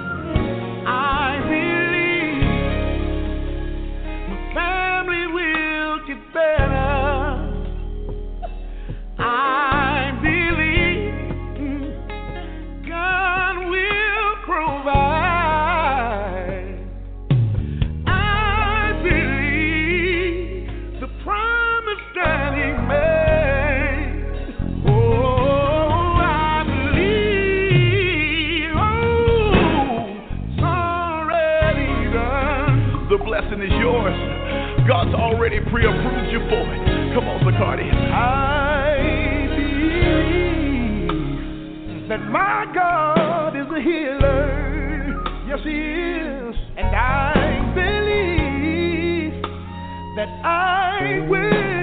God's 34.88 35.14
already 35.16 35.60
pre 35.72 35.86
approved 35.86 36.32
you 36.32 36.40
for 36.50 36.74
it. 36.74 37.14
Come 37.16 37.28
on, 37.28 37.40
Zacardi. 37.42 37.90
I 38.12 39.48
believe 39.56 41.10
that 42.10 42.22
my 42.30 42.66
God 42.74 43.56
is 43.56 43.68
a 43.72 43.80
healer. 43.82 45.24
Yes, 45.48 45.60
He 45.64 45.72
is. 45.72 46.56
And 46.76 46.88
I 46.96 47.34
believe 47.76 49.42
that 50.18 50.30
I 50.44 51.20
will. 51.30 51.83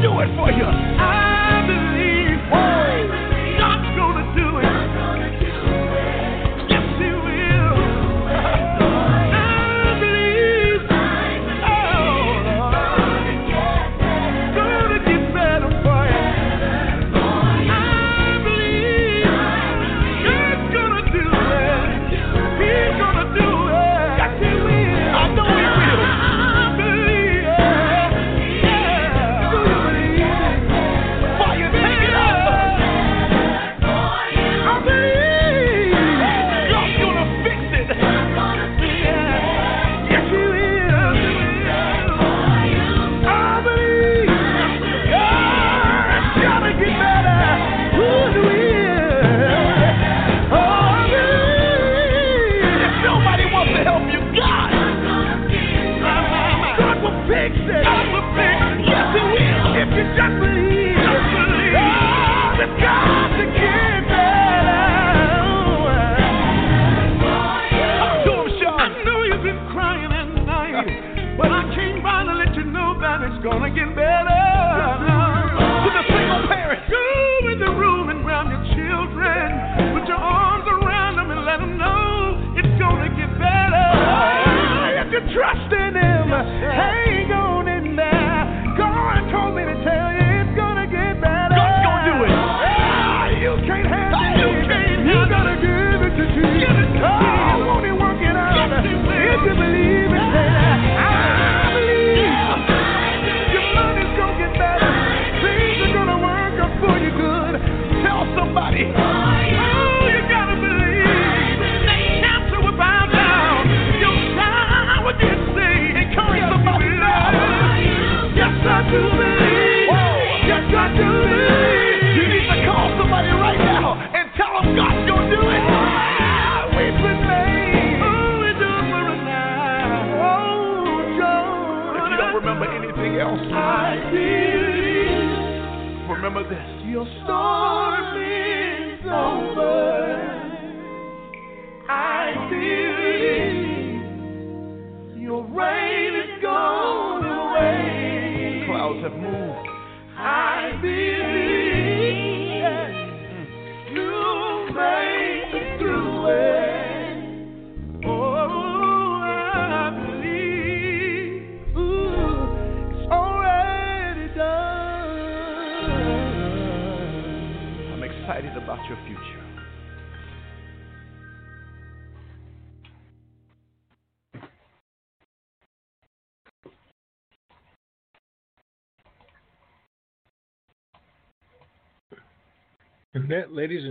do 0.00 0.20
it 0.20 0.34
for 0.34 0.50
you. 0.50 0.64
I 0.64 1.29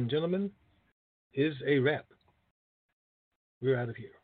and 0.09 0.15
gentlemen, 0.15 0.49
is 1.35 1.53
a 1.67 1.77
wrap. 1.77 2.05
We're 3.61 3.77
out 3.77 3.89
of 3.89 3.95
here. 3.95 4.18